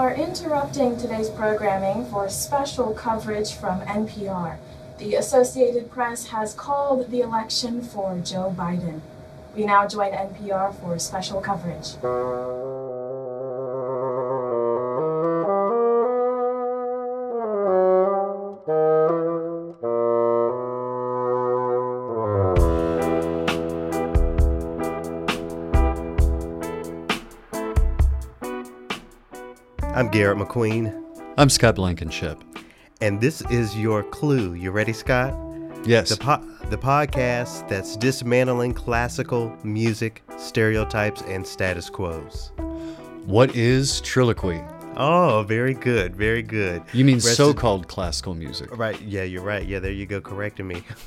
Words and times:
are 0.00 0.14
interrupting 0.14 0.96
today's 0.96 1.28
programming 1.28 2.06
for 2.06 2.26
special 2.30 2.94
coverage 2.94 3.52
from 3.52 3.82
NPR. 3.82 4.56
The 4.96 5.16
Associated 5.16 5.90
Press 5.90 6.28
has 6.28 6.54
called 6.54 7.10
the 7.10 7.20
election 7.20 7.82
for 7.82 8.18
Joe 8.20 8.54
Biden. 8.56 9.02
We 9.54 9.66
now 9.66 9.86
join 9.86 10.12
NPR 10.12 10.74
for 10.76 10.98
special 10.98 11.42
coverage. 11.42 12.00
Garrett 30.12 30.38
McQueen, 30.38 30.92
I'm 31.38 31.48
Scott 31.48 31.76
Blankenship. 31.76 32.42
and 33.00 33.20
this 33.20 33.42
is 33.50 33.76
your 33.78 34.02
clue. 34.02 34.54
You 34.54 34.70
ready, 34.70 34.92
Scott? 34.92 35.34
Yes. 35.84 36.10
The 36.10 36.16
po- 36.16 36.44
the 36.68 36.76
podcast 36.76 37.68
that's 37.68 37.96
dismantling 37.96 38.74
classical 38.74 39.56
music 39.64 40.22
stereotypes 40.36 41.22
and 41.22 41.46
status 41.46 41.88
quos. 41.88 42.52
what 43.26 43.54
is 43.56 44.00
trilloquy? 44.02 44.60
Oh, 45.02 45.44
very 45.48 45.72
good, 45.72 46.14
very 46.14 46.42
good. 46.42 46.82
You 46.92 47.06
mean 47.06 47.16
Rest 47.16 47.34
so-called 47.34 47.88
classical 47.88 48.34
music? 48.34 48.76
Right. 48.76 49.00
Yeah, 49.00 49.22
you're 49.22 49.42
right. 49.42 49.66
Yeah, 49.66 49.78
there 49.78 49.90
you 49.90 50.04
go, 50.04 50.20
correcting 50.20 50.68
me. 50.68 50.82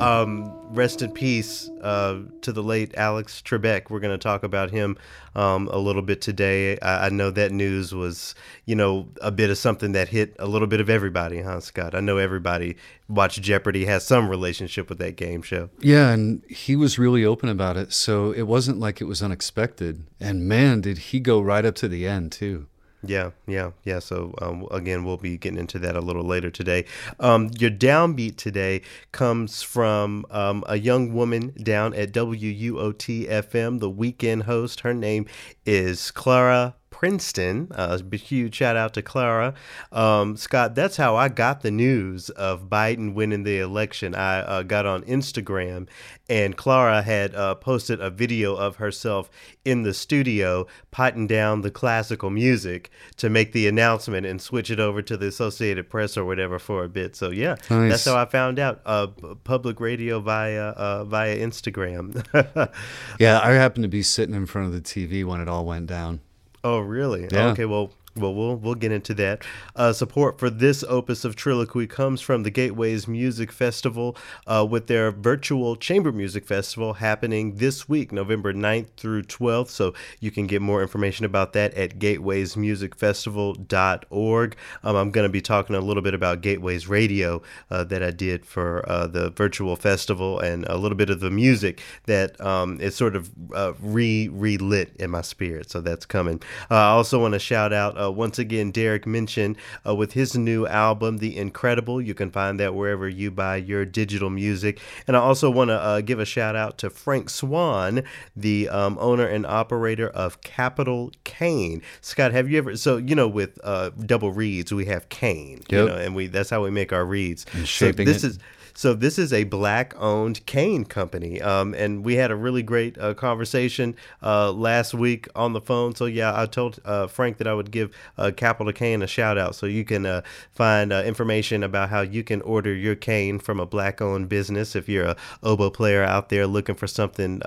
um, 0.00 0.54
rest 0.72 1.02
in 1.02 1.10
peace 1.10 1.68
uh, 1.82 2.20
to 2.42 2.52
the 2.52 2.62
late 2.62 2.94
Alex 2.96 3.42
Trebek. 3.44 3.90
We're 3.90 3.98
going 3.98 4.16
to 4.16 4.22
talk 4.22 4.44
about 4.44 4.70
him 4.70 4.96
um, 5.34 5.66
a 5.72 5.78
little 5.78 6.02
bit 6.02 6.20
today. 6.20 6.78
I, 6.78 7.06
I 7.06 7.08
know 7.08 7.32
that 7.32 7.50
news 7.50 7.92
was, 7.92 8.36
you 8.66 8.76
know, 8.76 9.08
a 9.20 9.32
bit 9.32 9.50
of 9.50 9.58
something 9.58 9.90
that 9.92 10.08
hit 10.10 10.36
a 10.38 10.46
little 10.46 10.68
bit 10.68 10.80
of 10.80 10.88
everybody, 10.88 11.42
huh, 11.42 11.58
Scott? 11.58 11.96
I 11.96 12.00
know 12.00 12.18
everybody 12.18 12.76
watch 13.08 13.40
Jeopardy 13.40 13.86
has 13.86 14.06
some 14.06 14.28
relationship 14.28 14.88
with 14.88 14.98
that 14.98 15.16
game 15.16 15.42
show. 15.42 15.70
Yeah, 15.80 16.10
and 16.10 16.44
he 16.48 16.76
was 16.76 17.00
really 17.00 17.24
open 17.24 17.48
about 17.48 17.76
it, 17.76 17.92
so 17.92 18.30
it 18.30 18.42
wasn't 18.42 18.78
like 18.78 19.00
it 19.00 19.06
was 19.06 19.24
unexpected. 19.24 20.06
And 20.20 20.46
man, 20.46 20.82
did 20.82 20.98
he 20.98 21.18
go 21.18 21.40
right 21.40 21.64
up 21.64 21.74
to 21.76 21.88
the 21.88 22.06
end 22.06 22.30
too. 22.30 22.68
Yeah, 23.02 23.30
yeah, 23.46 23.70
yeah. 23.84 24.00
So 24.00 24.34
um, 24.42 24.66
again, 24.72 25.04
we'll 25.04 25.18
be 25.18 25.38
getting 25.38 25.58
into 25.58 25.78
that 25.78 25.94
a 25.94 26.00
little 26.00 26.24
later 26.24 26.50
today. 26.50 26.84
Um, 27.20 27.50
your 27.58 27.70
downbeat 27.70 28.36
today 28.36 28.82
comes 29.12 29.62
from 29.62 30.26
um, 30.30 30.64
a 30.66 30.78
young 30.78 31.12
woman 31.14 31.54
down 31.62 31.94
at 31.94 32.12
WUOT 32.12 33.28
FM, 33.28 33.78
the 33.78 33.90
weekend 33.90 34.44
host. 34.44 34.80
Her 34.80 34.94
name 34.94 35.26
is 35.64 36.10
Clara 36.10 36.74
Princeton. 36.90 37.68
Uh, 37.74 37.98
a 38.12 38.16
huge 38.16 38.54
shout 38.56 38.76
out 38.76 38.94
to 38.94 39.02
Clara. 39.02 39.54
Um, 39.92 40.36
Scott, 40.36 40.74
that's 40.74 40.96
how 40.96 41.16
I 41.16 41.28
got 41.28 41.60
the 41.62 41.70
news 41.70 42.30
of 42.30 42.68
Biden 42.68 43.14
winning 43.14 43.42
the 43.44 43.58
election. 43.58 44.14
I 44.14 44.40
uh, 44.40 44.62
got 44.62 44.86
on 44.86 45.02
Instagram, 45.04 45.88
and 46.28 46.56
Clara 46.56 47.02
had 47.02 47.34
uh, 47.34 47.54
posted 47.56 48.00
a 48.00 48.10
video 48.10 48.54
of 48.54 48.76
herself 48.76 49.30
in 49.64 49.82
the 49.82 49.92
studio 49.94 50.66
potting 50.90 51.26
down 51.26 51.60
the 51.62 51.70
classical 51.70 52.30
music 52.30 52.90
to 53.16 53.28
make 53.28 53.52
the 53.52 53.68
announcement 53.68 54.26
and 54.26 54.40
switch 54.40 54.70
it 54.70 54.80
over 54.80 55.02
to 55.02 55.16
the 55.16 55.26
Associated 55.26 55.88
Press 55.90 56.16
or 56.16 56.24
whatever 56.24 56.58
for 56.58 56.84
a 56.84 56.88
bit. 56.88 57.14
So 57.16 57.30
yeah, 57.30 57.56
Nice. 57.70 57.90
that's 57.90 58.04
how 58.06 58.16
I 58.16 58.24
found 58.24 58.58
out. 58.58 58.80
Uh, 58.86 59.08
public 59.44 59.80
radio 59.80 60.20
via 60.20 60.68
uh, 60.70 61.04
via 61.04 61.36
Instagram. 61.36 62.24
Yeah, 63.18 63.40
I 63.42 63.50
happened 63.52 63.82
to 63.84 63.88
be 63.88 64.02
sitting 64.02 64.34
in 64.34 64.46
front 64.46 64.68
of 64.68 64.72
the 64.72 64.80
TV 64.80 65.24
when 65.24 65.40
it 65.40 65.48
all 65.48 65.64
went 65.64 65.86
down. 65.86 66.20
Oh, 66.64 66.78
really? 66.80 67.28
Yeah. 67.30 67.48
Okay, 67.48 67.64
well, 67.64 67.92
well, 68.18 68.34
we'll 68.34 68.56
we'll 68.56 68.74
get 68.74 68.92
into 68.92 69.14
that. 69.14 69.44
Uh, 69.76 69.92
support 69.92 70.38
for 70.38 70.50
this 70.50 70.84
opus 70.88 71.24
of 71.24 71.36
Trilloquy 71.36 71.88
comes 71.88 72.20
from 72.20 72.42
the 72.42 72.50
Gateways 72.50 73.08
Music 73.08 73.52
Festival, 73.52 74.16
uh, 74.46 74.66
with 74.68 74.86
their 74.86 75.10
virtual 75.10 75.76
chamber 75.76 76.12
music 76.12 76.46
festival 76.46 76.94
happening 76.94 77.56
this 77.56 77.86
week, 77.88 78.12
November 78.12 78.52
9th 78.52 78.88
through 78.96 79.22
12th. 79.22 79.68
So 79.68 79.94
you 80.20 80.30
can 80.30 80.46
get 80.46 80.62
more 80.62 80.80
information 80.82 81.24
about 81.24 81.54
that 81.54 81.74
at 81.74 81.98
gatewaysmusicfestival.org. 81.98 84.56
Um, 84.82 84.96
I'm 84.96 85.10
going 85.10 85.26
to 85.26 85.32
be 85.32 85.40
talking 85.40 85.76
a 85.76 85.80
little 85.80 86.02
bit 86.02 86.14
about 86.14 86.40
Gateways 86.40 86.88
Radio 86.88 87.42
uh, 87.70 87.84
that 87.84 88.02
I 88.02 88.10
did 88.10 88.44
for 88.44 88.84
uh, 88.88 89.06
the 89.06 89.30
virtual 89.30 89.76
festival 89.76 90.40
and 90.40 90.64
a 90.66 90.76
little 90.76 90.96
bit 90.96 91.10
of 91.10 91.20
the 91.20 91.30
music 91.30 91.80
that 92.06 92.40
um, 92.40 92.80
is 92.80 92.96
sort 92.96 93.14
of 93.16 93.30
uh, 93.54 93.72
re 93.80 94.28
relit 94.28 94.94
in 94.96 95.10
my 95.10 95.22
spirit. 95.22 95.70
So 95.70 95.80
that's 95.80 96.06
coming. 96.06 96.40
Uh, 96.70 96.74
I 96.74 96.90
also 96.90 97.20
want 97.20 97.34
to 97.34 97.38
shout 97.38 97.72
out 97.72 97.96
uh, 98.08 98.10
once 98.10 98.38
again 98.38 98.70
Derek 98.70 99.06
mentioned 99.06 99.56
uh, 99.86 99.94
with 99.94 100.12
his 100.12 100.36
new 100.36 100.66
album, 100.66 101.18
The 101.18 101.36
Incredible. 101.36 102.00
You 102.00 102.14
can 102.14 102.30
find 102.30 102.58
that 102.60 102.74
wherever 102.74 103.08
you 103.08 103.30
buy 103.30 103.56
your 103.56 103.84
digital 103.84 104.30
music. 104.30 104.80
And 105.06 105.16
I 105.16 105.20
also 105.20 105.50
want 105.50 105.68
to 105.68 105.74
uh, 105.74 106.00
give 106.00 106.18
a 106.18 106.24
shout 106.24 106.56
out 106.56 106.78
to 106.78 106.90
Frank 106.90 107.30
Swan, 107.30 108.02
the 108.36 108.68
um, 108.68 108.96
owner 109.00 109.26
and 109.26 109.46
operator 109.46 110.08
of 110.08 110.40
Capital 110.42 111.12
Cane. 111.24 111.82
Scott, 112.00 112.32
have 112.32 112.50
you 112.50 112.58
ever? 112.58 112.76
So 112.76 112.96
you 112.96 113.14
know, 113.14 113.28
with 113.28 113.58
uh, 113.64 113.90
double 113.90 114.32
reeds, 114.32 114.72
we 114.72 114.86
have 114.86 115.08
cane. 115.08 115.62
You 115.68 115.86
know, 115.86 115.96
and 115.96 116.14
we 116.14 116.26
that's 116.26 116.50
how 116.50 116.62
we 116.62 116.70
make 116.70 116.92
our 116.92 117.04
reeds. 117.04 117.44
And 117.52 117.62
So 117.62 117.66
shaping 117.66 118.06
this 118.06 118.24
it. 118.24 118.28
is 118.28 118.38
so 118.78 118.94
this 118.94 119.18
is 119.18 119.32
a 119.32 119.42
black-owned 119.42 120.46
cane 120.46 120.84
company, 120.84 121.42
um, 121.42 121.74
and 121.74 122.04
we 122.04 122.14
had 122.14 122.30
a 122.30 122.36
really 122.36 122.62
great 122.62 122.96
uh, 122.96 123.12
conversation 123.12 123.96
uh, 124.22 124.52
last 124.52 124.94
week 124.94 125.26
on 125.34 125.52
the 125.52 125.60
phone. 125.60 125.96
So 125.96 126.04
yeah, 126.04 126.40
I 126.40 126.46
told 126.46 126.78
uh, 126.84 127.08
Frank 127.08 127.38
that 127.38 127.48
I 127.48 127.54
would 127.54 127.72
give 127.72 127.92
uh, 128.16 128.30
Capital 128.36 128.72
Cane 128.72 129.02
a 129.02 129.08
shout 129.08 129.36
out, 129.36 129.56
so 129.56 129.66
you 129.66 129.84
can 129.84 130.06
uh, 130.06 130.22
find 130.52 130.92
uh, 130.92 131.02
information 131.04 131.64
about 131.64 131.90
how 131.90 132.02
you 132.02 132.22
can 132.22 132.40
order 132.42 132.72
your 132.72 132.94
cane 132.94 133.40
from 133.40 133.58
a 133.58 133.66
black-owned 133.66 134.28
business. 134.28 134.76
If 134.76 134.88
you're 134.88 135.06
a 135.06 135.16
oboe 135.42 135.70
player 135.70 136.04
out 136.04 136.28
there 136.28 136.46
looking 136.46 136.76
for 136.76 136.86
something 136.86 137.42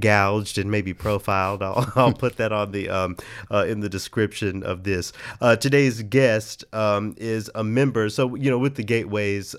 gouged 0.00 0.58
and 0.58 0.68
maybe 0.68 0.94
profiled, 0.94 1.62
I'll, 1.62 1.92
I'll 1.94 2.12
put 2.12 2.38
that 2.38 2.50
on 2.50 2.72
the 2.72 2.88
um, 2.88 3.16
in 3.52 3.78
the 3.78 3.88
description 3.88 4.64
of 4.64 4.82
this. 4.82 5.12
Today's 5.60 6.02
guest 6.02 6.64
um, 6.72 7.14
is 7.18 7.48
a 7.54 7.62
member. 7.62 8.08
So 8.08 8.34
you 8.34 8.50
know, 8.50 8.58
with 8.58 8.74
the 8.74 8.82
Gateways 8.82 9.54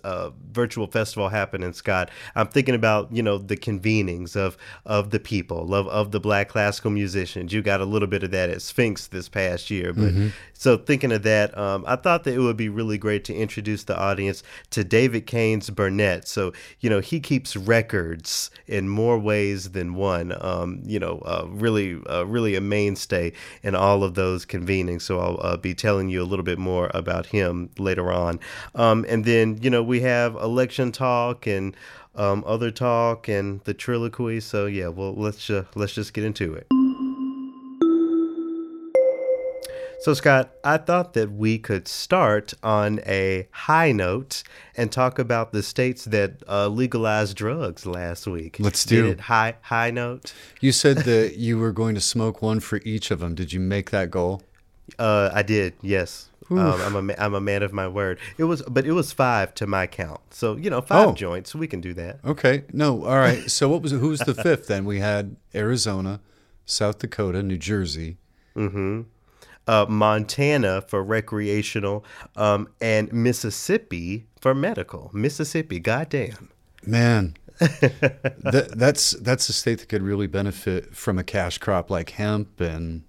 virtual 0.51 0.87
festival 0.87 1.12
happening, 1.15 1.73
Scott, 1.73 2.09
I'm 2.35 2.47
thinking 2.47 2.75
about 2.75 3.11
you 3.11 3.23
know 3.23 3.37
the 3.37 3.57
convenings 3.57 4.35
of 4.35 4.57
of 4.85 5.11
the 5.11 5.19
people 5.19 5.73
of 5.73 5.87
of 5.87 6.11
the 6.11 6.19
Black 6.19 6.49
classical 6.49 6.91
musicians. 6.91 7.53
You 7.53 7.61
got 7.61 7.81
a 7.81 7.85
little 7.85 8.07
bit 8.07 8.23
of 8.23 8.31
that 8.31 8.49
at 8.49 8.61
Sphinx 8.61 9.07
this 9.07 9.29
past 9.29 9.69
year, 9.69 9.93
but 9.93 10.13
mm-hmm. 10.13 10.27
So 10.63 10.77
thinking 10.77 11.11
of 11.11 11.23
that, 11.23 11.57
um, 11.57 11.83
I 11.85 11.97
thought 11.97 12.23
that 12.23 12.33
it 12.33 12.39
would 12.39 12.55
be 12.55 12.69
really 12.69 12.97
great 12.97 13.25
to 13.25 13.35
introduce 13.35 13.83
the 13.83 13.99
audience 13.99 14.43
to 14.69 14.85
David 14.85 15.27
Keynes 15.27 15.69
Burnett. 15.69 16.25
So 16.25 16.53
you 16.79 16.89
know, 16.89 17.01
he 17.01 17.19
keeps 17.19 17.57
records 17.57 18.49
in 18.65 18.87
more 18.87 19.19
ways 19.19 19.71
than 19.71 19.93
one. 19.93 20.33
Um, 20.39 20.81
you 20.85 20.99
know, 20.99 21.21
uh, 21.25 21.47
really, 21.49 22.01
uh, 22.09 22.25
really 22.25 22.55
a 22.55 22.61
mainstay 22.61 23.33
in 23.61 23.75
all 23.75 24.05
of 24.05 24.13
those 24.13 24.45
convenings. 24.45 25.01
So 25.01 25.19
I'll 25.19 25.39
uh, 25.41 25.57
be 25.57 25.73
telling 25.73 26.07
you 26.07 26.21
a 26.21 26.23
little 26.23 26.45
bit 26.45 26.57
more 26.57 26.89
about 26.93 27.25
him 27.25 27.69
later 27.77 28.09
on. 28.13 28.39
Um, 28.73 29.05
and 29.09 29.25
then 29.25 29.59
you 29.61 29.69
know 29.69 29.83
we 29.83 29.99
have 29.99 30.35
election 30.35 30.93
talk 30.93 31.45
and 31.45 31.75
um, 32.15 32.41
other 32.47 32.71
talk 32.71 33.27
and 33.27 33.59
the 33.65 33.73
trilloquy. 33.73 34.41
So 34.41 34.67
yeah, 34.67 34.87
well 34.87 35.13
let's 35.13 35.49
uh, 35.49 35.65
let's 35.75 35.93
just 35.93 36.13
get 36.13 36.23
into 36.23 36.53
it. 36.53 36.72
So, 40.03 40.13
Scott, 40.13 40.51
I 40.65 40.75
thought 40.77 41.13
that 41.13 41.31
we 41.31 41.57
could 41.57 41.87
start 41.87 42.53
on 42.61 42.99
a 43.05 43.47
high 43.51 43.93
note 43.93 44.43
and 44.75 44.91
talk 44.91 45.17
about 45.17 45.53
the 45.53 45.63
states 45.63 46.03
that 46.05 46.43
uh, 46.45 46.67
legalized 46.67 47.37
drugs 47.37 47.85
last 47.85 48.27
week. 48.27 48.57
Let's 48.59 48.83
Did 48.83 49.03
do. 49.03 49.07
it 49.11 49.19
high 49.21 49.55
high 49.61 49.91
note. 49.91 50.33
You 50.59 50.73
said 50.73 50.97
that 51.05 51.37
you 51.37 51.57
were 51.57 51.71
going 51.71 51.95
to 51.95 52.01
smoke 52.01 52.41
one 52.41 52.59
for 52.59 52.81
each 52.83 53.11
of 53.11 53.19
them. 53.19 53.33
Did 53.33 53.53
you 53.53 53.61
make 53.61 53.91
that 53.91 54.11
goal? 54.11 54.41
Uh, 54.99 55.29
I 55.33 55.41
did, 55.41 55.73
yes. 55.81 56.29
Um, 56.51 56.59
I'm 56.59 57.09
a 57.09 57.13
I'm 57.17 57.33
a 57.33 57.39
man 57.39 57.63
of 57.63 57.71
my 57.71 57.87
word. 57.87 58.19
It 58.37 58.43
was, 58.43 58.61
but 58.63 58.85
it 58.85 58.91
was 58.91 59.13
five 59.13 59.55
to 59.55 59.65
my 59.65 59.87
count. 59.87 60.19
So 60.31 60.57
you 60.57 60.69
know, 60.69 60.81
five 60.81 61.07
Oh. 61.07 61.13
joints. 61.13 61.55
We 61.55 61.65
can 61.67 61.79
do 61.79 61.93
that. 61.93 62.19
Okay. 62.25 62.65
No. 62.73 63.05
All 63.05 63.15
right. 63.17 63.39
So 63.49 63.69
what 63.69 63.81
was 63.81 63.93
who 63.93 64.09
was 64.09 64.19
the 64.19 64.33
fifth 64.43 64.67
then? 64.67 64.83
We 64.83 64.99
had 64.99 65.37
Arizona, 65.55 66.19
South 66.65 66.99
Dakota, 66.99 67.41
New 67.41 67.57
Jersey. 67.57 68.17
Uh, 69.65 69.85
Montana 69.87 70.81
for 70.81 71.01
recreational, 71.03 72.03
um, 72.35 72.67
and 72.81 73.11
Mississippi 73.13 74.27
for 74.41 74.53
medical. 74.53 75.09
Mississippi, 75.13 75.79
goddamn. 75.79 76.49
Man, 76.85 77.37
that, 77.59 78.73
that's 78.75 79.11
that's 79.11 79.47
a 79.47 79.53
state 79.53 79.79
that 79.79 79.87
could 79.87 80.01
really 80.01 80.27
benefit 80.27 80.95
from 80.95 81.17
a 81.17 81.23
cash 81.23 81.59
crop 81.59 81.89
like 81.89 82.09
hemp 82.11 82.59
and 82.59 83.03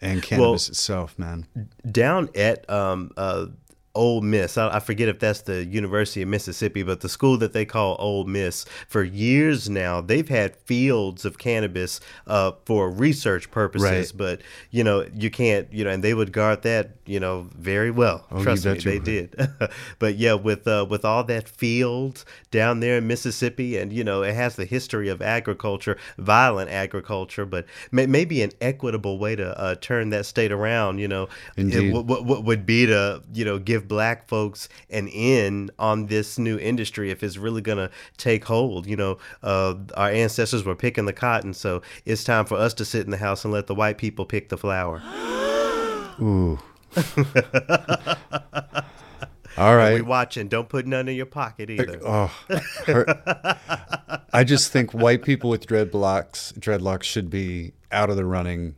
and 0.00 0.22
cannabis 0.22 0.68
itself, 0.68 1.18
man. 1.18 1.46
down 1.90 2.30
at 2.34 2.68
um, 2.70 3.10
uh, 3.16 3.46
Ole 3.94 4.20
Miss. 4.20 4.56
I, 4.56 4.76
I, 4.76 4.80
forget 4.80 5.08
if 5.08 5.18
that's 5.18 5.40
the 5.42 5.64
University 5.64 6.22
of 6.22 6.28
Mississippi, 6.28 6.84
but 6.84 7.00
the 7.00 7.08
school 7.08 7.36
that 7.38 7.52
they 7.52 7.64
call 7.64 7.96
Ole 7.98 8.24
Miss 8.24 8.64
for 8.86 9.02
years 9.02 9.68
now, 9.68 10.00
they've 10.00 10.28
had 10.28 10.54
fields 10.54 11.24
of 11.24 11.38
cannabis 11.38 12.00
uh, 12.28 12.52
for 12.64 12.88
research 12.88 13.50
purposes. 13.50 14.12
Right. 14.12 14.12
But 14.16 14.40
you 14.70 14.84
know, 14.84 15.06
you 15.12 15.28
can't, 15.28 15.72
you 15.72 15.84
know, 15.84 15.90
and 15.90 16.04
they 16.04 16.14
would 16.14 16.32
guard 16.32 16.62
that, 16.62 16.92
you 17.04 17.18
know, 17.18 17.48
very 17.58 17.90
well. 17.90 18.26
Oh, 18.30 18.42
Trust 18.44 18.64
me, 18.64 18.78
they 18.78 19.00
did. 19.00 19.34
but 19.98 20.14
yeah, 20.14 20.34
with 20.34 20.68
uh, 20.68 20.86
with 20.88 21.04
all 21.04 21.24
that 21.24 21.48
field 21.48 22.24
down 22.52 22.78
there 22.78 22.98
in 22.98 23.08
Mississippi, 23.08 23.76
and 23.76 23.92
you 23.92 24.04
know, 24.04 24.22
it 24.22 24.34
has 24.34 24.54
the 24.54 24.66
history 24.66 25.08
of 25.08 25.20
agriculture, 25.20 25.98
violent 26.16 26.70
agriculture, 26.70 27.44
but 27.44 27.66
may, 27.90 28.06
maybe 28.06 28.40
an 28.42 28.52
equitable 28.60 29.18
way 29.18 29.34
to 29.34 29.58
uh, 29.58 29.74
turn 29.80 30.10
that 30.10 30.26
state 30.26 30.52
around. 30.52 30.98
You 30.98 31.08
know, 31.08 31.28
Indeed. 31.56 31.92
It, 31.92 32.04
what, 32.04 32.24
what 32.24 32.44
would 32.44 32.64
be 32.64 32.86
to 32.86 33.22
you 33.34 33.44
know 33.44 33.58
give 33.58 33.79
give 33.80 33.88
black 33.88 34.28
folks 34.28 34.68
an 34.90 35.08
in 35.08 35.70
on 35.78 36.06
this 36.06 36.38
new 36.38 36.58
industry 36.58 37.10
if 37.10 37.22
it's 37.22 37.36
really 37.36 37.62
going 37.62 37.78
to 37.78 37.90
take 38.16 38.44
hold. 38.44 38.86
You 38.86 38.96
know, 38.96 39.18
uh, 39.42 39.74
our 39.94 40.10
ancestors 40.10 40.64
were 40.64 40.74
picking 40.74 41.06
the 41.06 41.12
cotton, 41.12 41.54
so 41.54 41.82
it's 42.04 42.24
time 42.24 42.44
for 42.44 42.56
us 42.56 42.74
to 42.74 42.84
sit 42.84 43.04
in 43.04 43.10
the 43.10 43.16
house 43.16 43.44
and 43.44 43.52
let 43.52 43.66
the 43.66 43.74
white 43.74 43.98
people 43.98 44.24
pick 44.24 44.48
the 44.48 44.58
flower. 44.58 45.02
Ooh. 46.20 46.58
All 49.56 49.76
right. 49.76 49.94
We 49.94 50.02
watching. 50.02 50.48
Don't 50.48 50.68
put 50.68 50.86
none 50.86 51.08
in 51.08 51.16
your 51.16 51.26
pocket 51.26 51.70
either. 51.70 52.00
Oh, 52.04 52.32
her, 52.86 53.04
I 54.32 54.44
just 54.44 54.72
think 54.72 54.92
white 54.92 55.22
people 55.22 55.50
with 55.50 55.66
dreadlocks 55.66 56.52
dreadlocks 56.58 57.02
should 57.02 57.30
be 57.30 57.72
out 57.92 58.10
of 58.10 58.16
the 58.16 58.24
running 58.24 58.76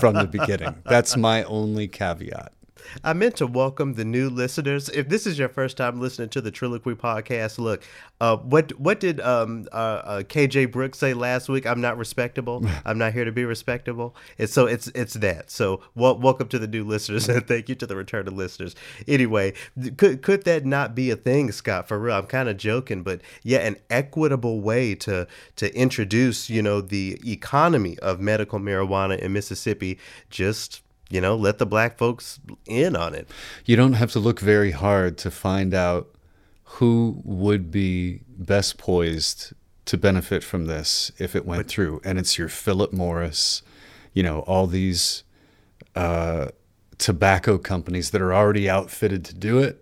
from 0.00 0.14
the 0.14 0.28
beginning. 0.30 0.76
That's 0.84 1.16
my 1.16 1.44
only 1.44 1.88
caveat. 1.88 2.53
I 3.02 3.12
meant 3.12 3.36
to 3.36 3.46
welcome 3.46 3.94
the 3.94 4.04
new 4.04 4.28
listeners. 4.30 4.88
If 4.88 5.08
this 5.08 5.26
is 5.26 5.38
your 5.38 5.48
first 5.48 5.76
time 5.76 6.00
listening 6.00 6.28
to 6.30 6.40
the 6.40 6.52
Trilloquy 6.52 6.94
podcast, 6.94 7.58
look, 7.58 7.82
uh, 8.20 8.36
what 8.36 8.78
what 8.78 9.00
did 9.00 9.20
um, 9.20 9.66
uh, 9.72 9.74
uh, 9.74 10.22
KJ 10.22 10.70
Brooks 10.70 10.98
say 10.98 11.14
last 11.14 11.48
week? 11.48 11.66
I'm 11.66 11.80
not 11.80 11.98
respectable. 11.98 12.64
I'm 12.84 12.98
not 12.98 13.12
here 13.12 13.24
to 13.24 13.32
be 13.32 13.44
respectable. 13.44 14.14
And 14.38 14.48
so 14.48 14.66
it's 14.66 14.88
it's 14.88 15.14
that. 15.14 15.50
So 15.50 15.82
well, 15.94 16.18
welcome 16.18 16.48
to 16.48 16.58
the 16.58 16.68
new 16.68 16.84
listeners 16.84 17.28
and 17.28 17.46
thank 17.48 17.68
you 17.68 17.74
to 17.76 17.86
the 17.86 17.96
return 17.96 18.28
of 18.28 18.34
listeners. 18.34 18.74
Anyway, 19.08 19.54
could 19.96 20.22
could 20.22 20.44
that 20.44 20.64
not 20.64 20.94
be 20.94 21.10
a 21.10 21.16
thing, 21.16 21.52
Scott? 21.52 21.88
For 21.88 21.98
real, 21.98 22.16
I'm 22.16 22.26
kind 22.26 22.48
of 22.48 22.56
joking, 22.56 23.02
but 23.02 23.20
yeah, 23.42 23.58
an 23.58 23.76
equitable 23.90 24.60
way 24.60 24.94
to 24.96 25.26
to 25.56 25.74
introduce 25.76 26.48
you 26.48 26.62
know 26.62 26.80
the 26.80 27.20
economy 27.26 27.98
of 28.00 28.20
medical 28.20 28.58
marijuana 28.58 29.18
in 29.18 29.32
Mississippi 29.32 29.98
just 30.30 30.83
you 31.10 31.20
know, 31.20 31.36
let 31.36 31.58
the 31.58 31.66
black 31.66 31.98
folks 31.98 32.40
in 32.66 32.96
on 32.96 33.14
it. 33.14 33.28
You 33.64 33.76
don't 33.76 33.94
have 33.94 34.10
to 34.12 34.18
look 34.18 34.40
very 34.40 34.72
hard 34.72 35.18
to 35.18 35.30
find 35.30 35.74
out 35.74 36.14
who 36.64 37.20
would 37.24 37.70
be 37.70 38.22
best 38.28 38.78
poised 38.78 39.52
to 39.84 39.96
benefit 39.98 40.42
from 40.42 40.66
this 40.66 41.12
if 41.18 41.36
it 41.36 41.44
went 41.44 41.60
but, 41.60 41.68
through. 41.68 42.00
And 42.04 42.18
it's 42.18 42.38
your 42.38 42.48
Philip 42.48 42.92
Morris, 42.92 43.62
you 44.12 44.22
know, 44.22 44.40
all 44.40 44.66
these 44.66 45.24
uh, 45.94 46.48
tobacco 46.98 47.58
companies 47.58 48.10
that 48.10 48.22
are 48.22 48.34
already 48.34 48.68
outfitted 48.68 49.24
to 49.26 49.34
do 49.34 49.58
it. 49.58 49.80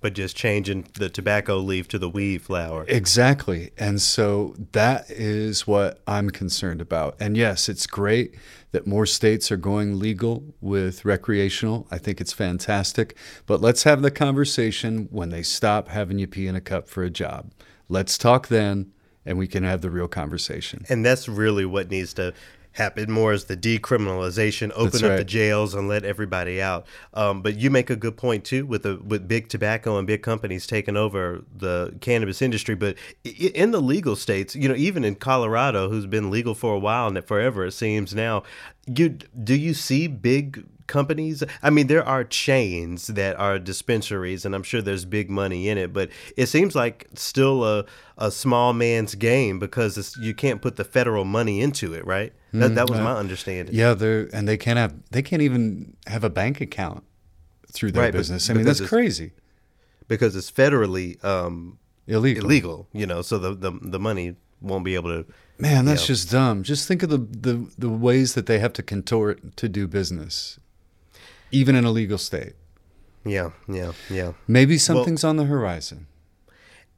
But 0.00 0.14
just 0.14 0.34
changing 0.34 0.86
the 0.94 1.10
tobacco 1.10 1.58
leaf 1.58 1.86
to 1.88 1.98
the 1.98 2.08
weed 2.08 2.40
flower. 2.40 2.86
Exactly. 2.88 3.70
And 3.76 4.00
so 4.00 4.54
that 4.72 5.10
is 5.10 5.66
what 5.66 6.00
I'm 6.06 6.30
concerned 6.30 6.80
about. 6.80 7.16
And 7.20 7.36
yes, 7.36 7.68
it's 7.68 7.86
great 7.86 8.34
that 8.72 8.86
more 8.86 9.06
states 9.06 9.50
are 9.50 9.56
going 9.56 9.98
legal 9.98 10.54
with 10.60 11.04
recreational. 11.04 11.86
I 11.90 11.98
think 11.98 12.20
it's 12.20 12.32
fantastic. 12.32 13.16
But 13.46 13.60
let's 13.60 13.82
have 13.84 14.02
the 14.02 14.10
conversation 14.10 15.08
when 15.10 15.30
they 15.30 15.42
stop 15.42 15.88
having 15.88 16.18
you 16.18 16.26
pee 16.26 16.46
in 16.46 16.54
a 16.54 16.60
cup 16.60 16.88
for 16.88 17.02
a 17.02 17.10
job. 17.10 17.52
Let's 17.88 18.16
talk 18.16 18.48
then, 18.48 18.92
and 19.26 19.38
we 19.38 19.48
can 19.48 19.64
have 19.64 19.80
the 19.80 19.90
real 19.90 20.08
conversation. 20.08 20.84
And 20.88 21.04
that's 21.04 21.28
really 21.28 21.64
what 21.64 21.90
needs 21.90 22.14
to 22.14 22.32
happen 22.72 23.10
more 23.10 23.32
as 23.32 23.44
the 23.44 23.56
decriminalization, 23.56 24.70
open 24.74 25.04
up 25.04 25.16
the 25.16 25.24
jails 25.24 25.74
and 25.74 25.88
let 25.88 26.04
everybody 26.04 26.60
out. 26.62 26.86
Um, 27.14 27.42
but 27.42 27.56
you 27.56 27.70
make 27.70 27.90
a 27.90 27.96
good 27.96 28.16
point 28.16 28.44
too 28.44 28.66
with 28.66 28.82
the 28.82 28.96
with 28.96 29.26
big 29.26 29.48
tobacco 29.48 29.98
and 29.98 30.06
big 30.06 30.22
companies 30.22 30.66
taking 30.66 30.96
over 30.96 31.42
the 31.56 31.94
cannabis 32.00 32.42
industry. 32.42 32.74
But 32.74 32.96
in 33.24 33.70
the 33.70 33.80
legal 33.80 34.16
states, 34.16 34.54
you 34.54 34.68
know, 34.68 34.76
even 34.76 35.04
in 35.04 35.16
Colorado, 35.16 35.88
who's 35.88 36.06
been 36.06 36.30
legal 36.30 36.54
for 36.54 36.74
a 36.74 36.78
while 36.78 37.08
and 37.08 37.24
forever, 37.24 37.66
it 37.66 37.72
seems 37.72 38.14
now. 38.14 38.42
You 38.86 39.10
do 39.10 39.54
you 39.54 39.74
see 39.74 40.06
big 40.06 40.64
companies. 40.90 41.42
I 41.62 41.70
mean, 41.70 41.86
there 41.86 42.06
are 42.06 42.24
chains 42.24 43.06
that 43.06 43.38
are 43.38 43.58
dispensaries, 43.58 44.44
and 44.44 44.54
I'm 44.54 44.62
sure 44.62 44.82
there's 44.82 45.06
big 45.06 45.30
money 45.30 45.70
in 45.70 45.78
it, 45.78 45.94
but 45.94 46.10
it 46.36 46.46
seems 46.46 46.74
like 46.74 47.06
still 47.14 47.64
a, 47.64 47.86
a 48.18 48.30
small 48.30 48.74
man's 48.74 49.14
game 49.14 49.58
because 49.58 50.14
you 50.20 50.34
can't 50.34 50.60
put 50.60 50.76
the 50.76 50.84
federal 50.84 51.24
money 51.24 51.62
into 51.62 51.94
it, 51.94 52.04
right? 52.04 52.34
Mm, 52.52 52.60
that, 52.60 52.74
that 52.74 52.90
was 52.90 52.98
uh, 52.98 53.04
my 53.04 53.12
understanding. 53.12 53.74
Yeah, 53.74 53.94
they 53.94 54.28
and 54.32 54.46
they 54.46 54.58
can't 54.58 54.76
have 54.76 54.94
they 55.10 55.22
can't 55.22 55.40
even 55.40 55.96
have 56.06 56.24
a 56.24 56.30
bank 56.30 56.60
account 56.60 57.04
through 57.72 57.92
their 57.92 58.04
right, 58.04 58.12
business. 58.12 58.50
I 58.50 58.54
mean, 58.54 58.66
that's 58.66 58.80
crazy 58.80 59.32
because 60.08 60.34
it's 60.36 60.50
federally 60.50 61.22
um, 61.24 61.78
illegal. 62.06 62.44
Illegal, 62.44 62.88
you 62.92 63.06
know, 63.06 63.22
so 63.22 63.38
the 63.38 63.54
the, 63.54 63.78
the 63.80 64.00
money 64.00 64.36
won't 64.60 64.84
be 64.84 64.96
able 64.96 65.10
to. 65.10 65.32
Man, 65.58 65.84
that's 65.84 66.02
know. 66.02 66.06
just 66.06 66.30
dumb. 66.30 66.62
Just 66.62 66.88
think 66.88 67.02
of 67.02 67.10
the, 67.10 67.18
the 67.18 67.70
the 67.78 67.88
ways 67.88 68.34
that 68.34 68.46
they 68.46 68.58
have 68.58 68.72
to 68.74 68.82
contort 68.82 69.56
to 69.56 69.68
do 69.68 69.86
business 69.86 70.58
even 71.50 71.74
in 71.74 71.84
a 71.84 71.90
legal 71.90 72.18
state. 72.18 72.54
Yeah, 73.24 73.50
yeah, 73.68 73.92
yeah. 74.08 74.32
Maybe 74.48 74.78
something's 74.78 75.22
well, 75.22 75.30
on 75.30 75.36
the 75.36 75.44
horizon. 75.44 76.06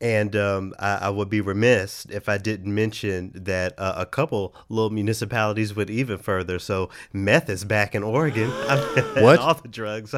And 0.01 0.35
um, 0.35 0.75
I, 0.81 0.95
I, 0.97 1.11
would 1.11 1.31
be 1.31 1.41
remiss 1.41 2.07
if 2.11 2.29
I 2.29 2.37
didn't 2.37 2.75
mention 2.75 3.31
that 3.37 3.79
uh, 3.79 3.95
a 3.97 4.05
couple 4.05 4.53
little 4.69 4.91
municipalities 4.91 5.77
went 5.77 5.91
even 5.91 6.19
further. 6.19 6.59
So 6.59 6.91
meth 7.13 7.49
is 7.49 7.65
back 7.65 7.95
in 7.95 8.03
Oregon. 8.03 8.51
what? 9.23 9.39
all 9.39 9.55
the 9.55 9.69
drugs. 9.69 10.13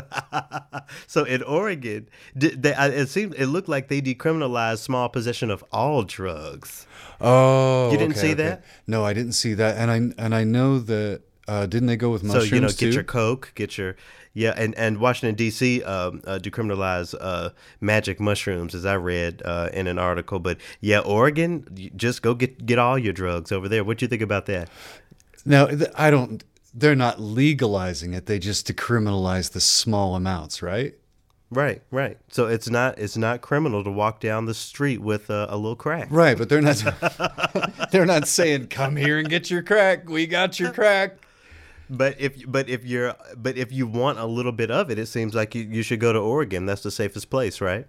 so 1.06 1.25
in 1.25 1.42
Oregon, 1.42 2.08
they, 2.34 2.75
it 2.75 3.10
seemed 3.10 3.34
it 3.34 3.48
looked 3.48 3.69
like 3.69 3.88
they 3.88 4.00
decriminalized 4.00 4.78
small 4.78 5.10
possession 5.10 5.50
of 5.50 5.62
all 5.70 6.02
drugs. 6.02 6.86
Oh, 7.20 7.90
you 7.92 7.98
didn't 7.98 8.12
okay, 8.12 8.20
see 8.20 8.32
okay. 8.32 8.42
that? 8.42 8.64
No, 8.86 9.04
I 9.04 9.12
didn't 9.12 9.32
see 9.32 9.52
that. 9.52 9.76
And 9.76 9.90
I 9.90 10.22
and 10.22 10.34
I 10.34 10.44
know 10.44 10.78
that 10.78 11.20
uh, 11.46 11.66
didn't 11.66 11.88
they 11.88 11.96
go 11.96 12.10
with 12.10 12.22
mushrooms 12.22 12.48
So 12.48 12.54
you 12.54 12.60
know, 12.62 12.69
get 12.69 12.78
too? 12.78 12.90
your 12.90 13.04
coke, 13.04 13.52
get 13.54 13.76
your 13.76 13.96
yeah, 14.34 14.52
and, 14.56 14.76
and 14.76 14.98
Washington 14.98 15.36
D.C. 15.36 15.82
Um, 15.84 16.20
uh, 16.26 16.38
decriminalized 16.42 17.14
uh, 17.20 17.50
magic 17.81 18.19
mushrooms, 18.19 18.75
as 18.75 18.84
I 18.84 18.96
read 18.96 19.42
uh, 19.44 19.70
in 19.72 19.86
an 19.86 19.98
article. 19.98 20.40
But 20.40 20.58
yeah, 20.81 20.98
Oregon, 20.98 21.92
just 21.96 22.20
go 22.20 22.34
get 22.34 22.66
get 22.66 22.78
all 22.78 22.98
your 22.98 23.12
drugs 23.12 23.52
over 23.52 23.69
there. 23.69 23.84
What 23.84 23.98
do 23.98 24.04
you 24.04 24.08
think 24.08 24.22
about 24.22 24.46
that? 24.46 24.69
Now, 25.46 25.69
I 25.94 26.10
don't. 26.10 26.42
They're 26.75 26.96
not 26.96 27.20
legalizing 27.20 28.12
it. 28.12 28.26
They 28.26 28.40
just 28.40 28.66
decriminalize 28.66 29.52
the 29.52 29.60
small 29.60 30.16
amounts, 30.16 30.60
right? 30.60 30.94
Right, 31.50 31.82
right. 31.93 32.19
So 32.29 32.48
it's 32.48 32.69
not 32.69 32.98
it's 32.98 33.17
not 33.17 33.41
criminal 33.41 33.84
to 33.84 33.91
walk 33.91 34.19
down 34.19 34.46
the 34.46 34.55
street 34.55 35.00
with 35.00 35.31
a, 35.31 35.46
a 35.48 35.56
little 35.56 35.76
crack. 35.76 36.08
Right, 36.10 36.36
but 36.36 36.48
they're 36.48 36.60
not 36.60 36.82
they're 37.93 38.06
not 38.06 38.26
saying 38.26 38.67
come 38.67 38.96
here 38.96 39.19
and 39.19 39.29
get 39.29 39.48
your 39.48 39.62
crack. 39.62 40.08
We 40.08 40.26
got 40.26 40.58
your 40.58 40.72
crack 40.72 41.19
but 41.91 42.20
if 42.20 42.50
but 42.50 42.69
if 42.69 42.84
you're 42.84 43.14
but 43.36 43.56
if 43.56 43.72
you 43.72 43.86
want 43.86 44.19
a 44.19 44.26
little 44.26 44.53
bit 44.53 44.70
of 44.70 44.91
it, 44.91 44.98
it 44.98 45.06
seems 45.06 45.34
like 45.34 45.55
you, 45.55 45.62
you 45.62 45.82
should 45.82 46.00
go 46.00 46.12
to 46.12 46.19
Oregon. 46.19 46.67
That's 46.67 46.82
the 46.82 46.91
safest 46.91 47.31
place, 47.31 47.60
right? 47.60 47.86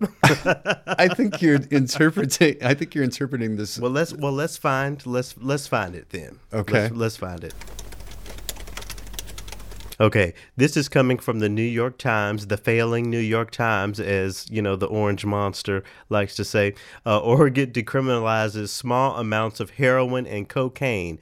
I 0.24 1.08
think 1.08 1.40
you're 1.40 1.60
interpreting. 1.70 2.56
I 2.62 2.74
think 2.74 2.94
you're 2.94 3.04
interpreting 3.04 3.56
this. 3.56 3.78
Well, 3.78 3.90
let's 3.90 4.12
well 4.12 4.32
let's 4.32 4.56
find 4.56 5.04
let's 5.06 5.36
let's 5.38 5.66
find 5.66 5.94
it 5.94 6.10
then. 6.10 6.40
Okay, 6.52 6.82
let's, 6.82 6.94
let's 6.94 7.16
find 7.16 7.44
it. 7.44 7.54
Okay, 10.00 10.34
this 10.56 10.76
is 10.76 10.88
coming 10.88 11.18
from 11.18 11.38
the 11.38 11.48
New 11.48 11.62
York 11.62 11.96
Times, 11.96 12.48
the 12.48 12.56
failing 12.56 13.08
New 13.08 13.20
York 13.20 13.52
Times, 13.52 14.00
as 14.00 14.50
you 14.50 14.60
know, 14.60 14.74
the 14.74 14.86
Orange 14.86 15.24
Monster 15.24 15.84
likes 16.08 16.34
to 16.36 16.44
say. 16.44 16.74
Uh, 17.06 17.20
Oregon 17.20 17.70
decriminalizes 17.70 18.70
small 18.70 19.16
amounts 19.16 19.60
of 19.60 19.70
heroin 19.70 20.26
and 20.26 20.48
cocaine. 20.48 21.20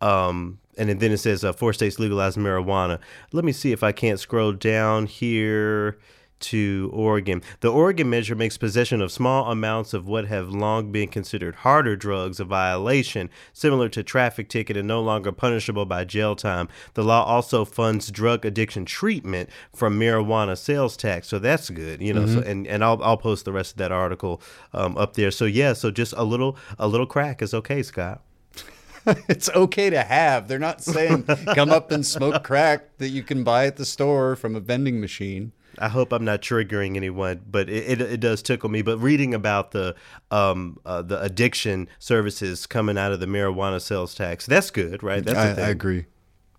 Um, 0.00 0.60
and 0.76 0.88
then 1.00 1.12
it 1.12 1.18
says 1.18 1.44
uh, 1.44 1.52
four 1.52 1.72
states 1.72 1.98
legalize 1.98 2.36
marijuana. 2.36 2.98
Let 3.32 3.44
me 3.44 3.52
see 3.52 3.72
if 3.72 3.82
I 3.82 3.92
can't 3.92 4.18
scroll 4.18 4.52
down 4.52 5.06
here 5.06 5.98
to 6.42 6.90
Oregon. 6.92 7.42
The 7.60 7.70
Oregon 7.70 8.10
measure 8.10 8.34
makes 8.34 8.58
possession 8.58 9.00
of 9.00 9.12
small 9.12 9.50
amounts 9.50 9.94
of 9.94 10.06
what 10.06 10.26
have 10.26 10.48
long 10.48 10.92
been 10.92 11.08
considered 11.08 11.56
harder 11.56 11.96
drugs 11.96 12.40
a 12.40 12.44
violation, 12.44 13.30
similar 13.52 13.88
to 13.90 14.02
traffic 14.02 14.48
ticket 14.48 14.76
and 14.76 14.88
no 14.88 15.00
longer 15.00 15.32
punishable 15.32 15.86
by 15.86 16.04
jail 16.04 16.34
time. 16.36 16.68
The 16.94 17.04
law 17.04 17.24
also 17.24 17.64
funds 17.64 18.10
drug 18.10 18.44
addiction 18.44 18.84
treatment 18.84 19.48
from 19.74 19.98
marijuana 19.98 20.58
sales 20.58 20.96
tax, 20.96 21.28
so 21.28 21.38
that's 21.38 21.70
good, 21.70 22.02
you 22.02 22.12
know. 22.12 22.22
Mm-hmm. 22.22 22.40
So 22.40 22.46
and 22.46 22.66
and 22.66 22.84
I'll 22.84 23.02
I'll 23.02 23.16
post 23.16 23.44
the 23.44 23.52
rest 23.52 23.72
of 23.72 23.78
that 23.78 23.92
article 23.92 24.42
um, 24.72 24.98
up 24.98 25.14
there. 25.14 25.30
So 25.30 25.44
yeah, 25.44 25.72
so 25.72 25.90
just 25.90 26.12
a 26.16 26.24
little 26.24 26.56
a 26.78 26.88
little 26.88 27.06
crack 27.06 27.40
is 27.40 27.54
okay, 27.54 27.82
Scott. 27.82 28.22
it's 29.28 29.48
okay 29.50 29.90
to 29.90 30.02
have. 30.02 30.48
They're 30.48 30.58
not 30.58 30.82
saying 30.82 31.24
come 31.54 31.70
up 31.70 31.90
and 31.90 32.06
smoke 32.06 32.44
crack 32.44 32.98
that 32.98 33.08
you 33.08 33.22
can 33.22 33.44
buy 33.44 33.66
at 33.66 33.76
the 33.76 33.84
store 33.84 34.36
from 34.36 34.54
a 34.54 34.60
vending 34.60 35.00
machine. 35.00 35.52
I 35.78 35.88
hope 35.88 36.12
I'm 36.12 36.24
not 36.24 36.42
triggering 36.42 36.96
anyone, 36.96 37.40
but 37.50 37.68
it, 37.68 38.00
it, 38.00 38.00
it 38.00 38.20
does 38.20 38.42
tickle 38.42 38.68
me. 38.68 38.82
But 38.82 38.98
reading 38.98 39.34
about 39.34 39.70
the 39.70 39.94
um 40.30 40.78
uh, 40.84 41.02
the 41.02 41.20
addiction 41.22 41.88
services 41.98 42.66
coming 42.66 42.98
out 42.98 43.12
of 43.12 43.20
the 43.20 43.26
marijuana 43.26 43.80
sales 43.80 44.14
tax, 44.14 44.46
that's 44.46 44.70
good, 44.70 45.02
right? 45.02 45.24
That's 45.24 45.58
I, 45.58 45.66
I 45.66 45.68
agree. 45.68 46.06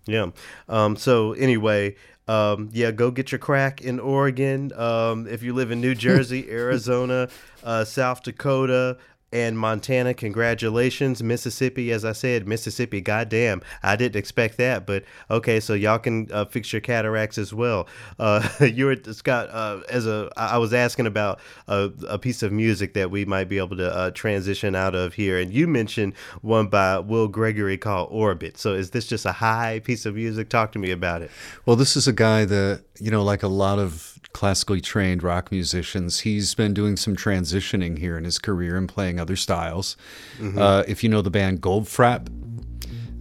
Yeah. 0.06 0.30
Um. 0.68 0.96
So 0.96 1.32
anyway. 1.32 1.96
Um, 2.26 2.70
yeah, 2.72 2.90
go 2.90 3.10
get 3.10 3.32
your 3.32 3.38
crack 3.38 3.82
in 3.82 4.00
Oregon. 4.00 4.72
Um, 4.72 5.26
if 5.26 5.42
you 5.42 5.52
live 5.52 5.70
in 5.70 5.82
New 5.82 5.94
Jersey, 5.94 6.50
Arizona, 6.50 7.28
uh, 7.62 7.84
South 7.84 8.22
Dakota, 8.22 8.96
and 9.34 9.58
Montana, 9.58 10.14
congratulations. 10.14 11.20
Mississippi, 11.20 11.90
as 11.90 12.04
I 12.04 12.12
said, 12.12 12.46
Mississippi, 12.46 13.00
goddamn, 13.00 13.62
I 13.82 13.96
didn't 13.96 14.14
expect 14.14 14.58
that, 14.58 14.86
but 14.86 15.02
okay, 15.28 15.58
so 15.58 15.74
y'all 15.74 15.98
can 15.98 16.28
uh, 16.32 16.44
fix 16.44 16.72
your 16.72 16.80
cataracts 16.80 17.36
as 17.36 17.52
well. 17.52 17.88
Uh, 18.20 18.48
you 18.60 18.86
were 18.86 18.96
Scott, 19.12 19.50
uh, 19.50 19.80
as 19.90 20.06
a 20.06 20.30
I 20.36 20.58
was 20.58 20.72
asking 20.72 21.08
about 21.08 21.40
a, 21.66 21.90
a, 22.08 22.16
piece 22.16 22.44
of 22.44 22.52
music 22.52 22.94
that 22.94 23.10
we 23.10 23.24
might 23.24 23.48
be 23.48 23.58
able 23.58 23.76
to 23.76 23.92
uh, 23.92 24.12
transition 24.12 24.76
out 24.76 24.94
of 24.94 25.14
here, 25.14 25.36
and 25.40 25.52
you 25.52 25.66
mentioned 25.66 26.14
one 26.42 26.68
by 26.68 27.00
Will 27.00 27.26
Gregory 27.26 27.76
called 27.76 28.10
Orbit. 28.12 28.56
So 28.56 28.74
is 28.74 28.90
this 28.90 29.04
just 29.04 29.26
a 29.26 29.32
high 29.32 29.80
piece 29.80 30.06
of 30.06 30.14
music? 30.14 30.48
Talk 30.48 30.70
to 30.72 30.78
me 30.78 30.92
about 30.92 31.22
it. 31.22 31.32
Well, 31.66 31.74
this 31.74 31.96
is 31.96 32.06
a 32.06 32.12
guy 32.12 32.44
that 32.44 32.84
you 33.00 33.10
know, 33.10 33.24
like 33.24 33.42
a 33.42 33.48
lot 33.48 33.78
of 33.78 34.13
classically 34.34 34.82
trained 34.82 35.22
rock 35.22 35.50
musicians. 35.50 36.20
He's 36.20 36.54
been 36.54 36.74
doing 36.74 36.96
some 36.98 37.16
transitioning 37.16 37.98
here 37.98 38.18
in 38.18 38.24
his 38.24 38.38
career 38.38 38.76
and 38.76 38.86
playing 38.86 39.18
other 39.18 39.36
styles. 39.36 39.96
Mm-hmm. 40.38 40.58
Uh, 40.58 40.82
if 40.86 41.02
you 41.02 41.08
know 41.08 41.22
the 41.22 41.30
band 41.30 41.62
Goldfrapp, 41.62 42.28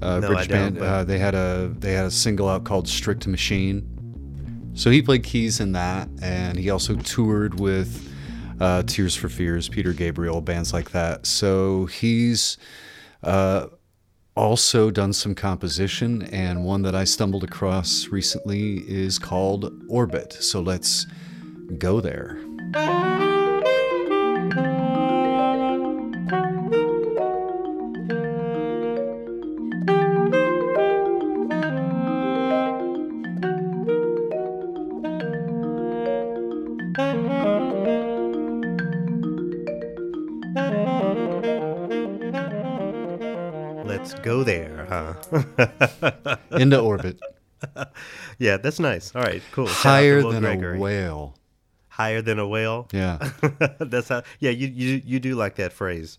uh, 0.01 0.20
no, 0.20 0.27
British 0.27 0.50
band, 0.50 0.79
uh, 0.79 1.05
they 1.05 1.20
had 1.20 1.36
a 1.36 1.74
they 1.79 1.93
had 1.93 2.05
a 2.05 2.12
single 2.12 2.50
out 2.50 2.65
called 2.65 2.89
Strict 2.89 3.25
Machine. 3.27 3.89
So 4.74 4.89
he 4.89 5.01
played 5.01 5.24
keys 5.24 5.60
in 5.60 5.72
that, 5.74 6.10
and 6.22 6.58
he 6.58 6.72
also 6.72 6.96
toured 6.96 7.60
with 7.60 8.12
uh, 8.60 8.84
Tears 8.84 9.15
for 9.15 9.29
Fears, 9.29 9.70
Peter 9.70 9.93
Gabriel, 9.93 10.41
bands 10.41 10.74
like 10.74 10.91
that. 10.91 11.27
So 11.27 11.86
he's 11.86 12.58
uh, 13.22 13.67
also 14.36 14.90
done 14.92 15.13
some 15.13 15.36
composition, 15.36 16.24
and 16.24 16.66
one 16.66 16.82
that 16.84 16.96
I 16.96 17.04
stumbled 17.04 17.44
across 17.44 18.08
recently 18.08 18.78
is 18.88 19.20
called 19.20 19.72
Orbit. 19.90 20.34
So 20.34 20.62
let's 20.62 21.06
go 21.78 22.02
there. 22.02 22.38
Huh? 44.94 46.38
Into 46.52 46.80
orbit. 46.80 47.20
yeah, 48.40 48.58
that's 48.58 48.80
nice. 48.80 49.16
All 49.16 49.22
right, 49.22 49.42
cool. 49.52 49.68
Higher 49.68 50.22
than 50.22 50.42
Gregory. 50.42 50.78
a 50.78 50.82
whale. 50.82 51.38
Higher 51.88 52.22
than 52.22 52.40
a 52.40 52.48
whale. 52.48 52.88
Yeah, 52.92 53.30
that's 53.80 54.10
how. 54.10 54.24
Yeah, 54.40 54.52
you 54.52 54.68
you 54.68 55.02
you 55.06 55.20
do 55.20 55.36
like 55.36 55.56
that 55.56 55.74
phrase. 55.74 56.18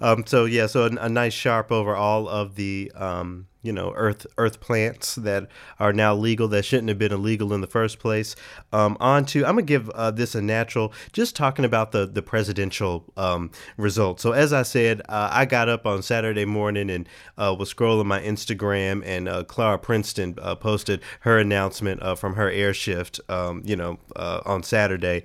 Um, 0.00 0.24
so 0.26 0.46
yeah, 0.46 0.66
so 0.66 0.86
a, 0.86 0.90
a, 0.96 1.08
nice 1.08 1.34
sharp 1.34 1.70
over 1.70 1.94
all 1.94 2.28
of 2.28 2.54
the 2.54 2.90
um, 2.94 3.46
you 3.62 3.72
know 3.72 3.92
earth 3.94 4.26
earth 4.38 4.60
plants 4.60 5.16
that 5.16 5.48
are 5.78 5.92
now 5.92 6.14
legal 6.14 6.48
that 6.48 6.64
shouldn't 6.64 6.88
have 6.88 6.98
been 6.98 7.12
illegal 7.12 7.52
in 7.52 7.60
the 7.60 7.66
first 7.66 7.98
place. 7.98 8.34
Um, 8.72 8.96
on 9.00 9.26
to 9.26 9.44
I'm 9.44 9.52
gonna 9.52 9.62
give 9.62 9.90
uh, 9.90 10.10
this 10.10 10.34
a 10.34 10.40
natural. 10.40 10.92
Just 11.12 11.36
talking 11.36 11.64
about 11.64 11.92
the 11.92 12.06
the 12.06 12.22
presidential 12.22 13.04
um, 13.16 13.50
results. 13.76 14.22
So 14.22 14.32
as 14.32 14.52
I 14.52 14.62
said, 14.62 15.02
uh, 15.08 15.28
I 15.30 15.44
got 15.44 15.68
up 15.68 15.86
on 15.86 16.02
Saturday 16.02 16.44
morning 16.44 16.90
and 16.90 17.08
uh, 17.36 17.54
was 17.58 17.72
scrolling 17.72 18.06
my 18.06 18.20
Instagram, 18.20 19.02
and 19.04 19.28
uh, 19.28 19.44
Clara 19.44 19.78
Princeton 19.78 20.36
uh, 20.40 20.54
posted 20.54 21.02
her 21.20 21.38
announcement 21.38 22.02
uh, 22.02 22.14
from 22.14 22.34
her 22.34 22.50
air 22.50 22.72
shift. 22.72 23.20
Um, 23.28 23.62
you 23.64 23.76
know 23.76 23.98
on 24.16 24.62
Saturday. 24.62 25.22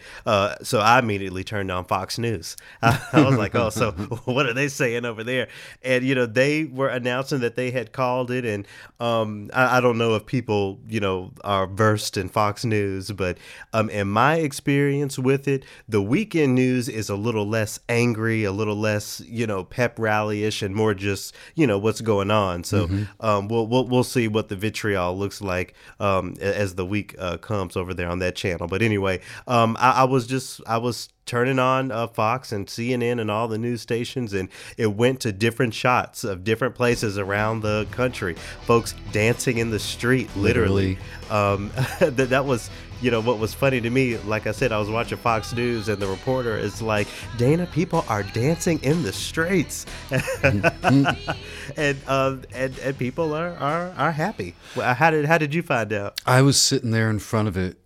so 0.62 0.80
I 0.80 1.00
immediately 1.00 1.44
turned 1.44 1.72
on 1.72 1.86
Fox 1.86 2.18
News. 2.18 2.58
I, 2.82 3.00
I 3.14 3.24
was 3.24 3.38
like, 3.38 3.56
oh, 3.56 3.70
so 3.70 3.92
what 4.26 4.46
are 4.46 4.54
they 4.54 4.68
saying 4.68 5.06
over 5.06 5.24
there? 5.24 5.48
And 5.84 6.04
you 6.04 6.16
know 6.16 6.26
they 6.26 6.66
were 6.66 6.90
announcing 6.90 7.40
that 7.40 7.56
they 7.56 7.72
had 7.72 7.92
called 7.92 8.25
it, 8.32 8.46
and 8.46 8.68
um, 9.00 9.50
I, 9.54 9.78
I, 9.78 9.82
don't 9.82 9.98
know 9.98 10.16
if 10.16 10.26
people 10.26 10.80
you 10.88 11.00
know 11.00 11.32
are 11.44 11.68
versed 11.68 12.18
in 12.18 12.30
Fox 12.30 12.66
News, 12.66 13.12
but 13.12 13.38
um, 13.74 13.90
in 13.90 14.08
my 14.08 14.36
experience 14.36 15.18
with 15.20 15.48
it, 15.48 15.66
the 15.88 16.02
weekend 16.02 16.56
news 16.56 16.90
is 16.90 17.10
a 17.10 17.16
little 17.16 17.48
less 17.48 17.80
angry, 17.90 18.44
a 18.44 18.52
little 18.52 18.76
less 18.76 19.22
you 19.22 19.48
know 19.48 19.64
pep 19.64 20.00
rally-ish, 20.00 20.62
and 20.62 20.76
more 20.76 20.94
just 20.94 21.36
you 21.56 21.68
know 21.68 21.78
what's 21.78 22.02
going 22.02 22.32
on. 22.32 22.64
So 22.64 22.88
mm-hmm. 22.88 23.26
um, 23.26 23.48
we'll, 23.48 23.68
we'll 23.68 23.88
we'll 23.88 24.04
see 24.04 24.28
what 24.28 24.50
the 24.50 24.56
vitriol 24.56 25.18
looks 25.18 25.42
like 25.42 25.74
um, 26.00 26.36
as 26.40 26.76
the 26.76 26.86
week 26.86 27.16
uh, 27.20 27.38
comes 27.38 27.76
over 27.76 27.94
there 27.94 28.10
on 28.10 28.20
that 28.20 28.36
channel. 28.36 28.68
But 28.68 28.82
anyway, 28.82 29.22
um, 29.48 29.78
I, 29.80 29.92
I 29.92 30.04
was 30.06 30.28
just 30.28 30.62
I 30.68 30.78
was 30.78 31.10
turning 31.26 31.60
on 31.60 31.92
uh, 31.92 32.08
Fox 32.08 32.52
and 32.52 32.68
CNN 32.68 33.20
and 33.20 33.32
all 33.32 33.48
the 33.48 33.58
news 33.58 33.82
stations, 33.82 34.34
and 34.34 34.50
it 34.78 34.94
went 34.94 35.20
to 35.22 35.32
different 35.32 35.74
shots 35.74 36.24
of 36.24 36.44
different 36.44 36.76
places 36.76 37.18
around 37.18 37.62
the 37.62 37.88
country. 37.92 38.36
Folks 38.64 38.94
dancing 39.12 39.58
in 39.58 39.72
the 39.72 39.80
street, 39.80 40.30
literally. 40.36 40.96
literally. 40.96 40.98
Um, 41.30 41.72
that, 42.00 42.30
that 42.30 42.46
was, 42.46 42.70
you 43.02 43.10
know, 43.12 43.22
what 43.22 43.40
was 43.40 43.54
funny 43.54 43.82
to 43.82 43.90
me. 43.90 44.18
Like 44.18 44.46
I 44.48 44.52
said, 44.52 44.72
I 44.72 44.78
was 44.78 44.90
watching 44.90 45.18
Fox 45.18 45.54
News, 45.54 45.90
and 45.90 46.02
the 46.02 46.08
reporter 46.08 46.58
is 46.58 46.82
like, 46.82 47.08
"Dana, 47.38 47.66
people 47.68 48.06
are 48.08 48.24
dancing 48.24 48.82
in 48.84 49.04
the 49.04 49.14
streets," 49.14 49.86
and 50.44 51.98
um, 52.08 52.44
and 52.54 52.78
and 52.80 52.98
people 52.98 53.34
are 53.34 53.56
are 53.56 53.94
are 53.98 54.12
happy. 54.12 54.56
How 54.76 55.10
did 55.10 55.26
how 55.26 55.38
did 55.38 55.54
you 55.54 55.64
find 55.64 55.92
out? 55.92 56.22
I 56.26 56.42
was 56.42 56.62
sitting 56.62 56.92
there 56.92 57.10
in 57.10 57.20
front 57.20 57.48
of 57.48 57.58
it, 57.58 57.78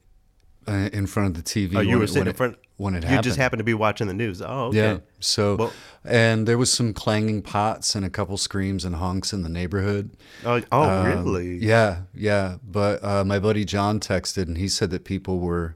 uh, 0.68 0.90
in 0.92 1.08
front 1.08 1.38
of 1.38 1.44
the 1.44 1.50
TV. 1.50 1.78
Oh, 1.78 1.82
you 1.82 1.98
were 1.98 2.08
sitting 2.08 2.28
in 2.28 2.34
front 2.34 2.58
when 2.80 2.96
it 2.96 3.04
you 3.04 3.10
happened. 3.10 3.24
just 3.26 3.38
happened 3.38 3.60
to 3.60 3.66
be 3.66 3.74
watching 3.74 4.08
the 4.08 4.14
news. 4.14 4.42
Oh, 4.42 4.68
okay. 4.68 4.78
Yeah. 4.78 4.98
So, 5.20 5.56
well, 5.58 5.74
and 6.06 6.48
there 6.48 6.58
was 6.58 6.72
some 6.72 6.94
clanging 6.94 7.42
pots 7.42 7.94
and 7.94 8.06
a 8.06 8.10
couple 8.10 8.38
screams 8.38 8.86
and 8.86 8.96
honks 8.96 9.34
in 9.34 9.44
the 9.44 9.50
neighborhood. 9.50 10.12
Oh, 10.46 10.62
oh 10.72 10.84
um, 10.84 11.06
really? 11.06 11.58
Yeah, 11.58 12.04
yeah. 12.14 12.56
But 12.64 13.04
uh, 13.04 13.26
my 13.26 13.38
buddy 13.38 13.66
John 13.66 14.00
texted 14.00 14.44
and 14.44 14.58
he 14.58 14.70
said 14.70 14.92
that 14.92 15.04
people 15.04 15.40
were, 15.40 15.76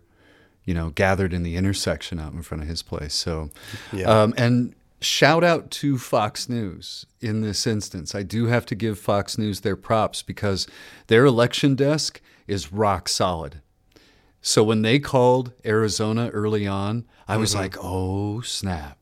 you 0.63 0.73
know, 0.73 0.91
gathered 0.91 1.33
in 1.33 1.43
the 1.43 1.57
intersection 1.57 2.21
out 2.21 2.31
in 2.31 2.41
front 2.41 2.63
of 2.63 2.69
his 2.69 2.81
place. 2.81 3.13
So, 3.13 3.49
yeah. 3.91 4.05
Um, 4.05 4.33
and 4.37 4.73
shout 5.01 5.43
out 5.43 5.71
to 5.71 5.97
Fox 5.97 6.47
News 6.47 7.05
in 7.19 7.41
this 7.41 7.67
instance. 7.67 8.15
I 8.15 8.23
do 8.23 8.45
have 8.45 8.65
to 8.67 8.75
give 8.75 8.97
Fox 8.97 9.37
News 9.37 9.59
their 9.59 9.75
props 9.75 10.23
because 10.23 10.67
their 11.07 11.25
election 11.25 11.75
desk 11.75 12.21
is 12.47 12.71
rock 12.71 13.09
solid. 13.09 13.59
So 14.45 14.61
when 14.61 14.81
they 14.81 14.99
called 14.99 15.53
Arizona 15.65 16.29
early 16.29 16.67
on, 16.67 17.05
I 17.29 17.37
was 17.37 17.51
mm-hmm. 17.51 17.61
like, 17.61 17.77
oh, 17.81 18.41
snap. 18.41 18.99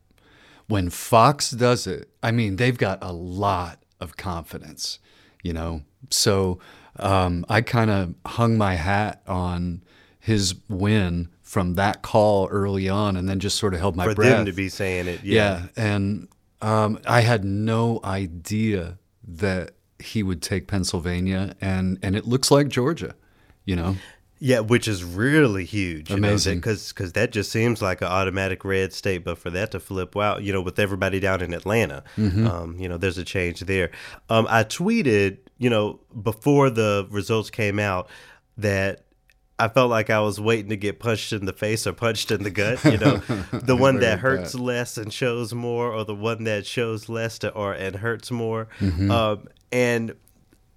When 0.67 0.91
Fox 0.91 1.49
does 1.49 1.87
it, 1.87 2.09
I 2.21 2.29
mean, 2.29 2.57
they've 2.57 2.77
got 2.77 2.99
a 3.01 3.11
lot 3.11 3.83
of 3.99 4.15
confidence, 4.17 4.99
you 5.41 5.51
know? 5.51 5.81
So 6.11 6.59
um, 6.97 7.43
I 7.49 7.61
kind 7.61 7.89
of 7.89 8.13
hung 8.25 8.55
my 8.55 8.75
hat 8.75 9.23
on 9.25 9.83
his 10.19 10.53
win 10.69 11.29
from 11.41 11.73
that 11.73 12.03
call 12.03 12.47
early 12.49 12.87
on 12.87 13.17
and 13.17 13.27
then 13.27 13.39
just 13.39 13.57
sort 13.57 13.73
of 13.73 13.79
held 13.79 13.95
my 13.95 14.05
For 14.05 14.13
breath. 14.13 14.29
For 14.29 14.35
them 14.37 14.45
to 14.45 14.53
be 14.53 14.69
saying 14.69 15.07
it, 15.07 15.23
yeah. 15.23 15.63
Yeah. 15.65 15.67
And 15.75 16.27
um, 16.61 16.99
I 17.07 17.21
had 17.21 17.43
no 17.43 17.99
idea 18.03 18.99
that 19.27 19.71
he 19.97 20.21
would 20.21 20.43
take 20.43 20.67
Pennsylvania, 20.67 21.55
and, 21.59 21.97
and 22.03 22.15
it 22.15 22.27
looks 22.27 22.51
like 22.51 22.69
Georgia, 22.69 23.15
you 23.65 23.75
know? 23.75 23.97
Yeah, 24.43 24.61
which 24.61 24.87
is 24.87 25.03
really 25.03 25.65
huge. 25.65 26.09
Amazing. 26.09 26.57
Because 26.57 26.91
because 26.91 27.13
that 27.13 27.31
just 27.31 27.51
seems 27.51 27.79
like 27.79 28.01
an 28.01 28.07
automatic 28.07 28.65
red 28.65 28.91
state, 28.91 29.23
but 29.23 29.37
for 29.37 29.51
that 29.51 29.69
to 29.71 29.79
flip, 29.79 30.15
wow, 30.15 30.39
you 30.39 30.51
know, 30.51 30.61
with 30.61 30.79
everybody 30.79 31.19
down 31.19 31.43
in 31.43 31.53
Atlanta, 31.53 32.03
mm-hmm. 32.17 32.47
um, 32.47 32.75
you 32.79 32.89
know, 32.89 32.97
there's 32.97 33.19
a 33.19 33.23
change 33.23 33.59
there. 33.59 33.91
Um, 34.29 34.47
I 34.49 34.63
tweeted, 34.63 35.37
you 35.59 35.69
know, 35.69 35.99
before 36.23 36.71
the 36.71 37.07
results 37.11 37.51
came 37.51 37.77
out 37.77 38.09
that 38.57 39.03
I 39.59 39.67
felt 39.67 39.91
like 39.91 40.09
I 40.09 40.21
was 40.21 40.41
waiting 40.41 40.69
to 40.69 40.77
get 40.77 40.99
punched 40.99 41.33
in 41.33 41.45
the 41.45 41.53
face 41.53 41.85
or 41.85 41.93
punched 41.93 42.31
in 42.31 42.41
the 42.41 42.49
gut. 42.49 42.83
You 42.83 42.97
know, 42.97 43.17
the 43.53 43.75
one 43.75 43.99
that 43.99 44.17
hurts 44.17 44.53
that. 44.53 44.59
less 44.59 44.97
and 44.97 45.13
shows 45.13 45.53
more, 45.53 45.93
or 45.93 46.03
the 46.03 46.15
one 46.15 46.45
that 46.45 46.65
shows 46.65 47.07
less 47.07 47.37
to, 47.39 47.51
or 47.51 47.73
and 47.73 47.97
hurts 47.97 48.31
more. 48.31 48.69
Mm-hmm. 48.79 49.11
Um, 49.11 49.47
and 49.71 50.15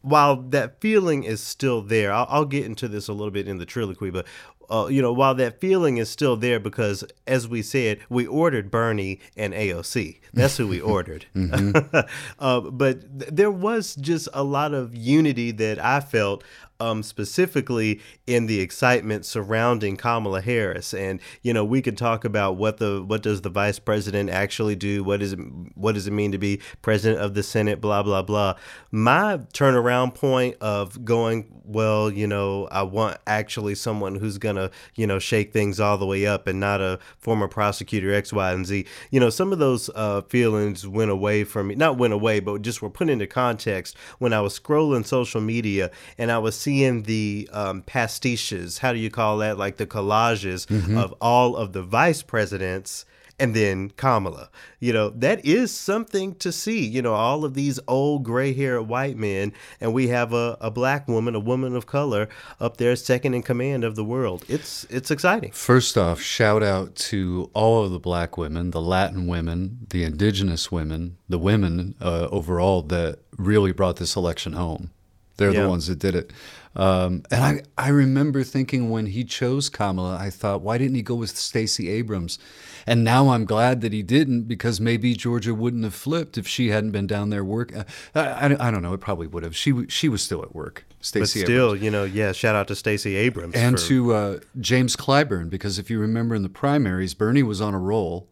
while 0.05 0.37
that 0.37 0.81
feeling 0.81 1.25
is 1.25 1.43
still 1.43 1.81
there, 1.81 2.13
I'll, 2.13 2.27
I'll, 2.29 2.45
get 2.45 2.67
into 2.67 2.89
this 2.89 3.09
a 3.09 3.13
little 3.15 3.31
bit 3.31 3.49
in 3.49 3.57
the 3.57 3.65
trilloquy, 3.65 4.13
but 4.13 4.27
uh, 4.71 4.87
you 4.87 5.01
know, 5.01 5.13
while 5.13 5.35
that 5.35 5.61
feeling 5.61 5.97
is 5.97 6.09
still 6.09 6.37
there, 6.37 6.61
because 6.61 7.05
as 7.27 7.49
we 7.49 7.63
said, 7.63 8.01
we 8.09 8.27
ordered 8.27 8.71
Bernie 8.71 9.21
and 9.37 9.55
AOC. 9.55 10.21
That's 10.33 10.57
who 10.57 10.69
we 10.69 10.81
ordered. 10.97 11.27
mm-hmm. 11.35 11.97
uh, 12.39 12.61
but 12.61 13.19
th- 13.19 13.31
there 13.33 13.51
was 13.51 13.95
just 13.97 14.29
a 14.33 14.43
lot 14.43 14.75
of 14.75 14.95
unity 14.95 15.51
that 15.53 15.83
I 15.83 16.01
felt 16.01 16.45
um, 16.85 17.03
specifically 17.03 18.00
in 18.26 18.47
the 18.47 18.61
excitement 18.61 19.25
surrounding 19.25 19.97
Kamala 19.97 20.41
Harris. 20.41 20.93
And 20.93 21.21
you 21.43 21.53
know, 21.53 21.64
we 21.64 21.81
could 21.81 21.97
talk 21.97 22.25
about 22.25 22.57
what 22.57 22.76
the 22.79 23.03
what 23.03 23.23
does 23.23 23.41
the 23.41 23.49
vice 23.49 23.79
president 23.79 24.31
actually 24.31 24.76
do? 24.76 25.03
What 25.03 25.23
is 25.23 25.33
it? 25.33 25.38
What 25.75 25.93
does 25.95 26.07
it 26.07 26.12
mean 26.12 26.33
to 26.33 26.38
be 26.38 26.61
president 26.83 27.21
of 27.21 27.35
the 27.35 27.43
Senate? 27.43 27.81
Blah 27.81 28.03
blah 28.03 28.23
blah. 28.23 28.55
My 28.91 29.38
turnaround 29.53 30.14
point 30.14 30.57
of 30.61 31.05
going, 31.05 31.62
well, 31.64 32.11
you 32.11 32.26
know, 32.26 32.69
I 32.71 32.83
want 32.83 33.19
actually 33.26 33.75
someone 33.75 34.17
who's 34.17 34.38
gonna, 34.38 34.71
you 34.95 35.07
know, 35.07 35.19
shake 35.19 35.53
things 35.53 35.81
all 35.81 35.97
the 35.97 36.07
way 36.07 36.26
up 36.26 36.47
and 36.47 36.61
not 36.61 36.81
a 36.81 36.99
former 37.19 37.49
prosecutor 37.49 38.12
X, 38.12 38.33
Y, 38.33 38.53
and 38.53 38.67
Z. 38.67 38.85
You 39.11 39.21
know, 39.21 39.31
some 39.31 39.53
of 39.53 39.59
those 39.59 39.88
uh, 39.95 40.21
feelings 40.23 40.87
went 40.87 41.11
away 41.11 41.45
from 41.45 41.69
me. 41.69 41.75
Not 41.75 41.97
went 41.97 42.12
away, 42.12 42.41
but 42.41 42.62
just 42.62 42.83
were 42.83 42.91
put 42.91 43.09
into 43.09 43.26
context 43.26 43.97
when 44.19 44.33
I 44.33 44.41
was 44.41 44.59
scrolling 44.59 45.07
social 45.07 45.41
media 45.41 45.91
and 46.19 46.31
I 46.31 46.38
was 46.38 46.59
seeing 46.59 46.74
the 46.83 47.49
um, 47.52 47.83
pastiches. 47.83 48.78
How 48.78 48.93
do 48.93 48.99
you 48.99 49.11
call 49.11 49.38
that? 49.38 49.59
Like 49.59 49.76
the 49.76 49.87
collages 49.87 50.66
mm-hmm. 50.66 50.97
of 50.97 51.14
all 51.21 51.57
of 51.57 51.73
the 51.73 51.83
vice 51.83 52.23
presidents 52.23 53.04
and 53.38 53.54
then 53.54 53.90
Kamala. 53.90 54.49
You 54.81 54.93
know, 54.93 55.11
that 55.11 55.45
is 55.45 55.73
something 55.73 56.35
to 56.37 56.52
see. 56.52 56.87
You 56.87 57.02
know, 57.02 57.14
all 57.14 57.45
of 57.45 57.54
these 57.54 57.81
old 57.88 58.25
gray 58.25 58.52
haired 58.52 58.88
white 58.88 59.16
men, 59.16 59.52
and 59.81 59.93
we 59.93 60.09
have 60.09 60.33
a, 60.33 60.57
a 60.61 60.71
black 60.71 61.09
woman, 61.09 61.35
a 61.35 61.40
woman 61.40 61.75
of 61.75 61.87
color, 61.87 62.28
up 62.61 62.76
there 62.76 62.95
second 62.97 63.35
in 63.35 63.43
command 63.43 63.85
of 63.85 63.97
the 63.97 64.04
world. 64.04 64.45
It's 64.49 64.85
it's 64.90 65.11
exciting. 65.11 65.52
First 65.52 65.97
off, 65.97 66.21
shout 66.21 66.62
out 66.62 66.95
to 66.97 67.50
all 67.54 67.85
of 67.85 67.90
the 67.90 67.99
black 67.99 68.37
women, 68.37 68.71
the 68.71 68.81
Latin 68.81 69.26
women, 69.26 69.87
the 69.90 70.04
indigenous 70.04 70.71
women, 70.71 71.16
the 71.28 71.38
women 71.38 71.95
uh, 72.00 72.28
overall 72.31 72.83
that 72.83 73.19
really 73.37 73.73
brought 73.73 73.97
this 73.97 74.16
election 74.16 74.52
home. 74.52 74.90
They're 75.37 75.52
yeah. 75.52 75.62
the 75.62 75.69
ones 75.69 75.88
that 75.88 75.99
did 75.99 76.14
it. 76.14 76.33
Um, 76.76 77.23
and 77.31 77.45
I, 77.45 77.62
I 77.78 77.88
remember 77.88 78.43
thinking 78.43 78.90
when 78.90 79.07
he 79.07 79.25
chose 79.25 79.69
Kamala, 79.69 80.16
I 80.16 80.31
thought, 80.31 80.61
why 80.61 80.76
didn't 80.78 80.97
he 80.97 81.02
go 81.02 81.14
with 81.14 81.37
Stacey 81.37 81.88
Abrams? 81.88 82.38
And 82.87 83.04
now 83.04 83.28
I'm 83.28 83.45
glad 83.45 83.81
that 83.83 83.93
he 83.93 84.02
didn't 84.02 84.43
because 84.43 84.81
maybe 84.81 85.14
Georgia 85.14 85.54
wouldn't 85.54 85.85
have 85.85 85.95
flipped 85.95 86.37
if 86.37 86.49
she 86.49 86.69
hadn't 86.71 86.90
been 86.90 87.07
down 87.07 87.31
there 87.31 87.45
work. 87.45 87.75
Uh, 87.75 87.85
I, 88.14 88.21
I, 88.21 88.69
I 88.69 88.71
don't 88.71 88.83
know. 88.83 88.93
It 88.93 89.00
probably 89.00 89.26
would 89.26 89.45
have. 89.45 89.57
She 89.57 89.87
she 89.88 90.09
was 90.09 90.23
still 90.23 90.43
at 90.43 90.54
work. 90.54 90.85
Stacey 91.00 91.40
Abrams. 91.40 91.43
but 91.43 91.47
still, 91.47 91.66
Abrams. 91.66 91.85
you 91.85 91.90
know, 91.90 92.04
yeah. 92.04 92.33
Shout 92.33 92.54
out 92.54 92.69
to 92.69 92.75
Stacey 92.75 93.16
Abrams 93.16 93.54
and 93.54 93.78
for... 93.78 93.87
to 93.87 94.12
uh, 94.12 94.38
James 94.61 94.97
Clyburn 94.97 95.49
because 95.50 95.78
if 95.78 95.90
you 95.90 95.99
remember 95.99 96.35
in 96.35 96.43
the 96.43 96.49
primaries, 96.49 97.14
Bernie 97.14 97.43
was 97.43 97.61
on 97.61 97.73
a 97.73 97.78
roll, 97.78 98.28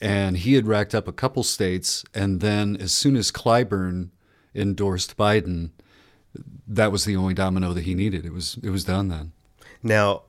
and 0.00 0.38
he 0.38 0.54
had 0.54 0.66
racked 0.66 0.94
up 0.94 1.08
a 1.08 1.12
couple 1.12 1.42
states, 1.42 2.04
and 2.14 2.40
then 2.40 2.76
as 2.76 2.92
soon 2.92 3.16
as 3.16 3.32
Clyburn 3.32 4.10
endorsed 4.54 5.16
Biden 5.16 5.70
that 6.66 6.92
was 6.92 7.04
the 7.04 7.16
only 7.16 7.34
domino 7.34 7.72
that 7.72 7.84
he 7.84 7.94
needed. 7.94 8.24
It 8.24 8.32
was 8.32 8.58
it 8.62 8.70
was 8.70 8.84
done 8.84 9.08
then. 9.08 9.32
Now, 9.82 10.22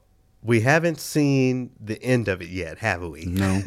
we 0.46 0.62
haven't 0.62 1.00
seen 1.00 1.72
the 1.80 2.02
end 2.04 2.28
of 2.28 2.40
it 2.40 2.50
yet, 2.50 2.78
have 2.78 3.02
we? 3.02 3.26
No. 3.26 3.64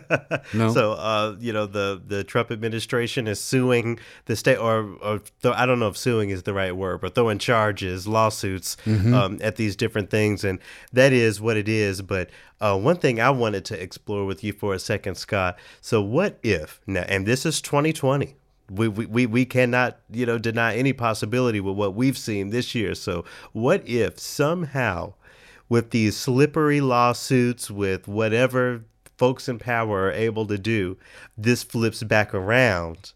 no. 0.54 0.72
So, 0.72 0.92
uh, 0.92 1.34
you 1.40 1.52
know, 1.52 1.66
the 1.66 2.00
the 2.06 2.22
Trump 2.22 2.52
administration 2.52 3.26
is 3.26 3.40
suing 3.40 3.98
the 4.26 4.36
state, 4.36 4.56
or, 4.56 4.94
or 5.02 5.20
th- 5.42 5.54
I 5.54 5.66
don't 5.66 5.80
know 5.80 5.88
if 5.88 5.96
suing 5.96 6.30
is 6.30 6.44
the 6.44 6.54
right 6.54 6.74
word, 6.74 7.00
but 7.00 7.16
throwing 7.16 7.38
charges, 7.38 8.06
lawsuits 8.06 8.76
mm-hmm. 8.84 9.12
um, 9.12 9.38
at 9.42 9.56
these 9.56 9.74
different 9.74 10.10
things, 10.10 10.44
and 10.44 10.60
that 10.92 11.12
is 11.12 11.40
what 11.40 11.56
it 11.56 11.68
is. 11.68 12.00
But 12.00 12.30
uh, 12.60 12.78
one 12.78 12.96
thing 12.96 13.20
I 13.20 13.30
wanted 13.30 13.64
to 13.66 13.82
explore 13.82 14.24
with 14.24 14.44
you 14.44 14.52
for 14.52 14.72
a 14.72 14.78
second, 14.78 15.16
Scott. 15.16 15.58
So, 15.80 16.00
what 16.00 16.38
if 16.44 16.80
now? 16.86 17.04
And 17.08 17.26
this 17.26 17.44
is 17.44 17.60
2020 17.60 18.36
we, 18.70 18.88
we, 18.88 19.26
we 19.26 19.44
cannot 19.44 19.98
you 20.10 20.24
know 20.24 20.38
deny 20.38 20.76
any 20.76 20.92
possibility 20.92 21.60
with 21.60 21.76
what 21.76 21.94
we've 21.94 22.18
seen 22.18 22.50
this 22.50 22.74
year. 22.74 22.94
So 22.94 23.24
what 23.52 23.86
if 23.88 24.18
somehow 24.18 25.14
with 25.68 25.90
these 25.90 26.16
slippery 26.16 26.80
lawsuits 26.80 27.70
with 27.70 28.06
whatever 28.08 28.84
folks 29.18 29.48
in 29.48 29.58
power 29.58 30.06
are 30.06 30.12
able 30.12 30.46
to 30.46 30.56
do 30.58 30.96
this 31.36 31.62
flips 31.62 32.02
back 32.02 32.32
around 32.32 33.12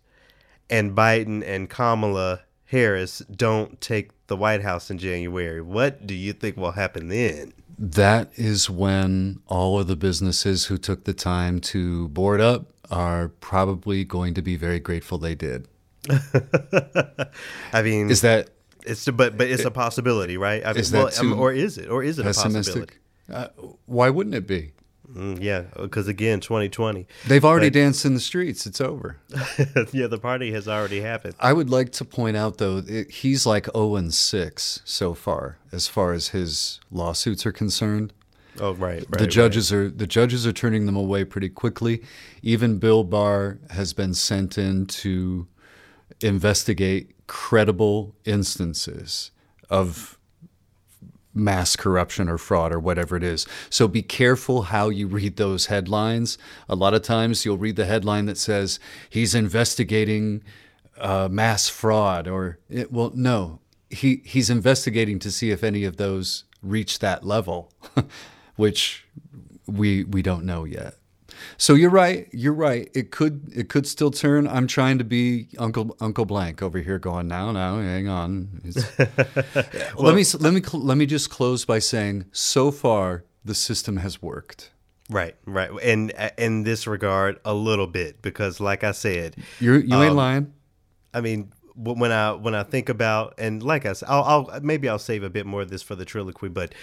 and 0.69 0.95
biden 0.95 1.43
and 1.47 1.71
kamala 1.71 2.41
harris 2.67 3.21
don't 3.35 3.81
take 3.81 4.11
the 4.27 4.37
white 4.37 4.63
house 4.63 4.91
in 4.91 4.99
january? 4.99 5.61
What 5.61 6.07
do 6.07 6.15
you 6.15 6.33
think 6.33 6.57
will 6.57 6.73
happen 6.73 7.09
then? 7.09 7.53
That 7.79 8.31
is 8.37 8.71
when 8.71 9.41
all 9.47 9.81
of 9.81 9.87
the 9.87 9.97
businesses 9.97 10.67
who 10.67 10.79
took 10.79 11.05
the 11.05 11.13
time 11.13 11.61
to 11.61 12.09
board 12.09 12.41
up 12.41 12.74
are 12.91 13.29
probably 13.41 14.05
going 14.05 14.35
to 14.35 14.43
be 14.43 14.57
very 14.57 14.81
grateful 14.81 15.19
they 15.19 15.35
did. 15.35 15.69
I 17.73 17.83
mean, 17.83 18.11
is 18.11 18.21
that 18.21 18.51
it's 18.85 19.09
but 19.09 19.37
but 19.37 19.49
it's 19.49 19.65
a 19.65 19.71
possibility, 19.71 20.37
right? 20.37 20.65
I 20.65 20.73
mean, 20.73 20.81
is 20.81 20.91
that 20.91 21.19
well, 21.21 21.33
um, 21.33 21.41
or 21.41 21.53
is 21.53 21.79
it 21.79 21.89
or 21.89 22.03
is 22.03 22.19
it 22.19 22.25
pessimistic? 22.25 23.01
a 23.29 23.33
possibility? 23.33 23.69
Uh, 23.69 23.73
why 23.87 24.11
wouldn't 24.11 24.35
it 24.35 24.47
be? 24.47 24.73
Mm, 25.15 25.41
yeah, 25.41 25.65
because 25.77 26.09
again, 26.09 26.41
2020. 26.41 27.07
They've 27.27 27.45
already 27.45 27.69
but, 27.69 27.75
danced 27.75 28.05
in 28.05 28.15
the 28.15 28.21
streets. 28.21 28.67
It's 28.67 28.81
over. 28.81 29.19
yeah, 29.93 30.07
the 30.09 30.19
party 30.21 30.53
has 30.53 30.67
already 30.67 31.01
happened. 31.01 31.35
I 31.39 31.53
would 31.53 31.71
like 31.71 31.93
to 31.93 32.05
point 32.05 32.37
out, 32.37 32.59
though, 32.59 32.83
it, 32.87 33.11
he's 33.11 33.47
like 33.47 33.67
0 33.67 33.97
and 33.97 34.13
6 34.13 34.81
so 34.85 35.15
far, 35.15 35.59
as 35.71 35.87
far 35.87 36.13
as 36.13 36.29
his 36.29 36.81
lawsuits 36.91 37.47
are 37.47 37.53
concerned. 37.53 38.13
Oh 38.61 38.75
right, 38.75 38.99
right. 38.99 39.19
The 39.19 39.27
judges 39.27 39.73
right. 39.73 39.79
are 39.79 39.89
the 39.89 40.07
judges 40.07 40.47
are 40.47 40.53
turning 40.53 40.87
them 40.87 40.97
away 40.97 41.25
pretty 41.25 41.49
quickly. 41.49 42.03
Even 42.43 42.79
Bill 42.79 43.05
Barr 43.05 43.59
has 43.71 43.93
been 43.93 44.15
sent 44.15 44.59
in 44.59 44.87
to 44.87 45.47
investigate 46.21 47.15
credible 47.27 48.15
instances 48.25 49.31
of 49.71 50.19
mass 51.35 51.75
corruption 51.75 52.29
or 52.29 52.39
fraud 52.39 52.73
or 52.73 52.79
whatever 52.79 53.17
it 53.17 53.25
is. 53.25 53.47
So 53.69 53.89
be 53.89 54.03
careful 54.03 54.63
how 54.63 54.89
you 54.89 55.09
read 55.09 55.37
those 55.37 55.67
headlines. 55.67 56.39
A 56.69 56.77
lot 56.77 56.95
of 56.95 57.03
times 57.03 57.45
you'll 57.45 57.59
read 57.59 57.77
the 57.77 57.87
headline 57.87 58.27
that 58.27 58.39
says 58.39 58.79
he's 59.11 59.35
investigating 59.35 60.45
uh, 60.99 61.29
mass 61.29 61.69
fraud 61.69 62.29
or 62.29 62.59
it, 62.71 62.93
well 62.93 63.11
no, 63.15 63.59
he 63.91 64.23
he's 64.25 64.49
investigating 64.49 65.19
to 65.19 65.31
see 65.31 65.51
if 65.51 65.65
any 65.65 65.85
of 65.85 65.97
those 65.97 66.45
reach 66.63 67.01
that 67.01 67.25
level. 67.25 67.73
which 68.57 69.07
we 69.67 70.05
we 70.05 70.23
don't 70.23 70.45
know 70.45 70.65
yet. 70.65 70.95
So 71.57 71.75
you're 71.75 71.91
right. 71.91 72.29
You're 72.33 72.55
right. 72.55 72.91
It 72.95 73.11
could 73.11 73.51
it 73.55 73.69
could 73.69 73.87
still 73.87 74.11
turn. 74.11 74.47
I'm 74.49 74.67
trying 74.67 74.99
to 74.99 75.05
be 75.05 75.49
Uncle 75.59 75.97
Uncle 76.01 76.25
Blank 76.25 76.63
over 76.63 76.79
here, 76.79 76.99
going 76.99 77.29
now, 77.29 77.53
now, 77.53 77.79
hang 77.79 78.09
on. 78.09 78.61
well, 78.99 79.07
let 79.99 80.15
me 80.15 80.25
let 80.39 80.53
me 80.53 80.63
let 80.73 80.97
me 80.97 81.07
just 81.07 81.31
close 81.31 81.65
by 81.65 81.79
saying, 81.79 82.27
so 82.33 82.71
far 82.71 83.25
the 83.45 83.55
system 83.55 83.99
has 83.99 84.23
worked. 84.23 84.71
Right, 85.11 85.37
right. 85.45 85.71
And 85.83 86.13
in 86.39 86.63
this 86.63 86.87
regard, 86.87 87.39
a 87.45 87.53
little 87.53 87.87
bit 87.87 88.23
because, 88.23 88.59
like 88.59 88.85
I 88.85 88.93
said, 88.93 89.37
you 89.61 89.75
you 89.75 89.97
ain't 89.97 90.11
um, 90.11 90.17
lying. 90.17 90.53
I 91.13 91.21
mean, 91.21 91.53
when 91.77 92.11
I 92.11 92.33
when 92.33 92.55
I 92.55 92.63
think 92.63 92.89
about 92.89 93.35
and 93.39 93.63
like 93.63 93.85
I 93.85 93.93
said, 93.93 94.09
I'll, 94.09 94.49
I'll 94.51 94.61
maybe 94.63 94.89
I'll 94.89 94.99
save 94.99 95.23
a 95.23 95.31
bit 95.31 95.45
more 95.47 95.63
of 95.63 95.71
this 95.71 95.83
for 95.83 95.95
the 95.95 96.07
trilloquy, 96.07 96.53
but 96.53 96.75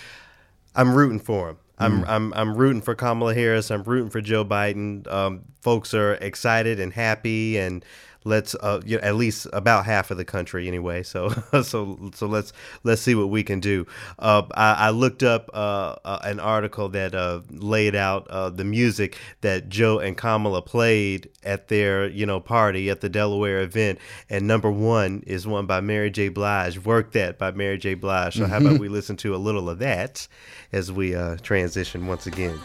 I'm 0.75 0.93
rooting 0.95 1.19
for 1.19 1.49
him. 1.49 1.57
I'm, 1.77 2.03
mm. 2.03 2.07
I'm 2.07 2.33
I'm 2.33 2.55
rooting 2.55 2.81
for 2.81 2.93
Kamala 2.95 3.33
Harris. 3.33 3.71
I'm 3.71 3.83
rooting 3.83 4.09
for 4.09 4.21
Joe 4.21 4.45
Biden. 4.45 5.11
Um, 5.11 5.41
folks 5.61 5.93
are 5.93 6.13
excited 6.15 6.79
and 6.79 6.93
happy, 6.93 7.57
and 7.57 7.83
let's 8.23 8.55
uh, 8.55 8.81
you 8.85 8.97
know, 8.97 9.03
at 9.03 9.15
least 9.15 9.47
about 9.53 9.85
half 9.85 10.11
of 10.11 10.17
the 10.17 10.25
country 10.25 10.67
anyway. 10.67 11.03
So 11.03 11.29
so 11.63 12.11
so 12.13 12.27
let's 12.27 12.53
let's 12.83 13.01
see 13.01 13.15
what 13.15 13.29
we 13.29 13.43
can 13.43 13.59
do. 13.59 13.85
Uh, 14.19 14.43
I, 14.53 14.73
I, 14.73 14.89
looked 14.89 15.23
up 15.23 15.49
uh, 15.53 15.95
uh 16.03 16.19
an 16.23 16.39
article 16.39 16.89
that 16.89 17.15
uh, 17.15 17.41
laid 17.49 17.95
out 17.95 18.27
uh, 18.29 18.49
the 18.49 18.63
music 18.63 19.17
that 19.41 19.69
Joe 19.69 19.99
and 19.99 20.17
Kamala 20.17 20.61
played 20.61 21.29
at 21.43 21.67
their 21.67 22.07
you 22.07 22.25
know 22.25 22.39
party 22.39 22.89
at 22.89 23.01
the 23.01 23.09
Delaware 23.09 23.61
event, 23.61 23.99
and 24.29 24.47
number 24.47 24.71
one 24.71 25.23
is 25.25 25.47
one 25.47 25.65
by 25.65 25.81
Mary 25.81 26.11
J. 26.11 26.29
Blige. 26.29 26.79
Work 26.79 27.13
that 27.13 27.37
by 27.37 27.51
Mary 27.51 27.77
J. 27.77 27.95
Blige. 27.95 28.35
So 28.35 28.43
mm-hmm. 28.43 28.51
how 28.51 28.57
about 28.59 28.79
we 28.79 28.89
listen 28.89 29.17
to 29.17 29.35
a 29.35 29.37
little 29.37 29.69
of 29.69 29.79
that 29.79 30.27
as 30.71 30.91
we 30.91 31.15
transition 31.41 32.07
once 32.07 32.27
again. 32.27 32.59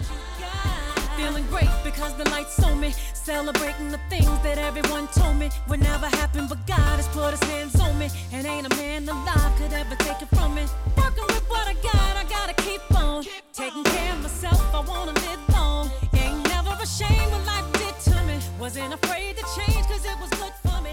Celebrating 3.27 3.91
the 3.91 3.99
things 4.09 4.39
that 4.45 4.57
everyone 4.57 5.09
told 5.09 5.37
me 5.37 5.51
would 5.69 5.81
never 5.81 6.07
happen, 6.07 6.47
but 6.47 6.65
God 6.65 6.95
has 6.95 7.09
put 7.09 7.33
his 7.33 7.43
hands 7.51 7.75
on 7.81 7.99
me. 7.99 8.09
And 8.33 8.47
ain't 8.47 8.73
a 8.73 8.77
man 8.77 9.09
alive 9.09 9.53
could 9.59 9.73
ever 9.73 9.97
take 9.97 10.23
it 10.23 10.29
from 10.29 10.55
me. 10.55 10.63
Working 10.97 11.25
with 11.27 11.43
what 11.51 11.67
I 11.67 11.75
got, 11.75 12.17
I 12.17 12.25
gotta 12.29 12.55
keep 12.63 12.81
on. 12.95 13.25
Taking 13.53 13.83
care 13.83 14.13
of 14.13 14.23
myself, 14.23 14.63
I 14.73 14.79
wanna 14.79 15.13
live 15.13 15.41
long. 15.49 15.91
Ain't 16.15 16.47
never 16.47 16.71
ashamed 16.81 17.33
life 17.47 17.67
did 17.73 17.99
to 18.13 18.23
me. 18.27 18.39
Wasn't 18.61 18.95
afraid 18.95 19.37
to 19.39 19.45
change, 19.57 19.85
cause 19.89 20.05
it 20.05 20.17
was 20.21 20.31
good 20.31 20.53
for 20.63 20.81
me. 20.83 20.93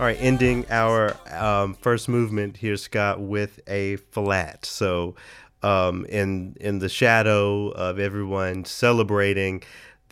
All 0.00 0.06
right, 0.06 0.16
ending 0.18 0.64
our 0.70 1.14
um, 1.30 1.74
first 1.74 2.08
movement 2.08 2.56
here, 2.56 2.78
Scott, 2.78 3.20
with 3.20 3.60
a 3.68 3.96
flat. 3.96 4.64
So, 4.64 5.14
um, 5.62 6.06
in 6.06 6.56
in 6.58 6.78
the 6.78 6.88
shadow 6.88 7.68
of 7.68 7.98
everyone 7.98 8.64
celebrating 8.64 9.62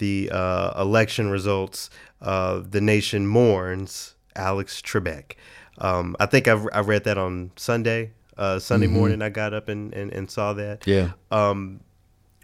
the 0.03 0.29
uh, 0.33 0.83
election 0.83 1.31
results, 1.31 1.89
uh, 2.21 2.61
the 2.69 2.81
nation 2.81 3.25
mourns 3.25 4.17
Alex 4.35 4.83
Trebek. 4.83 5.35
Um, 5.79 6.17
I 6.19 6.27
think 6.27 6.49
I've, 6.49 6.67
I 6.73 6.81
read 6.81 7.05
that 7.05 7.19
on 7.19 7.53
Sunday. 7.55 8.11
Uh, 8.37 8.59
Sunday 8.59 8.89
morning, 8.89 9.23
I 9.23 9.29
got 9.29 9.55
up 9.55 9.69
and, 9.69 9.95
and, 9.95 10.11
and 10.13 10.29
saw 10.29 10.55
that. 10.55 10.89
Yeah. 10.89 11.13
Um, 11.31 11.81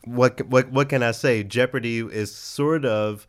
what 0.04 0.40
what 0.46 0.70
what 0.70 0.88
can 0.88 1.02
I 1.02 1.10
say? 1.10 1.42
Jeopardy 1.42 1.98
is 1.98 2.32
sort 2.32 2.84
of 2.84 3.26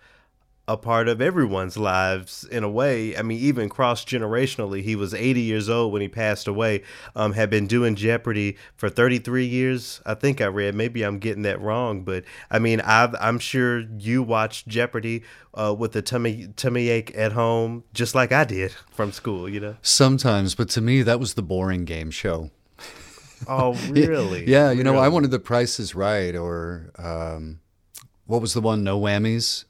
a 0.69 0.77
part 0.77 1.07
of 1.07 1.19
everyone's 1.19 1.77
lives 1.77 2.43
in 2.51 2.63
a 2.63 2.69
way. 2.69 3.17
I 3.17 3.23
mean, 3.23 3.39
even 3.39 3.69
cross 3.69 4.05
generationally, 4.05 4.83
he 4.83 4.95
was 4.95 5.15
80 5.15 5.41
years 5.41 5.67
old 5.67 5.91
when 5.91 6.03
he 6.03 6.07
passed 6.07 6.47
away. 6.47 6.83
Um, 7.15 7.33
had 7.33 7.49
been 7.49 7.65
doing 7.65 7.95
Jeopardy 7.95 8.55
for 8.77 8.87
33 8.87 9.47
years. 9.47 9.99
I 10.05 10.13
think 10.13 10.41
I 10.41 10.45
read. 10.45 10.75
Maybe 10.75 11.01
I'm 11.01 11.17
getting 11.17 11.41
that 11.41 11.59
wrong, 11.59 12.03
but 12.03 12.23
I 12.51 12.59
mean, 12.59 12.81
i 12.81 13.09
am 13.19 13.39
sure 13.39 13.79
you 13.79 14.21
watched 14.21 14.67
Jeopardy 14.67 15.23
uh, 15.55 15.73
with 15.75 15.93
the 15.93 16.03
tummy 16.03 16.49
tummy 16.55 16.89
ache 16.89 17.13
at 17.15 17.31
home, 17.31 17.83
just 17.95 18.13
like 18.13 18.31
I 18.31 18.43
did 18.43 18.71
from 18.91 19.11
school. 19.11 19.49
You 19.49 19.59
know. 19.59 19.75
Sometimes, 19.81 20.53
but 20.53 20.69
to 20.69 20.81
me, 20.81 21.01
that 21.01 21.19
was 21.19 21.33
the 21.33 21.41
boring 21.41 21.83
game 21.85 22.11
show. 22.11 22.51
Oh, 23.47 23.73
really? 23.89 24.47
yeah, 24.47 24.69
you 24.69 24.83
know, 24.83 24.97
I 24.97 25.07
wanted 25.07 25.31
the 25.31 25.39
prices 25.39 25.95
right, 25.95 26.35
or 26.35 26.91
um, 26.99 27.59
what 28.27 28.39
was 28.39 28.53
the 28.53 28.61
one? 28.61 28.83
No 28.83 28.99
whammies. 28.99 29.65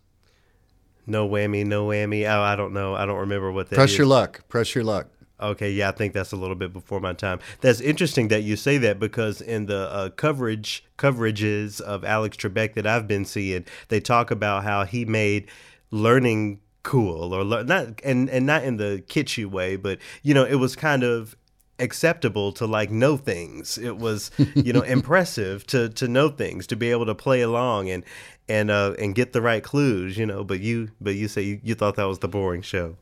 No 1.10 1.28
whammy, 1.28 1.66
no 1.66 1.88
whammy. 1.88 2.30
Oh, 2.30 2.42
I 2.42 2.56
don't 2.56 2.74
know. 2.74 2.96
I 2.96 3.06
don't 3.06 3.20
remember 3.20 3.52
what 3.52 3.70
that 3.70 3.76
Press 3.76 3.92
is. 3.92 3.98
your 3.98 4.08
luck. 4.08 4.48
Press 4.48 4.76
your 4.76 4.84
luck. 4.84 5.08
Okay, 5.42 5.72
yeah, 5.72 5.88
I 5.88 5.92
think 5.94 6.14
that's 6.14 6.34
a 6.34 6.36
little 6.36 6.56
bit 6.56 6.74
before 6.74 7.00
my 7.00 7.14
time. 7.14 7.40
That's 7.62 7.80
interesting 7.80 8.28
that 8.28 8.44
you 8.44 8.58
say 8.58 8.78
that 8.80 9.00
because 9.00 9.40
in 9.40 9.68
the 9.68 9.90
uh, 9.90 10.10
coverage 10.10 10.84
coverages 10.98 11.80
of 11.80 12.04
Alex 12.04 12.36
Trebek 12.36 12.74
that 12.74 12.86
I've 12.86 13.08
been 13.08 13.24
seeing, 13.24 13.66
they 13.88 14.02
talk 14.02 14.32
about 14.32 14.64
how 14.64 14.84
he 14.84 15.06
made 15.06 15.48
learning 15.92 16.60
cool 16.84 17.34
or 17.34 17.44
lear- 17.44 17.64
not 17.64 18.02
and 18.04 18.30
and 18.30 18.46
not 18.46 18.64
in 18.64 18.78
the 18.78 19.04
kitschy 19.08 19.46
way, 19.46 19.78
but 19.78 20.00
you 20.24 20.34
know, 20.34 20.44
it 20.44 20.56
was 20.56 20.76
kind 20.76 21.04
of 21.04 21.38
acceptable 21.80 22.52
to 22.52 22.66
like 22.66 22.92
know 22.92 23.16
things. 23.16 23.78
It 23.78 23.98
was, 23.98 24.32
you 24.56 24.74
know, 24.74 24.82
impressive 24.98 25.66
to 25.68 25.88
to 25.90 26.08
know 26.08 26.30
things, 26.30 26.68
to 26.68 26.76
be 26.76 26.92
able 26.92 27.06
to 27.06 27.16
play 27.16 27.42
along 27.42 27.90
and 27.90 28.04
and 28.50 28.70
uh 28.72 28.96
and 29.00 29.16
get 29.16 29.32
the 29.34 29.42
right 29.42 29.64
clues, 29.64 30.18
you 30.18 30.26
know, 30.26 30.44
but 30.44 30.60
you 30.60 30.90
but 31.00 31.16
you 31.16 31.28
say 31.28 31.42
you, 31.42 31.62
you 31.64 31.76
thought 31.76 31.96
that 31.96 32.06
was 32.06 32.20
the 32.20 32.28
boring 32.28 32.62
show. 32.62 32.98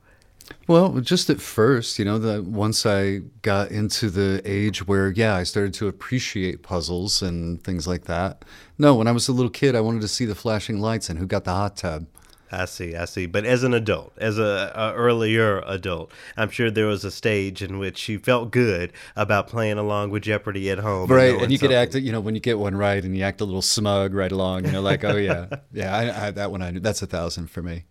Well, 0.68 1.00
just 1.02 1.30
at 1.30 1.42
first, 1.42 2.00
you 2.00 2.06
know, 2.06 2.20
that 2.20 2.46
once 2.46 2.86
I 2.86 3.22
got 3.42 3.70
into 3.72 4.10
the 4.10 4.42
age 4.46 4.88
where, 4.88 5.12
yeah, 5.12 5.36
I 5.36 5.44
started 5.44 5.74
to 5.76 5.88
appreciate 5.88 6.64
puzzles 6.64 7.22
and 7.22 7.62
things 7.64 7.86
like 7.88 8.06
that. 8.06 8.46
No, 8.78 8.96
when 8.96 9.08
I 9.08 9.12
was 9.12 9.28
a 9.28 9.34
little 9.34 9.50
kid, 9.50 9.76
I 9.76 9.82
wanted 9.82 10.02
to 10.02 10.08
see 10.08 10.26
the 10.26 10.36
flashing 10.36 10.80
lights 10.80 11.10
and 11.10 11.20
who 11.20 11.26
got 11.26 11.44
the 11.44 11.52
hot 11.52 11.76
tub. 11.78 12.06
I 12.52 12.66
see, 12.66 12.96
I 12.96 13.06
see. 13.06 13.26
But 13.26 13.46
as 13.46 13.64
an 13.64 13.74
adult, 13.74 14.14
as 14.18 14.38
a, 14.40 14.72
a 14.76 14.94
earlier 14.94 15.60
adult, 15.66 16.12
I'm 16.38 16.50
sure 16.50 16.72
there 16.72 16.88
was 16.88 17.04
a 17.04 17.12
stage 17.12 17.62
in 17.62 17.78
which 17.78 18.08
you 18.08 18.20
felt 18.20 18.52
good 18.52 18.94
about 19.16 19.48
playing 19.48 19.78
along 19.78 20.12
with 20.12 20.24
Jeopardy 20.24 20.70
at 20.70 20.80
home, 20.80 21.10
Right. 21.12 21.32
knowing 21.32 21.44
And 21.44 21.52
you 21.52 21.60
could 21.60 21.72
act, 21.72 21.96
you 21.96 22.12
know, 22.12 22.20
when 22.22 22.36
you 22.36 22.42
get 22.42 22.58
one 22.60 22.76
right 22.76 23.04
and 23.04 23.16
you 23.18 23.24
act 23.24 23.42
a 23.42 23.46
little 23.46 23.62
smug 23.62 24.14
right 24.14 24.32
along, 24.32 24.66
you 24.66 24.72
know, 24.72 24.82
like, 24.82 25.04
oh, 25.04 25.18
yeah, 25.18 25.48
yeah, 25.74 25.96
I, 25.96 26.28
I, 26.28 26.32
that 26.32 26.52
one 26.52 26.62
I 26.62 26.72
knew. 26.72 26.80
That's 26.80 27.02
a 27.02 27.08
thousand 27.08 27.48
for 27.52 27.62
me. 27.62 27.84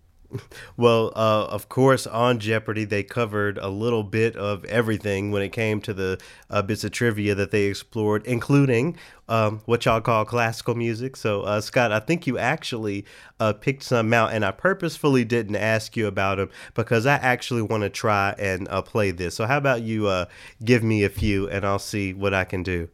Well, 0.77 1.13
uh, 1.17 1.47
of 1.47 1.69
course, 1.69 2.07
on 2.07 2.39
Jeopardy, 2.39 2.85
they 2.85 3.03
covered 3.03 3.59
a 3.59 3.69
little 3.69 4.03
bit 4.03 4.37
of 4.37 4.65
everything 4.67 5.31
when 5.31 5.43
it 5.43 5.51
came 5.51 5.81
to 5.83 5.95
the 5.95 6.21
uh, 6.51 6.63
bits 6.63 6.85
of 6.85 6.91
trivia 6.91 7.35
that 7.35 7.51
they 7.51 7.65
explored, 7.65 8.27
including 8.27 8.97
um, 9.29 9.63
what 9.65 9.85
y'all 9.85 10.01
call 10.01 10.25
classical 10.25 10.75
music. 10.75 11.17
So, 11.17 11.43
uh, 11.43 11.61
Scott, 11.61 11.93
I 11.93 12.01
think 12.01 12.27
you 12.27 12.39
actually 12.39 13.05
uh, 13.41 13.53
picked 13.55 13.85
some 13.85 14.13
out, 14.13 14.33
and 14.33 14.45
I 14.45 14.51
purposefully 14.51 15.25
didn't 15.25 15.57
ask 15.57 15.97
you 15.97 16.07
about 16.07 16.37
them 16.37 16.51
because 16.75 17.07
I 17.07 17.15
actually 17.15 17.63
want 17.63 17.83
to 17.83 17.91
try 17.91 18.35
and 18.39 18.69
uh, 18.69 18.83
play 18.83 19.11
this. 19.11 19.35
So, 19.35 19.47
how 19.47 19.57
about 19.57 19.83
you 19.83 20.07
uh, 20.09 20.27
give 20.65 20.83
me 20.83 21.05
a 21.05 21.09
few, 21.09 21.49
and 21.49 21.65
I'll 21.65 21.79
see 21.79 22.13
what 22.13 22.35
I 22.35 22.45
can 22.45 22.63
do. 22.63 22.89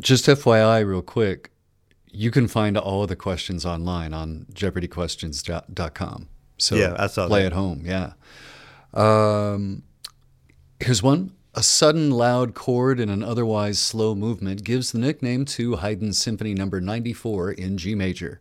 Just 0.00 0.26
FYI, 0.26 0.86
real 0.86 1.02
quick, 1.02 1.50
you 2.12 2.30
can 2.30 2.48
find 2.48 2.76
all 2.76 3.02
of 3.02 3.08
the 3.08 3.16
questions 3.16 3.64
online 3.66 4.12
on 4.14 4.46
jeopardyquestions.com. 4.52 6.28
So 6.58 6.76
Yeah, 6.76 6.94
I 6.98 7.06
saw 7.06 7.26
play 7.26 7.40
that. 7.42 7.46
at 7.46 7.52
home. 7.52 7.82
Yeah. 7.84 8.12
Um, 8.94 9.82
here's 10.80 11.02
one. 11.02 11.32
A 11.54 11.62
sudden 11.62 12.10
loud 12.10 12.54
chord 12.54 13.00
in 13.00 13.08
an 13.08 13.22
otherwise 13.24 13.78
slow 13.78 14.14
movement 14.14 14.62
gives 14.62 14.92
the 14.92 14.98
nickname 14.98 15.44
to 15.46 15.76
Haydn's 15.76 16.18
Symphony 16.18 16.54
Number 16.54 16.80
94 16.80 17.52
in 17.52 17.76
G 17.76 17.94
major. 17.94 18.40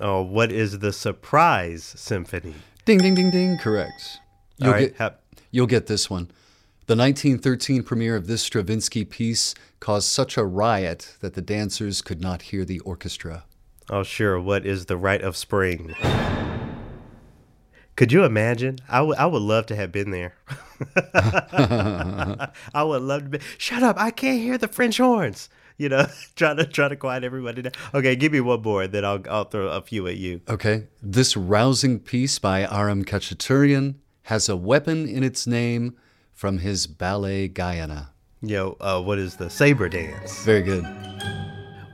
Oh, 0.00 0.22
what 0.22 0.50
is 0.52 0.78
the 0.78 0.92
surprise 0.92 1.82
symphony? 1.84 2.54
Ding, 2.84 2.98
ding, 2.98 3.14
ding, 3.14 3.30
ding. 3.30 3.58
Correct. 3.58 4.18
All 4.60 4.66
You'll 4.68 4.72
right, 4.74 4.96
get 4.98 5.20
you'll 5.50 5.66
get 5.66 5.86
this 5.86 6.08
one. 6.08 6.30
The 6.86 6.94
1913 6.94 7.82
premiere 7.82 8.14
of 8.14 8.28
this 8.28 8.42
Stravinsky 8.42 9.04
piece 9.04 9.56
caused 9.80 10.08
such 10.08 10.36
a 10.36 10.44
riot 10.44 11.16
that 11.18 11.34
the 11.34 11.42
dancers 11.42 12.00
could 12.00 12.20
not 12.20 12.42
hear 12.42 12.64
the 12.64 12.78
orchestra. 12.78 13.42
Oh, 13.90 14.04
sure. 14.04 14.40
What 14.40 14.64
is 14.64 14.86
the 14.86 14.96
rite 14.96 15.22
of 15.22 15.36
spring? 15.36 15.96
Could 17.96 18.12
you 18.12 18.22
imagine? 18.22 18.78
I 18.88 19.02
would. 19.02 19.18
I 19.18 19.26
would 19.26 19.42
love 19.42 19.66
to 19.66 19.74
have 19.74 19.90
been 19.90 20.12
there. 20.12 20.36
I 22.72 22.82
would 22.84 23.02
love 23.02 23.24
to 23.24 23.28
be. 23.30 23.40
Shut 23.58 23.82
up! 23.82 23.96
I 23.98 24.12
can't 24.12 24.40
hear 24.40 24.56
the 24.56 24.68
French 24.68 24.98
horns. 24.98 25.48
You 25.78 25.88
know, 25.88 26.06
trying 26.36 26.58
to 26.58 26.66
try 26.66 26.86
to 26.86 26.94
quiet 26.94 27.24
everybody 27.24 27.62
down. 27.62 27.72
Okay, 27.94 28.14
give 28.14 28.30
me 28.30 28.40
one 28.40 28.62
more, 28.62 28.86
then 28.86 29.04
I'll 29.04 29.22
I'll 29.28 29.44
throw 29.44 29.68
a 29.68 29.80
few 29.80 30.06
at 30.06 30.18
you. 30.18 30.40
Okay. 30.48 30.86
This 31.02 31.36
rousing 31.36 31.98
piece 31.98 32.38
by 32.38 32.60
Aram 32.60 33.04
Khachaturian 33.04 33.96
has 34.24 34.48
a 34.48 34.56
weapon 34.56 35.08
in 35.08 35.24
its 35.24 35.46
name 35.46 35.96
from 36.36 36.58
his 36.58 36.86
ballet 36.86 37.48
Gayane. 37.48 38.06
Yo, 38.42 38.76
uh, 38.80 39.00
what 39.00 39.18
is 39.18 39.36
the 39.36 39.50
saber 39.50 39.88
dance? 39.88 40.44
Very 40.44 40.62
good. 40.62 40.84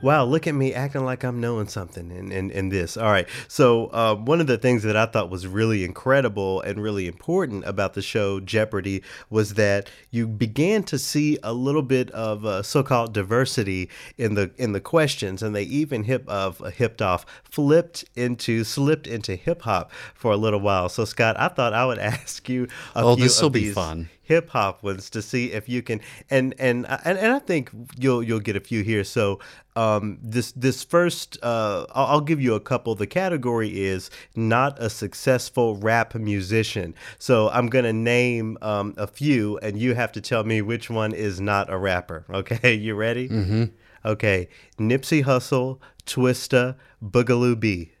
Wow, 0.03 0.25
look 0.25 0.47
at 0.47 0.53
me 0.53 0.73
acting 0.73 1.05
like 1.05 1.23
I'm 1.23 1.39
knowing 1.39 1.67
something 1.69 2.11
in, 2.11 2.29
in, 2.29 2.51
in 2.51 2.67
this. 2.67 2.97
All 2.97 3.09
right. 3.09 3.25
So, 3.47 3.85
uh, 3.87 4.15
one 4.15 4.41
of 4.41 4.47
the 4.47 4.57
things 4.57 4.83
that 4.83 4.97
I 4.97 5.05
thought 5.05 5.29
was 5.29 5.47
really 5.47 5.85
incredible 5.85 6.59
and 6.59 6.83
really 6.83 7.07
important 7.07 7.63
about 7.63 7.93
the 7.93 8.01
show 8.01 8.41
Jeopardy 8.41 9.01
was 9.29 9.53
that 9.53 9.89
you 10.11 10.27
began 10.27 10.83
to 10.83 10.99
see 10.99 11.39
a 11.41 11.53
little 11.53 11.81
bit 11.81 12.11
of 12.11 12.45
uh, 12.45 12.63
so-called 12.63 13.13
diversity 13.13 13.89
in 14.17 14.33
the 14.33 14.51
in 14.57 14.73
the 14.73 14.81
questions, 14.81 15.41
and 15.41 15.55
they 15.55 15.63
even 15.63 16.03
hip 16.03 16.27
of 16.27 16.61
uh, 16.61 16.65
hipped 16.65 17.01
off, 17.01 17.25
flipped 17.45 18.03
into, 18.13 18.65
slipped 18.65 19.07
into 19.07 19.37
hip 19.37 19.61
hop 19.61 19.89
for 20.13 20.33
a 20.33 20.37
little 20.37 20.59
while. 20.59 20.89
So, 20.89 21.05
Scott, 21.05 21.37
I 21.39 21.47
thought 21.47 21.71
I 21.71 21.85
would 21.85 21.99
ask 22.13 22.49
you 22.49 22.65
a 22.93 23.03
Oh, 23.03 23.15
few 23.15 23.23
this'll 23.23 23.49
be 23.49 23.71
fun. 23.71 24.09
Hip 24.23 24.49
hop 24.49 24.81
ones 24.81 25.09
to 25.11 25.21
see 25.21 25.51
if 25.51 25.67
you 25.69 25.83
can 25.83 26.01
and 26.29 26.55
and 26.57 26.87
and, 27.05 27.17
and 27.17 27.33
I 27.33 27.39
think 27.39 27.69
you'll 27.97 28.23
you'll 28.23 28.39
get 28.39 28.55
a 28.55 28.59
few 28.59 28.81
here. 28.83 29.03
So 29.03 29.39
um, 29.75 30.17
this 30.21 30.51
this 30.53 30.83
first 30.83 31.37
uh, 31.43 31.85
I'll, 31.91 32.05
I'll 32.05 32.21
give 32.21 32.41
you 32.41 32.55
a 32.55 32.59
couple. 32.59 32.95
The 32.95 33.07
category 33.07 33.83
is 33.83 34.09
not 34.35 34.81
a 34.81 34.89
successful 34.89 35.75
rap 35.75 36.15
musician. 36.15 36.95
So 37.19 37.49
I'm 37.49 37.67
gonna 37.67 37.93
name 37.93 38.57
um, 38.61 38.93
a 38.97 39.07
few, 39.07 39.57
and 39.59 39.77
you 39.77 39.93
have 39.95 40.11
to 40.13 40.21
tell 40.21 40.43
me 40.43 40.61
which 40.61 40.89
one 40.89 41.13
is 41.13 41.39
not 41.39 41.71
a 41.71 41.77
rapper. 41.77 42.25
Okay, 42.43 42.73
you 42.73 42.95
ready? 42.95 43.29
Mm-hmm. 43.29 43.63
Okay, 44.05 44.49
Nipsey 44.77 45.23
Hussle, 45.23 45.79
Twista, 46.05 46.75
Boogaloo 47.01 47.57
B. 47.57 47.93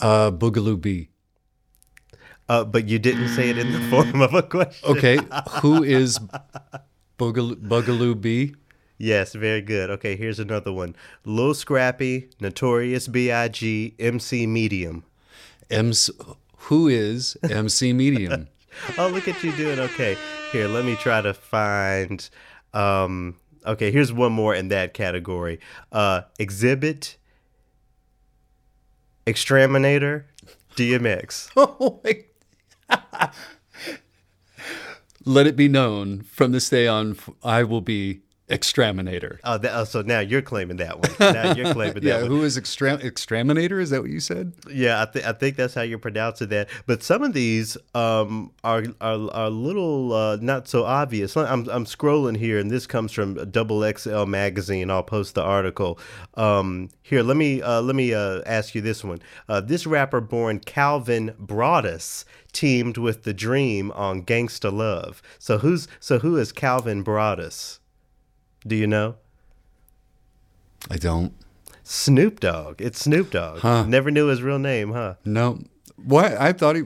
Uh, 0.00 0.30
Boogaloo 0.30 0.80
B. 0.80 1.10
Uh, 2.48 2.64
but 2.64 2.86
you 2.86 2.98
didn't 2.98 3.28
say 3.28 3.50
it 3.50 3.58
in 3.58 3.72
the 3.72 3.80
form 3.90 4.20
of 4.22 4.34
a 4.34 4.42
question. 4.42 4.88
Okay. 4.90 5.18
Who 5.62 5.82
is 5.82 6.18
Boogaloo, 7.18 7.56
Boogaloo 7.56 8.20
B? 8.20 8.54
Yes, 8.98 9.34
very 9.34 9.60
good. 9.60 9.90
Okay, 9.90 10.16
here's 10.16 10.38
another 10.38 10.72
one. 10.72 10.96
Lil 11.24 11.54
Scrappy, 11.54 12.30
Notorious 12.40 13.08
B.I.G., 13.08 13.94
MC 13.98 14.46
Medium. 14.46 15.04
MC, 15.70 16.12
who 16.56 16.88
is 16.88 17.36
MC 17.48 17.92
Medium? 17.92 18.48
Oh, 18.98 19.08
look 19.08 19.26
at 19.26 19.42
you 19.42 19.52
doing 19.52 19.80
okay. 19.80 20.18
Here, 20.52 20.68
let 20.68 20.84
me 20.84 20.96
try 20.96 21.22
to 21.22 21.32
find. 21.32 22.28
Um, 22.74 23.36
okay, 23.64 23.90
here's 23.90 24.12
one 24.12 24.32
more 24.32 24.54
in 24.54 24.68
that 24.68 24.92
category. 24.92 25.60
Uh, 25.90 26.20
Xzibit, 26.38 27.16
Exterminator, 29.24 30.26
DMX. 30.76 31.48
oh, 31.56 32.02
wait. 32.04 32.26
Let 35.24 35.46
it 35.46 35.56
be 35.56 35.68
known 35.68 36.22
from 36.22 36.52
this 36.52 36.68
day 36.68 36.86
on, 36.86 37.16
I 37.42 37.64
will 37.64 37.80
be 37.80 38.20
Exterminator. 38.48 39.40
Oh, 39.42 39.58
that, 39.58 39.74
oh, 39.74 39.82
so 39.82 40.02
now 40.02 40.20
you're 40.20 40.40
claiming 40.40 40.76
that 40.76 41.00
one. 41.00 41.10
Now 41.18 41.52
you're 41.52 41.72
claiming 41.72 41.94
that 42.04 42.04
yeah, 42.04 42.20
one. 42.20 42.30
who 42.30 42.44
is 42.44 42.56
extra- 42.56 42.94
Exterminator? 42.94 43.80
Is 43.80 43.90
that 43.90 44.02
what 44.02 44.10
you 44.10 44.20
said? 44.20 44.52
Yeah, 44.70 45.02
I, 45.02 45.06
th- 45.06 45.24
I 45.24 45.32
think 45.32 45.56
that's 45.56 45.74
how 45.74 45.82
you're 45.82 45.98
pronouncing 45.98 46.50
that. 46.50 46.68
But 46.86 47.02
some 47.02 47.24
of 47.24 47.32
these 47.32 47.76
um, 47.92 48.52
are, 48.62 48.84
are 49.00 49.30
are 49.32 49.46
a 49.46 49.50
little 49.50 50.12
uh, 50.12 50.36
not 50.36 50.68
so 50.68 50.84
obvious. 50.84 51.36
I'm 51.36 51.68
I'm 51.68 51.86
scrolling 51.86 52.36
here, 52.36 52.60
and 52.60 52.70
this 52.70 52.86
comes 52.86 53.10
from 53.10 53.34
Double 53.50 53.82
XL 53.92 54.26
magazine. 54.26 54.92
I'll 54.92 55.02
post 55.02 55.34
the 55.34 55.42
article. 55.42 55.98
Um, 56.34 56.90
here, 57.02 57.24
let 57.24 57.36
me 57.36 57.62
uh, 57.62 57.82
let 57.82 57.96
me 57.96 58.14
uh, 58.14 58.42
ask 58.46 58.76
you 58.76 58.80
this 58.80 59.02
one. 59.02 59.18
Uh, 59.48 59.60
this 59.60 59.88
rapper 59.88 60.20
born 60.20 60.60
Calvin 60.60 61.34
Broadus 61.40 62.24
teamed 62.56 62.96
with 62.96 63.24
The 63.24 63.34
Dream 63.34 63.92
on 63.92 64.22
Gangsta 64.22 64.72
Luv. 64.72 65.22
So 65.38 65.58
who's 65.58 65.86
so 66.00 66.18
who 66.20 66.36
is 66.36 66.52
Calvin 66.52 67.02
Broadus? 67.02 67.80
Do 68.66 68.74
you 68.74 68.86
know? 68.86 69.16
I 70.90 70.96
don't. 70.96 71.34
Snoop 71.84 72.40
Dogg. 72.40 72.80
It's 72.80 73.00
Snoop 73.00 73.30
Dogg. 73.30 73.60
Huh. 73.60 73.84
Never 73.84 74.10
knew 74.10 74.26
his 74.26 74.42
real 74.42 74.58
name, 74.58 74.92
huh? 74.92 75.14
No. 75.24 75.60
Why? 75.96 76.34
I 76.38 76.52
thought 76.52 76.76
he 76.76 76.82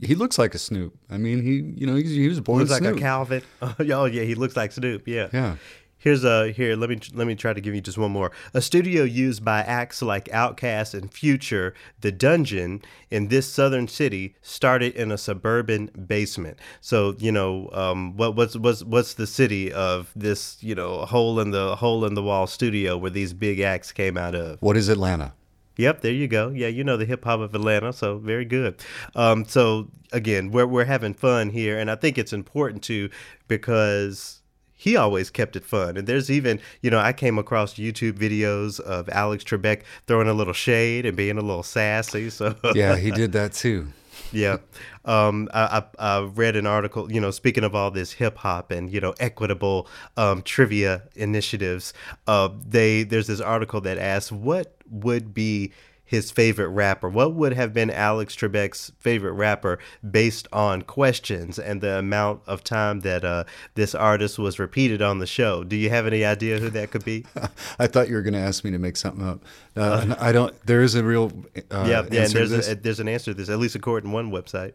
he 0.00 0.14
looks 0.14 0.38
like 0.38 0.54
a 0.54 0.58
Snoop. 0.58 0.94
I 1.10 1.18
mean, 1.18 1.42
he 1.42 1.78
you 1.78 1.86
know 1.86 1.94
he's, 1.94 2.10
he 2.10 2.28
was 2.28 2.40
born 2.40 2.60
looks 2.60 2.70
like 2.70 2.80
Snoop. 2.80 2.96
a 2.96 3.00
Calvin. 3.00 3.42
Oh, 3.62 3.74
oh 3.78 4.04
yeah, 4.06 4.22
he 4.22 4.34
looks 4.34 4.56
like 4.56 4.72
Snoop. 4.72 5.06
Yeah. 5.06 5.28
Yeah. 5.32 5.56
Here's 6.02 6.24
a 6.24 6.50
here. 6.50 6.74
Let 6.74 6.90
me 6.90 6.98
let 7.14 7.28
me 7.28 7.36
try 7.36 7.52
to 7.52 7.60
give 7.60 7.76
you 7.76 7.80
just 7.80 7.96
one 7.96 8.10
more. 8.10 8.32
A 8.54 8.60
studio 8.60 9.04
used 9.04 9.44
by 9.44 9.60
acts 9.60 10.02
like 10.02 10.24
Outkast 10.30 10.94
and 10.94 11.12
Future, 11.12 11.74
the 12.00 12.10
Dungeon 12.10 12.82
in 13.08 13.28
this 13.28 13.46
southern 13.48 13.86
city 13.86 14.34
started 14.42 14.96
in 14.96 15.12
a 15.12 15.16
suburban 15.16 15.86
basement. 15.86 16.58
So 16.80 17.14
you 17.20 17.30
know, 17.30 17.70
um, 17.72 18.16
what 18.16 18.34
what's 18.34 18.56
what's 18.56 18.82
what's 18.82 19.14
the 19.14 19.28
city 19.28 19.72
of 19.72 20.10
this 20.16 20.60
you 20.60 20.74
know 20.74 21.04
hole 21.04 21.38
in 21.38 21.52
the 21.52 21.76
hole 21.76 22.04
in 22.04 22.14
the 22.14 22.22
wall 22.22 22.48
studio 22.48 22.98
where 22.98 23.12
these 23.12 23.32
big 23.32 23.60
acts 23.60 23.92
came 23.92 24.18
out 24.18 24.34
of? 24.34 24.60
What 24.60 24.76
is 24.76 24.88
Atlanta? 24.88 25.34
Yep, 25.76 26.00
there 26.00 26.12
you 26.12 26.26
go. 26.26 26.48
Yeah, 26.48 26.66
you 26.66 26.82
know 26.82 26.96
the 26.96 27.04
hip 27.04 27.24
hop 27.24 27.38
of 27.38 27.54
Atlanta, 27.54 27.92
so 27.92 28.18
very 28.18 28.44
good. 28.44 28.74
Um, 29.14 29.44
so 29.44 29.86
again, 30.12 30.50
we're 30.50 30.66
we're 30.66 30.84
having 30.84 31.14
fun 31.14 31.50
here, 31.50 31.78
and 31.78 31.88
I 31.88 31.94
think 31.94 32.18
it's 32.18 32.32
important 32.32 32.82
to 32.84 33.08
because 33.46 34.41
he 34.82 34.96
always 34.96 35.30
kept 35.30 35.54
it 35.54 35.64
fun. 35.64 35.96
And 35.96 36.08
there's 36.08 36.28
even, 36.28 36.58
you 36.80 36.90
know, 36.90 36.98
I 36.98 37.12
came 37.12 37.38
across 37.38 37.74
YouTube 37.74 38.14
videos 38.14 38.80
of 38.80 39.08
Alex 39.10 39.44
Trebek 39.44 39.82
throwing 40.08 40.26
a 40.26 40.32
little 40.34 40.52
shade 40.52 41.06
and 41.06 41.16
being 41.16 41.38
a 41.38 41.40
little 41.40 41.62
sassy. 41.62 42.30
So 42.30 42.56
Yeah, 42.74 42.96
he 42.96 43.12
did 43.12 43.30
that 43.32 43.52
too. 43.52 43.92
yeah. 44.32 44.56
Um, 45.04 45.48
I, 45.54 45.84
I, 46.00 46.16
I 46.16 46.22
read 46.22 46.56
an 46.56 46.66
article, 46.66 47.12
you 47.12 47.20
know, 47.20 47.30
speaking 47.30 47.62
of 47.62 47.76
all 47.76 47.92
this 47.92 48.10
hip 48.10 48.38
hop 48.38 48.72
and, 48.72 48.90
you 48.92 49.00
know, 49.00 49.14
equitable 49.20 49.86
um, 50.16 50.42
trivia 50.42 51.02
initiatives, 51.14 51.94
uh, 52.26 52.48
they 52.68 53.04
there's 53.04 53.28
this 53.28 53.40
article 53.40 53.80
that 53.82 53.98
asks 53.98 54.32
what 54.32 54.74
would 54.90 55.32
be 55.32 55.70
his 56.12 56.30
favorite 56.30 56.68
rapper. 56.68 57.08
What 57.08 57.32
would 57.32 57.54
have 57.54 57.72
been 57.72 57.88
Alex 57.88 58.36
Trebek's 58.36 58.92
favorite 58.98 59.32
rapper 59.32 59.78
based 60.08 60.46
on 60.52 60.82
questions 60.82 61.58
and 61.58 61.80
the 61.80 61.98
amount 61.98 62.42
of 62.46 62.62
time 62.62 63.00
that 63.00 63.24
uh, 63.24 63.44
this 63.76 63.94
artist 63.94 64.38
was 64.38 64.58
repeated 64.58 65.00
on 65.00 65.20
the 65.20 65.26
show? 65.26 65.64
Do 65.64 65.74
you 65.74 65.88
have 65.88 66.06
any 66.06 66.22
idea 66.22 66.58
who 66.58 66.68
that 66.68 66.90
could 66.90 67.02
be? 67.02 67.24
I 67.78 67.86
thought 67.86 68.10
you 68.10 68.14
were 68.14 68.20
going 68.20 68.34
to 68.34 68.40
ask 68.40 68.62
me 68.62 68.70
to 68.72 68.78
make 68.78 68.98
something 68.98 69.26
up. 69.26 69.40
Uh, 69.74 70.14
I 70.20 70.32
don't. 70.32 70.54
There 70.66 70.82
is 70.82 70.94
a 70.94 71.02
real. 71.02 71.32
Uh, 71.70 71.86
yeah, 71.88 72.06
yeah. 72.10 72.24
And 72.24 72.32
there's 72.32 72.68
a, 72.68 72.74
there's 72.74 73.00
an 73.00 73.08
answer 73.08 73.30
to 73.30 73.34
this, 73.34 73.48
at 73.48 73.58
least 73.58 73.74
according 73.74 74.10
to 74.10 74.14
one 74.14 74.30
website. 74.30 74.74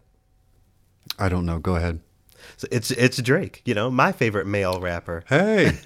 I 1.20 1.30
don't 1.30 1.46
know. 1.46 1.60
Go 1.60 1.76
ahead. 1.76 2.00
So 2.58 2.68
it's 2.72 2.92
it's 2.92 3.22
Drake. 3.22 3.62
You 3.66 3.74
know, 3.74 3.90
my 3.92 4.12
favorite 4.12 4.48
male 4.48 4.80
rapper. 4.80 5.24
Hey. 5.28 5.78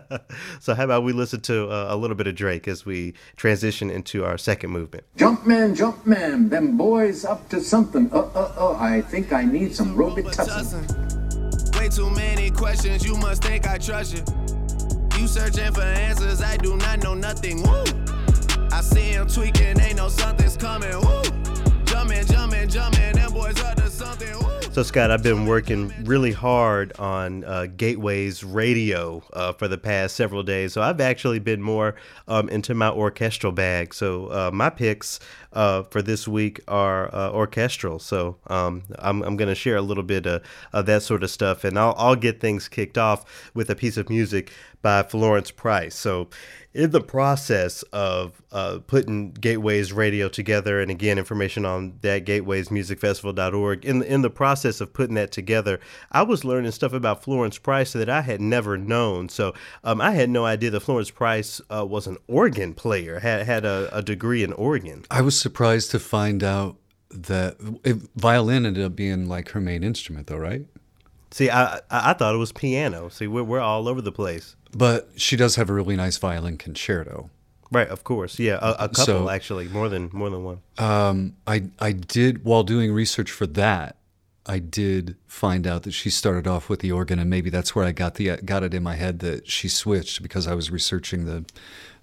so 0.60 0.74
how 0.74 0.84
about 0.84 1.04
we 1.04 1.12
listen 1.12 1.40
to 1.42 1.68
uh, 1.70 1.86
a 1.88 1.96
little 1.96 2.16
bit 2.16 2.26
of 2.26 2.34
Drake 2.34 2.68
as 2.68 2.84
we 2.86 3.14
transition 3.36 3.90
into 3.90 4.24
our 4.24 4.38
second 4.38 4.70
movement? 4.70 5.04
Jump 5.16 5.46
man, 5.46 5.74
jump 5.74 6.06
man, 6.06 6.48
them 6.48 6.76
boys 6.76 7.24
up 7.24 7.48
to 7.50 7.60
something. 7.60 8.10
Uh, 8.12 8.30
uh, 8.34 8.54
uh, 8.56 8.76
I 8.78 9.00
think 9.02 9.32
I 9.32 9.44
need 9.44 9.74
some 9.74 9.96
Robitussin. 9.96 10.84
Way 11.78 11.88
too 11.88 12.10
many 12.10 12.50
questions, 12.50 13.04
you 13.04 13.16
must 13.16 13.42
think 13.42 13.66
I 13.66 13.78
trust 13.78 14.14
you. 14.14 14.24
You 15.18 15.26
searching 15.26 15.72
for 15.72 15.82
answers, 15.82 16.42
I 16.42 16.56
do 16.56 16.76
not 16.76 17.02
know 17.02 17.14
nothing. 17.14 17.62
Woo! 17.62 17.84
I 18.70 18.80
see 18.80 19.12
him 19.12 19.28
tweaking, 19.28 19.80
ain't 19.80 19.96
no 19.96 20.08
something's 20.08 20.56
coming. 20.56 20.98
Woo! 21.00 21.22
Jumping, 21.94 22.26
jumping, 22.26 22.68
jumping, 22.68 23.12
them 23.12 23.32
boys 23.32 23.62
up 23.62 23.76
to 23.76 23.88
something. 23.88 24.36
Woo! 24.40 24.62
So 24.72 24.82
Scott, 24.82 25.12
I've 25.12 25.22
been 25.22 25.46
working 25.46 25.94
really 26.02 26.32
hard 26.32 26.92
on 26.98 27.44
uh, 27.44 27.66
Gateways 27.76 28.42
Radio 28.42 29.22
uh, 29.32 29.52
for 29.52 29.68
the 29.68 29.78
past 29.78 30.16
several 30.16 30.42
days. 30.42 30.72
So 30.72 30.82
I've 30.82 31.00
actually 31.00 31.38
been 31.38 31.62
more 31.62 31.94
um, 32.26 32.48
into 32.48 32.74
my 32.74 32.90
orchestral 32.90 33.52
bag. 33.52 33.94
So 33.94 34.26
uh, 34.26 34.50
my 34.52 34.70
picks 34.70 35.20
uh, 35.52 35.84
for 35.84 36.02
this 36.02 36.26
week 36.26 36.60
are 36.66 37.14
uh, 37.14 37.30
orchestral. 37.30 38.00
So 38.00 38.38
um, 38.48 38.82
I'm, 38.98 39.22
I'm 39.22 39.36
going 39.36 39.48
to 39.48 39.54
share 39.54 39.76
a 39.76 39.82
little 39.82 40.02
bit 40.02 40.26
of, 40.26 40.42
of 40.72 40.86
that 40.86 41.04
sort 41.04 41.22
of 41.22 41.30
stuff, 41.30 41.62
and 41.62 41.78
I'll, 41.78 41.94
I'll 41.96 42.16
get 42.16 42.40
things 42.40 42.66
kicked 42.66 42.98
off 42.98 43.52
with 43.54 43.70
a 43.70 43.76
piece 43.76 43.96
of 43.96 44.10
music 44.10 44.50
by 44.82 45.04
Florence 45.04 45.52
Price. 45.52 45.94
So 45.94 46.28
in 46.74 46.90
the 46.90 47.00
process 47.00 47.82
of 47.92 48.42
uh, 48.50 48.80
putting 48.86 49.30
Gateways 49.30 49.92
Radio 49.92 50.28
together, 50.28 50.80
and 50.80 50.90
again, 50.90 51.18
information 51.18 51.64
on 51.64 51.98
that 52.02 52.26
gatewaysmusicfestival.org. 52.26 53.84
In 53.84 54.02
in 54.02 54.22
the 54.22 54.30
process 54.30 54.80
of 54.80 54.92
putting 54.92 55.14
that 55.14 55.30
together, 55.30 55.78
I 56.10 56.22
was 56.22 56.44
learning 56.44 56.72
stuff 56.72 56.92
about 56.92 57.22
Florence 57.22 57.58
Price 57.58 57.92
that 57.92 58.08
I 58.08 58.22
had 58.22 58.40
never 58.40 58.76
known. 58.76 59.28
So 59.28 59.54
um, 59.84 60.00
I 60.00 60.10
had 60.10 60.28
no 60.28 60.44
idea 60.44 60.70
that 60.70 60.80
Florence 60.80 61.10
Price 61.10 61.60
uh, 61.70 61.86
was 61.86 62.08
an 62.08 62.18
organ 62.26 62.74
player, 62.74 63.20
had 63.20 63.46
had 63.46 63.64
a, 63.64 63.88
a 63.96 64.02
degree 64.02 64.42
in 64.42 64.52
organ. 64.52 65.04
I 65.10 65.20
was 65.22 65.38
surprised 65.38 65.92
to 65.92 66.00
find 66.00 66.42
out 66.42 66.76
that 67.10 67.56
violin 68.16 68.66
ended 68.66 68.84
up 68.84 68.96
being 68.96 69.28
like 69.28 69.50
her 69.50 69.60
main 69.60 69.84
instrument, 69.84 70.26
though, 70.26 70.36
right? 70.36 70.66
See, 71.34 71.50
I 71.50 71.80
I, 71.90 72.12
thought 72.12 72.32
it 72.32 72.38
was 72.38 72.52
piano. 72.52 73.08
See, 73.08 73.26
we're 73.26 73.42
we're 73.42 73.58
all 73.58 73.88
over 73.88 74.00
the 74.00 74.12
place. 74.12 74.54
But 74.70 75.08
she 75.16 75.34
does 75.34 75.56
have 75.56 75.68
a 75.68 75.72
really 75.72 75.96
nice 75.96 76.16
violin 76.16 76.58
concerto. 76.58 77.28
Right, 77.72 77.88
of 77.88 78.04
course, 78.04 78.38
yeah, 78.38 78.60
a, 78.62 78.84
a 78.84 78.88
couple 78.88 79.04
So- 79.04 79.28
actually, 79.28 79.66
more 79.66 79.88
than 79.88 80.10
more 80.12 80.30
than 80.30 80.44
one. 80.44 80.60
Um, 80.78 81.34
I 81.44 81.64
I 81.80 81.90
did 81.90 82.44
while 82.44 82.62
doing 82.62 82.92
research 82.92 83.32
for 83.32 83.48
that. 83.48 83.96
I 84.46 84.60
did 84.60 85.16
find 85.26 85.66
out 85.66 85.82
that 85.82 85.90
she 85.90 86.08
started 86.08 86.46
off 86.46 86.68
with 86.68 86.78
the 86.78 86.92
organ, 86.92 87.18
and 87.18 87.28
maybe 87.28 87.50
that's 87.50 87.74
where 87.74 87.84
I 87.84 87.90
got 87.90 88.14
the 88.14 88.36
got 88.36 88.62
it 88.62 88.72
in 88.72 88.84
my 88.84 88.94
head 88.94 89.18
that 89.18 89.50
she 89.50 89.66
switched 89.68 90.22
because 90.22 90.46
I 90.46 90.54
was 90.54 90.70
researching 90.70 91.24
the 91.24 91.44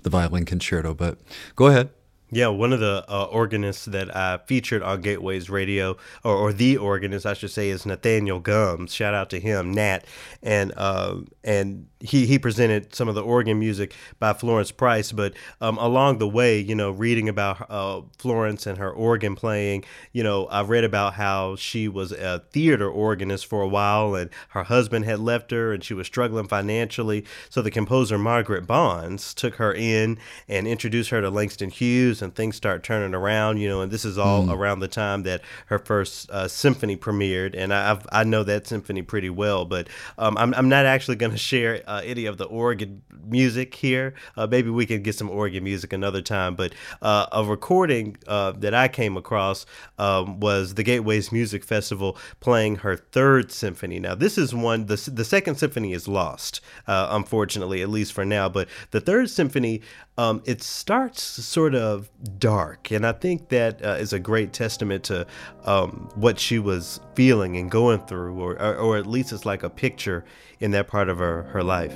the 0.04 0.10
violin 0.10 0.44
concerto. 0.44 0.94
But 0.94 1.20
go 1.56 1.68
ahead. 1.68 1.90
Yeah, 2.34 2.48
one 2.48 2.72
of 2.72 2.80
the 2.80 3.04
uh, 3.10 3.26
organists 3.26 3.84
that 3.86 4.16
I 4.16 4.38
featured 4.38 4.82
on 4.82 5.02
Gateways 5.02 5.50
Radio, 5.50 5.98
or, 6.24 6.34
or 6.34 6.54
the 6.54 6.78
organist, 6.78 7.26
I 7.26 7.34
should 7.34 7.52
say, 7.52 7.70
is 7.70 7.86
Nathaniel 7.86 8.40
Gumbs. 8.40 8.94
Shout 8.94 9.14
out 9.14 9.30
to 9.32 9.40
him, 9.40 9.74
Nat, 9.74 10.06
and 10.42 10.72
uh, 10.78 11.18
and 11.44 11.88
he 12.00 12.26
he 12.26 12.40
presented 12.40 12.96
some 12.96 13.10
of 13.10 13.16
the 13.16 13.22
organ 13.22 13.60
music 13.60 13.94
by 14.18 14.32
Florence 14.32 14.72
Price. 14.72 15.12
But 15.12 15.34
um, 15.60 15.78
along 15.78 16.20
the 16.20 16.28
way, 16.28 16.58
you 16.58 16.74
know, 16.74 16.92
reading 16.92 17.28
about 17.28 17.70
uh, 17.70 18.02
Florence 18.18 18.66
and 18.66 18.78
her 18.78 18.92
organ 18.92 19.36
playing, 19.36 19.84
you 20.14 20.24
know, 20.24 20.46
I 20.46 20.62
read 20.62 20.86
about 20.86 21.16
how 21.16 21.58
she 21.58 21.90
was 21.90 22.14
a 22.14 22.40
theater 22.52 22.90
organist 22.90 23.46
for 23.46 23.62
a 23.62 23.68
while, 23.68 24.16
and 24.16 24.30
her 24.50 24.64
husband 24.64 25.04
had 25.04 25.20
left 25.20 25.52
her, 25.52 25.74
and 25.74 25.84
she 25.84 25.94
was 25.94 26.08
struggling 26.08 26.48
financially. 26.48 27.26
So 27.50 27.62
the 27.62 27.72
composer 27.72 28.18
Margaret 28.18 28.66
Bonds 28.66 29.34
took 29.34 29.56
her 29.56 29.74
in 29.74 30.18
and 30.48 30.66
introduced 30.66 31.10
her 31.10 31.20
to 31.20 31.30
Langston 31.30 31.72
Hughes, 31.72 32.21
and 32.22 32.34
things 32.36 32.56
start 32.56 32.84
turning 32.84 33.14
around. 33.14 33.58
You 33.58 33.70
know, 33.70 33.82
and 33.82 33.92
this 33.92 34.06
is 34.06 34.18
all 34.18 34.52
around 34.52 34.80
the 34.80 34.88
time 34.88 35.24
that 35.24 35.42
her 35.68 35.80
first 35.80 36.30
uh, 36.30 36.48
symphony 36.48 36.98
premiered, 36.98 37.56
and 37.58 37.74
I 37.74 37.92
I've, 37.92 38.08
I 38.12 38.24
know 38.24 38.44
that 38.44 38.68
symphony 38.68 39.02
pretty 39.02 39.30
well. 39.30 39.66
But 39.66 39.88
um, 40.18 40.38
I'm 40.38 40.54
I'm 40.54 40.70
not 40.70 40.86
actually 40.86 41.18
going 41.18 41.32
to 41.32 41.38
share 41.38 41.82
uh, 41.88 42.02
any 42.04 42.26
of 42.26 42.38
the 42.38 42.46
organ 42.46 43.02
music 43.26 43.76
here. 43.76 44.14
Uh, 44.36 44.48
maybe 44.48 44.70
we 44.70 44.86
can 44.86 45.02
get 45.02 45.16
some 45.16 45.30
organ 45.30 45.64
music 45.64 45.94
another 45.94 46.22
time. 46.22 46.56
But 46.56 46.74
uh, 47.02 47.28
a 47.32 47.44
recording 47.44 48.18
uh, 48.28 48.52
that 48.54 48.74
I 48.74 48.88
came 48.88 49.18
across 49.18 49.66
um, 49.98 50.40
was 50.40 50.76
the 50.76 50.84
Gateways 50.84 51.32
Music 51.32 51.64
Festival 51.64 52.18
playing 52.40 52.78
her 52.78 52.96
third 52.96 53.52
symphony. 53.52 54.00
Now, 54.00 54.16
this 54.16 54.38
is 54.38 54.54
one, 54.54 54.86
the, 54.88 55.10
the 55.14 55.26
second 55.26 55.56
symphony 55.56 55.94
is 55.94 56.08
lost, 56.08 56.62
uh, 56.88 57.08
unfortunately, 57.12 57.82
at 57.82 57.90
least 57.90 58.14
for 58.14 58.26
now. 58.26 58.50
But 58.50 58.68
the 58.92 59.02
third 59.02 59.30
symphony, 59.30 59.82
um, 60.22 60.44
it 60.46 60.62
starts 60.62 61.24
sort 61.24 61.74
of 61.74 62.12
dark. 62.38 62.92
And 62.92 63.08
I 63.08 63.12
think 63.12 63.50
that 63.50 63.84
uh, 63.84 63.98
is 64.00 64.14
a 64.14 64.20
great 64.20 64.54
testament 64.54 65.04
to 65.06 65.26
um, 65.66 66.12
what 66.14 66.40
she 66.40 66.60
was 66.60 67.00
feeling 67.16 67.58
and 67.58 67.72
going 67.72 68.02
through, 68.06 68.40
or, 68.40 68.54
or, 68.62 68.76
or 68.76 68.98
at 68.98 69.08
least 69.08 69.34
it's 69.34 69.48
like 69.48 69.64
a 69.64 69.70
picture 69.70 70.24
in 70.60 70.72
that 70.72 70.88
part 70.88 71.10
of 71.10 71.18
her, 71.18 71.44
her 71.44 71.64
life. 71.64 71.96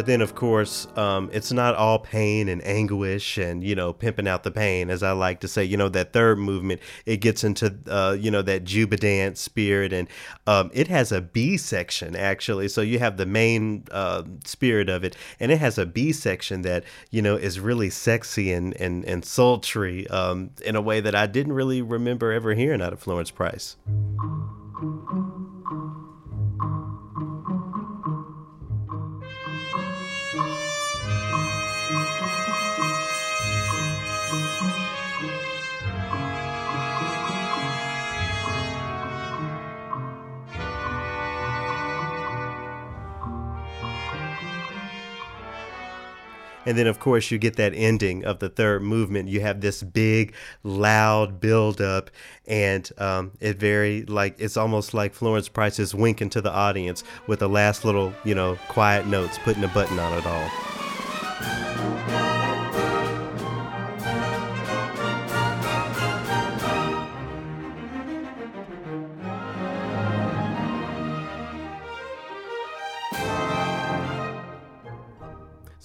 But 0.00 0.06
then, 0.06 0.22
of 0.22 0.34
course, 0.34 0.86
um, 0.96 1.28
it's 1.30 1.52
not 1.52 1.74
all 1.74 1.98
pain 1.98 2.48
and 2.48 2.66
anguish 2.66 3.36
and, 3.36 3.62
you 3.62 3.74
know, 3.74 3.92
pimping 3.92 4.26
out 4.26 4.44
the 4.44 4.50
pain, 4.50 4.88
as 4.88 5.02
I 5.02 5.12
like 5.12 5.40
to 5.40 5.46
say. 5.46 5.62
You 5.62 5.76
know, 5.76 5.90
that 5.90 6.14
third 6.14 6.38
movement, 6.38 6.80
it 7.04 7.18
gets 7.18 7.44
into, 7.44 7.76
uh, 7.86 8.16
you 8.18 8.30
know, 8.30 8.40
that 8.40 8.64
jubilant 8.64 9.36
spirit. 9.36 9.92
And 9.92 10.08
um, 10.46 10.70
it 10.72 10.88
has 10.88 11.12
a 11.12 11.20
B 11.20 11.58
section, 11.58 12.16
actually. 12.16 12.68
So 12.68 12.80
you 12.80 12.98
have 12.98 13.18
the 13.18 13.26
main 13.26 13.84
uh, 13.90 14.22
spirit 14.46 14.88
of 14.88 15.04
it, 15.04 15.16
and 15.38 15.52
it 15.52 15.58
has 15.58 15.76
a 15.76 15.84
B 15.84 16.12
section 16.12 16.62
that, 16.62 16.84
you 17.10 17.20
know, 17.20 17.36
is 17.36 17.60
really 17.60 17.90
sexy 17.90 18.54
and, 18.54 18.74
and, 18.80 19.04
and 19.04 19.22
sultry 19.22 20.08
um, 20.08 20.48
in 20.64 20.76
a 20.76 20.80
way 20.80 21.02
that 21.02 21.14
I 21.14 21.26
didn't 21.26 21.52
really 21.52 21.82
remember 21.82 22.32
ever 22.32 22.54
hearing 22.54 22.80
out 22.80 22.94
of 22.94 23.00
Florence 23.00 23.30
Price. 23.30 23.76
And 46.66 46.76
then, 46.76 46.86
of 46.86 47.00
course, 47.00 47.30
you 47.30 47.38
get 47.38 47.56
that 47.56 47.72
ending 47.74 48.24
of 48.24 48.38
the 48.38 48.48
third 48.48 48.82
movement. 48.82 49.28
You 49.28 49.40
have 49.40 49.60
this 49.60 49.82
big, 49.82 50.34
loud 50.62 51.40
build 51.40 51.80
up, 51.80 52.10
and 52.46 52.88
um, 52.98 53.32
it 53.40 53.56
very 53.56 54.02
like 54.02 54.36
it's 54.38 54.56
almost 54.56 54.92
like 54.92 55.14
Florence 55.14 55.48
Price 55.48 55.78
is 55.78 55.94
winking 55.94 56.30
to 56.30 56.40
the 56.40 56.52
audience 56.52 57.02
with 57.26 57.38
the 57.38 57.48
last 57.48 57.84
little, 57.84 58.12
you 58.24 58.34
know, 58.34 58.56
quiet 58.68 59.06
notes, 59.06 59.38
putting 59.38 59.64
a 59.64 59.68
button 59.68 59.98
on 59.98 60.12
it 60.18 60.26
all. 60.26 61.69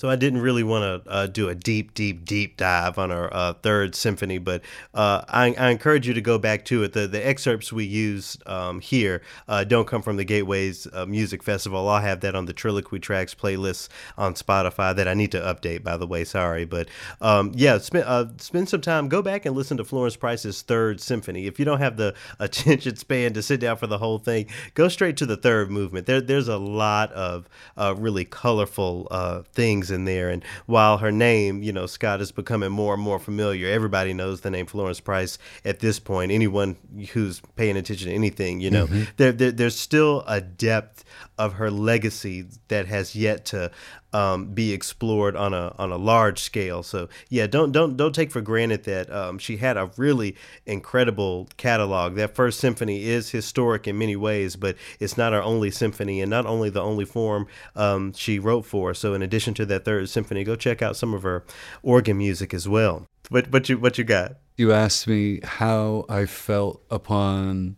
So 0.05 0.11
I 0.11 0.17
didn't 0.17 0.41
really 0.41 0.61
want 0.61 1.03
to 1.03 1.11
uh, 1.11 1.25
do 1.25 1.49
a 1.49 1.55
deep, 1.55 1.95
deep, 1.95 2.25
deep 2.25 2.57
dive 2.57 2.99
on 2.99 3.09
our 3.09 3.33
uh, 3.33 3.53
third 3.53 3.95
symphony, 3.95 4.37
but 4.37 4.61
uh, 4.93 5.25
I, 5.27 5.51
I, 5.55 5.71
encourage 5.71 6.07
you 6.07 6.13
to 6.13 6.21
go 6.21 6.37
back 6.37 6.63
to 6.65 6.83
it. 6.83 6.93
The, 6.93 7.07
the 7.07 7.25
excerpts 7.25 7.73
we 7.73 7.85
use 7.85 8.37
um, 8.45 8.81
here 8.81 9.23
uh, 9.47 9.63
don't 9.63 9.87
come 9.87 10.03
from 10.03 10.17
the 10.17 10.23
Gateways 10.23 10.87
uh, 10.93 11.07
Music 11.07 11.41
Festival. 11.41 11.89
I'll 11.89 12.03
have 12.03 12.19
that 12.19 12.35
on 12.35 12.45
the 12.45 12.53
Trilloquy 12.53 13.01
Tracks 13.01 13.33
playlist 13.33 13.89
on 14.15 14.35
Spotify 14.35 14.95
that 14.95 15.07
I 15.07 15.15
need 15.15 15.31
to 15.31 15.39
update, 15.39 15.81
by 15.81 15.97
the 15.97 16.05
way. 16.05 16.23
Sorry, 16.23 16.65
but 16.65 16.87
um, 17.19 17.51
yeah, 17.55 17.79
spend 17.79 18.05
uh, 18.05 18.27
spend 18.37 18.69
some 18.69 18.81
time. 18.81 19.09
Go 19.09 19.23
back 19.23 19.47
and 19.47 19.55
listen 19.55 19.77
to 19.77 19.83
Florence 19.83 20.15
Price's 20.15 20.61
Third 20.61 21.01
Symphony. 21.01 21.47
If 21.47 21.57
you 21.57 21.65
don't 21.65 21.79
have 21.79 21.97
the 21.97 22.13
attention 22.39 22.95
span 22.95 23.33
to 23.33 23.41
sit 23.41 23.59
down 23.59 23.77
for 23.77 23.87
the 23.87 23.97
whole 23.97 24.19
thing, 24.19 24.45
go 24.75 24.87
straight 24.87 25.17
to 25.17 25.25
the 25.25 25.35
third 25.35 25.71
movement. 25.71 26.05
There, 26.05 26.21
there's 26.21 26.47
a 26.47 26.59
lot 26.59 27.11
of 27.13 27.49
really 27.75 28.25
colorful 28.25 29.45
things 29.51 29.94
in 29.95 30.05
there. 30.05 30.29
And 30.29 30.43
while 30.67 30.99
her 30.99 31.11
name, 31.11 31.63
you 31.63 31.73
know, 31.73 31.87
Scott 31.87 32.21
is 32.21 32.31
becoming 32.31 32.71
more 32.71 32.93
and 32.93 33.01
more 33.01 33.17
familiar, 33.17 33.67
everybody 33.67 34.13
knows 34.13 34.41
the 34.41 34.51
name 34.51 34.67
Florence 34.67 34.99
Price 34.99 35.39
at 35.63 35.79
this 35.79 35.99
point. 35.99 36.31
Anyone 36.31 36.75
who's 37.13 37.41
paying 37.55 37.77
attention 37.77 38.09
to 38.09 38.13
anything, 38.13 38.59
you 38.59 38.69
know, 38.69 38.85
mm-hmm. 38.85 39.03
there, 39.17 39.31
there, 39.31 39.51
there's 39.51 39.79
still 39.79 40.23
a 40.27 40.39
depth 40.39 41.03
of 41.37 41.53
her 41.53 41.71
legacy 41.71 42.45
that 42.67 42.85
has 42.85 43.15
yet 43.15 43.45
to 43.45 43.71
um, 44.15 44.45
be 44.45 44.71
explored 44.71 45.35
on 45.35 45.53
a 45.53 45.75
on 45.77 45.91
a 45.91 45.97
large 45.97 46.39
scale. 46.39 46.83
So 46.83 47.09
yeah, 47.29 47.47
don't 47.47 47.73
don't 47.73 47.97
don't 47.97 48.15
take 48.15 48.31
for 48.31 48.39
granted 48.39 48.85
that 48.85 49.11
um, 49.11 49.37
she 49.37 49.57
had 49.57 49.75
a 49.75 49.91
really 49.97 50.37
incredible 50.65 51.49
catalog. 51.57 52.15
That 52.15 52.33
first 52.33 52.61
symphony 52.61 53.03
is 53.03 53.31
historic 53.31 53.89
in 53.89 53.97
many 53.97 54.15
ways, 54.15 54.55
but 54.55 54.77
it's 55.01 55.17
not 55.17 55.33
our 55.33 55.41
only 55.43 55.69
symphony 55.69 56.21
and 56.21 56.29
not 56.29 56.45
only 56.45 56.69
the 56.69 56.81
only 56.81 57.03
form 57.03 57.47
um, 57.75 58.13
she 58.13 58.39
wrote 58.39 58.65
for. 58.65 58.93
So 58.93 59.13
in 59.13 59.21
addition 59.21 59.53
to 59.55 59.65
that 59.65 59.83
third 59.83 60.07
symphony, 60.07 60.45
go 60.45 60.55
check 60.55 60.81
out 60.81 60.95
some 60.95 61.13
of 61.13 61.23
her 61.23 61.43
organ 61.83 62.17
music 62.17 62.53
as 62.53 62.69
well. 62.69 63.05
What 63.27 63.51
what 63.51 63.67
you 63.67 63.77
what 63.77 63.97
you 63.97 64.05
got? 64.05 64.37
You 64.55 64.71
asked 64.71 65.07
me 65.09 65.41
how 65.43 66.05
I 66.07 66.25
felt 66.25 66.81
upon 66.89 67.75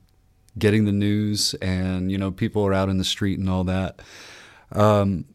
getting 0.56 0.86
the 0.86 0.92
news, 0.92 1.56
and 1.64 2.12
you 2.12 2.20
know 2.20 2.30
people 2.30 2.64
are 2.64 2.76
out 2.76 2.90
in 2.90 3.00
the 3.00 3.04
street 3.04 3.40
and 3.40 3.50
all 3.50 3.64
that. 3.64 4.02
Um, 4.72 5.26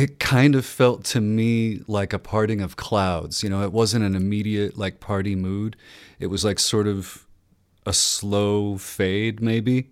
it 0.00 0.18
kind 0.18 0.54
of 0.54 0.64
felt 0.64 1.04
to 1.04 1.20
me 1.20 1.82
like 1.86 2.14
a 2.14 2.18
parting 2.18 2.62
of 2.62 2.74
clouds. 2.74 3.42
You 3.42 3.50
know, 3.50 3.62
it 3.62 3.70
wasn't 3.70 4.02
an 4.02 4.16
immediate 4.16 4.78
like 4.78 4.98
party 4.98 5.36
mood. 5.36 5.76
It 6.18 6.28
was 6.28 6.42
like 6.42 6.58
sort 6.58 6.86
of 6.86 7.26
a 7.84 7.92
slow 7.92 8.78
fade, 8.78 9.42
maybe. 9.42 9.90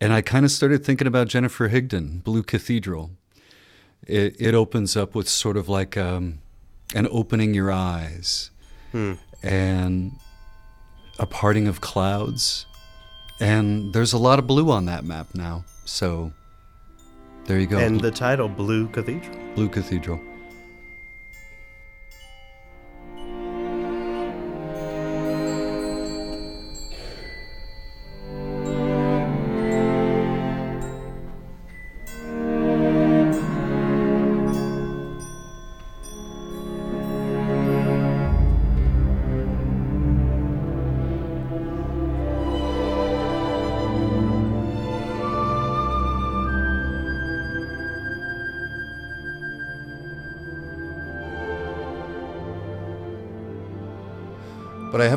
And 0.00 0.12
I 0.12 0.22
kind 0.22 0.44
of 0.44 0.50
started 0.50 0.84
thinking 0.84 1.06
about 1.06 1.28
Jennifer 1.28 1.68
Higdon, 1.68 2.24
Blue 2.24 2.42
Cathedral. 2.42 3.12
It, 4.04 4.34
it 4.40 4.56
opens 4.56 4.96
up 4.96 5.14
with 5.14 5.28
sort 5.28 5.56
of 5.56 5.68
like 5.68 5.96
um, 5.96 6.40
an 6.92 7.06
opening 7.12 7.54
your 7.54 7.70
eyes 7.70 8.50
hmm. 8.90 9.12
and 9.40 10.14
a 11.20 11.26
parting 11.26 11.68
of 11.68 11.80
clouds. 11.80 12.66
And 13.38 13.92
there's 13.92 14.12
a 14.12 14.18
lot 14.18 14.40
of 14.40 14.48
blue 14.48 14.72
on 14.72 14.86
that 14.86 15.04
map 15.04 15.28
now. 15.32 15.64
So 15.84 16.32
there 17.44 17.58
you 17.58 17.66
go. 17.66 17.78
And 17.78 18.00
the 18.00 18.10
title, 18.10 18.48
Blue 18.48 18.88
Cathedral. 18.88 19.36
Blue 19.54 19.68
Cathedral. 19.68 20.20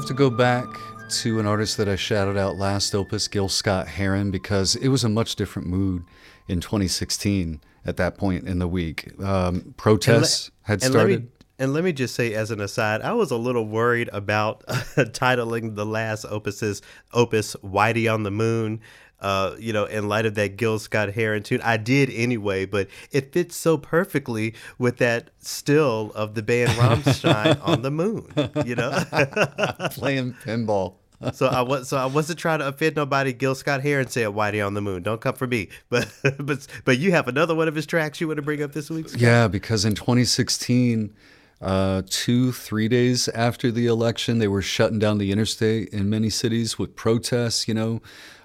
To 0.07 0.13
go 0.13 0.29
back 0.29 0.65
to 1.09 1.37
an 1.37 1.45
artist 1.45 1.75
that 1.75 1.89
I 1.89 1.97
shouted 1.97 2.37
out 2.37 2.55
last 2.55 2.95
opus, 2.95 3.27
Gil 3.27 3.49
Scott 3.49 3.89
Heron, 3.89 4.31
because 4.31 4.77
it 4.77 4.87
was 4.87 5.03
a 5.03 5.09
much 5.09 5.35
different 5.35 5.67
mood 5.67 6.05
in 6.47 6.61
2016 6.61 7.59
at 7.85 7.97
that 7.97 8.17
point 8.17 8.47
in 8.47 8.59
the 8.59 8.69
week. 8.69 9.11
Um, 9.21 9.73
protests 9.75 10.49
le- 10.49 10.67
had 10.67 10.81
started. 10.81 11.29
And 11.59 11.73
let 11.73 11.83
me 11.83 11.91
just 11.91 12.15
say, 12.15 12.33
as 12.35 12.51
an 12.51 12.61
aside, 12.61 13.01
I 13.01 13.13
was 13.13 13.31
a 13.31 13.35
little 13.35 13.67
worried 13.67 14.09
about 14.13 14.63
uh, 14.67 14.73
titling 14.97 15.75
the 15.75 15.85
last 15.85 16.23
opus's 16.23 16.81
opus 17.11 17.57
"Whitey 17.57 18.11
on 18.11 18.23
the 18.23 18.31
Moon." 18.31 18.79
Uh, 19.19 19.55
you 19.59 19.73
know, 19.73 19.85
in 19.85 20.07
light 20.07 20.25
of 20.25 20.35
that 20.35 20.57
Gil 20.57 20.79
Scott 20.79 21.13
Heron 21.13 21.43
tune. 21.43 21.61
I 21.63 21.77
did 21.77 22.09
anyway, 22.11 22.65
but 22.65 22.87
it 23.11 23.33
fits 23.33 23.55
so 23.55 23.77
perfectly 23.77 24.53
with 24.77 24.97
that 24.97 25.31
still 25.39 26.11
of 26.15 26.35
the 26.35 26.43
band 26.43 26.71
Rammstein 26.71 27.59
on 27.67 27.81
the 27.81 27.91
moon, 27.91 28.27
you 28.65 28.75
know, 28.75 28.91
playing 29.91 30.35
pinball. 30.43 30.95
so 31.33 31.47
I 31.47 31.61
was 31.61 31.89
so 31.89 31.97
I 31.97 32.05
wasn't 32.05 32.37
trying 32.37 32.59
to 32.59 32.67
offend 32.67 32.95
nobody. 32.95 33.33
Gil 33.33 33.55
Scott 33.55 33.81
Heron 33.81 34.07
said 34.07 34.27
"Whitey 34.27 34.63
on 34.65 34.75
the 34.75 34.81
Moon." 34.81 35.01
Don't 35.01 35.19
come 35.19 35.33
for 35.33 35.47
me. 35.47 35.69
But 35.89 36.07
but 36.37 36.67
but 36.85 36.99
you 36.99 37.11
have 37.11 37.27
another 37.27 37.55
one 37.55 37.67
of 37.67 37.73
his 37.73 37.87
tracks 37.87 38.21
you 38.21 38.27
want 38.27 38.37
to 38.37 38.43
bring 38.43 38.61
up 38.61 38.73
this 38.73 38.89
week? 38.91 39.09
Scott? 39.09 39.21
Yeah, 39.21 39.47
because 39.47 39.83
in 39.83 39.95
2016, 39.95 41.11
uh, 41.61 42.03
two 42.07 42.51
three 42.51 42.87
days 42.87 43.27
after 43.29 43.71
the 43.71 43.87
election, 43.87 44.39
they 44.39 44.47
were 44.47 44.61
shutting 44.61 44.99
down 44.99 45.17
the 45.17 45.31
interstate 45.31 45.89
in 45.89 46.09
many 46.09 46.29
cities 46.29 46.77
with 46.77 46.95
protests. 46.95 47.67
You 47.67 47.73
know, 47.73 48.01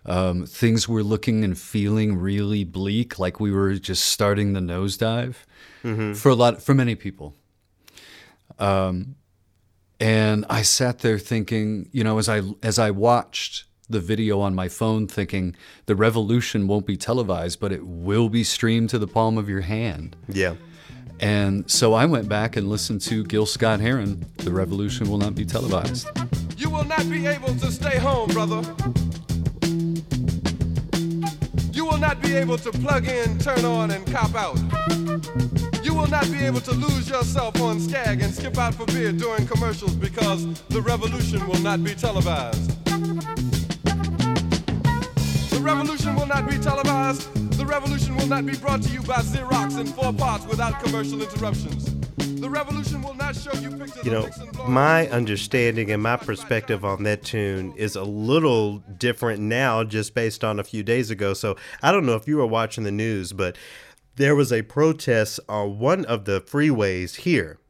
um, 0.06 0.46
things 0.46 0.88
were 0.88 1.02
looking 1.02 1.44
and 1.44 1.58
feeling 1.58 2.16
really 2.16 2.64
bleak, 2.64 3.18
like 3.18 3.38
we 3.38 3.52
were 3.52 3.74
just 3.74 4.04
starting 4.04 4.52
the 4.52 4.60
nosedive 4.60 5.36
mm-hmm. 5.84 6.14
for 6.14 6.30
a 6.30 6.34
lot 6.34 6.62
for 6.62 6.74
many 6.74 6.94
people. 6.94 7.34
Um, 8.58 9.16
and 10.00 10.44
I 10.50 10.62
sat 10.62 11.00
there 11.00 11.18
thinking, 11.18 11.88
you 11.92 12.02
know, 12.02 12.18
as 12.18 12.28
I 12.28 12.42
as 12.62 12.78
I 12.78 12.90
watched 12.90 13.64
the 13.88 14.00
video 14.00 14.40
on 14.40 14.54
my 14.54 14.68
phone, 14.68 15.06
thinking 15.06 15.54
the 15.86 15.94
revolution 15.94 16.66
won't 16.66 16.86
be 16.86 16.96
televised, 16.96 17.60
but 17.60 17.72
it 17.72 17.86
will 17.86 18.28
be 18.28 18.42
streamed 18.42 18.90
to 18.90 18.98
the 18.98 19.06
palm 19.06 19.38
of 19.38 19.48
your 19.48 19.60
hand. 19.60 20.16
Yeah. 20.28 20.54
And 21.22 21.70
so 21.70 21.94
I 21.94 22.04
went 22.04 22.28
back 22.28 22.56
and 22.56 22.68
listened 22.68 23.00
to 23.02 23.22
Gil 23.22 23.46
Scott 23.46 23.78
Heron, 23.78 24.26
The 24.38 24.50
Revolution 24.50 25.08
Will 25.08 25.18
Not 25.18 25.36
Be 25.36 25.44
Televised. 25.44 26.08
You 26.56 26.68
will 26.68 26.82
not 26.82 27.08
be 27.08 27.26
able 27.28 27.54
to 27.54 27.70
stay 27.70 27.96
home, 27.96 28.28
brother. 28.30 28.60
You 31.72 31.86
will 31.86 31.98
not 31.98 32.20
be 32.20 32.34
able 32.34 32.58
to 32.58 32.72
plug 32.72 33.06
in, 33.06 33.38
turn 33.38 33.64
on, 33.64 33.92
and 33.92 34.04
cop 34.12 34.34
out. 34.34 34.58
You 35.84 35.94
will 35.94 36.08
not 36.08 36.24
be 36.24 36.44
able 36.44 36.60
to 36.60 36.72
lose 36.72 37.08
yourself 37.08 37.60
on 37.60 37.78
Skag 37.78 38.20
and 38.20 38.34
skip 38.34 38.58
out 38.58 38.74
for 38.74 38.86
beer 38.86 39.12
during 39.12 39.46
commercials 39.46 39.94
because 39.94 40.60
the 40.70 40.82
revolution 40.82 41.46
will 41.46 41.60
not 41.60 41.84
be 41.84 41.94
televised. 41.94 42.84
The 45.50 45.60
revolution 45.60 46.16
will 46.16 46.26
not 46.26 46.50
be 46.50 46.58
televised. 46.58 47.28
The 47.62 47.68
revolution 47.68 48.16
will 48.16 48.26
not 48.26 48.44
be 48.44 48.56
brought 48.56 48.82
to 48.82 48.88
you 48.88 49.02
by 49.02 49.18
Xerox 49.18 49.78
in 49.78 49.86
four 49.86 50.12
parts 50.12 50.44
without 50.46 50.82
commercial 50.82 51.22
interruptions. 51.22 51.94
The 52.40 52.50
revolution 52.50 53.02
will 53.02 53.14
not 53.14 53.36
show 53.36 53.52
you 53.54 53.70
pictures 53.70 54.04
You 54.04 54.10
know, 54.10 54.28
my 54.66 55.06
understanding 55.10 55.92
and 55.92 56.02
my 56.02 56.16
perspective 56.16 56.84
on 56.84 57.04
that 57.04 57.22
tune 57.22 57.72
is 57.76 57.94
a 57.94 58.02
little 58.02 58.78
different 58.78 59.42
now, 59.42 59.84
just 59.84 60.12
based 60.12 60.42
on 60.42 60.58
a 60.58 60.64
few 60.64 60.82
days 60.82 61.08
ago. 61.12 61.34
So 61.34 61.56
I 61.84 61.92
don't 61.92 62.04
know 62.04 62.16
if 62.16 62.26
you 62.26 62.38
were 62.38 62.46
watching 62.48 62.82
the 62.82 62.90
news, 62.90 63.32
but 63.32 63.56
there 64.16 64.34
was 64.34 64.52
a 64.52 64.62
protest 64.62 65.38
on 65.48 65.78
one 65.78 66.04
of 66.06 66.24
the 66.24 66.40
freeways 66.40 67.14
here, 67.14 67.60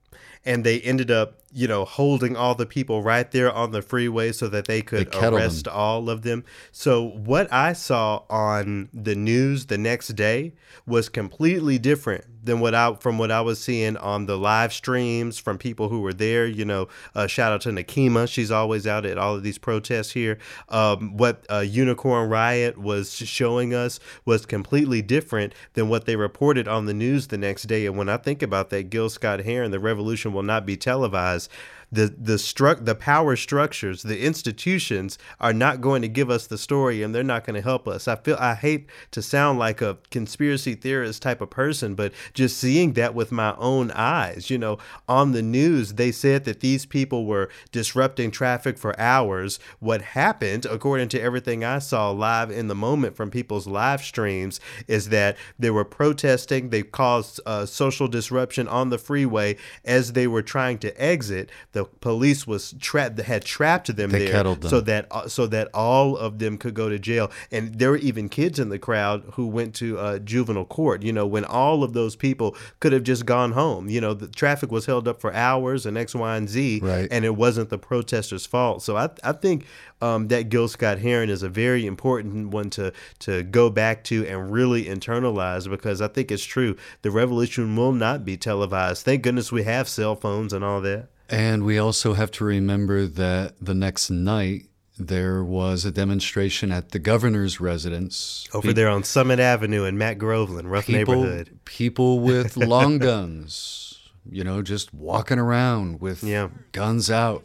and 0.43 0.64
they 0.64 0.80
ended 0.80 1.11
up, 1.11 1.41
you 1.53 1.68
know, 1.68 1.84
holding 1.84 2.36
all 2.36 2.55
the 2.55 2.66
people 2.66 3.03
right 3.03 3.30
there 3.30 3.53
on 3.53 3.72
the 3.72 3.82
freeway 3.82 4.32
so 4.32 4.48
that 4.48 4.66
they 4.66 4.82
could 4.82 5.11
kettled 5.11 5.34
arrest 5.34 5.68
all 5.68 6.09
of 6.09 6.22
them. 6.22 6.44
So 6.70 7.03
what 7.03 7.53
I 7.53 7.72
saw 7.74 8.22
on 8.30 8.88
the 8.92 9.14
news 9.14 9.66
the 9.66 9.78
next 9.78 10.09
day 10.09 10.55
was 10.86 11.09
completely 11.09 11.78
different 11.78 12.24
than 12.44 12.61
what 12.61 12.74
I 12.74 12.94
from 12.94 13.18
what 13.18 13.30
I 13.30 13.40
was 13.40 13.62
seeing 13.62 13.96
on 13.96 14.26
the 14.26 14.36
live 14.36 14.72
streams 14.72 15.38
from 15.38 15.59
people 15.59 15.88
who 15.88 16.00
were 16.00 16.12
there. 16.12 16.46
You 16.46 16.64
know, 16.64 16.88
uh, 17.14 17.26
shout 17.26 17.53
out 17.53 17.61
to 17.62 17.70
Nakima; 17.70 18.28
she's 18.28 18.50
always 18.50 18.86
out 18.86 19.05
at 19.07 19.18
all 19.18 19.36
of 19.36 19.42
these 19.42 19.59
protests 19.59 20.12
here. 20.12 20.38
Um, 20.68 21.16
what 21.16 21.46
uh, 21.50 21.61
Unicorn 21.61 22.28
Riot 22.28 22.78
was 22.78 23.14
showing 23.14 23.74
us 23.74 24.00
was 24.24 24.46
completely 24.46 25.03
different 25.03 25.55
than 25.74 25.88
what 25.88 26.07
they 26.07 26.16
reported 26.16 26.66
on 26.66 26.86
the 26.86 26.94
news 26.94 27.28
the 27.28 27.38
next 27.38 27.64
day. 27.64 27.86
And 27.86 27.96
when 27.96 28.09
I 28.09 28.16
think 28.16 28.42
about 28.42 28.70
that, 28.70 28.90
Gil 28.90 29.09
Scott 29.09 29.40
Heron, 29.40 29.70
the 29.70 29.80
revolution 29.80 30.32
will 30.32 30.42
not 30.42 30.66
be 30.66 30.76
televised 30.76 31.41
because 31.43 31.81
the 31.93 32.14
the 32.18 32.38
struck 32.38 32.84
the 32.84 32.95
power 32.95 33.36
structures 33.36 34.03
the 34.03 34.24
institutions 34.24 35.18
are 35.40 35.53
not 35.53 35.80
going 35.80 36.03
to 36.03 36.09
give 36.09 36.30
us 36.30 36.47
the 36.47 36.59
story 36.59 37.03
and 37.03 37.14
they're 37.14 37.22
not 37.22 37.45
going 37.45 37.55
to 37.55 37.62
help 37.62 37.86
us. 37.86 38.09
I 38.09 38.16
feel 38.16 38.36
i 38.40 38.55
hate 38.55 38.88
to 39.11 39.22
sound 39.22 39.59
like 39.59 39.82
a 39.82 39.99
conspiracy 40.11 40.74
theorist 40.74 41.22
type 41.22 41.40
of 41.40 41.51
person 41.51 41.95
but 41.95 42.12
just 42.32 42.57
seeing 42.57 42.95
that 42.95 43.14
with 43.14 43.30
my 43.30 43.55
own 43.59 43.90
eyes 43.93 44.49
you 44.51 44.59
know 44.59 44.78
on 45.09 45.32
the 45.32 45.43
news 45.43 45.95
they 45.95 46.11
said 46.11 46.45
that 46.45 46.61
these 46.61 46.86
people 46.86 47.26
were 47.26 47.51
disrupting 47.70 48.30
traffic 48.30 48.78
for 48.78 48.99
hours. 48.99 49.59
What 49.80 50.03
happened 50.03 50.64
according 50.64 51.09
to 51.11 51.20
everything 51.20 51.64
i 51.64 51.78
saw 51.78 52.11
live 52.11 52.51
in 52.51 52.68
the 52.68 52.74
moment 52.74 53.16
from 53.16 53.30
people's 53.30 53.66
live 53.66 54.03
streams 54.03 54.61
is 54.88 55.11
that 55.11 55.36
they 55.59 55.70
were 55.70 55.84
protesting. 55.84 56.70
They 56.70 56.82
caused 56.82 57.40
uh, 57.45 57.66
social 57.66 58.09
disruption 58.09 58.68
on 58.68 58.90
the 58.90 58.99
freeway 58.99 59.57
as 59.84 60.12
they 60.12 60.26
were 60.26 60.43
trying 60.43 60.78
to 60.78 61.03
exit. 61.03 61.51
The 61.72 61.81
police 62.00 62.46
was 62.46 62.74
trapped 62.80 63.18
had 63.20 63.44
trapped 63.44 63.94
them 63.96 64.10
They 64.10 64.26
there 64.26 64.42
them. 64.44 64.62
so 64.68 64.80
that 64.80 65.06
uh, 65.10 65.28
so 65.28 65.46
that 65.46 65.68
all 65.74 66.16
of 66.16 66.38
them 66.38 66.58
could 66.58 66.74
go 66.74 66.88
to 66.88 66.98
jail 66.98 67.30
and 67.50 67.74
there 67.78 67.90
were 67.90 67.96
even 67.98 68.28
kids 68.28 68.58
in 68.58 68.68
the 68.68 68.78
crowd 68.78 69.22
who 69.34 69.46
went 69.46 69.74
to 69.76 69.98
uh, 69.98 70.18
juvenile 70.18 70.64
court 70.64 71.02
you 71.02 71.12
know 71.12 71.26
when 71.26 71.44
all 71.44 71.82
of 71.84 71.92
those 71.92 72.16
people 72.16 72.56
could 72.80 72.92
have 72.92 73.02
just 73.02 73.26
gone 73.26 73.52
home 73.52 73.88
you 73.88 74.00
know 74.00 74.14
the 74.14 74.28
traffic 74.28 74.70
was 74.70 74.86
held 74.86 75.06
up 75.08 75.20
for 75.20 75.32
hours 75.34 75.86
and 75.86 75.96
x 75.98 76.14
y 76.14 76.36
and 76.36 76.48
z 76.48 76.80
Right. 76.82 77.08
and 77.10 77.24
it 77.24 77.36
wasn't 77.36 77.70
the 77.70 77.78
protesters 77.78 78.46
fault 78.46 78.82
so 78.82 78.96
i, 78.96 79.08
I 79.24 79.32
think 79.32 79.66
um, 80.00 80.26
that 80.28 80.48
Gil 80.48 80.66
Scott 80.66 80.98
Heron 80.98 81.30
is 81.30 81.44
a 81.44 81.48
very 81.48 81.86
important 81.86 82.48
one 82.48 82.70
to 82.70 82.92
to 83.20 83.44
go 83.44 83.70
back 83.70 84.02
to 84.04 84.26
and 84.26 84.50
really 84.50 84.86
internalize 84.86 85.70
because 85.70 86.00
I 86.02 86.08
think 86.08 86.32
it's 86.32 86.44
true. 86.44 86.76
The 87.02 87.12
revolution 87.12 87.76
will 87.76 87.92
not 87.92 88.24
be 88.24 88.36
televised. 88.36 89.04
Thank 89.04 89.22
goodness 89.22 89.52
we 89.52 89.62
have 89.62 89.88
cell 89.88 90.16
phones 90.16 90.52
and 90.52 90.64
all 90.64 90.80
that. 90.80 91.06
And 91.32 91.64
we 91.64 91.78
also 91.78 92.12
have 92.12 92.30
to 92.32 92.44
remember 92.44 93.06
that 93.06 93.54
the 93.60 93.74
next 93.74 94.10
night 94.10 94.66
there 94.98 95.42
was 95.42 95.84
a 95.86 95.90
demonstration 95.90 96.70
at 96.70 96.90
the 96.90 96.98
governor's 96.98 97.58
residence. 97.60 98.46
Over 98.52 98.68
Pe- 98.68 98.74
there 98.74 98.88
on 98.90 99.02
Summit 99.02 99.40
Avenue 99.40 99.84
in 99.84 99.96
Mac 99.96 100.18
Groveland, 100.18 100.70
rough 100.70 100.86
people, 100.86 101.14
neighborhood. 101.14 101.58
People 101.64 102.20
with 102.20 102.56
long 102.74 102.98
guns, 102.98 104.10
you 104.30 104.44
know, 104.44 104.60
just 104.62 104.92
walking 104.92 105.38
around 105.38 106.00
with 106.00 106.22
Yeah. 106.22 106.48
guns 106.72 107.10
out. 107.10 107.44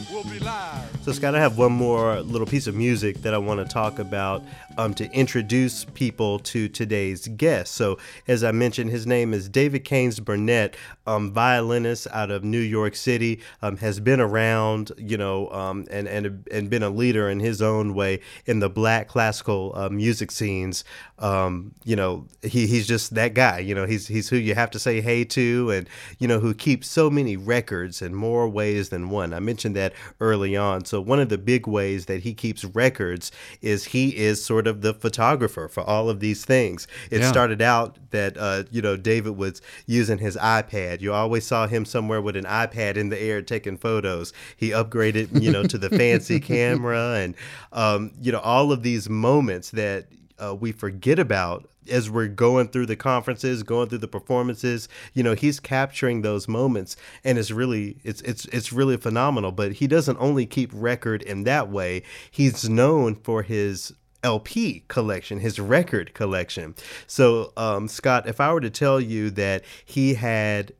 So, 1.03 1.13
Scott, 1.13 1.35
I 1.35 1.39
have 1.39 1.57
one 1.57 1.71
more 1.71 2.19
little 2.19 2.45
piece 2.45 2.67
of 2.67 2.75
music 2.75 3.21
that 3.21 3.33
I 3.33 3.37
want 3.37 3.65
to 3.65 3.73
talk 3.73 3.97
about 3.97 4.43
um, 4.77 4.93
to 4.95 5.09
introduce 5.11 5.85
people 5.85 6.39
to 6.39 6.67
today's 6.67 7.29
guest. 7.29 7.75
So, 7.75 7.97
as 8.27 8.43
I 8.43 8.51
mentioned, 8.51 8.91
his 8.91 9.07
name 9.07 9.33
is 9.33 9.47
David 9.47 9.85
Keynes 9.85 10.19
Burnett, 10.19 10.75
um, 11.07 11.31
violinist 11.31 12.07
out 12.11 12.29
of 12.29 12.43
New 12.43 12.59
York 12.59 12.95
City, 12.95 13.39
um, 13.61 13.77
has 13.77 14.01
been 14.01 14.19
around, 14.19 14.91
you 14.97 15.17
know, 15.17 15.49
um, 15.49 15.87
and, 15.89 16.07
and, 16.09 16.47
and 16.51 16.69
been 16.69 16.83
a 16.83 16.89
leader 16.89 17.29
in 17.29 17.39
his 17.39 17.61
own 17.61 17.93
way 17.93 18.19
in 18.45 18.59
the 18.59 18.69
black 18.69 19.07
classical 19.07 19.71
uh, 19.75 19.89
music 19.89 20.29
scenes. 20.29 20.83
Um, 21.19 21.73
you 21.83 21.95
know, 21.95 22.27
he, 22.41 22.67
he's 22.67 22.87
just 22.87 23.15
that 23.15 23.33
guy, 23.33 23.59
you 23.59 23.75
know, 23.75 23.85
he's, 23.85 24.07
he's 24.07 24.27
who 24.27 24.37
you 24.37 24.55
have 24.55 24.71
to 24.71 24.79
say 24.79 25.01
hey 25.01 25.23
to 25.25 25.71
and, 25.71 25.87
you 26.19 26.27
know, 26.27 26.39
who 26.39 26.53
keeps 26.53 26.87
so 26.87 27.09
many 27.09 27.37
records 27.37 28.01
in 28.01 28.13
more 28.13 28.49
ways 28.49 28.89
than 28.89 29.09
one. 29.09 29.33
I 29.33 29.39
mentioned 29.39 29.75
that 29.75 29.93
early 30.19 30.55
on. 30.55 30.85
So, 30.85 30.99
one 31.01 31.19
of 31.19 31.29
the 31.29 31.37
big 31.37 31.67
ways 31.67 32.05
that 32.05 32.21
he 32.21 32.33
keeps 32.33 32.63
records 32.65 33.31
is 33.61 33.85
he 33.85 34.15
is 34.17 34.43
sort 34.43 34.67
of 34.67 34.81
the 34.81 34.93
photographer 34.93 35.67
for 35.67 35.81
all 35.81 36.09
of 36.09 36.19
these 36.19 36.45
things. 36.45 36.87
It 37.09 37.21
Yeah. 37.21 37.29
started 37.31 37.61
out 37.61 37.97
that, 38.11 38.37
uh, 38.37 38.63
you 38.71 38.81
know, 38.81 38.97
David 38.97 39.37
was 39.37 39.61
using 39.85 40.17
his 40.17 40.35
iPad. 40.37 41.01
You 41.01 41.13
always 41.13 41.45
saw 41.45 41.67
him 41.67 41.85
somewhere 41.85 42.21
with 42.21 42.35
an 42.35 42.45
iPad 42.45 42.97
in 42.97 43.09
the 43.09 43.21
air 43.21 43.41
taking 43.41 43.77
photos. 43.77 44.33
He 44.57 44.69
upgraded, 44.69 45.41
you 45.41 45.51
know, 45.51 45.63
to 45.63 45.77
the 45.77 45.89
fancy 45.97 46.39
camera 46.39 47.15
and, 47.15 47.35
um, 47.71 48.11
you 48.21 48.31
know, 48.31 48.39
all 48.39 48.71
of 48.71 48.83
these 48.83 49.09
moments 49.09 49.71
that 49.71 50.07
uh, 50.41 50.55
we 50.55 50.71
forget 50.71 51.19
about 51.19 51.69
as 51.89 52.09
we're 52.09 52.27
going 52.27 52.67
through 52.67 52.85
the 52.85 52.95
conferences, 52.95 53.63
going 53.63 53.89
through 53.89 53.99
the 53.99 54.07
performances. 54.07 54.87
You 55.13 55.23
know, 55.23 55.33
he's 55.33 55.59
capturing 55.59 56.21
those 56.21 56.47
moments, 56.47 56.95
and 57.23 57.37
it's 57.37 57.51
really 57.51 57.97
it's 58.03 58.21
it's 58.21 58.45
it's 58.45 58.73
really 58.73 58.97
phenomenal. 58.97 59.51
But 59.51 59.73
he 59.73 59.87
doesn't 59.87 60.17
only 60.19 60.45
keep 60.45 60.71
record 60.73 61.21
in 61.21 61.43
that 61.43 61.69
way. 61.69 62.03
He's 62.29 62.69
known 62.69 63.15
for 63.15 63.43
his 63.43 63.93
LP 64.23 64.83
collection, 64.87 65.39
his 65.39 65.59
record 65.59 66.13
collection. 66.13 66.75
So, 67.07 67.53
um, 67.57 67.87
Scott, 67.87 68.27
if 68.27 68.39
I 68.39 68.53
were 68.53 68.61
to 68.61 68.69
tell 68.69 68.99
you 68.99 69.31
that 69.31 69.63
he 69.83 70.13
had 70.13 70.73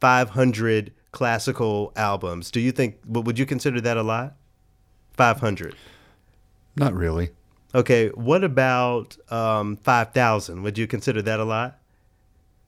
500 0.00 0.92
classical 1.12 1.92
albums, 1.94 2.50
do 2.50 2.60
you 2.60 2.72
think 2.72 2.96
would 3.06 3.38
you 3.38 3.46
consider 3.46 3.80
that 3.80 3.96
a 3.96 4.02
lot? 4.02 4.34
500. 5.12 5.76
Not 6.76 6.92
really. 6.92 7.30
Okay, 7.74 8.08
what 8.10 8.44
about 8.44 9.16
um, 9.32 9.76
5,000? 9.76 10.62
Would 10.62 10.78
you 10.78 10.86
consider 10.86 11.20
that 11.22 11.40
a 11.40 11.44
lot? 11.44 11.80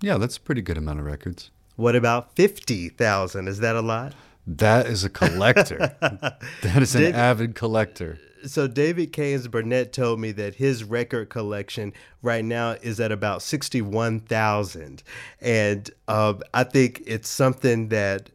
Yeah, 0.01 0.19
that's 0.19 0.37
a 0.37 0.41
pretty 0.41 0.63
good 0.63 0.77
amount 0.77 0.99
of 0.99 1.07
records. 1.07 1.51
What 1.77 1.95
about 1.95 2.35
50,000? 2.35 3.49
Is 3.49 3.61
that 3.61 3.77
a 3.77 3.81
lot? 3.81 4.15
That 4.47 4.87
is 4.87 5.05
a 5.05 5.11
collector. 5.11 5.79
that 6.01 6.83
is 6.83 6.95
an 6.95 7.03
David- 7.03 7.15
avid 7.15 7.55
collector. 7.55 8.19
So, 8.45 8.69
David 8.69 9.13
Keynes 9.13 9.49
Burnett 9.49 9.93
told 9.93 10.21
me 10.21 10.31
that 10.33 10.55
his 10.55 10.85
record 10.85 11.31
collection 11.31 11.93
right 12.23 12.45
now 12.45 12.73
is 12.81 13.01
at 13.01 13.11
about 13.11 13.43
61,000. 13.43 15.03
And 15.41 15.91
um, 16.07 16.43
I 16.55 16.63
think 16.63 17.03
it's 17.07 17.29
something 17.29 17.89
that 17.89 18.31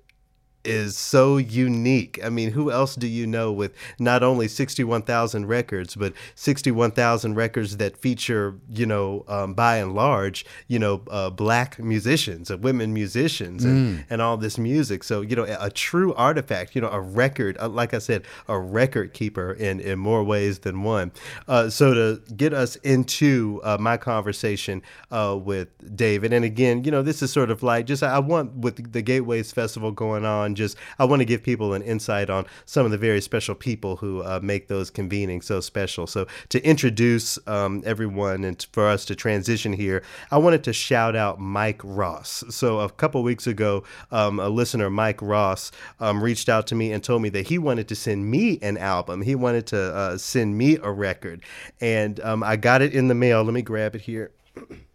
is 0.63 0.97
so 0.97 1.37
unique. 1.37 2.19
I 2.23 2.29
mean, 2.29 2.51
who 2.51 2.71
else 2.71 2.95
do 2.95 3.07
you 3.07 3.25
know 3.25 3.51
with 3.51 3.73
not 3.99 4.23
only 4.23 4.47
61,000 4.47 5.45
records, 5.47 5.95
but 5.95 6.13
61,000 6.35 7.35
records 7.35 7.77
that 7.77 7.97
feature, 7.97 8.59
you 8.69 8.85
know, 8.85 9.25
um, 9.27 9.53
by 9.53 9.77
and 9.77 9.93
large, 9.93 10.45
you 10.67 10.79
know, 10.79 11.01
uh, 11.09 11.29
black 11.29 11.79
musicians 11.79 12.49
and 12.51 12.63
women 12.63 12.93
musicians 12.93 13.63
and, 13.63 13.99
mm. 13.99 14.05
and 14.09 14.21
all 14.21 14.37
this 14.37 14.57
music. 14.57 15.03
So, 15.03 15.21
you 15.21 15.35
know, 15.35 15.45
a, 15.45 15.65
a 15.65 15.69
true 15.69 16.13
artifact, 16.13 16.75
you 16.75 16.81
know, 16.81 16.89
a 16.89 16.99
record, 16.99 17.57
uh, 17.59 17.69
like 17.69 17.93
I 17.93 17.99
said, 17.99 18.23
a 18.47 18.59
record 18.59 19.13
keeper 19.13 19.53
in, 19.53 19.79
in 19.79 19.99
more 19.99 20.23
ways 20.23 20.59
than 20.59 20.83
one. 20.83 21.11
Uh, 21.47 21.69
so 21.69 21.93
to 21.93 22.21
get 22.33 22.53
us 22.53 22.75
into 22.77 23.61
uh, 23.63 23.77
my 23.79 23.97
conversation 23.97 24.81
uh, 25.11 25.37
with 25.41 25.69
David, 25.95 26.33
and 26.33 26.45
again, 26.45 26.83
you 26.83 26.91
know, 26.91 27.01
this 27.01 27.21
is 27.21 27.31
sort 27.31 27.51
of 27.51 27.63
like 27.63 27.85
just, 27.85 28.03
I 28.03 28.19
want 28.19 28.53
with 28.53 28.91
the 28.91 29.01
Gateways 29.01 29.51
Festival 29.51 29.91
going 29.91 30.25
on, 30.25 30.50
just 30.55 30.77
I 30.99 31.05
want 31.05 31.21
to 31.21 31.25
give 31.25 31.43
people 31.43 31.73
an 31.73 31.81
insight 31.81 32.29
on 32.29 32.45
some 32.65 32.85
of 32.85 32.91
the 32.91 32.97
very 32.97 33.21
special 33.21 33.55
people 33.55 33.97
who 33.97 34.21
uh, 34.23 34.39
make 34.41 34.67
those 34.67 34.91
convenings 34.91 35.45
so 35.45 35.59
special. 35.59 36.07
So 36.07 36.27
to 36.49 36.63
introduce 36.65 37.39
um, 37.47 37.83
everyone 37.85 38.43
and 38.43 38.65
for 38.71 38.87
us 38.87 39.05
to 39.05 39.15
transition 39.15 39.73
here, 39.73 40.03
I 40.31 40.37
wanted 40.37 40.63
to 40.65 40.73
shout 40.73 41.15
out 41.15 41.39
Mike 41.39 41.81
Ross. 41.83 42.43
So 42.49 42.79
a 42.79 42.89
couple 42.89 43.23
weeks 43.23 43.47
ago, 43.47 43.83
um, 44.11 44.39
a 44.39 44.49
listener, 44.49 44.89
Mike 44.89 45.21
Ross, 45.21 45.71
um, 45.99 46.23
reached 46.23 46.49
out 46.49 46.67
to 46.67 46.75
me 46.75 46.91
and 46.91 47.03
told 47.03 47.21
me 47.21 47.29
that 47.29 47.47
he 47.47 47.57
wanted 47.57 47.87
to 47.89 47.95
send 47.95 48.29
me 48.29 48.59
an 48.61 48.77
album. 48.77 49.21
He 49.21 49.35
wanted 49.35 49.67
to 49.67 49.79
uh, 49.79 50.17
send 50.17 50.57
me 50.57 50.77
a 50.81 50.91
record, 50.91 51.43
and 51.79 52.19
um, 52.21 52.43
I 52.43 52.55
got 52.55 52.81
it 52.81 52.93
in 52.93 53.07
the 53.07 53.15
mail. 53.15 53.43
Let 53.43 53.53
me 53.53 53.61
grab 53.61 53.95
it 53.95 54.01
here. 54.01 54.31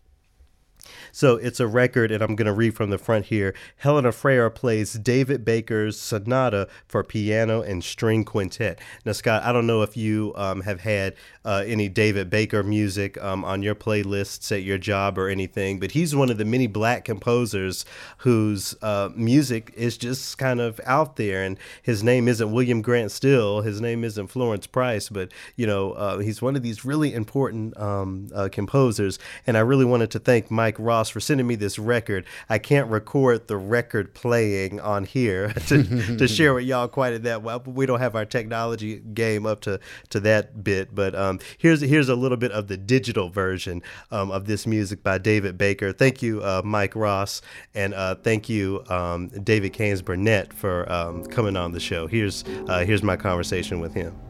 So 1.16 1.36
it's 1.36 1.60
a 1.60 1.66
record, 1.66 2.10
and 2.10 2.22
I'm 2.22 2.36
going 2.36 2.44
to 2.44 2.52
read 2.52 2.74
from 2.74 2.90
the 2.90 2.98
front 2.98 3.24
here. 3.24 3.54
Helena 3.78 4.12
Freire 4.12 4.50
plays 4.50 4.92
David 4.92 5.46
Baker's 5.46 5.98
Sonata 5.98 6.68
for 6.86 7.02
piano 7.02 7.62
and 7.62 7.82
string 7.82 8.22
quintet. 8.22 8.78
Now, 9.06 9.12
Scott, 9.12 9.42
I 9.42 9.50
don't 9.50 9.66
know 9.66 9.80
if 9.80 9.96
you 9.96 10.34
um, 10.36 10.60
have 10.60 10.80
had 10.80 11.14
uh, 11.42 11.64
any 11.66 11.88
David 11.88 12.28
Baker 12.28 12.62
music 12.62 13.16
um, 13.22 13.46
on 13.46 13.62
your 13.62 13.74
playlists 13.74 14.52
at 14.52 14.62
your 14.62 14.76
job 14.76 15.16
or 15.16 15.30
anything, 15.30 15.80
but 15.80 15.92
he's 15.92 16.14
one 16.14 16.28
of 16.28 16.36
the 16.36 16.44
many 16.44 16.66
black 16.66 17.06
composers 17.06 17.86
whose 18.18 18.74
uh, 18.82 19.08
music 19.14 19.72
is 19.74 19.96
just 19.96 20.36
kind 20.36 20.60
of 20.60 20.82
out 20.84 21.16
there. 21.16 21.42
And 21.42 21.56
his 21.82 22.04
name 22.04 22.28
isn't 22.28 22.52
William 22.52 22.82
Grant 22.82 23.10
Still, 23.10 23.62
his 23.62 23.80
name 23.80 24.04
isn't 24.04 24.26
Florence 24.26 24.66
Price, 24.66 25.08
but 25.08 25.32
you 25.54 25.66
know 25.66 25.92
uh, 25.92 26.18
he's 26.18 26.42
one 26.42 26.56
of 26.56 26.62
these 26.62 26.84
really 26.84 27.14
important 27.14 27.74
um, 27.80 28.28
uh, 28.34 28.50
composers. 28.52 29.18
And 29.46 29.56
I 29.56 29.60
really 29.60 29.86
wanted 29.86 30.10
to 30.10 30.18
thank 30.18 30.50
Mike 30.50 30.76
Ross 30.78 31.05
for 31.08 31.20
sending 31.20 31.46
me 31.46 31.54
this 31.54 31.78
record. 31.78 32.24
I 32.48 32.58
can't 32.58 32.90
record 32.90 33.48
the 33.48 33.56
record 33.56 34.14
playing 34.14 34.80
on 34.80 35.04
here 35.04 35.52
to, 35.66 36.16
to 36.16 36.28
share 36.36 36.54
with 36.54 36.64
y'all 36.64 36.88
quite 36.88 37.12
at 37.12 37.22
that 37.24 37.42
well. 37.42 37.62
We 37.64 37.86
don't 37.86 38.00
have 38.00 38.14
our 38.14 38.24
technology 38.24 38.96
game 38.96 39.46
up 39.46 39.60
to, 39.62 39.80
to 40.10 40.20
that 40.20 40.62
bit, 40.62 40.94
but 40.94 41.14
um, 41.14 41.40
here's 41.58 41.80
here's 41.80 42.08
a 42.08 42.16
little 42.16 42.36
bit 42.36 42.52
of 42.52 42.68
the 42.68 42.76
digital 42.76 43.28
version 43.28 43.82
um, 44.10 44.30
of 44.30 44.46
this 44.46 44.66
music 44.66 45.02
by 45.02 45.18
David 45.18 45.58
Baker. 45.58 45.92
Thank 45.92 46.22
you, 46.22 46.42
uh, 46.42 46.62
Mike 46.64 46.96
Ross, 46.96 47.42
and 47.74 47.94
uh, 47.94 48.14
thank 48.16 48.48
you, 48.48 48.84
um, 48.88 49.28
David 49.28 49.72
Keynes 49.72 50.02
Burnett, 50.02 50.52
for 50.52 50.90
um, 50.90 51.24
coming 51.26 51.56
on 51.56 51.72
the 51.72 51.80
show. 51.80 52.06
Here's 52.06 52.44
uh, 52.68 52.84
here's 52.84 53.02
my 53.02 53.16
conversation 53.16 53.80
with 53.80 53.94
him. 53.94 54.25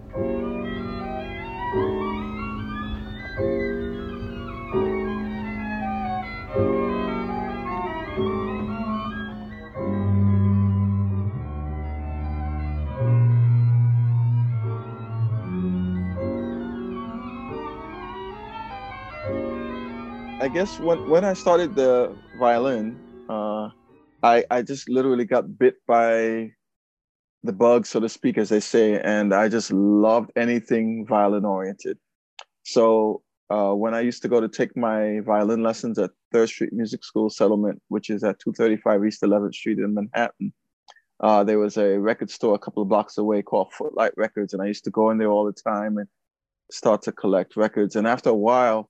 Guess 20.57 20.81
when 20.81 21.11
when 21.11 21.23
I 21.23 21.35
started 21.35 21.75
the 21.75 22.17
violin, 22.39 22.99
uh, 23.29 23.69
I 24.23 24.43
I 24.51 24.63
just 24.63 24.89
literally 24.89 25.27
got 25.27 25.59
bit 25.59 25.75
by 25.87 26.51
the 27.43 27.53
bug, 27.53 27.85
so 27.85 28.01
to 28.01 28.09
speak, 28.09 28.39
as 28.39 28.49
they 28.49 28.61
say, 28.61 28.99
and 28.99 29.35
I 29.35 29.51
just 29.51 29.71
loved 29.71 30.31
anything 30.35 31.05
violin 31.07 31.45
oriented. 31.45 31.99
So 32.63 33.21
uh, 33.51 33.73
when 33.83 33.93
I 33.93 34.01
used 34.01 34.23
to 34.23 34.29
go 34.29 34.41
to 34.41 34.49
take 34.49 34.75
my 34.75 35.21
violin 35.21 35.63
lessons 35.63 35.99
at 35.99 36.13
Third 36.33 36.49
Street 36.49 36.73
Music 36.73 37.05
School 37.05 37.29
Settlement, 37.29 37.83
which 37.89 38.09
is 38.09 38.25
at 38.25 38.41
235 38.41 39.05
East 39.05 39.21
11th 39.21 39.55
Street 39.55 39.79
in 39.79 39.93
Manhattan, 39.93 40.55
uh, 41.21 41.45
there 41.45 41.59
was 41.59 41.77
a 41.77 41.99
record 42.01 42.31
store 42.31 42.55
a 42.55 42.59
couple 42.65 42.83
of 42.83 42.89
blocks 42.89 43.19
away 43.19 43.43
called 43.43 43.75
Footlight 43.75 44.15
Records, 44.17 44.55
and 44.55 44.63
I 44.63 44.69
used 44.69 44.85
to 44.85 44.91
go 44.91 45.11
in 45.11 45.19
there 45.19 45.33
all 45.35 45.45
the 45.45 45.61
time 45.71 45.99
and 45.99 46.09
start 46.71 47.03
to 47.03 47.13
collect 47.13 47.57
records. 47.57 47.95
And 47.95 48.07
after 48.07 48.31
a 48.31 48.43
while, 48.51 48.89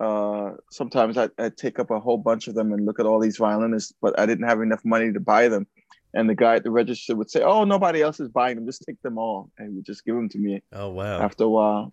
uh, 0.00 0.52
sometimes 0.70 1.18
I, 1.18 1.28
I'd 1.38 1.56
take 1.56 1.78
up 1.78 1.90
a 1.90 2.00
whole 2.00 2.16
bunch 2.16 2.48
of 2.48 2.54
them 2.54 2.72
and 2.72 2.86
look 2.86 2.98
at 2.98 3.06
all 3.06 3.20
these 3.20 3.36
violinists, 3.36 3.92
but 4.00 4.18
I 4.18 4.24
didn't 4.24 4.48
have 4.48 4.60
enough 4.62 4.80
money 4.84 5.12
to 5.12 5.20
buy 5.20 5.48
them. 5.48 5.66
And 6.14 6.28
the 6.28 6.34
guy 6.34 6.56
at 6.56 6.64
the 6.64 6.70
register 6.70 7.14
would 7.14 7.30
say, 7.30 7.42
"Oh, 7.42 7.64
nobody 7.64 8.02
else 8.02 8.18
is 8.18 8.28
buying 8.28 8.56
them. 8.56 8.66
Just 8.66 8.82
take 8.84 9.00
them 9.02 9.16
all," 9.16 9.50
and 9.58 9.68
he 9.68 9.76
would 9.76 9.84
just 9.84 10.04
give 10.04 10.16
them 10.16 10.28
to 10.30 10.38
me. 10.38 10.60
Oh 10.72 10.90
wow! 10.90 11.20
After 11.20 11.44
a 11.44 11.48
while, 11.48 11.92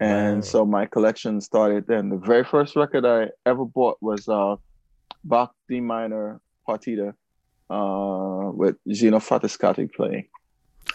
and 0.00 0.36
wow. 0.36 0.40
so 0.40 0.66
my 0.66 0.86
collection 0.86 1.40
started 1.40 1.86
then. 1.86 2.08
The 2.08 2.16
very 2.16 2.42
first 2.42 2.74
record 2.74 3.04
I 3.06 3.28
ever 3.46 3.64
bought 3.64 3.98
was 4.00 4.28
uh, 4.28 4.56
Bach 5.22 5.54
D 5.68 5.80
minor 5.80 6.40
partita 6.68 7.10
uh, 7.70 8.50
with 8.52 8.76
Zino 8.88 9.20
Francescatti 9.20 9.92
playing, 9.92 10.26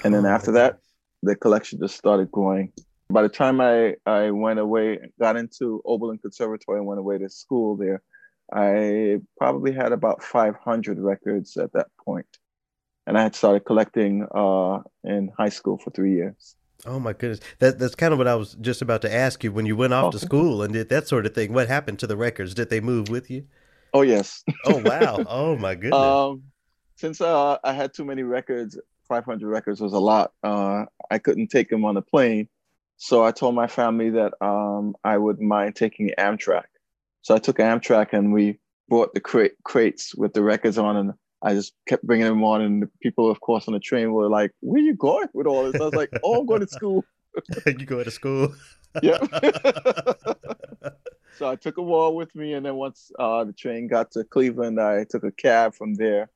and 0.03 0.13
then 0.13 0.25
oh, 0.25 0.29
after 0.29 0.51
that, 0.51 0.79
the 1.23 1.37
collection 1.37 1.79
just 1.79 1.95
started 1.95 2.29
growing 2.29 2.73
by 3.09 3.23
the 3.23 3.29
time 3.29 3.59
I, 3.59 3.95
I 4.05 4.31
went 4.31 4.59
away, 4.59 4.99
got 5.19 5.35
into 5.35 5.81
Oberlin 5.85 6.19
Conservatory 6.19 6.77
and 6.77 6.87
went 6.87 6.99
away 6.99 7.17
to 7.17 7.29
school 7.29 7.75
there, 7.75 8.01
I 8.53 9.17
probably 9.37 9.71
had 9.71 9.91
about 9.91 10.23
500 10.23 10.99
records 10.99 11.57
at 11.57 11.73
that 11.73 11.87
point. 12.03 12.37
And 13.07 13.17
I 13.17 13.23
had 13.23 13.35
started 13.35 13.65
collecting 13.65 14.27
uh, 14.33 14.79
in 15.03 15.31
high 15.35 15.49
school 15.49 15.79
for 15.79 15.89
three 15.91 16.13
years. 16.13 16.55
Oh 16.85 16.99
my 16.99 17.13
goodness. 17.13 17.39
That 17.57 17.77
that's 17.77 17.95
kind 17.95 18.13
of 18.13 18.19
what 18.19 18.27
I 18.27 18.35
was 18.35 18.55
just 18.61 18.81
about 18.81 19.01
to 19.01 19.13
ask 19.13 19.43
you. 19.43 19.51
When 19.51 19.65
you 19.65 19.75
went 19.75 19.93
off 19.93 20.05
okay. 20.05 20.19
to 20.19 20.25
school 20.25 20.61
and 20.61 20.73
did 20.73 20.89
that 20.89 21.07
sort 21.07 21.25
of 21.25 21.33
thing, 21.33 21.51
what 21.51 21.67
happened 21.67 21.99
to 21.99 22.07
the 22.07 22.15
records? 22.15 22.53
Did 22.53 22.69
they 22.69 22.79
move 22.79 23.09
with 23.09 23.29
you? 23.29 23.47
Oh 23.93 24.03
yes. 24.03 24.43
oh 24.65 24.81
wow. 24.85 25.17
Oh 25.27 25.57
my 25.57 25.75
goodness. 25.75 25.99
Um, 25.99 26.43
since 26.95 27.19
uh, 27.19 27.57
I 27.63 27.73
had 27.73 27.93
too 27.93 28.05
many 28.05 28.23
records, 28.23 28.79
500 29.07 29.47
records 29.47 29.81
was 29.81 29.93
a 29.93 29.99
lot. 29.99 30.31
Uh, 30.43 30.85
I 31.09 31.17
couldn't 31.17 31.47
take 31.47 31.69
them 31.69 31.83
on 31.83 31.95
the 31.95 32.01
plane. 32.01 32.47
So 33.01 33.23
I 33.23 33.31
told 33.31 33.55
my 33.55 33.67
family 33.67 34.09
that 34.09 34.33
um, 34.41 34.93
I 35.05 35.17
would 35.17 35.39
mind 35.39 35.77
taking 35.77 36.11
Amtrak. 36.19 36.65
So 37.21 37.33
I 37.33 37.39
took 37.39 37.57
Amtrak 37.57 38.11
and 38.11 38.33
we 38.33 38.59
brought 38.89 39.13
the 39.13 39.21
crate, 39.21 39.53
crates 39.63 40.13
with 40.13 40.33
the 40.33 40.43
records 40.43 40.77
on, 40.77 40.97
and 40.97 41.13
I 41.41 41.53
just 41.53 41.73
kept 41.87 42.05
bringing 42.05 42.25
them 42.25 42.43
on. 42.43 42.59
And 42.61 42.83
the 42.83 42.89
people, 43.01 43.31
of 43.31 43.39
course, 43.39 43.69
on 43.69 43.73
the 43.73 43.79
train 43.79 44.11
were 44.11 44.27
like, 44.27 44.51
"Where 44.59 44.81
are 44.81 44.85
you 44.85 44.95
going 44.95 45.29
with 45.33 45.47
all 45.47 45.71
this?" 45.71 45.79
I 45.79 45.85
was 45.85 45.93
like, 45.93 46.09
"Oh, 46.25 46.41
I'm 46.41 46.45
going 46.45 46.59
to 46.59 46.67
school." 46.67 47.05
you 47.65 47.85
go 47.85 48.03
to 48.03 48.11
school? 48.11 48.53
yeah. 49.01 49.17
so 51.37 51.47
I 51.47 51.55
took 51.55 51.77
a 51.77 51.81
wall 51.81 52.17
with 52.17 52.35
me, 52.35 52.51
and 52.53 52.65
then 52.65 52.75
once 52.75 53.13
uh, 53.17 53.45
the 53.45 53.53
train 53.53 53.87
got 53.87 54.11
to 54.11 54.25
Cleveland, 54.25 54.77
I 54.77 55.05
took 55.05 55.23
a 55.23 55.31
cab 55.31 55.73
from 55.73 55.93
there. 55.93 56.29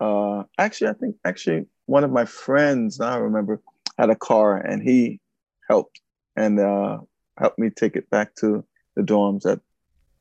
Uh, 0.00 0.42
actually, 0.58 0.88
I 0.88 0.94
think 0.94 1.16
actually 1.24 1.64
one 1.86 2.04
of 2.04 2.10
my 2.10 2.26
friends, 2.26 3.00
I 3.00 3.16
remember, 3.16 3.62
had 3.98 4.10
a 4.10 4.16
car, 4.16 4.58
and 4.58 4.82
he 4.82 5.20
helped 5.68 6.00
and 6.36 6.60
uh, 6.60 6.98
helped 7.38 7.58
me 7.58 7.70
take 7.70 7.96
it 7.96 8.08
back 8.10 8.34
to 8.36 8.64
the 8.96 9.02
dorms 9.02 9.50
at 9.50 9.60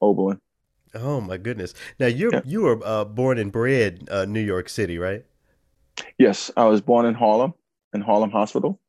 Oberlin. 0.02 0.40
Oh 0.96 1.22
my 1.22 1.38
goodness! 1.38 1.74
Now 2.00 2.06
you 2.08 2.30
yeah. 2.32 2.42
you 2.46 2.62
were 2.62 2.80
uh, 2.86 3.04
born 3.06 3.40
and 3.40 3.52
bred 3.52 4.08
uh, 4.12 4.26
New 4.26 4.42
York 4.42 4.70
City, 4.70 5.00
right? 5.00 5.26
Yes, 6.18 6.52
I 6.56 6.66
was 6.66 6.82
born 6.82 7.06
in 7.06 7.14
Harlem, 7.14 7.54
in 7.94 8.02
Harlem 8.02 8.30
Hospital, 8.30 8.80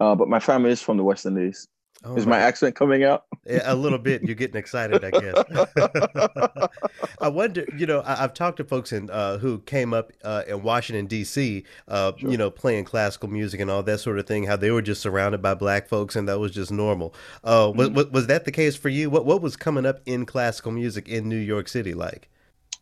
uh, 0.00 0.14
but 0.14 0.28
my 0.28 0.40
family 0.40 0.70
is 0.70 0.80
from 0.80 0.96
the 0.96 1.04
West 1.04 1.26
Indies. 1.26 1.68
Oh, 2.04 2.14
Is 2.14 2.26
my 2.26 2.38
accent 2.38 2.76
coming 2.76 3.02
out? 3.02 3.24
Yeah, 3.44 3.62
a 3.64 3.74
little 3.74 3.98
bit. 3.98 4.22
You're 4.22 4.36
getting 4.36 4.56
excited, 4.56 5.04
I 5.04 5.10
guess. 5.10 6.68
I 7.20 7.28
wonder, 7.28 7.66
you 7.76 7.86
know, 7.86 8.02
I, 8.06 8.14
have 8.14 8.34
talked 8.34 8.58
to 8.58 8.64
folks 8.64 8.92
in 8.92 9.10
uh, 9.10 9.38
who 9.38 9.58
came 9.60 9.92
up 9.92 10.12
uh, 10.22 10.44
in 10.46 10.62
Washington 10.62 11.06
D.C., 11.06 11.64
uh, 11.88 12.12
sure. 12.16 12.30
you 12.30 12.36
know, 12.36 12.52
playing 12.52 12.84
classical 12.84 13.28
music 13.28 13.60
and 13.60 13.68
all 13.68 13.82
that 13.82 13.98
sort 13.98 14.20
of 14.20 14.28
thing. 14.28 14.44
How 14.44 14.54
they 14.54 14.70
were 14.70 14.82
just 14.82 15.02
surrounded 15.02 15.42
by 15.42 15.54
black 15.54 15.88
folks, 15.88 16.14
and 16.14 16.28
that 16.28 16.38
was 16.38 16.52
just 16.52 16.70
normal. 16.70 17.14
Uh, 17.42 17.66
mm-hmm. 17.66 17.94
was, 17.94 18.06
was 18.06 18.26
that 18.28 18.44
the 18.44 18.52
case 18.52 18.76
for 18.76 18.90
you? 18.90 19.10
What 19.10 19.26
what 19.26 19.42
was 19.42 19.56
coming 19.56 19.84
up 19.84 20.00
in 20.06 20.24
classical 20.24 20.70
music 20.70 21.08
in 21.08 21.28
New 21.28 21.36
York 21.36 21.66
City 21.66 21.94
like? 21.94 22.28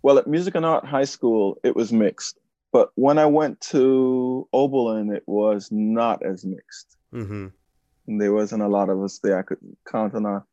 Well, 0.02 0.18
at 0.18 0.26
Music 0.26 0.54
and 0.54 0.66
Art 0.66 0.84
High 0.84 1.04
School, 1.04 1.58
it 1.64 1.74
was 1.74 1.90
mixed, 1.90 2.38
but 2.70 2.90
when 2.96 3.16
I 3.18 3.26
went 3.26 3.62
to 3.62 4.46
Oberlin, 4.52 5.10
it 5.10 5.22
was 5.26 5.70
not 5.72 6.22
as 6.22 6.44
mixed. 6.44 6.96
Mm-hmm 7.14 7.46
there 8.06 8.32
wasn't 8.32 8.62
a 8.62 8.68
lot 8.68 8.88
of 8.88 9.02
us 9.02 9.18
there. 9.22 9.38
I 9.38 9.42
could 9.42 9.58
count 9.90 10.14
on 10.14 10.26
a 10.26 10.44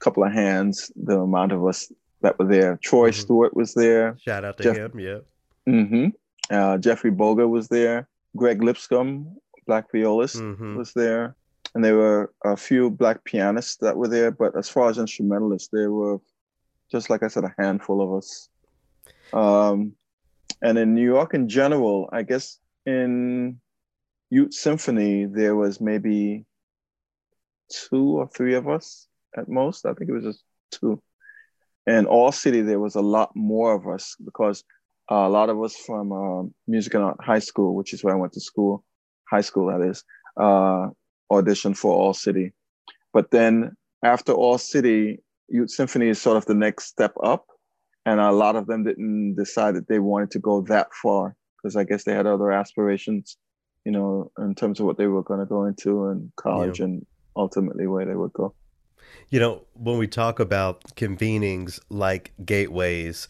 couple 0.00 0.24
of 0.24 0.32
hands 0.32 0.90
the 0.96 1.20
amount 1.20 1.52
of 1.52 1.66
us 1.66 1.90
that 2.20 2.38
were 2.38 2.46
there. 2.46 2.78
Troy 2.82 3.10
mm-hmm. 3.10 3.20
Stewart 3.20 3.54
was 3.54 3.74
there. 3.74 4.16
Shout 4.20 4.44
out 4.44 4.56
to 4.58 4.62
Jeff, 4.62 4.76
him, 4.76 5.00
yeah. 5.00 5.18
Mm-hmm. 5.68 6.08
Uh, 6.50 6.78
Jeffrey 6.78 7.10
Boga 7.10 7.48
was 7.48 7.68
there. 7.68 8.08
Greg 8.36 8.62
Lipscomb, 8.62 9.36
black 9.66 9.90
violist, 9.92 10.36
Mhm. 10.36 10.76
was 10.76 10.92
there, 10.92 11.34
and 11.74 11.84
there 11.84 11.96
were 11.96 12.32
a 12.44 12.56
few 12.56 12.90
black 12.90 13.24
pianists 13.24 13.76
that 13.76 13.96
were 13.96 14.08
there. 14.08 14.30
But 14.30 14.56
as 14.56 14.68
far 14.68 14.88
as 14.90 14.98
instrumentalists, 14.98 15.68
there 15.72 15.90
were 15.90 16.20
just 16.90 17.10
like 17.10 17.22
I 17.22 17.28
said, 17.28 17.44
a 17.44 17.54
handful 17.58 18.00
of 18.00 18.14
us. 18.14 18.48
Um, 19.32 19.92
and 20.62 20.78
in 20.78 20.94
New 20.94 21.04
York 21.04 21.34
in 21.34 21.48
general, 21.48 22.08
I 22.12 22.22
guess 22.22 22.58
in 22.86 23.60
Youth 24.30 24.54
Symphony 24.54 25.26
there 25.26 25.56
was 25.56 25.80
maybe 25.80 26.44
two 27.70 28.18
or 28.18 28.28
three 28.28 28.54
of 28.54 28.68
us 28.68 29.06
at 29.36 29.48
most. 29.48 29.86
I 29.86 29.92
think 29.94 30.10
it 30.10 30.14
was 30.14 30.24
just 30.24 30.42
two. 30.70 31.02
And 31.86 32.06
All 32.06 32.32
City 32.32 32.60
there 32.60 32.80
was 32.80 32.96
a 32.96 33.00
lot 33.00 33.30
more 33.34 33.74
of 33.74 33.86
us 33.86 34.16
because 34.24 34.64
uh, 35.10 35.14
a 35.26 35.28
lot 35.28 35.48
of 35.48 35.62
us 35.62 35.74
from 35.74 36.12
um, 36.12 36.54
Music 36.66 36.92
and 36.94 37.04
Art 37.04 37.16
High 37.20 37.38
School, 37.38 37.74
which 37.74 37.94
is 37.94 38.04
where 38.04 38.14
I 38.14 38.18
went 38.18 38.34
to 38.34 38.40
school, 38.40 38.84
high 39.30 39.40
school 39.40 39.68
that 39.68 39.86
is, 39.88 40.04
uh, 40.36 40.88
auditioned 41.32 41.78
for 41.78 41.94
All 41.94 42.12
City. 42.12 42.52
But 43.14 43.30
then 43.30 43.74
after 44.02 44.32
All 44.32 44.58
City, 44.58 45.22
Youth 45.48 45.70
Symphony 45.70 46.08
is 46.08 46.20
sort 46.20 46.36
of 46.36 46.44
the 46.44 46.54
next 46.54 46.86
step 46.86 47.14
up. 47.22 47.46
And 48.04 48.20
a 48.20 48.32
lot 48.32 48.56
of 48.56 48.66
them 48.66 48.84
didn't 48.84 49.34
decide 49.34 49.74
that 49.74 49.88
they 49.88 49.98
wanted 49.98 50.30
to 50.32 50.38
go 50.38 50.62
that 50.62 50.88
far 50.94 51.36
because 51.56 51.76
I 51.76 51.84
guess 51.84 52.04
they 52.04 52.14
had 52.14 52.26
other 52.26 52.50
aspirations, 52.52 53.36
you 53.88 53.92
know, 53.92 54.30
in 54.36 54.54
terms 54.54 54.80
of 54.80 54.84
what 54.84 54.98
they 54.98 55.06
were 55.06 55.22
going 55.22 55.40
to 55.40 55.46
go 55.46 55.64
into 55.64 56.08
in 56.08 56.30
college 56.36 56.78
Yeah. 56.78 56.84
and 56.84 57.06
ultimately 57.34 57.86
where 57.86 58.04
they 58.04 58.14
would 58.14 58.34
go. 58.34 58.52
You 59.30 59.40
know, 59.40 59.62
when 59.72 59.96
we 59.96 60.06
talk 60.06 60.40
about 60.40 60.84
convenings 60.94 61.80
like 61.88 62.34
gateways, 62.44 63.28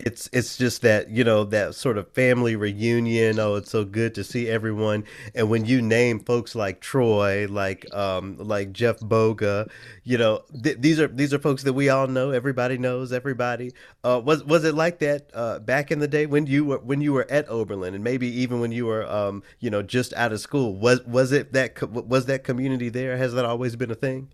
it's 0.00 0.28
it's 0.32 0.56
just 0.56 0.82
that, 0.82 1.10
you 1.10 1.24
know, 1.24 1.44
that 1.44 1.74
sort 1.74 1.98
of 1.98 2.10
family 2.12 2.56
reunion. 2.56 3.38
Oh, 3.40 3.56
it's 3.56 3.70
so 3.70 3.84
good 3.84 4.14
to 4.16 4.24
see 4.24 4.48
everyone. 4.48 5.04
And 5.34 5.50
when 5.50 5.64
you 5.64 5.82
name 5.82 6.20
folks 6.20 6.54
like 6.54 6.80
Troy, 6.80 7.46
like 7.48 7.92
um 7.94 8.36
like 8.38 8.72
Jeff 8.72 8.98
Boga, 9.00 9.70
you 10.04 10.18
know, 10.18 10.42
th- 10.62 10.78
these 10.80 11.00
are 11.00 11.08
these 11.08 11.34
are 11.34 11.38
folks 11.38 11.62
that 11.64 11.72
we 11.74 11.88
all 11.88 12.06
know. 12.08 12.30
Everybody 12.30 12.78
knows 12.78 13.12
everybody. 13.12 13.72
Uh 14.04 14.20
was 14.24 14.44
was 14.44 14.64
it 14.64 14.74
like 14.74 14.98
that 15.00 15.30
uh 15.34 15.60
back 15.60 15.90
in 15.90 15.98
the 16.00 16.08
day 16.08 16.26
when 16.26 16.46
you 16.46 16.64
were 16.64 16.78
when 16.78 17.00
you 17.00 17.12
were 17.12 17.26
at 17.30 17.48
Oberlin 17.48 17.94
and 17.94 18.04
maybe 18.04 18.28
even 18.28 18.60
when 18.60 18.72
you 18.72 18.86
were 18.86 19.06
um, 19.10 19.42
you 19.60 19.70
know, 19.70 19.82
just 19.82 20.12
out 20.14 20.32
of 20.32 20.40
school? 20.40 20.74
Was 20.76 21.04
was 21.06 21.32
it 21.32 21.52
that 21.54 21.80
was 21.90 22.26
that 22.26 22.44
community 22.44 22.88
there? 22.90 23.16
Has 23.16 23.34
that 23.34 23.44
always 23.44 23.76
been 23.76 23.90
a 23.90 23.96
thing? 23.96 24.28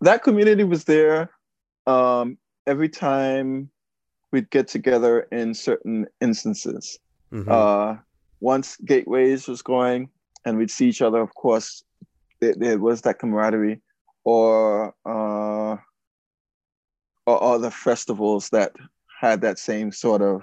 that 0.00 0.22
community 0.22 0.64
was 0.64 0.84
there 0.84 1.30
um, 1.86 2.38
every 2.66 2.88
time 2.88 3.70
we'd 4.34 4.50
get 4.50 4.66
together 4.68 5.28
in 5.30 5.54
certain 5.54 6.06
instances. 6.20 6.98
Mhm. 7.32 7.48
Uh, 7.48 8.00
once 8.40 8.76
Gateways 8.84 9.46
was 9.48 9.62
going 9.62 10.10
and 10.44 10.58
we'd 10.58 10.70
see 10.70 10.88
each 10.88 11.00
other, 11.00 11.20
of 11.20 11.32
course, 11.34 11.84
there, 12.40 12.54
there 12.56 12.78
was 12.78 13.02
that 13.02 13.20
camaraderie 13.20 13.80
or, 14.24 14.92
uh, 15.06 15.76
or 17.26 17.42
other 17.54 17.70
festivals 17.70 18.50
that 18.50 18.72
had 19.20 19.40
that 19.40 19.58
same 19.58 19.92
sort 19.92 20.20
of 20.20 20.42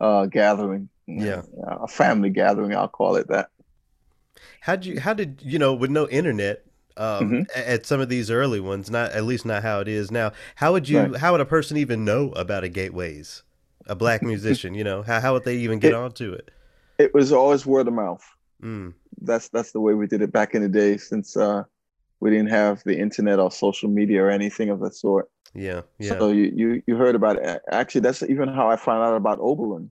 uh, 0.00 0.26
gathering. 0.26 0.88
Yeah. 1.06 1.42
A 1.66 1.86
family 1.86 2.30
gathering, 2.30 2.74
I'll 2.74 2.88
call 2.88 3.16
it 3.16 3.28
that. 3.28 3.50
How'd 4.60 4.84
you? 4.84 4.98
How 4.98 5.14
did 5.14 5.40
you 5.44 5.58
know? 5.58 5.72
With 5.72 5.90
no 5.90 6.08
internet, 6.08 6.64
um, 6.96 7.30
Mhm. 7.30 7.46
at 7.54 7.86
some 7.86 8.00
of 8.00 8.08
these 8.08 8.30
early 8.30 8.60
ones, 8.60 8.90
not 8.90 9.12
at 9.12 9.24
least 9.24 9.44
not 9.44 9.62
how 9.62 9.80
it 9.80 9.88
is 9.88 10.10
now. 10.10 10.32
How 10.56 10.72
would 10.72 10.88
you? 10.88 11.00
Right. 11.00 11.16
How 11.16 11.32
would 11.32 11.40
a 11.40 11.46
person 11.46 11.76
even 11.76 12.04
know 12.04 12.32
about 12.32 12.64
a 12.64 12.68
Gateways? 12.68 13.42
A 13.86 13.94
black 13.94 14.22
musician, 14.22 14.74
you 14.74 14.82
know, 14.82 15.02
how 15.02 15.20
how 15.20 15.32
would 15.34 15.44
they 15.44 15.56
even 15.58 15.78
get 15.78 15.92
It- 15.92 15.96
onto 15.96 16.32
it? 16.32 16.50
It 16.98 17.12
was 17.14 17.30
always 17.32 17.66
word 17.66 17.86
of 17.88 17.94
mouth. 17.94 18.24
Mm, 18.62 18.94
that's 19.20 19.48
that's 19.50 19.72
the 19.72 19.80
way 19.80 19.94
we 19.94 20.06
did 20.06 20.22
it 20.22 20.32
back 20.32 20.54
in 20.54 20.62
the 20.62 20.68
day 20.68 20.96
since 20.96 21.36
uh 21.36 21.62
we 22.20 22.30
didn't 22.30 22.48
have 22.48 22.82
the 22.84 22.98
internet 22.98 23.38
or 23.38 23.50
social 23.50 23.88
media 23.90 24.22
or 24.24 24.30
anything 24.30 24.70
of 24.70 24.80
the 24.80 24.90
sort 24.90 25.28
yeah, 25.54 25.82
yeah. 25.98 26.18
so 26.18 26.30
you, 26.30 26.50
you 26.54 26.82
you 26.86 26.96
heard 26.96 27.14
about 27.14 27.36
it 27.36 27.62
actually 27.70 28.00
that's 28.00 28.22
even 28.22 28.48
how 28.48 28.70
i 28.70 28.76
found 28.76 29.02
out 29.04 29.14
about 29.14 29.38
oberlin 29.40 29.90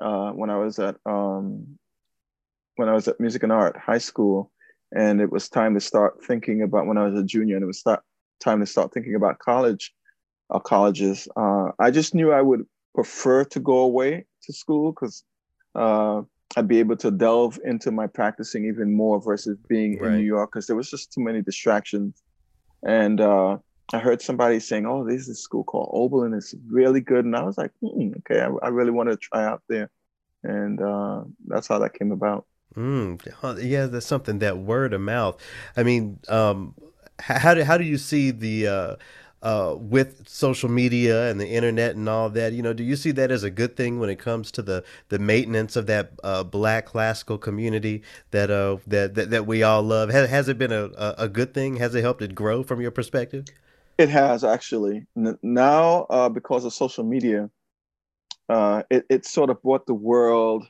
uh 0.00 0.30
when 0.32 0.48
i 0.48 0.56
was 0.56 0.78
at 0.78 0.96
um 1.04 1.78
when 2.76 2.88
i 2.88 2.92
was 2.94 3.06
at 3.06 3.20
music 3.20 3.42
and 3.42 3.52
art 3.52 3.76
high 3.76 3.98
school 3.98 4.50
and 4.94 5.20
it 5.20 5.30
was 5.30 5.48
time 5.48 5.74
to 5.74 5.80
start 5.80 6.24
thinking 6.24 6.62
about 6.62 6.86
when 6.86 6.98
i 6.98 7.06
was 7.06 7.18
a 7.18 7.24
junior 7.24 7.56
and 7.56 7.62
it 7.62 7.66
was 7.66 7.78
start, 7.78 8.02
time 8.40 8.60
to 8.60 8.66
start 8.66 8.92
thinking 8.92 9.14
about 9.14 9.38
college 9.38 9.92
uh, 10.50 10.58
colleges 10.58 11.28
uh 11.36 11.68
i 11.78 11.90
just 11.90 12.14
knew 12.14 12.32
i 12.32 12.40
would 12.40 12.64
prefer 12.94 13.44
to 13.44 13.60
go 13.60 13.78
away 13.78 14.24
to 14.42 14.52
school 14.52 14.92
because 14.92 15.24
uh 15.74 16.22
I'd 16.56 16.66
be 16.66 16.80
able 16.80 16.96
to 16.96 17.10
delve 17.10 17.60
into 17.64 17.92
my 17.92 18.06
practicing 18.08 18.64
even 18.64 18.92
more 18.92 19.20
versus 19.20 19.56
being 19.68 19.98
in 19.98 20.16
New 20.16 20.24
York 20.24 20.50
because 20.50 20.66
there 20.66 20.74
was 20.74 20.90
just 20.90 21.12
too 21.12 21.20
many 21.20 21.42
distractions. 21.42 22.22
And 22.84 23.20
uh, 23.20 23.58
I 23.92 23.98
heard 23.98 24.20
somebody 24.20 24.58
saying, 24.58 24.86
"Oh, 24.86 25.04
there's 25.04 25.28
this 25.28 25.40
school 25.40 25.62
called 25.62 25.90
Oberlin. 25.92 26.34
It's 26.34 26.54
really 26.68 27.00
good," 27.00 27.24
and 27.24 27.36
I 27.36 27.42
was 27.42 27.56
like, 27.56 27.70
hmm, 27.80 28.12
"Okay, 28.18 28.40
I, 28.40 28.48
I 28.66 28.68
really 28.68 28.90
want 28.90 29.10
to 29.10 29.16
try 29.16 29.44
out 29.44 29.62
there," 29.68 29.90
and 30.42 30.80
uh, 30.80 31.22
that's 31.46 31.68
how 31.68 31.78
that 31.78 31.94
came 31.94 32.10
about. 32.10 32.46
Mm, 32.76 33.62
yeah, 33.62 33.86
that's 33.86 34.06
something 34.06 34.38
that 34.38 34.58
word 34.58 34.92
of 34.92 35.00
mouth. 35.00 35.40
I 35.76 35.82
mean, 35.82 36.20
um, 36.28 36.74
how 37.18 37.54
do 37.54 37.64
how 37.64 37.76
do 37.76 37.84
you 37.84 37.98
see 37.98 38.30
the 38.30 38.68
uh, 38.68 38.96
uh, 39.42 39.74
with 39.76 40.28
social 40.28 40.68
media 40.68 41.30
and 41.30 41.40
the 41.40 41.48
internet 41.48 41.96
and 41.96 42.08
all 42.08 42.30
that? 42.30 42.52
You 42.52 42.62
know, 42.62 42.72
do 42.72 42.84
you 42.84 42.94
see 42.96 43.10
that 43.12 43.30
as 43.30 43.42
a 43.42 43.50
good 43.50 43.76
thing 43.76 43.98
when 43.98 44.08
it 44.08 44.18
comes 44.18 44.50
to 44.52 44.62
the 44.62 44.84
the 45.08 45.18
maintenance 45.18 45.76
of 45.76 45.86
that 45.86 46.12
uh, 46.22 46.44
black 46.44 46.86
classical 46.86 47.38
community 47.38 48.02
that 48.30 48.50
uh 48.50 48.76
that 48.86 49.14
that, 49.14 49.30
that 49.30 49.46
we 49.46 49.62
all 49.62 49.82
love? 49.82 50.10
Has, 50.10 50.30
has 50.30 50.48
it 50.48 50.58
been 50.58 50.72
a, 50.72 50.90
a 51.18 51.28
good 51.28 51.52
thing? 51.52 51.76
Has 51.76 51.94
it 51.94 52.02
helped 52.02 52.22
it 52.22 52.34
grow 52.34 52.62
from 52.62 52.80
your 52.80 52.92
perspective? 52.92 53.46
It 53.98 54.08
has 54.08 54.44
actually 54.44 55.06
now 55.42 56.06
uh, 56.08 56.28
because 56.28 56.64
of 56.64 56.72
social 56.72 57.04
media, 57.04 57.50
uh, 58.48 58.84
it 58.90 59.06
it 59.10 59.26
sort 59.26 59.50
of 59.50 59.60
brought 59.60 59.86
the 59.86 59.94
world 59.94 60.66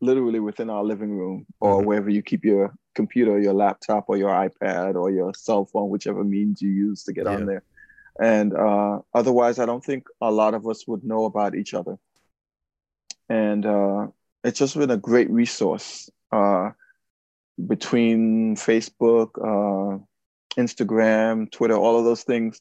literally 0.00 0.40
within 0.40 0.70
our 0.70 0.82
living 0.82 1.10
room 1.10 1.46
or 1.60 1.80
Mhm. 1.80 1.84
wherever 1.86 2.10
you 2.10 2.22
keep 2.22 2.44
your 2.44 2.74
computer, 2.94 3.38
your 3.38 3.52
laptop, 3.52 4.04
or 4.08 4.16
your 4.16 4.30
iPad 4.30 4.94
or 4.94 5.10
your 5.10 5.34
cell 5.34 5.66
phone, 5.66 5.90
whichever 5.90 6.24
means 6.24 6.62
you 6.62 6.70
use 6.70 7.04
to 7.04 7.12
get 7.12 7.26
Yeah. 7.26 7.34
on 7.36 7.46
there. 7.46 7.62
And 8.18 8.54
uh, 8.54 9.00
otherwise, 9.14 9.58
I 9.58 9.66
don't 9.66 9.84
think 9.84 10.06
a 10.20 10.30
lot 10.30 10.54
of 10.54 10.66
us 10.66 10.86
would 10.88 11.04
know 11.04 11.24
about 11.24 11.54
each 11.54 11.74
other. 11.74 11.98
And 13.28 13.64
uh, 13.64 14.08
it's 14.42 14.58
just 14.58 14.76
been 14.76 14.90
a 14.90 14.96
great 14.96 15.30
resource 15.30 16.10
uh, 16.32 16.70
between 17.66 18.56
Facebook, 18.56 19.30
uh, 19.38 19.98
Instagram, 20.58 21.50
Twitter, 21.50 21.76
all 21.76 21.98
of 21.98 22.04
those 22.04 22.24
things, 22.24 22.60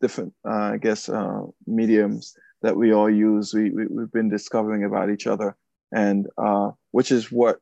different, 0.00 0.34
uh, 0.44 0.72
I 0.74 0.76
guess, 0.78 1.08
uh, 1.08 1.42
mediums 1.66 2.36
that 2.60 2.76
we 2.76 2.92
all 2.92 3.08
use. 3.08 3.54
We, 3.54 3.70
we 3.70 3.86
we've 3.86 4.12
been 4.12 4.28
discovering 4.28 4.84
about 4.84 5.10
each 5.10 5.26
other, 5.26 5.56
and 5.92 6.26
uh, 6.38 6.70
which 6.90 7.10
is 7.12 7.30
what 7.30 7.58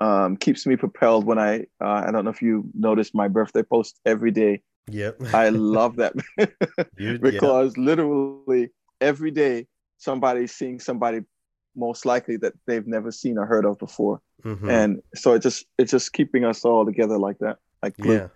um, 0.00 0.36
keeps 0.36 0.66
me 0.66 0.76
propelled 0.76 1.24
when 1.26 1.38
I 1.38 1.66
uh, 1.80 2.04
I 2.06 2.10
don't 2.10 2.24
know 2.24 2.30
if 2.30 2.42
you 2.42 2.64
noticed 2.74 3.14
my 3.14 3.28
birthday 3.28 3.62
post 3.62 4.00
every 4.06 4.30
day. 4.30 4.62
Yep. 4.90 5.22
I 5.34 5.48
love 5.50 5.96
that 5.96 6.14
yeah. 6.98 7.16
because 7.20 7.76
literally 7.76 8.70
every 9.00 9.30
day 9.30 9.66
somebody's 9.98 10.52
seeing 10.52 10.80
somebody 10.80 11.20
most 11.76 12.04
likely 12.06 12.36
that 12.38 12.54
they've 12.66 12.86
never 12.86 13.12
seen 13.12 13.38
or 13.38 13.46
heard 13.46 13.64
of 13.64 13.78
before, 13.78 14.20
Mhm. 14.44 14.68
and 14.70 15.02
so 15.14 15.34
it 15.34 15.42
just 15.42 15.66
it's 15.78 15.90
just 15.92 16.12
keeping 16.12 16.44
us 16.44 16.64
all 16.64 16.84
together 16.84 17.18
like 17.18 17.38
that, 17.40 17.58
like 17.82 17.96
glue. 17.96 18.14
Yeah. 18.14 18.28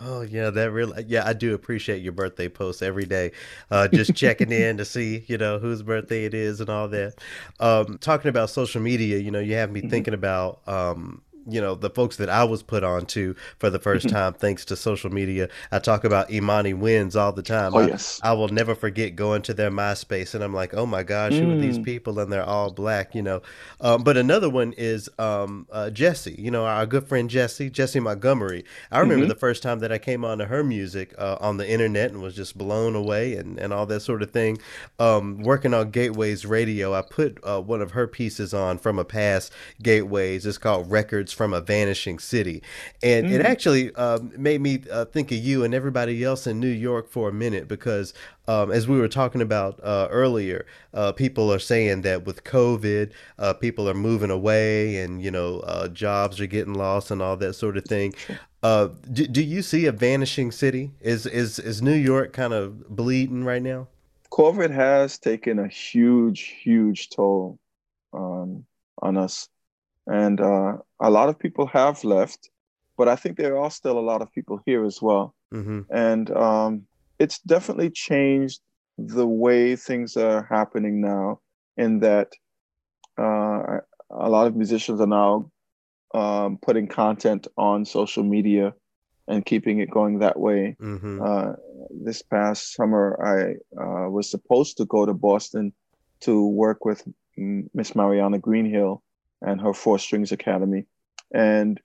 Oh 0.00 0.22
yeah, 0.22 0.48
that 0.50 0.70
really 0.72 1.04
yeah, 1.06 1.26
I 1.26 1.34
do 1.34 1.52
appreciate 1.54 2.02
your 2.02 2.12
birthday 2.12 2.48
posts 2.48 2.80
every 2.80 3.04
day. 3.04 3.32
Uh 3.70 3.88
just 3.88 4.14
checking 4.16 4.50
in 4.52 4.78
to 4.78 4.84
see, 4.86 5.24
you 5.28 5.36
know, 5.36 5.58
whose 5.58 5.82
birthday 5.82 6.24
it 6.24 6.32
is 6.34 6.60
and 6.60 6.70
all 6.70 6.88
that. 6.88 7.14
Um 7.60 7.98
talking 7.98 8.30
about 8.30 8.48
social 8.50 8.80
media, 8.80 9.18
you 9.18 9.30
know, 9.30 9.38
you 9.40 9.54
have 9.54 9.70
me 9.70 9.82
Mhm. 9.82 9.82
thinking 9.82 10.14
about 10.14 10.66
um 10.66 11.20
you 11.48 11.60
know 11.60 11.74
the 11.74 11.90
folks 11.90 12.16
that 12.16 12.28
I 12.28 12.44
was 12.44 12.62
put 12.62 12.84
on 12.84 13.06
to 13.06 13.34
for 13.58 13.70
the 13.70 13.78
first 13.78 14.06
Mhm. 14.06 14.10
time 14.10 14.32
thanks 14.34 14.64
to 14.66 14.76
social 14.76 15.10
media. 15.10 15.48
I 15.70 15.78
talk 15.78 16.04
about 16.04 16.30
Imani 16.30 16.74
Winds 16.74 17.16
all 17.16 17.32
the 17.32 17.42
time. 17.42 17.74
Oh 17.74 17.78
I, 17.80 17.86
yes. 17.88 18.20
I 18.22 18.32
will 18.32 18.48
never 18.48 18.74
forget 18.74 19.16
going 19.16 19.42
to 19.42 19.54
their 19.54 19.70
MySpace 19.70 20.34
and 20.34 20.42
I'm 20.44 20.54
like, 20.54 20.74
oh 20.74 20.86
my 20.86 21.02
gosh, 21.02 21.32
who 21.32 21.50
are 21.52 21.56
these 21.56 21.78
Mm. 21.78 21.84
people? 21.84 22.18
And 22.18 22.32
they're 22.32 22.44
all 22.44 22.70
black, 22.70 23.14
you 23.14 23.22
know. 23.22 23.42
Um, 23.80 24.02
but 24.04 24.16
another 24.16 24.48
one 24.48 24.72
is 24.76 25.08
um, 25.18 25.66
uh, 25.72 25.90
Jessie, 25.90 26.36
you 26.38 26.50
know, 26.50 26.64
our 26.64 26.86
good 26.86 27.08
friend 27.08 27.28
Jessie, 27.28 27.70
Jessie 27.70 28.00
Montgomery. 28.00 28.64
I 28.90 29.00
remember 29.00 29.26
Mhm. 29.26 29.30
the 29.30 29.34
first 29.34 29.62
time 29.62 29.80
that 29.80 29.90
I 29.92 29.98
came 29.98 30.24
onto 30.24 30.44
her 30.44 30.62
music 30.62 31.14
uh, 31.18 31.36
on 31.40 31.56
the 31.56 31.68
internet 31.68 32.10
and 32.10 32.22
was 32.22 32.34
just 32.34 32.56
blown 32.56 32.94
away 32.94 33.34
and, 33.34 33.58
and 33.58 33.72
all 33.72 33.86
that 33.86 34.00
sort 34.00 34.22
of 34.22 34.30
thing. 34.30 34.58
Um, 34.98 35.42
working 35.42 35.74
on 35.74 35.90
Gateways 35.90 36.44
Radio, 36.46 36.94
I 36.94 37.02
put 37.02 37.38
uh, 37.42 37.60
one 37.60 37.80
of 37.82 37.92
her 37.92 38.06
pieces 38.06 38.54
on 38.54 38.78
from 38.78 38.98
a 38.98 39.04
past 39.04 39.52
Gateways. 39.82 40.46
It's 40.46 40.58
called 40.58 40.90
Records 40.90 41.31
coverage 41.32 41.36
from 41.36 41.52
a 41.52 41.60
vanishing 41.60 42.18
city, 42.18 42.62
and 43.02 43.26
mm. 43.26 43.32
it 43.32 43.40
actually 43.40 43.94
um, 43.94 44.32
made 44.36 44.60
me 44.60 44.82
uh, 44.90 45.04
think 45.04 45.32
of 45.32 45.38
you 45.38 45.64
and 45.64 45.74
everybody 45.74 46.24
else 46.24 46.46
in 46.46 46.60
New 46.60 46.68
York 46.68 47.08
for 47.10 47.28
a 47.28 47.32
minute 47.32 47.68
because 47.68 48.14
um, 48.48 48.70
as 48.72 48.86
we 48.88 48.98
were 48.98 49.08
talking 49.08 49.40
about 49.40 49.78
uh, 49.82 50.08
earlier, 50.10 50.66
uh, 50.94 51.12
people 51.12 51.52
are 51.52 51.60
saying 51.60 52.02
that 52.02 52.24
with 52.24 52.44
COVID, 52.44 53.12
uh, 53.38 53.54
people 53.54 53.88
are 53.88 53.94
moving 53.94 54.30
away, 54.30 54.98
and 55.02 55.22
you 55.22 55.30
know, 55.30 55.60
uh, 55.60 55.88
jobs 55.88 56.40
are 56.40 56.48
getting 56.48 56.74
lost 56.74 57.10
and 57.10 57.22
all 57.22 57.36
that 57.36 57.54
sort 57.54 57.76
of 57.76 57.84
thing. 57.84 58.14
Uh, 58.62 58.88
do, 59.12 59.26
do 59.26 59.42
you 59.42 59.62
see 59.62 59.86
a 59.86 59.92
vanishing 59.92 60.52
city? 60.52 60.92
Is 61.00 61.26
is 61.26 61.58
is 61.58 61.82
New 61.82 61.94
York 61.94 62.32
kind 62.32 62.52
of 62.52 62.88
bleeding 62.88 63.44
right 63.44 63.62
now? 63.62 63.88
COVID 64.30 64.70
has 64.70 65.18
taken 65.18 65.58
a 65.58 65.68
huge, 65.68 66.56
huge 66.62 67.10
toll 67.10 67.58
um, 68.14 68.64
on 69.02 69.18
us, 69.18 69.48
and 70.06 70.40
uh, 70.40 70.76
a 71.00 71.10
lot 71.10 71.28
of 71.28 71.38
people 71.38 71.66
have 71.66 72.02
left, 72.04 72.50
but 72.96 73.08
I 73.08 73.16
think 73.16 73.36
there 73.36 73.58
are 73.58 73.70
still 73.70 73.98
a 73.98 74.00
lot 74.00 74.22
of 74.22 74.32
people 74.32 74.60
here 74.66 74.84
as 74.84 75.00
well. 75.00 75.34
Mm-hmm. 75.52 75.80
And 75.90 76.30
um, 76.36 76.86
it's 77.18 77.38
definitely 77.40 77.90
changed 77.90 78.60
the 78.98 79.26
way 79.26 79.76
things 79.76 80.16
are 80.16 80.46
happening 80.50 81.00
now 81.00 81.40
in 81.76 82.00
that 82.00 82.32
uh, 83.18 83.78
a 84.10 84.28
lot 84.28 84.46
of 84.46 84.56
musicians 84.56 85.00
are 85.00 85.06
now 85.06 85.50
um, 86.14 86.58
putting 86.60 86.86
content 86.88 87.46
on 87.56 87.84
social 87.84 88.22
media 88.22 88.74
and 89.28 89.46
keeping 89.46 89.78
it 89.78 89.90
going 89.90 90.18
that 90.18 90.38
way. 90.38 90.76
Mm-hmm. 90.80 91.22
Uh, 91.22 91.52
this 91.90 92.22
past 92.22 92.74
summer, 92.74 93.18
I 93.22 93.80
uh, 93.80 94.10
was 94.10 94.30
supposed 94.30 94.76
to 94.78 94.84
go 94.84 95.06
to 95.06 95.14
Boston 95.14 95.72
to 96.20 96.46
work 96.48 96.84
with 96.84 97.06
Miss 97.36 97.94
Mariana 97.94 98.38
Green-Hill 98.38 99.02
and 99.42 99.60
her 99.60 99.74
Four 99.74 99.98
Strings 99.98 100.32
Academy. 100.32 100.86
And 101.34 101.80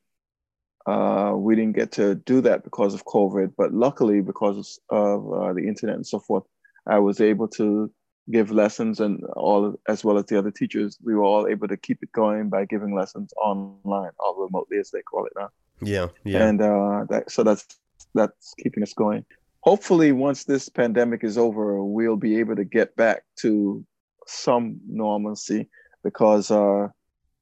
uh, 0.86 1.34
we 1.36 1.56
didn't 1.56 1.76
get 1.76 1.92
to 1.94 2.16
do 2.16 2.42
that 2.42 2.64
because 2.64 2.94
of 2.94 3.06
COVID, 3.06 3.54
but 3.58 3.74
luckily, 3.74 4.22
because 4.22 4.80
of 4.90 5.34
uh, 5.34 5.54
the 5.54 5.68
internet 5.68 5.96
and 5.96 6.08
so 6.08 6.20
forth, 6.20 6.44
I 6.88 7.00
was 7.00 7.20
able 7.20 7.50
to 7.50 7.92
give 8.32 8.52
lessons 8.52 9.00
and 9.00 9.24
all 9.36 9.80
as 9.88 10.04
well 10.04 10.18
as 10.18 10.26
the 10.26 10.38
other 10.38 10.52
teachers. 10.52 10.98
We 11.04 11.16
were 11.16 11.24
all 11.24 11.48
able 11.48 11.68
to 11.68 11.78
keep 11.78 12.00
it 12.02 12.12
going 12.14 12.50
by 12.50 12.66
giving 12.66 12.96
lessons 12.96 13.34
online 13.42 14.12
or 14.20 14.46
remotely, 14.46 14.78
as 14.78 14.92
they 14.92 15.02
call 15.02 15.26
it 15.26 15.34
now. 15.36 15.50
Yeah, 15.82 16.08
yeah. 16.24 16.48
And 16.48 16.62
uh, 16.62 17.06
that 17.10 17.32
so 17.32 17.44
that's 17.44 17.66
that's 18.14 18.54
keeping 18.62 18.84
us 18.84 18.94
going. 18.94 19.26
Hopefully, 19.62 20.14
once 20.14 20.46
this 20.46 20.70
pandemic 20.70 21.24
is 21.24 21.38
over, 21.38 21.84
we'll 21.84 22.16
be 22.16 22.40
able 22.40 22.56
to 22.56 22.64
get 22.64 22.96
back 22.96 23.24
to 23.42 23.86
some 24.26 24.80
normalcy 24.88 25.70
because 26.04 26.52
uh, 26.52 26.88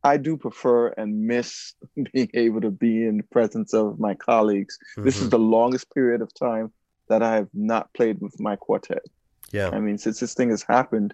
I 0.05 0.17
do 0.17 0.37
prefer 0.37 0.89
and 0.89 1.25
miss 1.25 1.73
being 2.13 2.29
able 2.35 2.61
to 2.61 2.69
be 2.69 3.03
in 3.05 3.17
the 3.17 3.23
presence 3.23 3.73
of 3.73 3.99
my 3.99 4.13
colleagues. 4.13 4.77
Mm-hmm. 4.91 5.03
This 5.03 5.15
is 5.15 5.23
mm-hmm. 5.23 5.29
the 5.31 5.39
longest 5.39 5.93
period 5.93 6.21
of 6.21 6.31
time 6.33 6.71
that 7.09 7.23
I 7.23 7.35
have 7.35 7.49
not 7.53 7.91
played 7.93 8.21
with 8.21 8.39
my 8.39 8.55
quartet. 8.55 9.03
Yeah. 9.51 9.69
I 9.73 9.79
mean, 9.79 9.97
since 9.97 10.19
this 10.19 10.35
thing 10.35 10.51
has 10.51 10.63
happened, 10.63 11.13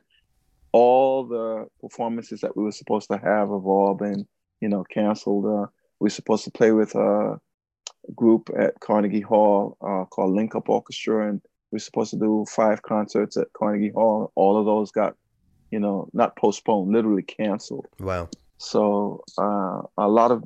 all 0.74 1.26
the 1.26 1.68
performances 1.80 2.42
that 2.42 2.56
we 2.56 2.64
were 2.64 2.72
supposed 2.72 3.10
to 3.12 3.18
have 3.18 3.50
have 3.50 3.66
all 3.66 3.94
been, 3.94 4.28
you 4.60 4.68
know, 4.68 4.84
canceled. 4.84 5.46
Uh, 5.46 5.68
we 6.00 6.08
are 6.08 6.12
supposed 6.12 6.44
to 6.46 6.52
play 6.52 6.72
with 6.72 6.94
a 6.96 7.40
group 8.16 8.50
at 8.58 8.80
Carnegie 8.80 9.22
Hall 9.22 9.78
uh, 9.82 10.06
called 10.06 10.34
Link 10.34 10.56
Up 10.56 10.68
Orchestra, 10.70 11.30
and 11.30 11.42
we 11.72 11.78
are 11.78 11.80
supposed 11.80 12.12
to 12.12 12.18
do 12.18 12.46
five 12.50 12.82
concerts 12.82 13.38
at 13.38 13.54
Carnegie 13.54 13.92
Hall. 13.94 14.32
All 14.36 14.58
of 14.58 14.66
those 14.66 14.92
got, 14.92 15.16
you 15.72 15.80
know, 15.80 16.10
not 16.14 16.36
postponed, 16.36 16.92
literally 16.92 17.24
canceled. 17.24 17.88
Wow. 18.00 18.30
So 18.62 19.24
uh, 19.40 19.82
a 19.98 20.08
lot 20.08 20.30
of 20.30 20.44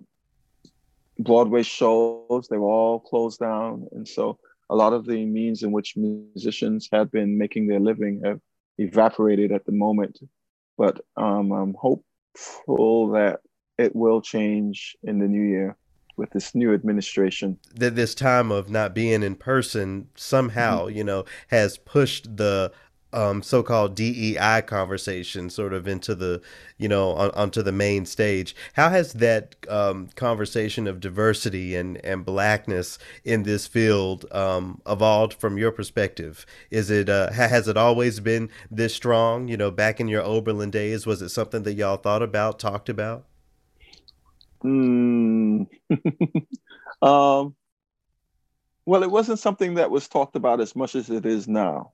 Broadway 1.19 1.63
shows 1.63 2.47
they 2.49 2.57
were 2.57 2.69
all 2.69 2.99
closed 3.01 3.39
down, 3.41 3.87
and 3.91 4.07
so 4.07 4.39
a 4.69 4.75
lot 4.75 4.93
of 4.93 5.05
the 5.05 5.25
means 5.25 5.63
in 5.63 5.73
which 5.73 5.97
musicians 5.97 6.87
had 6.91 7.11
been 7.11 7.37
making 7.37 7.67
their 7.67 7.81
living 7.81 8.21
have 8.23 8.39
evaporated 8.77 9.51
at 9.51 9.65
the 9.65 9.73
moment. 9.73 10.19
But 10.77 11.01
um, 11.17 11.51
I'm 11.51 11.73
hopeful 11.73 13.09
that 13.09 13.41
it 13.77 13.93
will 13.93 14.21
change 14.21 14.95
in 15.03 15.19
the 15.19 15.27
new 15.27 15.43
year 15.43 15.75
with 16.15 16.29
this 16.29 16.55
new 16.55 16.73
administration. 16.73 17.59
That 17.75 17.95
this 17.95 18.15
time 18.15 18.49
of 18.49 18.69
not 18.69 18.95
being 18.95 19.23
in 19.23 19.35
person 19.35 20.07
somehow, 20.15 20.85
mm-hmm. 20.85 20.97
you 20.97 21.03
know, 21.03 21.25
has 21.49 21.77
pushed 21.79 22.37
the 22.37 22.71
um, 23.15 23.41
so-called 23.41 23.95
DEI 23.95 24.61
conversation 24.65 25.49
sort 25.49 25.73
of 25.73 25.87
into 25.87 26.13
the, 26.13 26.41
you 26.77 26.87
know, 26.87 27.11
on, 27.11 27.31
onto 27.31 27.63
the 27.63 27.71
main 27.71 28.05
stage. 28.05 28.55
How 28.73 28.89
has 28.89 29.13
that 29.13 29.55
um, 29.69 30.09
conversation 30.15 30.85
of 30.85 30.99
diversity 30.99 31.75
and, 31.75 32.03
and 32.03 32.25
blackness 32.25 32.99
in 33.23 33.43
this 33.43 33.67
field 33.67 34.25
um, 34.33 34.81
evolved 34.85 35.33
from 35.33 35.57
your 35.57 35.71
perspective? 35.71 36.45
Is 36.69 36.89
it 36.91 37.09
uh, 37.09 37.31
has 37.31 37.67
it 37.67 37.77
always 37.77 38.19
been 38.19 38.49
this 38.69 38.93
strong? 38.93 39.47
You 39.47 39.57
know, 39.57 39.71
back 39.71 39.99
in 39.99 40.09
your 40.09 40.21
Oberlin 40.21 40.69
days, 40.69 41.05
was 41.05 41.21
it 41.21 41.29
something 41.29 41.63
that 41.63 41.73
y'all 41.73 41.97
thought 41.97 42.21
about, 42.21 42.59
talked 42.59 42.89
about? 42.89 43.25
Mm. 44.63 45.67
um, 47.01 47.55
well, 48.85 49.03
it 49.03 49.11
wasn't 49.11 49.39
something 49.39 49.75
that 49.75 49.89
was 49.89 50.07
talked 50.07 50.35
about 50.35 50.59
as 50.59 50.75
much 50.75 50.95
as 50.95 51.09
it 51.09 51.25
is 51.25 51.47
now 51.47 51.93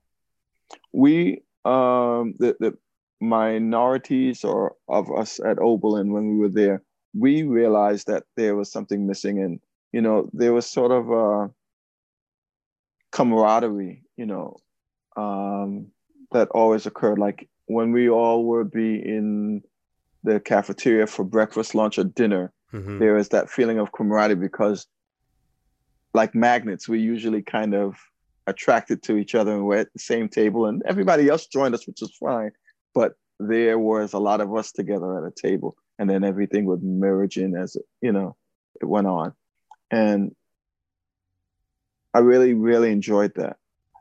we 0.92 1.42
um, 1.64 2.34
the, 2.38 2.56
the 2.60 2.76
minorities 3.20 4.44
or 4.44 4.74
of 4.88 5.10
us 5.12 5.40
at 5.44 5.58
Oberlin 5.58 6.12
when 6.12 6.28
we 6.30 6.36
were 6.38 6.48
there, 6.48 6.82
we 7.14 7.44
realized 7.44 8.08
that 8.08 8.24
there 8.36 8.56
was 8.56 8.70
something 8.70 9.06
missing, 9.06 9.40
and 9.42 9.60
you 9.92 10.00
know 10.00 10.28
there 10.32 10.52
was 10.52 10.66
sort 10.66 10.90
of 10.90 11.10
a 11.10 11.50
camaraderie, 13.12 14.02
you 14.16 14.26
know, 14.26 14.56
um, 15.16 15.86
that 16.32 16.48
always 16.48 16.86
occurred. 16.86 17.18
Like 17.18 17.48
when 17.66 17.92
we 17.92 18.08
all 18.08 18.44
would 18.46 18.70
be 18.70 18.96
in 18.96 19.62
the 20.24 20.40
cafeteria 20.40 21.06
for 21.06 21.24
breakfast, 21.24 21.74
lunch, 21.74 21.98
or 21.98 22.04
dinner, 22.04 22.52
mm-hmm. 22.72 22.98
there 22.98 23.16
is 23.16 23.28
that 23.28 23.50
feeling 23.50 23.78
of 23.78 23.92
camaraderie 23.92 24.36
because, 24.36 24.86
like 26.14 26.34
magnets, 26.34 26.88
we 26.88 27.00
usually 27.00 27.42
kind 27.42 27.74
of 27.74 27.96
attracted 28.46 29.02
to 29.04 29.16
each 29.16 29.34
other 29.34 29.52
and 29.52 29.64
we're 29.64 29.78
at 29.78 29.92
the 29.92 29.98
same 29.98 30.28
table 30.28 30.66
and 30.66 30.82
everybody 30.86 31.28
else 31.28 31.46
joined 31.46 31.74
us 31.74 31.86
which 31.86 32.00
was 32.00 32.14
fine. 32.16 32.52
But 32.94 33.14
there 33.38 33.78
was 33.78 34.12
a 34.12 34.18
lot 34.18 34.40
of 34.40 34.54
us 34.54 34.72
together 34.72 35.18
at 35.18 35.30
a 35.30 35.34
table 35.34 35.76
and 35.98 36.08
then 36.08 36.24
everything 36.24 36.64
would 36.66 36.82
merge 36.82 37.36
in 37.36 37.56
as 37.56 37.76
it, 37.76 37.84
you 38.00 38.12
know 38.12 38.36
it 38.80 38.86
went 38.86 39.06
on. 39.06 39.34
And 39.90 40.34
i 42.14 42.18
really 42.18 42.54
really 42.54 42.90
enjoyed 42.90 43.34
that. 43.36 43.56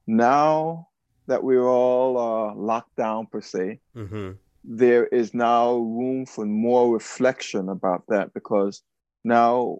Now 0.08 0.88
that 1.28 1.44
we're 1.44 1.68
all 1.68 2.18
uh, 2.18 2.56
locked 2.56 2.96
down 2.96 3.28
per 3.28 3.42
se 3.42 3.80
mm-hmm. 3.96 4.32
there 4.64 5.06
is 5.08 5.34
now 5.34 5.76
room 5.76 6.26
for 6.26 6.46
more 6.46 6.94
reflection 6.94 7.70
about 7.70 8.04
that 8.08 8.34
because 8.34 8.82
now 9.24 9.78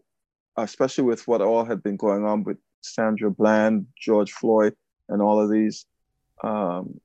especially 0.58 1.04
with 1.04 1.28
what 1.28 1.42
all 1.42 1.66
had 1.66 1.82
been 1.82 1.98
going 1.98 2.26
on 2.26 2.44
with 2.44 2.58
Sandra 2.82 3.32
Bland, 3.32 3.88
George 4.00 4.32
Floyd, 4.32 4.76
and 5.10 5.22
all 5.22 5.40
of 5.40 5.50
these 5.50 5.86
um, 6.44 7.00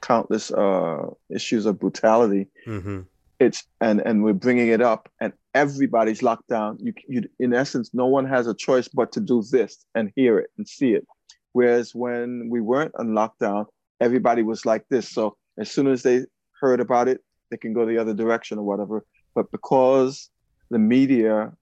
countless 0.00 0.50
uh, 0.50 1.06
issues 1.30 1.66
of 1.66 1.78
brutality. 1.78 2.48
Mm-hmm. 2.66 3.00
It's 3.38 3.64
and 3.80 4.00
and 4.00 4.24
we're 4.24 4.32
bringing 4.32 4.68
it 4.68 4.80
up, 4.80 5.10
and 5.20 5.32
everybody's 5.54 6.22
locked 6.22 6.48
down. 6.48 6.78
You, 6.80 6.94
you, 7.06 7.28
in 7.38 7.52
essence, 7.52 7.90
no 7.92 8.06
one 8.06 8.26
has 8.26 8.46
a 8.46 8.54
choice 8.54 8.88
but 8.88 9.12
to 9.12 9.20
do 9.20 9.42
this 9.42 9.84
and 9.94 10.10
hear 10.16 10.38
it 10.38 10.50
and 10.56 10.66
see 10.66 10.94
it. 10.94 11.06
Whereas 11.52 11.94
when 11.94 12.48
we 12.50 12.60
weren't 12.60 12.94
on 12.98 13.08
lockdown, 13.08 13.66
everybody 14.00 14.42
was 14.42 14.64
like 14.64 14.84
this. 14.88 15.08
So 15.08 15.36
as 15.58 15.70
soon 15.70 15.86
as 15.86 16.02
they 16.02 16.24
heard 16.60 16.80
about 16.80 17.08
it, 17.08 17.22
they 17.50 17.56
can 17.56 17.72
go 17.72 17.84
the 17.86 17.98
other 17.98 18.14
direction 18.14 18.58
or 18.58 18.64
whatever. 18.64 19.04
But 19.34 19.50
because 19.50 20.30
the 20.70 20.78
media 20.78 21.52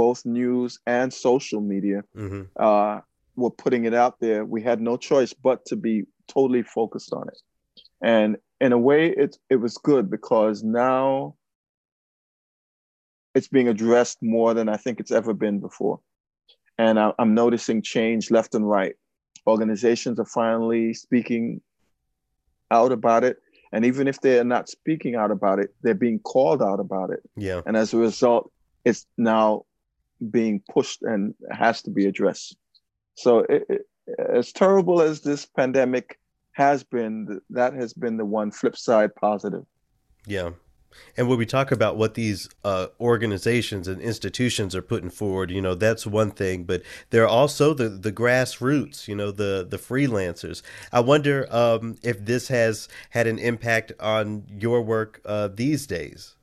both 0.00 0.24
news 0.24 0.80
and 0.86 1.12
social 1.12 1.60
media 1.60 2.02
mm-hmm. 2.16 2.44
uh, 2.58 3.00
were 3.36 3.50
putting 3.50 3.84
it 3.84 3.92
out 3.92 4.18
there, 4.18 4.46
we 4.46 4.62
had 4.62 4.80
no 4.80 4.96
choice 4.96 5.34
but 5.34 5.58
to 5.66 5.76
be 5.76 6.04
totally 6.26 6.62
focused 6.62 7.12
on 7.12 7.28
it. 7.28 7.38
And 8.02 8.38
in 8.62 8.72
a 8.72 8.78
way, 8.78 9.02
it 9.24 9.36
it 9.50 9.56
was 9.56 9.76
good 9.90 10.04
because 10.16 10.62
now 10.62 11.34
it's 13.34 13.50
being 13.56 13.68
addressed 13.68 14.18
more 14.22 14.54
than 14.54 14.68
I 14.70 14.78
think 14.78 15.00
it's 15.00 15.14
ever 15.20 15.34
been 15.34 15.60
before. 15.60 16.00
And 16.78 16.98
I, 16.98 17.12
I'm 17.18 17.34
noticing 17.34 17.82
change 17.82 18.30
left 18.30 18.54
and 18.54 18.66
right. 18.66 18.94
Organizations 19.46 20.18
are 20.18 20.30
finally 20.42 20.94
speaking 20.94 21.60
out 22.70 22.90
about 22.90 23.22
it. 23.28 23.36
And 23.72 23.84
even 23.84 24.08
if 24.08 24.16
they're 24.22 24.50
not 24.56 24.70
speaking 24.70 25.14
out 25.14 25.30
about 25.30 25.58
it, 25.58 25.68
they're 25.82 26.02
being 26.06 26.20
called 26.20 26.62
out 26.62 26.80
about 26.80 27.10
it. 27.10 27.20
Yeah. 27.36 27.60
And 27.66 27.76
as 27.76 27.92
a 27.92 27.98
result, 27.98 28.50
it's 28.84 29.06
now 29.18 29.64
being 30.30 30.62
pushed 30.70 31.02
and 31.02 31.34
has 31.50 31.82
to 31.82 31.90
be 31.90 32.06
addressed. 32.06 32.56
So, 33.14 33.40
it, 33.40 33.64
it, 33.68 33.82
as 34.18 34.52
terrible 34.52 35.00
as 35.00 35.20
this 35.20 35.46
pandemic 35.46 36.18
has 36.52 36.82
been, 36.82 37.40
that 37.50 37.74
has 37.74 37.92
been 37.92 38.16
the 38.16 38.24
one 38.24 38.50
flip 38.50 38.76
side 38.76 39.14
positive. 39.14 39.64
Yeah. 40.26 40.50
And 41.16 41.28
when 41.28 41.38
we 41.38 41.46
talk 41.46 41.70
about 41.70 41.96
what 41.96 42.14
these 42.14 42.48
uh, 42.64 42.88
organizations 43.00 43.86
and 43.86 44.00
institutions 44.00 44.74
are 44.74 44.82
putting 44.82 45.10
forward, 45.10 45.50
you 45.50 45.62
know, 45.62 45.74
that's 45.74 46.06
one 46.06 46.32
thing. 46.32 46.64
But 46.64 46.82
there 47.10 47.22
are 47.22 47.28
also 47.28 47.74
the, 47.74 47.88
the 47.88 48.12
grassroots, 48.12 49.06
you 49.06 49.14
know, 49.14 49.30
the 49.30 49.66
the 49.68 49.76
freelancers. 49.76 50.62
I 50.92 51.00
wonder 51.00 51.46
um, 51.50 51.96
if 52.02 52.24
this 52.24 52.48
has 52.48 52.88
had 53.10 53.26
an 53.26 53.38
impact 53.38 53.92
on 54.00 54.46
your 54.48 54.82
work 54.82 55.20
uh, 55.24 55.48
these 55.48 55.86
days. 55.86 56.34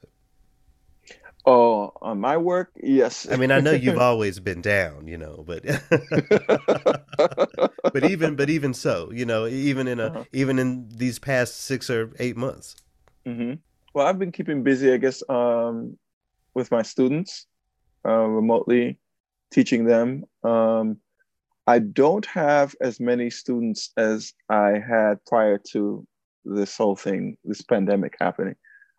Oh, 1.49 1.93
on 2.01 2.19
my 2.19 2.35
work, 2.35 2.71
yes. 2.75 3.25
I 3.31 3.37
mean, 3.37 3.51
I 3.51 3.61
know 3.61 3.71
you've 3.71 3.97
always 4.01 4.37
been 4.37 4.61
down, 4.61 5.07
you 5.07 5.17
know, 5.17 5.45
but 5.47 5.63
but 7.93 8.03
even 8.03 8.35
but 8.35 8.49
even 8.49 8.73
so, 8.73 9.09
you 9.13 9.25
know, 9.25 9.47
even 9.47 9.87
in 9.87 10.01
a 10.01 10.07
uh-huh. 10.07 10.23
even 10.33 10.59
in 10.59 10.89
these 10.89 11.19
past 11.19 11.61
six 11.61 11.89
or 11.89 12.11
eight 12.19 12.35
months. 12.35 12.75
Mm-hmm. 13.25 13.53
Well, 13.93 14.05
I've 14.05 14.19
been 14.19 14.33
keeping 14.33 14.61
busy, 14.61 14.91
I 14.91 14.97
guess, 14.97 15.23
um, 15.29 15.97
with 16.53 16.69
my 16.69 16.81
students, 16.81 17.45
uh, 18.05 18.27
remotely 18.27 18.99
teaching 19.49 19.85
them. 19.85 20.25
Um, 20.43 20.97
I 21.65 21.79
don't 21.79 22.25
have 22.25 22.75
as 22.81 22.99
many 22.99 23.29
students 23.29 23.93
as 23.95 24.33
I 24.49 24.83
had 24.85 25.23
prior 25.25 25.59
to 25.71 26.05
this 26.43 26.75
whole 26.75 26.97
thing, 26.97 27.37
this 27.45 27.61
pandemic 27.61 28.17
happening. 28.19 28.55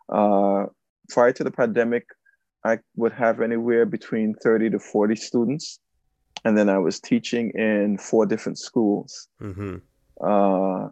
Uh, 0.09 0.65
prior 1.11 1.33
to 1.33 1.45
the 1.45 1.51
pandemic, 1.51 2.07
I 2.65 2.79
would 2.97 3.13
have 3.13 3.41
anywhere 3.41 3.87
between 3.87 4.35
30 4.35 4.71
to 4.71 4.79
40 4.79 5.17
students. 5.17 5.81
And 6.45 6.57
then 6.57 6.69
I 6.69 6.79
was 6.79 7.01
teaching 7.01 7.51
in 7.51 7.99
four 7.99 8.27
different 8.27 8.59
schools. 8.59 9.29
Mm-hmm. 9.41 9.77
Uh, 10.21 10.89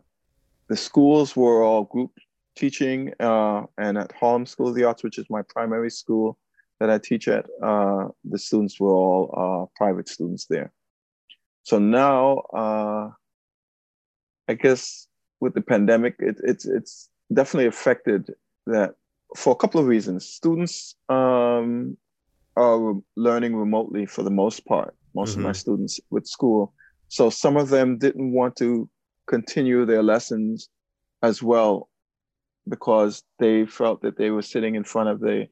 the 0.68 0.76
schools 0.76 1.36
were 1.36 1.62
all 1.62 1.84
group 1.84 2.12
teaching 2.56 3.12
uh, 3.20 3.62
and 3.78 3.98
at 3.98 4.12
Harlem 4.12 4.46
School 4.46 4.68
of 4.68 4.74
the 4.74 4.84
Arts, 4.84 5.04
which 5.04 5.18
is 5.18 5.26
my 5.30 5.42
primary 5.42 5.90
school 5.90 6.38
that 6.80 6.90
I 6.90 6.98
teach 6.98 7.28
at, 7.28 7.46
uh, 7.62 8.08
the 8.24 8.38
students 8.38 8.78
were 8.78 8.92
all 8.92 9.30
uh, 9.36 9.66
private 9.76 10.08
students 10.08 10.46
there. 10.46 10.72
So 11.62 11.78
now, 11.78 12.38
uh, 12.54 13.10
I 14.48 14.54
guess 14.54 15.08
with 15.40 15.54
the 15.54 15.62
pandemic, 15.62 16.16
it, 16.18 16.36
it's 16.44 16.64
it's 16.66 17.08
definitely 17.32 17.66
affected 17.66 18.30
that 18.66 18.94
for 19.36 19.52
a 19.52 19.56
couple 19.56 19.80
of 19.80 19.86
reasons. 19.86 20.28
Students 20.28 20.96
um, 21.08 21.96
are 22.56 22.94
learning 23.16 23.54
remotely 23.54 24.06
for 24.06 24.22
the 24.22 24.30
most 24.30 24.64
part. 24.66 24.94
Most 25.14 25.30
mm-hmm. 25.30 25.40
of 25.40 25.44
my 25.44 25.50
mm-hmm. 25.50 25.56
students 25.56 26.00
with 26.10 26.26
school, 26.26 26.72
so 27.08 27.30
some 27.30 27.56
of 27.56 27.68
them 27.68 27.98
didn't 27.98 28.32
want 28.32 28.56
to 28.56 28.88
continue 29.26 29.84
their 29.86 30.02
lessons 30.02 30.68
as 31.22 31.42
well 31.42 31.88
because 32.68 33.22
they 33.38 33.64
felt 33.66 34.02
that 34.02 34.16
they 34.16 34.30
were 34.30 34.42
sitting 34.42 34.74
in 34.74 34.84
front 34.84 35.08
of 35.08 35.20
the 35.20 35.46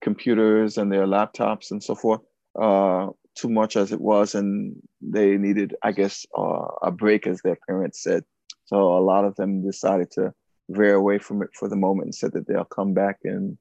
computers 0.00 0.78
and 0.78 0.92
their 0.92 1.06
laptops 1.06 1.70
and 1.70 1.82
so 1.82 1.94
forth 1.94 2.20
uh, 2.60 3.08
too 3.34 3.48
much 3.48 3.76
as 3.76 3.92
it 3.92 4.00
was, 4.00 4.34
and 4.34 4.76
they 5.00 5.36
needed, 5.36 5.74
I 5.82 5.92
guess, 5.92 6.26
uh, 6.36 6.66
a 6.82 6.90
break, 6.90 7.26
as 7.26 7.40
their 7.40 7.56
parents 7.66 8.02
said. 8.02 8.24
So 8.66 8.76
a 8.76 9.00
lot 9.00 9.24
of 9.24 9.34
them 9.36 9.64
decided 9.64 10.10
to 10.12 10.34
veer 10.72 10.94
away 10.94 11.18
from 11.18 11.42
it 11.42 11.50
for 11.54 11.68
the 11.68 11.76
moment 11.76 12.06
and 12.06 12.14
said 12.14 12.32
that 12.32 12.46
they'll 12.46 12.64
come 12.64 12.92
back 12.92 13.18
in 13.24 13.56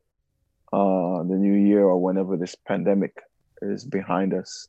uh, 0.73 1.23
the 1.23 1.35
new 1.35 1.53
year 1.53 1.83
or 1.83 2.01
whenever 2.01 2.37
this 2.37 2.55
pandemic 2.55 3.13
is 3.61 3.85
behind 3.85 4.33
us. 4.33 4.67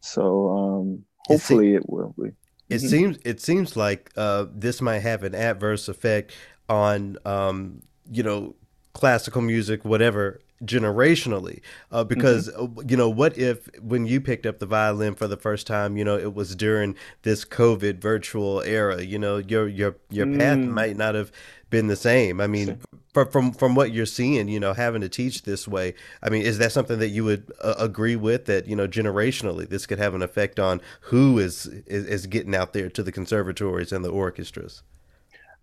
So 0.00 0.48
um, 0.50 1.04
hopefully 1.26 1.74
it, 1.74 1.82
it 1.82 1.90
will 1.90 2.14
be. 2.18 2.30
It 2.68 2.76
mm-hmm. 2.76 2.86
seems 2.88 3.18
it 3.24 3.40
seems 3.40 3.76
like 3.76 4.12
uh, 4.16 4.46
this 4.52 4.80
might 4.80 5.00
have 5.00 5.24
an 5.24 5.34
adverse 5.34 5.88
effect 5.88 6.32
on 6.68 7.16
um, 7.24 7.82
you 8.10 8.22
know 8.22 8.54
classical 8.92 9.42
music, 9.42 9.84
whatever, 9.84 10.40
generationally 10.64 11.60
uh, 11.90 12.04
because 12.04 12.50
mm-hmm. 12.50 12.88
You 12.88 12.96
know 12.96 13.08
what 13.08 13.38
if 13.38 13.68
when 13.80 14.04
you 14.04 14.20
picked 14.20 14.44
up 14.44 14.58
the 14.58 14.66
violin 14.66 15.14
for 15.14 15.26
the 15.26 15.36
first 15.36 15.66
time 15.66 15.96
you 15.96 16.04
know 16.04 16.18
it 16.18 16.34
was 16.34 16.54
during 16.54 16.96
this 17.22 17.44
covid 17.44 17.98
virtual 17.98 18.60
era 18.62 19.02
you 19.02 19.18
know 19.18 19.38
your 19.38 19.66
your 19.68 19.96
your 20.10 20.26
mm. 20.26 20.38
path 20.38 20.58
might 20.58 20.96
not 20.96 21.14
have 21.14 21.32
been 21.70 21.86
the 21.86 21.96
same. 21.96 22.40
I 22.40 22.46
mean 22.46 22.80
from 23.12 23.28
from 23.28 23.52
from 23.52 23.74
what 23.74 23.92
you're 23.92 24.06
seeing 24.06 24.48
you 24.48 24.60
know 24.60 24.72
having 24.72 25.00
to 25.00 25.08
teach 25.08 25.42
this 25.42 25.66
way 25.66 25.94
i 26.22 26.30
mean 26.30 26.42
is 26.42 26.58
that 26.58 26.72
something 26.72 26.98
that 26.98 27.08
you 27.08 27.24
would 27.24 27.50
uh, 27.60 27.74
agree 27.78 28.16
with 28.16 28.46
that 28.46 28.66
you 28.66 28.76
know 28.76 28.86
generationally 28.86 29.68
this 29.68 29.86
could 29.86 29.98
have 29.98 30.14
an 30.14 30.22
effect 30.22 30.60
on 30.60 30.80
who 31.02 31.38
is, 31.38 31.66
is 31.86 32.06
is 32.06 32.26
getting 32.26 32.54
out 32.54 32.72
there 32.72 32.88
to 32.88 33.02
the 33.02 33.12
conservatories 33.12 33.92
and 33.92 34.04
the 34.04 34.10
orchestras? 34.10 34.82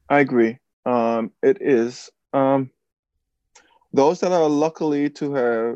I 0.10 0.20
agree. 0.20 0.58
Um, 0.86 1.32
it 1.44 1.58
is. 1.60 2.10
Um, 2.34 2.72
those 3.94 4.20
that 4.22 4.32
are 4.32 4.50
luckily 4.50 5.10
to 5.12 5.34
have 5.34 5.76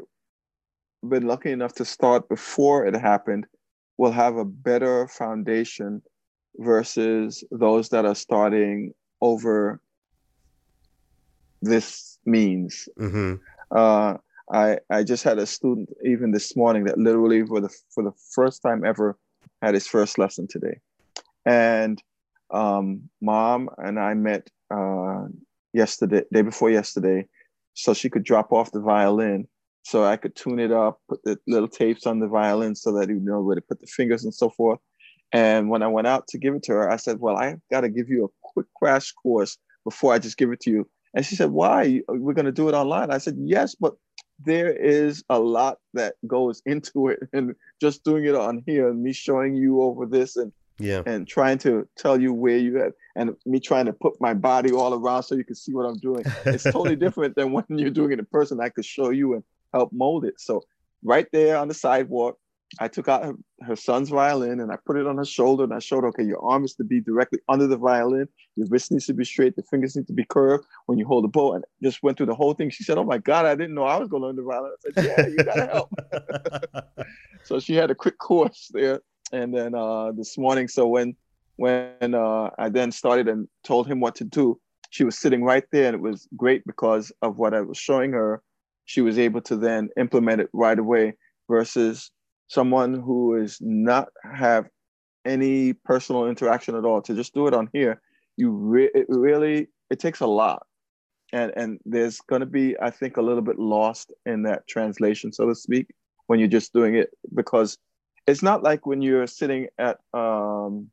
been 1.09 1.27
lucky 1.27 1.51
enough 1.51 1.73
to 1.73 1.86
start 1.86 2.29
before 2.29 2.86
it 2.86 2.95
happened 2.95 3.45
will 3.97 4.11
have 4.11 4.38
a 4.38 4.45
better 4.45 5.07
foundation 5.07 6.01
versus 6.57 7.43
those 7.51 7.89
that 7.89 8.05
are 8.05 8.15
starting 8.15 8.93
over 9.21 9.82
this 11.62 12.18
means. 12.26 12.89
Mm-hmm. 12.99 13.36
Uh, 13.76 14.18
I 14.51 14.80
I 14.89 15.03
just 15.03 15.24
had 15.24 15.39
a 15.39 15.45
student 15.45 15.89
even 16.05 16.32
this 16.32 16.55
morning 16.55 16.84
that 16.86 16.97
literally 16.97 17.45
for 17.45 17.62
the 17.62 17.70
for 17.93 18.03
the 18.03 18.12
first 18.34 18.62
time 18.62 18.84
ever 18.86 19.18
had 19.62 19.74
his 19.74 19.88
first 19.88 20.18
lesson 20.18 20.47
today, 20.47 20.80
and 21.45 22.01
um, 22.51 23.09
mom 23.22 23.70
and 23.78 23.99
I 23.99 24.14
met 24.14 24.49
uh, 24.70 25.26
yesterday, 25.74 26.24
day 26.34 26.41
before 26.41 26.70
yesterday, 26.70 27.28
so 27.74 27.93
she 27.93 28.09
could 28.09 28.24
drop 28.24 28.51
off 28.51 28.72
the 28.72 28.82
violin. 28.82 29.47
So 29.84 30.03
I 30.03 30.18
could 30.18 30.36
tune 30.36 30.59
it 30.59 30.72
up, 30.72 30.99
put 31.09 31.24
the 31.24 31.39
little 31.47 31.68
tapes 31.68 32.05
on 32.05 32.20
the 32.20 32.28
violin 32.28 32.76
so 32.76 32.91
that 32.99 33.09
you 33.09 33.20
know 33.20 33.41
where 33.41 33.55
to 33.55 33.62
put 33.62 33.82
the 33.82 33.88
fingers 33.88 34.24
and 34.24 34.34
so 34.34 34.49
forth. 34.49 34.80
And 35.32 35.70
when 35.70 35.82
I 35.82 35.88
went 35.88 36.07
out 36.07 36.28
to 36.28 36.38
give 36.38 36.53
it 36.53 36.64
to 36.64 36.74
her, 36.74 36.91
I 36.91 36.97
said, 36.97 37.20
"Well, 37.20 37.38
I 37.38 37.55
got 37.72 37.82
to 37.82 37.89
give 37.89 38.09
you 38.09 38.26
a 38.26 38.30
quick 38.41 38.68
crash 38.76 39.14
course 39.14 39.57
before 39.86 40.14
I 40.14 40.20
just 40.20 40.38
give 40.38 40.51
it 40.51 40.59
to 40.62 40.72
you." 40.72 40.89
And 41.14 41.26
she 41.26 41.36
said, 41.36 41.51
"Why? 41.51 42.01
We're 42.07 42.34
going 42.34 42.45
to 42.45 42.51
do 42.51 42.70
it 42.70 42.74
online." 42.74 43.12
I 43.12 43.18
said, 43.18 43.38
"Yes, 43.39 43.76
but 43.76 43.95
there 44.43 44.72
is 44.72 45.24
a 45.30 45.39
lot 45.39 45.78
that 45.93 46.16
goes 46.26 46.62
into 46.66 47.09
it, 47.09 47.20
and 47.34 47.55
just 47.80 48.03
doing 48.03 48.26
it 48.26 48.36
on 48.36 48.64
here 48.66 48.89
and 48.89 49.03
me 49.03 49.14
showing 49.14 49.55
you 49.55 49.82
over 49.82 50.05
this 50.05 50.36
and 50.36 50.51
yeah 50.82 51.03
and 51.05 51.28
trying 51.28 51.57
to 51.57 51.88
tell 51.97 52.20
you 52.20 52.34
where 52.34 52.57
you 52.57 52.78
have 52.78 52.93
and 53.16 53.36
me 53.45 53.59
trying 53.59 53.86
to 53.86 53.93
put 53.93 54.20
my 54.20 54.34
body 54.34 54.72
all 54.72 54.93
around 54.93 55.24
so 55.24 55.36
you 55.36 55.43
can 55.43 55.55
see 55.55 55.74
what 55.74 55.84
i'm 55.86 55.97
doing 55.97 56.24
it's 56.45 56.64
totally 56.64 56.95
different 57.05 57.36
than 57.36 57.51
when 57.51 57.64
you're 57.70 57.89
doing 57.89 58.12
it 58.12 58.20
in 58.20 58.26
person 58.26 58.59
i 58.59 58.70
could 58.70 58.86
show 58.86 59.09
you 59.09 59.34
and 59.34 59.43
help 59.74 59.91
mold 59.93 60.26
it 60.26 60.39
so 60.39 60.64
right 61.03 61.28
there 61.32 61.57
on 61.57 61.68
the 61.68 61.74
sidewalk 61.74 62.38
i 62.80 62.88
took 62.88 63.07
out 63.07 63.24
her, 63.24 63.34
her 63.61 63.76
son's 63.76 64.09
violin 64.09 64.59
and 64.59 64.72
i 64.72 64.78
put 64.86 64.97
it 64.97 65.05
on 65.05 65.17
her 65.17 65.26
shoulder 65.26 65.63
and 65.63 65.74
i 65.74 65.80
showed 65.80 66.03
her, 66.03 66.07
okay 66.07 66.24
your 66.24 66.43
arm 66.43 66.63
is 66.63 66.74
to 66.74 66.84
be 66.84 67.01
directly 67.01 67.39
under 67.49 67.67
the 67.67 67.78
violin. 67.78 68.28
Your 68.55 68.67
wrist 68.67 68.91
needs 68.91 69.05
to 69.05 69.13
be 69.13 69.24
straight. 69.24 69.55
The 69.55 69.63
fingers 69.63 69.95
need 69.95 70.07
to 70.07 70.13
be 70.13 70.26
curved 70.26 70.65
when 70.86 70.97
you 70.97 71.05
hold 71.05 71.24
the 71.24 71.30
bow. 71.30 71.53
And 71.53 71.63
just 71.82 72.03
went 72.03 72.17
through 72.17 72.28
the 72.28 72.36
whole 72.36 72.53
thing. 72.53 72.69
She 72.69 72.84
said 72.84 72.97
oh 72.97 73.03
my 73.03 73.17
god 73.17 73.45
i 73.45 73.55
didn't 73.55 73.76
know 73.76 73.84
i 73.84 73.97
was 73.97 74.07
going 74.07 74.22
to 74.22 74.28
learn 74.28 74.36
the 74.36 74.43
violin. 74.43 74.72
I 74.72 74.91
said 74.91 75.05
yeah 75.05 75.28
you 75.28 75.38
gotta 75.38 75.65
help. 75.74 75.89
So 77.43 77.59
she 77.59 77.74
had 77.74 77.89
a 77.89 77.95
quick 77.95 78.19
course 78.19 78.69
there. 78.72 79.01
And 79.34 79.53
then 79.53 79.74
uh, 79.74 80.11
this 80.11 80.38
morning 80.38 80.67
so 80.67 80.88
when 80.88 81.15
when 81.57 82.13
uh, 82.15 82.49
i 82.57 82.69
then 82.69 82.91
started 82.91 83.28
and 83.28 83.47
told 83.63 83.88
him 83.88 83.99
what 83.99 84.15
to 84.15 84.24
do 84.24 84.59
she 84.91 85.03
was 85.03 85.17
sitting 85.17 85.43
right 85.43 85.63
there 85.72 85.88
and 85.88 85.95
it 85.95 86.01
was 86.01 86.28
great 86.38 86.63
because 86.65 87.11
of 87.22 87.38
what 87.38 87.53
i 87.53 87.61
was 87.61 87.78
showing 87.78 88.11
her. 88.11 88.41
She 88.86 89.01
was 89.01 89.17
able 89.17 89.41
to 89.41 89.55
then 89.55 89.89
implement 89.97 90.41
it 90.41 90.49
right 90.53 90.78
away 90.78 91.13
versus 91.49 92.11
someone 92.52 92.93
who 92.93 93.36
is 93.36 93.58
not 93.62 94.10
have 94.24 94.68
any 95.26 95.74
personal 95.74 96.28
interaction 96.28 96.76
at 96.76 96.86
all 96.86 97.02
to 97.02 97.14
just 97.14 97.34
do 97.34 97.47
it 97.47 97.54
on 97.54 97.70
here 97.74 98.02
you 98.38 98.49
re- 98.52 98.91
it 98.93 99.06
really 99.08 99.68
it 99.89 99.99
takes 99.99 100.20
a 100.20 100.28
lot 100.28 100.66
and 101.32 101.52
and 101.56 101.80
there's 101.86 102.20
going 102.22 102.39
to 102.39 102.45
be 102.45 102.76
i 102.82 102.89
think 102.89 103.18
a 103.18 103.22
little 103.22 103.43
bit 103.43 103.60
lost 103.60 104.12
in 104.26 104.43
that 104.43 104.68
translation 104.68 105.32
so 105.32 105.47
to 105.47 105.56
speak 105.56 105.88
when 106.28 106.39
you're 106.39 106.47
just 106.60 106.74
doing 106.74 106.95
it 106.95 107.10
because 107.36 107.78
it's 108.28 108.43
not 108.43 108.64
like 108.64 108.86
when 108.86 109.02
you're 109.02 109.28
sitting 109.28 109.68
at 109.78 109.97
um, 110.14 110.89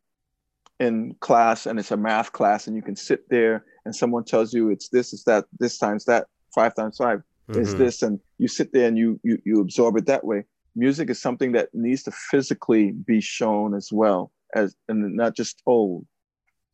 in 0.81 1.15
class 1.21 1.67
and 1.67 1.79
it's 1.79 1.91
a 1.91 1.97
math 1.97 2.33
class 2.33 2.67
and 2.67 2.77
you 2.77 2.83
can 2.83 2.97
sit 2.97 3.29
there 3.29 3.65
and 3.85 3.95
someone 3.95 4.25
tells 4.25 4.53
you 4.55 4.71
it's 4.71 4.89
this, 4.89 5.13
it's 5.13 5.25
that, 5.25 5.45
this 5.59 5.79
times 5.79 6.05
that, 6.05 6.27
five 6.55 6.75
times 6.75 6.97
5 6.99 7.19
mm-hmm. 7.19 7.61
is 7.61 7.75
this, 7.77 8.03
and 8.03 8.21
you 8.39 8.49
sit 8.49 8.73
there 8.73 8.87
and 8.87 8.97
you, 8.97 9.21
you 9.23 9.39
you 9.45 9.61
absorb 9.61 9.97
it 9.97 10.07
that 10.07 10.25
way. 10.25 10.45
Music 10.75 11.11
is 11.11 11.21
something 11.21 11.53
that 11.53 11.69
needs 11.75 12.03
to 12.05 12.11
physically 12.11 12.93
be 12.93 13.21
shown 13.21 13.75
as 13.75 13.91
well 13.93 14.31
as 14.55 14.75
and 14.89 15.16
not 15.16 15.35
just 15.35 15.62
told. 15.64 16.07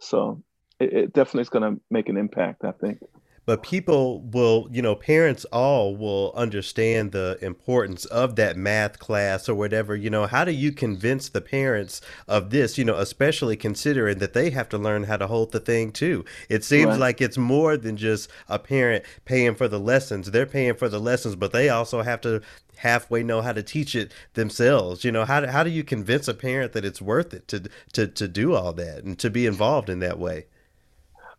So 0.01 0.43
it, 0.79 0.93
it 0.93 1.13
definitely 1.13 1.43
is 1.43 1.49
going 1.49 1.75
to 1.75 1.81
make 1.91 2.09
an 2.09 2.17
impact, 2.17 2.65
I 2.65 2.73
think. 2.73 2.99
But 3.47 3.63
people 3.63 4.21
will, 4.23 4.69
you 4.71 4.81
know, 4.81 4.95
parents 4.95 5.45
all 5.47 5.97
will 5.97 6.33
understand 6.35 7.13
the 7.13 7.39
importance 7.43 8.05
of 8.07 8.37
that 8.37 8.57
math 8.57 8.99
class 8.99 9.49
or 9.49 9.55
whatever. 9.55 9.95
You 9.95 10.11
know, 10.11 10.27
how 10.27 10.45
do 10.45 10.53
you 10.53 10.73
convince 10.73 11.29
the 11.29 11.41
parents 11.41 12.01
of 12.27 12.51
this, 12.51 12.79
you 12.79 12.85
know, 12.85 12.97
especially 12.97 13.57
considering 13.57 14.19
that 14.19 14.33
they 14.33 14.51
have 14.51 14.69
to 14.71 14.79
learn 14.79 15.05
how 15.05 15.17
to 15.17 15.27
hold 15.27 15.53
the 15.53 15.61
thing 15.61 15.93
too? 15.93 16.25
It 16.49 16.65
seems 16.65 16.93
right. 16.93 17.01
like 17.01 17.21
it's 17.21 17.39
more 17.39 17.77
than 17.77 17.97
just 17.97 18.31
a 18.49 18.59
parent 18.59 19.05
paying 19.25 19.55
for 19.55 19.69
the 19.69 19.81
lessons. 19.81 20.31
They're 20.31 20.47
paying 20.47 20.75
for 20.75 20.89
the 20.89 21.01
lessons, 21.01 21.37
but 21.37 21.53
they 21.53 21.69
also 21.69 22.03
have 22.03 22.21
to 22.23 22.41
halfway 22.77 23.23
know 23.23 23.41
how 23.41 23.53
to 23.53 23.63
teach 23.63 23.95
it 23.95 24.13
themselves. 24.35 25.05
You 25.05 25.13
know, 25.13 25.25
how 25.25 25.41
do, 25.41 25.47
how 25.47 25.63
do 25.63 25.71
you 25.71 25.85
convince 25.85 26.29
a 26.29 26.35
parent 26.35 26.73
that 26.73 26.85
it's 26.85 27.03
worth 27.03 27.35
it 27.35 27.49
to 27.49 27.69
to 27.93 28.07
to 28.07 28.29
do 28.29 28.55
all 28.55 28.73
that 28.75 29.05
and 29.05 29.19
to 29.19 29.31
be 29.31 29.47
involved 29.47 29.89
in 29.89 30.01
that 30.01 30.19
way? 30.19 30.47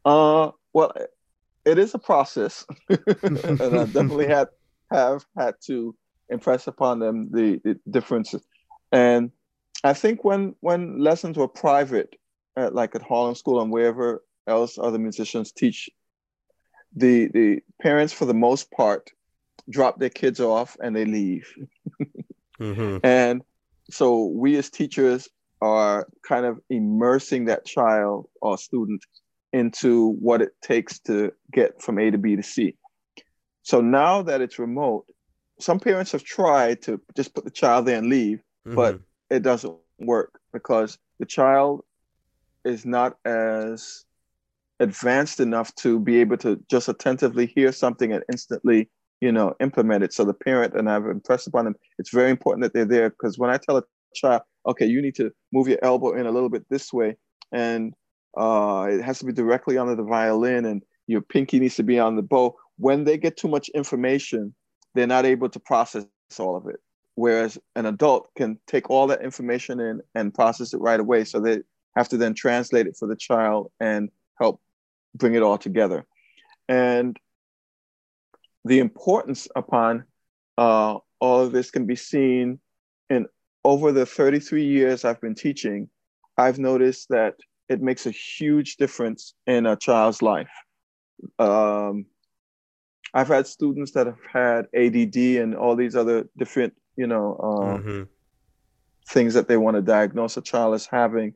Uh, 0.03 0.51
well, 0.74 0.91
it 1.66 1.80
is 1.80 1.93
a 1.93 1.99
process, 1.99 2.66
and 2.89 3.39
I 3.59 3.86
definitely 3.86 4.28
had 4.28 4.47
have 4.91 5.26
had 5.38 5.55
to 5.66 5.95
impress 6.30 6.68
upon 6.68 6.99
them 6.99 7.30
the, 7.32 7.59
the 7.63 7.80
differences. 7.89 8.43
And 8.91 9.32
I 9.84 9.93
think 9.93 10.24
when 10.24 10.55
when 10.61 10.99
lessons 10.99 11.38
were 11.38 11.47
private, 11.47 12.16
at, 12.55 12.74
like 12.74 12.95
at 12.95 13.01
Harlem 13.01 13.36
School 13.36 13.61
and 13.61 13.72
wherever 13.72 14.24
else 14.47 14.78
other 14.78 14.99
musicians 14.99 15.51
teach, 15.51 15.89
the 16.95 17.28
the 17.28 17.61
parents 17.82 18.13
for 18.13 18.26
the 18.26 18.34
most 18.34 18.72
part 18.72 19.09
drop 19.70 19.99
their 19.99 20.09
kids 20.09 20.39
off 20.39 20.78
and 20.82 20.95
they 20.95 21.05
leave. 21.05 21.51
mm-hmm. 22.59 22.97
And 23.03 23.41
so 23.89 24.26
we 24.26 24.57
as 24.57 24.70
teachers 24.70 25.28
are 25.61 26.07
kind 26.28 26.45
of 26.45 26.59
immersing 26.70 27.45
that 27.45 27.66
child 27.66 28.28
or 28.41 28.57
student 28.57 29.03
into 29.56 30.10
what 30.20 30.41
it 30.41 30.51
takes 30.62 30.99
to 30.99 31.32
get 31.53 31.82
from 31.82 31.97
A 31.97 32.12
to 32.12 32.18
B 32.18 32.36
to 32.36 32.43
C. 32.43 32.76
So 33.64 33.80
now 33.80 34.22
that 34.24 34.41
it's 34.41 34.60
remote, 34.60 35.06
some 35.60 35.80
parents 35.80 36.12
have 36.12 36.24
tried 36.24 36.82
to 36.84 36.99
just 37.16 37.34
put 37.34 37.45
the 37.45 37.51
child 37.51 37.86
there 37.86 37.97
and 37.97 38.10
leave, 38.10 38.39
mm-hmm. 38.68 38.76
but 38.76 38.99
it 39.30 39.41
doesn't 39.41 39.74
work 39.97 40.39
because 40.51 40.97
the 41.20 41.26
child 41.26 41.86
is 42.66 42.86
not 42.86 43.18
as 43.24 44.03
advanced 44.82 45.39
enough 45.39 45.74
to 45.76 45.99
be 45.99 46.20
able 46.20 46.36
to 46.36 46.62
just 46.70 46.89
attentively 46.89 47.45
hear 47.45 47.72
something 47.72 48.12
and 48.12 48.26
instantly 48.30 48.89
you 49.22 49.32
know, 49.32 49.56
implement 49.60 50.03
it. 50.03 50.14
So 50.14 50.26
the 50.26 50.34
parent 50.34 50.74
and 50.76 50.89
I've 50.89 51.06
impressed 51.06 51.47
upon 51.47 51.66
them, 51.66 51.76
it's 51.97 52.12
very 52.12 52.30
important 52.30 52.64
that 52.64 52.74
they're 52.74 52.86
there 52.86 53.10
because 53.10 53.38
when 53.38 53.49
I 53.49 53.58
tell 53.58 53.78
a 53.78 53.84
child, 54.14 54.41
okay, 54.68 54.86
you 54.86 55.01
need 55.01 55.16
to 55.16 55.32
move 55.53 55.68
your 55.68 55.80
elbow 55.82 56.14
in 56.14 56.26
a 56.26 56.32
little 56.32 56.49
bit 56.49 56.66
this 56.70 56.91
way, 56.91 57.16
and 57.51 57.93
uh, 58.38 58.88
it 58.89 59.01
has 59.01 59.19
to 59.19 59.25
be 59.25 59.33
directly 59.33 59.77
under 59.77 59.95
the 59.95 60.03
violin, 60.03 60.65
and 60.65 60.81
your 61.07 61.21
pinky 61.21 61.59
needs 61.59 61.75
to 61.75 61.83
be 61.83 61.99
on 61.99 62.15
the 62.15 62.21
bow. 62.21 62.55
When 62.77 63.03
they 63.03 63.17
get 63.17 63.38
too 63.38 63.47
much 63.47 63.69
information, 63.69 64.53
they're 64.93 65.07
not 65.07 65.25
able 65.25 65.49
to 65.49 65.59
process 65.59 66.05
all 66.39 66.55
of 66.55 66.67
it. 66.67 66.79
Whereas 67.15 67.57
an 67.75 67.86
adult 67.86 68.29
can 68.36 68.59
take 68.67 68.89
all 68.89 69.07
that 69.07 69.21
information 69.21 69.79
in 69.79 70.01
and 70.15 70.33
process 70.33 70.73
it 70.73 70.81
right 70.81 70.99
away. 70.99 71.23
So 71.23 71.39
they 71.39 71.61
have 71.95 72.09
to 72.09 72.17
then 72.17 72.33
translate 72.33 72.88
it 72.88 72.97
for 72.97 73.07
the 73.07 73.15
child 73.15 73.71
and 73.79 74.09
help 74.38 74.61
bring 75.13 75.33
it 75.33 75.41
all 75.41 75.57
together. 75.57 76.05
And 76.67 77.17
the 78.65 78.79
importance 78.79 79.47
upon 79.55 80.03
uh, 80.57 80.97
all 81.19 81.41
of 81.41 81.51
this 81.51 81.71
can 81.71 81.86
be 81.86 81.95
seen 81.95 82.59
in 83.09 83.27
over 83.63 83.91
the 83.91 84.05
33 84.05 84.65
years 84.65 85.05
I've 85.05 85.21
been 85.21 85.36
teaching. 85.36 85.89
I've 86.38 86.59
noticed 86.59 87.09
that 87.09 87.36
it 87.70 87.82
makes 87.82 88.05
a 88.05 88.11
huge 88.11 88.78
difference 88.78 89.34
in 89.47 89.66
a 89.66 89.76
child's 89.76 90.22
life. 90.22 90.49
Um, 91.39 92.05
I've 93.13 93.28
had 93.28 93.47
students 93.47 93.91
that 93.91 94.07
have 94.07 94.20
had 94.32 94.68
ADD 94.76 95.16
and 95.41 95.55
all 95.55 95.76
these 95.76 95.95
other 95.95 96.28
different, 96.38 96.74
you 96.95 97.07
know, 97.07 97.39
um, 97.41 97.84
mm-hmm. 97.84 98.03
things 99.07 99.34
that 99.34 99.47
they 99.47 99.57
want 99.57 99.76
to 99.76 99.82
diagnose 99.82 100.38
a 100.38 100.41
child 100.41 100.76
as 100.76 100.86
having, 100.86 101.34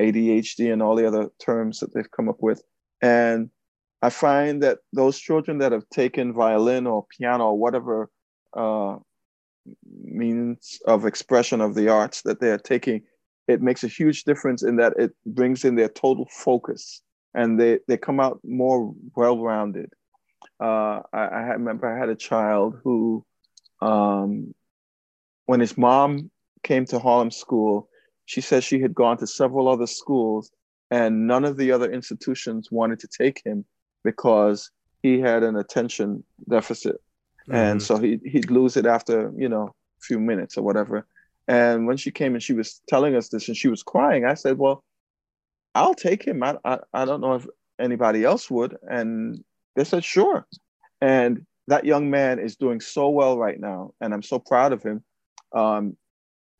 ADHD 0.00 0.72
and 0.72 0.82
all 0.82 0.96
the 0.96 1.06
other 1.06 1.30
terms 1.38 1.80
that 1.80 1.94
they've 1.94 2.10
come 2.10 2.28
up 2.28 2.38
with. 2.40 2.62
And 3.00 3.50
I 4.02 4.10
find 4.10 4.62
that 4.62 4.78
those 4.92 5.18
children 5.18 5.58
that 5.58 5.72
have 5.72 5.88
taken 5.90 6.32
violin 6.32 6.86
or 6.86 7.06
piano 7.06 7.50
or 7.50 7.58
whatever 7.58 8.10
uh, 8.56 8.96
means 10.02 10.80
of 10.86 11.04
expression 11.04 11.60
of 11.60 11.74
the 11.74 11.88
arts 11.88 12.22
that 12.22 12.40
they 12.40 12.50
are 12.50 12.58
taking, 12.58 13.02
it 13.50 13.60
makes 13.60 13.84
a 13.84 13.88
huge 13.88 14.24
difference 14.24 14.62
in 14.62 14.76
that 14.76 14.94
it 14.96 15.12
brings 15.26 15.64
in 15.64 15.74
their 15.74 15.88
total 15.88 16.26
focus 16.30 17.02
and 17.34 17.58
they, 17.60 17.78
they 17.88 17.96
come 17.96 18.20
out 18.20 18.40
more 18.44 18.94
well-rounded. 19.16 19.92
Uh, 20.60 21.00
I, 21.12 21.24
I, 21.24 21.40
remember 21.52 21.86
I 21.86 21.98
had 21.98 22.08
a 22.08 22.16
child 22.16 22.78
who, 22.82 23.24
um, 23.80 24.54
when 25.46 25.60
his 25.60 25.76
mom 25.76 26.30
came 26.62 26.84
to 26.86 26.98
Harlem 26.98 27.30
School, 27.30 27.88
she 28.26 28.40
said 28.40 28.62
she 28.62 28.80
had 28.80 28.94
gone 28.94 29.16
to 29.18 29.26
several 29.26 29.68
other 29.68 29.86
schools 29.86 30.50
and 30.90 31.26
none 31.26 31.44
of 31.44 31.56
the 31.56 31.72
other 31.72 31.90
institutions 31.90 32.68
wanted 32.70 33.00
to 33.00 33.08
take 33.08 33.42
him 33.44 33.64
because 34.04 34.70
he 35.02 35.20
had 35.20 35.42
an 35.42 35.56
attention 35.56 36.24
deficit. 36.48 36.96
Mm-hmm. 37.42 37.54
And 37.54 37.82
so 37.82 37.96
he, 37.98 38.20
he'd 38.24 38.50
lose 38.50 38.76
it 38.76 38.86
after, 38.86 39.32
you 39.36 39.48
know, 39.48 39.68
a 39.68 40.02
few 40.02 40.20
minutes 40.20 40.56
or 40.56 40.62
whatever. 40.62 41.06
And 41.50 41.86
when 41.86 41.96
she 41.96 42.10
came 42.10 42.34
and 42.34 42.42
she 42.42 42.52
was 42.52 42.80
telling 42.88 43.16
us 43.16 43.28
this 43.28 43.48
and 43.48 43.56
she 43.56 43.68
was 43.68 43.82
crying, 43.82 44.24
I 44.24 44.34
said, 44.34 44.56
Well, 44.56 44.84
I'll 45.74 45.94
take 45.94 46.24
him. 46.24 46.42
I, 46.42 46.56
I, 46.64 46.78
I 46.94 47.04
don't 47.04 47.20
know 47.20 47.34
if 47.34 47.46
anybody 47.80 48.24
else 48.24 48.50
would. 48.50 48.76
And 48.82 49.42
they 49.74 49.84
said, 49.84 50.04
Sure. 50.04 50.46
And 51.00 51.44
that 51.66 51.84
young 51.84 52.10
man 52.10 52.38
is 52.38 52.56
doing 52.56 52.80
so 52.80 53.08
well 53.10 53.36
right 53.36 53.58
now. 53.58 53.94
And 54.00 54.14
I'm 54.14 54.22
so 54.22 54.38
proud 54.38 54.72
of 54.72 54.82
him. 54.82 55.02
Um, 55.52 55.96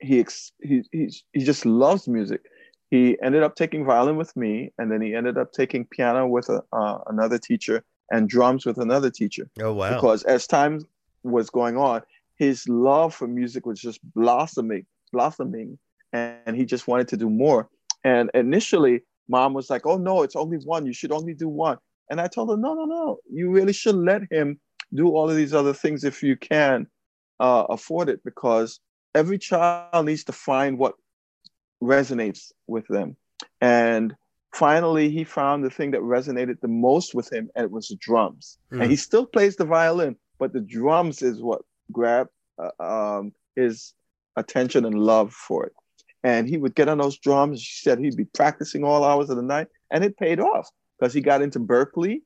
he, 0.01 0.27
he, 0.61 0.83
he, 0.91 1.15
he 1.33 1.45
just 1.45 1.65
loves 1.65 2.09
music 2.09 2.43
he 2.91 3.17
ended 3.23 3.43
up 3.43 3.55
taking 3.55 3.85
violin 3.85 4.17
with 4.17 4.37
me, 4.37 4.73
and 4.77 4.91
then 4.91 5.01
he 5.01 5.15
ended 5.15 5.39
up 5.39 5.53
taking 5.53 5.87
piano 5.87 6.27
with 6.27 6.49
a, 6.49 6.63
uh, 6.73 6.99
another 7.07 7.39
teacher 7.39 7.85
and 8.11 8.29
drums 8.29 8.67
with 8.67 8.79
another 8.79 9.11
teacher. 9.11 9.49
Oh 9.61 9.73
wow! 9.73 9.95
Because 9.95 10.25
as 10.25 10.47
time 10.47 10.85
was 11.23 11.51
going 11.51 11.77
on, 11.77 12.03
his 12.41 12.67
love 12.67 13.15
for 13.15 13.29
music 13.29 13.67
was 13.67 13.79
just 13.79 14.01
blossoming, 14.15 14.87
blossoming, 15.13 15.79
and 16.15 16.57
he 16.57 16.65
just 16.65 16.89
wanted 16.89 17.07
to 17.09 17.19
do 17.19 17.29
more. 17.29 17.69
And 18.03 18.31
initially, 18.33 19.03
mom 19.29 19.53
was 19.53 19.69
like, 19.69 19.85
"Oh 19.85 19.99
no, 19.99 20.23
it's 20.23 20.37
only 20.37 20.57
one. 20.65 20.87
You 20.87 20.95
should 20.95 21.13
only 21.13 21.35
do 21.35 21.49
one." 21.49 21.77
And 22.09 22.19
I 22.19 22.29
told 22.29 22.49
her, 22.49 22.57
"No, 22.57 22.73
no, 22.73 22.87
no. 22.87 23.19
You 23.31 23.51
really 23.51 23.75
should 23.75 23.95
let 23.95 24.23
him 24.33 24.59
do 24.95 25.09
all 25.09 25.29
of 25.29 25.37
these 25.37 25.53
other 25.53 25.75
things 25.75 26.03
if 26.03 26.23
you 26.23 26.35
can 26.35 26.87
uh, 27.41 27.67
afford 27.69 28.09
it, 28.09 28.25
because 28.25 28.81
every 29.15 29.39
child 29.39 30.07
needs 30.07 30.25
to 30.25 30.33
find 30.33 30.79
what 30.79 30.95
resonates 31.83 32.53
with 32.67 32.87
them. 32.89 33.19
And 33.61 34.17
finally, 34.55 35.11
he 35.11 35.25
found 35.25 35.63
the 35.63 35.71
thing 35.71 35.91
that 35.91 36.01
resonated 36.01 36.61
the 36.61 36.69
most 36.69 37.15
with 37.15 37.31
him, 37.31 37.51
and 37.55 37.67
it 37.67 37.71
was 37.71 37.89
the 37.89 37.97
drums. 37.97 38.57
Mm. 38.73 38.81
And 38.81 38.91
he 38.91 38.97
still 38.97 39.27
plays 39.27 39.57
the 39.57 39.67
violin, 39.67 40.17
but 40.39 40.55
the 40.55 40.61
drums 40.61 41.21
is 41.21 41.43
what 41.43 41.61
grabbed 41.93 42.31
uh, 42.59 43.19
um, 43.19 43.33
his 43.57 43.95
attention 44.37 44.85
and 44.85 44.99
love 44.99 45.33
for 45.33 45.67
it. 45.67 45.73
And 46.23 46.49
he 46.49 46.59
would 46.59 46.75
get 46.75 46.89
on 46.89 46.99
those 46.99 47.19
drums. 47.19 47.63
She 47.63 47.83
said 47.83 47.99
he'd 47.99 48.17
be 48.17 48.27
practicing 48.27 48.85
all 48.85 49.05
hours 49.05 49.31
of 49.31 49.37
the 49.37 49.43
night, 49.43 49.69
and 49.91 50.05
it 50.05 50.19
paid 50.19 50.39
off 50.39 50.69
because 50.99 51.15
he 51.15 51.21
got 51.21 51.41
into 51.41 51.59
Berklee, 51.59 52.21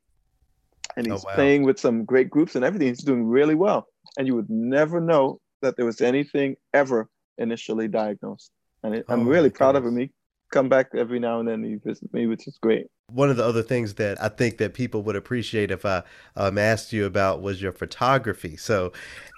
and 0.96 1.06
he's 1.06 1.24
oh, 1.24 1.28
wow. 1.28 1.34
playing 1.34 1.62
with 1.62 1.78
some 1.78 2.04
great 2.04 2.28
groups 2.28 2.56
and 2.56 2.64
everything. 2.64 2.88
He's 2.88 3.04
doing 3.04 3.26
really 3.26 3.54
well. 3.54 3.86
And 4.18 4.26
you 4.26 4.34
would 4.34 4.50
never 4.50 5.00
know 5.00 5.40
that 5.62 5.76
there 5.76 5.86
was 5.86 6.00
anything 6.00 6.56
ever 6.72 7.08
initially 7.38 7.88
diagnosed 7.88 8.50
and 8.84 8.94
it, 8.94 9.06
I'm 9.08 9.22
oh 9.22 9.30
really 9.30 9.50
proud 9.50 9.72
goodness. 9.72 9.88
of 9.88 9.94
him. 9.94 10.00
He 10.00 10.10
come 10.52 10.68
back 10.68 10.90
every 10.94 11.18
now 11.18 11.40
and 11.40 11.48
then. 11.48 11.64
He 11.64 11.76
visit 11.76 12.12
me, 12.12 12.26
which 12.26 12.46
is 12.46 12.58
great. 12.58 12.86
One 13.09 13.30
of 13.30 13.36
the 13.36 13.44
other 13.44 13.62
things 13.62 13.94
that 13.94 14.20
I 14.22 14.28
think 14.28 14.59
that 14.59 14.74
people 14.74 15.02
would 15.02 15.16
appreciate 15.16 15.70
if 15.70 15.84
I 15.84 16.02
um, 16.36 16.59
asked 16.59 16.92
you 16.92 17.05
about 17.05 17.42
was 17.42 17.61
your 17.61 17.72
photography. 17.72 18.57
So, 18.57 18.92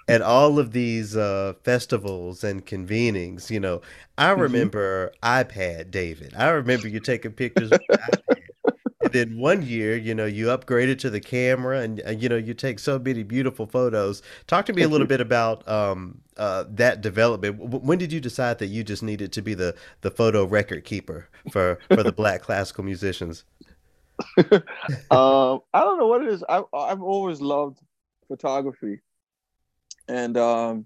at 0.07 0.21
all 0.21 0.57
of 0.57 0.71
these 0.71 1.17
uh, 1.17 1.53
festivals 1.63 2.43
and 2.43 2.65
convenings, 2.65 3.49
you 3.49 3.59
know, 3.59 3.81
I 4.17 4.31
mm-hmm. 4.31 4.41
remember 4.41 5.13
mm-hmm. 5.21 5.59
iPad 5.59 5.91
David. 5.91 6.33
I 6.35 6.49
remember 6.49 6.87
you 6.87 6.99
taking 6.99 7.33
pictures 7.33 7.69
with 7.69 7.81
iPad 7.91 8.37
and 9.13 9.31
then 9.31 9.37
one 9.37 9.61
year, 9.61 9.95
you 9.95 10.13
know, 10.13 10.25
you 10.25 10.47
upgraded 10.47 10.99
to 10.99 11.09
the 11.09 11.19
camera, 11.19 11.81
and 11.81 12.01
uh, 12.05 12.11
you 12.11 12.29
know, 12.29 12.37
you 12.37 12.53
take 12.53 12.79
so 12.79 12.99
many 12.99 13.23
beautiful 13.23 13.65
photos. 13.65 14.21
Talk 14.47 14.65
to 14.67 14.73
me 14.73 14.83
a 14.83 14.87
little 14.87 15.07
bit 15.07 15.21
about 15.21 15.67
um, 15.67 16.21
uh, 16.37 16.65
that 16.69 17.01
development. 17.01 17.59
When 17.59 17.97
did 17.97 18.11
you 18.11 18.19
decide 18.19 18.59
that 18.59 18.67
you 18.67 18.83
just 18.83 19.03
needed 19.03 19.31
to 19.33 19.41
be 19.41 19.53
the 19.53 19.75
the 20.01 20.11
photo 20.11 20.45
record 20.45 20.83
keeper 20.83 21.27
for 21.51 21.79
for 21.89 22.03
the 22.03 22.11
Black 22.11 22.41
classical 22.41 22.83
musicians? 22.83 23.43
um, 24.37 25.61
I 25.73 25.81
don't 25.81 25.99
know 25.99 26.07
what 26.07 26.23
it 26.23 26.29
is. 26.29 26.43
I, 26.47 26.63
I've 26.73 27.01
always 27.01 27.39
loved 27.39 27.79
photography, 28.27 29.01
and 30.07 30.37
um, 30.37 30.85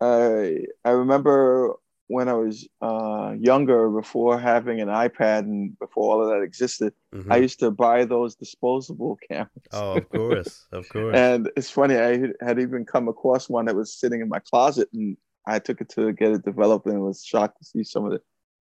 I 0.00 0.64
I 0.84 0.90
remember 0.90 1.76
when 2.12 2.28
I 2.28 2.34
was 2.34 2.68
uh, 2.88 3.34
younger, 3.38 3.88
before 3.90 4.38
having 4.38 4.80
an 4.80 4.88
iPad 4.88 5.40
and 5.40 5.78
before 5.78 6.04
all 6.12 6.22
of 6.22 6.28
that 6.30 6.42
existed, 6.42 6.92
Mhm. 7.14 7.32
I 7.32 7.36
used 7.46 7.58
to 7.60 7.70
buy 7.70 8.04
those 8.04 8.34
disposable 8.34 9.18
cameras. 9.28 9.72
oh, 9.72 9.94
of 10.00 10.08
course, 10.08 10.66
of 10.72 10.88
course. 10.88 11.16
And 11.16 11.50
it's 11.56 11.70
funny, 11.70 11.96
I 11.96 12.10
had 12.40 12.58
even 12.58 12.84
come 12.84 13.08
across 13.08 13.48
one 13.48 13.64
that 13.66 13.76
was 13.76 13.94
sitting 14.00 14.20
in 14.20 14.28
my 14.28 14.40
closet, 14.50 14.88
and 14.92 15.16
I 15.46 15.58
took 15.58 15.80
it 15.80 15.88
to 15.96 16.12
get 16.12 16.32
it 16.32 16.44
developed, 16.44 16.86
and 16.86 17.00
was 17.02 17.24
shocked 17.24 17.58
to 17.58 17.64
see 17.64 17.84
some 17.84 18.04
of 18.06 18.12
the 18.12 18.20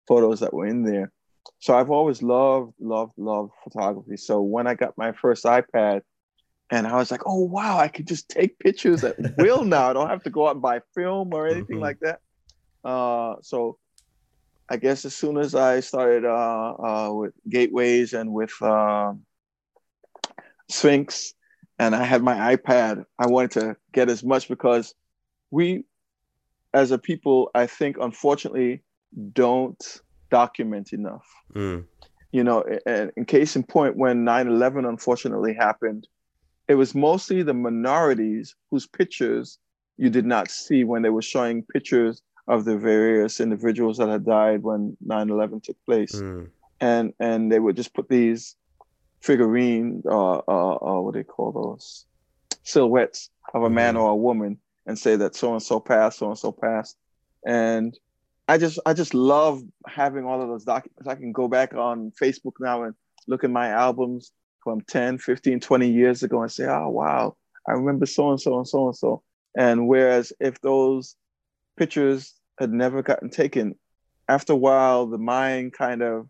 photos 0.08 0.39
that 0.41 0.54
were 0.54 0.66
in 0.68 0.84
there. 0.84 1.12
So 1.60 1.76
I've 1.78 1.89
always 1.91 2.22
loved, 2.22 2.74
loved, 2.80 3.14
loved 3.18 3.52
photography. 3.64 4.18
So 4.18 4.41
when 4.41 4.66
I 4.68 4.76
got 4.76 4.97
my 4.97 5.12
first 5.12 5.43
iPad, 5.45 6.02
and 6.72 6.86
I 6.86 6.95
was 6.97 7.10
like, 7.12 7.24
oh 7.26 7.43
wow, 7.45 7.78
I 7.80 7.88
can 7.88 8.06
just 8.06 8.30
take 8.30 8.60
pictures 8.60 9.04
at 9.04 9.16
will 9.38 9.64
now. 9.66 9.89
I 9.89 9.93
don't 9.93 10.10
have 10.10 10.24
to 10.24 10.30
go 10.30 10.47
out 10.47 10.56
and 10.58 10.62
buy 10.62 10.82
film 10.95 11.34
or 11.34 11.47
anything 11.47 11.78
Mhm. 11.78 11.82
like 11.88 12.00
that. 12.02 12.20
Uh, 12.84 13.36
so 13.41 13.77
I 14.69 14.77
guess 14.77 15.05
as 15.05 15.15
soon 15.15 15.38
as 15.38 15.55
I 15.55 15.80
started 15.80 16.25
uh, 16.25 16.73
uh, 16.73 17.13
with 17.13 17.34
gateways 17.49 18.13
and 18.13 18.32
with 18.32 18.59
um 18.61 19.25
Sphinx, 20.69 21.34
and 21.80 21.95
I 21.95 22.03
had 22.03 22.21
my 22.21 22.55
iPad, 22.55 23.05
I 23.17 23.25
wanted 23.25 23.51
to 23.51 23.77
get 23.91 24.09
as 24.09 24.23
much 24.23 24.47
because 24.47 24.93
we, 25.49 25.86
as 26.73 26.91
a 26.91 26.99
people, 26.99 27.49
I 27.55 27.65
think 27.65 27.97
unfortunately 27.99 28.84
don't 29.34 30.01
document 30.30 30.93
enough. 30.93 31.25
Mm, 31.55 31.86
You 32.32 32.43
know, 32.43 32.63
and 32.86 33.11
in 33.17 33.25
case 33.25 33.55
in 33.55 33.63
point, 33.63 33.97
when 33.97 34.23
9/11 34.23 34.88
unfortunately 34.88 35.55
happened, 35.55 36.07
it 36.67 36.75
was 36.75 36.93
mostly 36.93 37.41
the 37.41 37.55
minorities 37.55 38.55
whose 38.69 38.86
pictures 38.86 39.57
you 39.97 40.11
did 40.11 40.25
not 40.25 40.51
see 40.51 40.84
when 40.84 41.01
they 41.01 41.09
were 41.09 41.23
showing 41.23 41.63
pictures 41.63 42.21
of 42.47 42.65
the 42.65 42.77
various 42.77 43.39
individuals 43.39 43.97
that 43.97 44.09
had 44.09 44.25
died 44.25 44.63
when 44.63 44.97
9/11 45.05 45.63
took 45.63 45.77
place 45.85 46.15
mm. 46.15 46.49
and 46.79 47.13
and 47.19 47.51
they 47.51 47.59
would 47.59 47.75
just 47.75 47.93
put 47.93 48.09
these 48.09 48.55
figurine 49.21 50.01
uh, 50.05 50.37
uh, 50.37 50.75
uh 50.75 51.01
what 51.01 51.13
do 51.13 51.19
they 51.19 51.23
call 51.23 51.51
those 51.51 52.05
silhouettes 52.63 53.29
of 53.53 53.63
a 53.63 53.69
man 53.69 53.95
Mhm. 53.95 54.01
or 54.01 54.09
a 54.11 54.15
woman 54.15 54.57
and 54.85 54.97
say 54.97 55.15
that 55.15 55.35
so 55.35 55.53
and 55.53 55.61
so 55.63 55.79
passed 55.79 56.19
so 56.19 56.27
and 56.27 56.37
so 56.37 56.51
passed 56.51 56.97
and 57.45 57.97
i 58.47 58.57
just 58.57 58.79
i 58.85 58.93
just 58.93 59.13
love 59.13 59.61
having 59.87 60.25
all 60.25 60.41
of 60.41 60.47
those 60.47 60.63
documents 60.63 61.07
i 61.07 61.15
can 61.15 61.31
go 61.31 61.47
back 61.47 61.73
on 61.73 62.11
facebook 62.11 62.53
now 62.59 62.83
and 62.83 62.93
look 63.27 63.43
at 63.43 63.51
my 63.51 63.69
albums 63.69 64.31
from 64.63 64.81
10 64.81 65.17
15 65.17 65.59
20 65.59 65.89
years 65.89 66.23
ago 66.23 66.41
and 66.41 66.51
say 66.51 66.65
oh 66.65 66.89
wow 66.89 67.35
i 67.67 67.71
remember 67.71 68.05
so 68.05 68.29
and 68.29 68.41
so 68.41 68.57
and 68.57 68.67
so 68.67 68.87
and 68.87 68.95
so 68.95 69.21
and 69.57 69.87
whereas 69.87 70.31
if 70.39 70.59
those 70.61 71.15
pictures 71.80 72.34
had 72.59 72.71
never 72.71 73.01
gotten 73.01 73.30
taken 73.30 73.75
after 74.27 74.53
a 74.53 74.61
while 74.67 75.07
the 75.07 75.17
mind 75.17 75.73
kind 75.73 76.01
of 76.01 76.27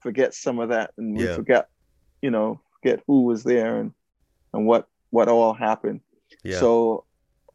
forgets 0.00 0.40
some 0.40 0.58
of 0.58 0.68
that 0.70 0.88
and 0.96 1.16
we 1.16 1.24
Yeah. 1.26 1.34
forget 1.34 1.68
you 2.22 2.30
know 2.30 2.60
forget 2.74 2.98
who 3.06 3.22
was 3.30 3.42
there 3.44 3.72
and 3.80 3.92
and 4.54 4.66
what 4.66 4.86
what 5.10 5.28
all 5.28 5.54
happened 5.68 6.00
Yeah. 6.44 6.60
so 6.60 7.04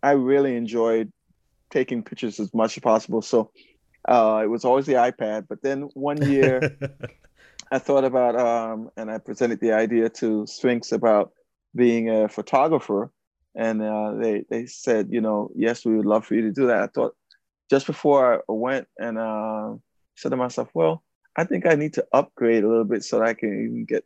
i 0.03 0.11
really 0.11 0.55
enjoyed 0.55 1.11
taking 1.71 2.03
pictures 2.03 2.39
as 2.39 2.53
much 2.53 2.77
as 2.77 2.81
possible 2.81 3.21
so 3.21 3.51
uh, 4.07 4.39
it 4.43 4.47
was 4.55 4.63
always 4.63 4.85
the 4.85 4.93
ipad 5.09 5.47
but 5.49 5.61
then 5.61 5.89
one 5.93 6.21
year 6.21 6.53
I 7.71 7.79
thought 7.79 8.05
about 8.05 8.39
um, 8.39 8.89
and 8.95 9.11
I 9.11 9.17
presented 9.17 9.59
the 9.59 9.73
idea 9.73 10.09
to 10.21 10.47
Sphinx 10.47 10.93
about 10.93 11.33
being 11.75 12.09
a 12.09 12.29
photographer, 12.29 13.11
and 13.55 13.81
uh, 13.81 14.13
they 14.21 14.45
they 14.49 14.65
said, 14.67 15.09
you 15.11 15.19
know, 15.19 15.51
yes, 15.53 15.83
we 15.85 15.97
would 15.97 16.05
love 16.05 16.25
for 16.25 16.35
you 16.35 16.43
to 16.43 16.51
do 16.51 16.67
that. 16.67 16.81
I 16.83 16.87
thought 16.87 17.16
just 17.69 17.85
before 17.85 18.35
I 18.35 18.51
went 18.51 18.87
and 18.99 19.17
uh, 19.17 19.75
said 20.15 20.29
to 20.29 20.37
myself, 20.37 20.69
well, 20.73 21.03
I 21.35 21.43
think 21.43 21.65
I 21.65 21.75
need 21.75 21.93
to 21.93 22.05
upgrade 22.13 22.63
a 22.63 22.67
little 22.67 22.85
bit 22.85 23.03
so 23.03 23.19
that 23.19 23.27
I 23.27 23.33
can 23.33 23.49
even 23.49 23.85
get, 23.85 24.05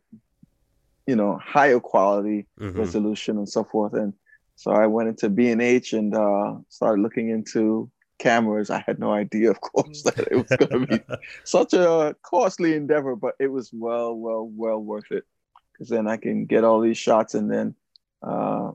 you 1.06 1.16
know, 1.16 1.38
higher 1.38 1.80
quality 1.80 2.46
Mhm. 2.60 2.78
resolution 2.78 3.38
and 3.38 3.48
so 3.48 3.64
forth. 3.64 3.94
And 3.94 4.12
so 4.56 4.70
I 4.70 4.86
went 4.86 5.08
into 5.08 5.28
B 5.28 5.50
and 5.50 5.62
H 5.62 5.92
and 5.92 6.14
uh, 6.14 6.56
started 6.68 7.02
looking 7.02 7.30
into 7.30 7.90
cameras. 8.18 8.70
I 8.70 8.84
had 8.86 8.98
no 8.98 9.12
idea, 9.12 9.50
of 9.50 9.60
course, 9.60 10.02
that 10.06 10.28
it 10.30 10.36
was 10.36 10.50
going 10.56 10.70
to 10.70 10.86
be 10.86 11.00
such 11.44 11.72
a 11.72 12.14
costly 12.22 12.74
endeavor, 12.74 13.16
but 13.16 13.34
it 13.40 13.48
was 13.48 13.70
well, 13.72 14.14
well, 14.14 14.46
well 14.54 14.78
worth 14.78 15.10
it. 15.10 15.24
Because 15.72 15.88
then 15.88 16.06
I 16.06 16.16
can 16.18 16.44
get 16.44 16.64
all 16.64 16.80
these 16.80 16.98
shots 16.98 17.34
and 17.34 17.50
then 17.50 17.74
uh, 18.22 18.72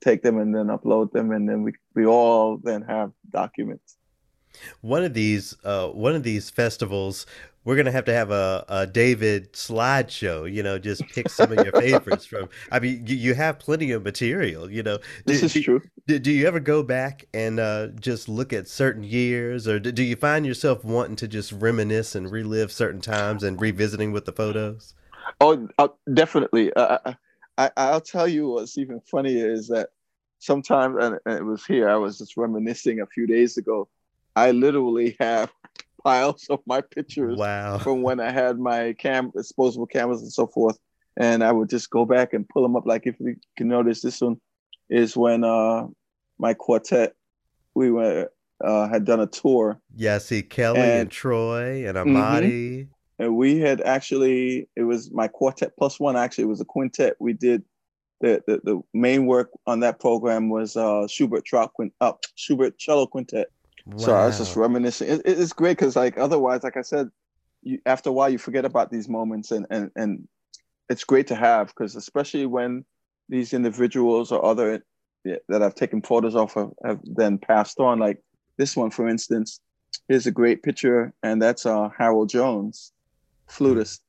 take 0.00 0.22
them 0.22 0.38
and 0.38 0.54
then 0.54 0.66
upload 0.68 1.10
them, 1.12 1.32
and 1.32 1.48
then 1.48 1.62
we 1.62 1.72
we 1.94 2.06
all 2.06 2.58
then 2.58 2.82
have 2.82 3.10
documents. 3.30 3.96
One 4.80 5.04
of 5.04 5.14
these 5.14 5.54
uh 5.64 5.88
one 5.88 6.14
of 6.14 6.22
these 6.22 6.50
festivals 6.50 7.26
we're 7.64 7.76
gonna 7.76 7.90
have 7.90 8.04
to 8.04 8.12
have 8.12 8.30
a, 8.30 8.64
a 8.68 8.86
david 8.86 9.52
slideshow 9.52 10.50
you 10.50 10.62
know 10.62 10.78
just 10.78 11.08
pick 11.08 11.28
some 11.30 11.52
of 11.52 11.60
your 11.60 11.72
favorites 11.78 12.24
from 12.26 12.48
i 12.70 12.78
mean 12.78 13.06
you, 13.06 13.16
you 13.16 13.34
have 13.34 13.58
plenty 13.58 13.90
of 13.92 14.02
material 14.04 14.70
you 14.70 14.82
know 14.82 14.98
This 15.26 15.42
do, 15.42 15.42
is 15.42 15.54
do, 15.54 15.60
true. 15.60 15.82
do, 16.06 16.18
do 16.18 16.30
you 16.30 16.46
ever 16.46 16.60
go 16.60 16.82
back 16.82 17.26
and 17.34 17.58
uh 17.60 17.88
just 18.00 18.28
look 18.28 18.52
at 18.52 18.68
certain 18.68 19.02
years 19.02 19.66
or 19.68 19.78
do, 19.78 19.92
do 19.92 20.02
you 20.02 20.16
find 20.16 20.46
yourself 20.46 20.84
wanting 20.84 21.16
to 21.16 21.28
just 21.28 21.52
reminisce 21.52 22.14
and 22.14 22.30
relive 22.30 22.70
certain 22.72 23.00
times 23.00 23.42
and 23.42 23.60
revisiting 23.60 24.12
with 24.12 24.24
the 24.24 24.32
photos 24.32 24.94
Oh, 25.40 25.68
uh, 25.78 25.88
definitely. 26.12 26.72
Uh, 26.72 26.98
I, 27.04 27.16
I 27.58 27.70
I'll 27.76 28.00
tell 28.00 28.28
you 28.28 28.48
what's 28.48 28.78
even 28.78 29.00
funnier 29.00 29.50
is 29.52 29.68
that 29.68 29.90
sometimes, 30.38 30.96
and 31.00 31.18
it 31.38 31.44
was 31.44 31.64
here. 31.64 31.88
I 31.88 31.96
was 31.96 32.18
just 32.18 32.36
reminiscing 32.36 33.00
a 33.00 33.06
few 33.06 33.26
days 33.26 33.56
ago. 33.56 33.88
I 34.36 34.50
literally 34.52 35.16
have 35.18 35.50
piles 36.04 36.46
of 36.50 36.60
my 36.66 36.80
pictures 36.82 37.36
wow 37.38 37.78
from 37.78 38.02
when 38.02 38.20
I 38.20 38.30
had 38.30 38.58
my 38.58 38.92
cam 38.92 39.32
disposable 39.34 39.86
cameras 39.86 40.22
and 40.22 40.32
so 40.32 40.46
forth. 40.46 40.78
And 41.16 41.42
I 41.42 41.50
would 41.50 41.70
just 41.70 41.88
go 41.90 42.04
back 42.04 42.34
and 42.34 42.46
pull 42.48 42.62
them 42.62 42.76
up. 42.76 42.86
Like 42.86 43.06
if 43.06 43.16
you 43.18 43.36
can 43.56 43.68
notice, 43.68 44.02
this 44.02 44.20
one 44.20 44.36
is 44.90 45.16
when 45.16 45.42
uh 45.42 45.86
my 46.38 46.54
quartet 46.54 47.14
we 47.74 47.90
were 47.90 48.30
uh 48.64 48.86
had 48.88 49.04
done 49.04 49.18
a 49.20 49.26
tour 49.26 49.80
yeah 49.96 50.18
see 50.18 50.42
kelly 50.42 50.78
and, 50.80 51.00
And- 51.00 51.10
troy 51.10 51.88
and 51.88 51.96
Mhm. 51.98 52.06
amadi 52.06 52.88
and 53.18 53.34
we 53.36 53.58
had 53.58 53.80
actually 53.80 54.68
it 54.76 54.84
was 54.84 55.10
my 55.10 55.26
quartet 55.26 55.72
plus 55.76 55.98
one 55.98 56.16
actually 56.16 56.44
it 56.44 56.48
was 56.48 56.60
a 56.60 56.64
quintet. 56.66 57.16
We 57.18 57.32
did 57.32 57.64
the 58.20 58.42
the, 58.46 58.60
the 58.62 58.80
main 58.94 59.26
work 59.26 59.50
on 59.66 59.80
that 59.80 59.98
program 59.98 60.50
was 60.50 60.76
uh 60.76 61.06
Schubert 61.08 61.44
Trout 61.44 61.72
Quintet 61.74 62.14
Schubert 62.36 62.78
cello 62.78 63.06
quintet. 63.08 63.46
So 63.94 64.14
I 64.14 64.26
was 64.26 64.38
just 64.38 64.56
reminiscing. 64.56 65.08
It, 65.08 65.22
it's 65.24 65.52
great 65.52 65.78
because, 65.78 65.94
like, 65.94 66.18
otherwise, 66.18 66.64
like 66.64 66.76
I 66.76 66.82
said, 66.82 67.08
you, 67.62 67.78
after 67.86 68.10
a 68.10 68.12
while, 68.12 68.28
you 68.28 68.38
forget 68.38 68.64
about 68.64 68.90
these 68.90 69.08
moments, 69.08 69.52
and 69.52 69.66
and 69.70 69.90
and 69.94 70.28
it's 70.88 71.04
great 71.04 71.28
to 71.28 71.34
have 71.34 71.68
because, 71.68 71.94
especially 71.94 72.46
when 72.46 72.84
these 73.28 73.52
individuals 73.52 74.32
or 74.32 74.44
other 74.44 74.82
that 75.48 75.62
I've 75.62 75.74
taken 75.74 76.02
photos 76.02 76.36
of 76.36 76.52
have, 76.54 76.70
have 76.84 77.00
then 77.04 77.38
passed 77.38 77.80
on. 77.80 77.98
Like 77.98 78.22
this 78.56 78.76
one, 78.76 78.90
for 78.90 79.08
instance, 79.08 79.60
here's 80.08 80.26
a 80.26 80.32
great 80.32 80.62
picture, 80.62 81.12
and 81.22 81.40
that's 81.40 81.64
uh, 81.64 81.88
Harold 81.96 82.28
Jones, 82.28 82.92
flutist, 83.48 84.02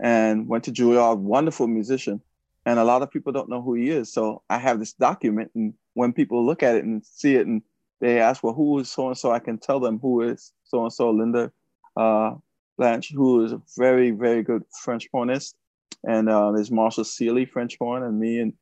and 0.00 0.48
went 0.48 0.64
to 0.64 0.72
Juilliard, 0.72 1.18
wonderful 1.18 1.66
musician, 1.66 2.20
and 2.66 2.78
a 2.78 2.84
lot 2.84 3.02
of 3.02 3.10
people 3.10 3.32
don't 3.32 3.48
know 3.48 3.62
who 3.62 3.74
he 3.74 3.90
is. 3.90 4.12
So 4.12 4.42
I 4.50 4.58
have 4.58 4.80
this 4.80 4.92
document, 4.92 5.50
and 5.54 5.74
when 5.94 6.12
people 6.12 6.44
look 6.44 6.62
at 6.62 6.74
it 6.74 6.84
and 6.84 7.04
see 7.04 7.36
it 7.36 7.46
and 7.46 7.62
they 8.00 8.20
ask, 8.20 8.42
well, 8.42 8.54
who 8.54 8.78
is 8.78 8.90
so 8.90 9.08
and 9.08 9.16
so? 9.16 9.32
I 9.32 9.38
can 9.38 9.58
tell 9.58 9.80
them 9.80 9.98
who 10.00 10.22
is 10.22 10.52
so 10.64 10.82
and 10.82 10.92
so, 10.92 11.10
Linda 11.10 11.50
uh, 11.96 12.34
Blanche, 12.76 13.12
who 13.14 13.44
is 13.44 13.52
a 13.52 13.62
very, 13.76 14.10
very 14.10 14.42
good 14.42 14.62
French 14.82 15.08
hornist. 15.12 15.56
And 16.02 16.28
uh, 16.28 16.52
there's 16.52 16.70
Marshall 16.70 17.04
Sealy, 17.04 17.46
French 17.46 17.76
horn, 17.78 18.02
and 18.02 18.18
me. 18.18 18.40
And, 18.40 18.52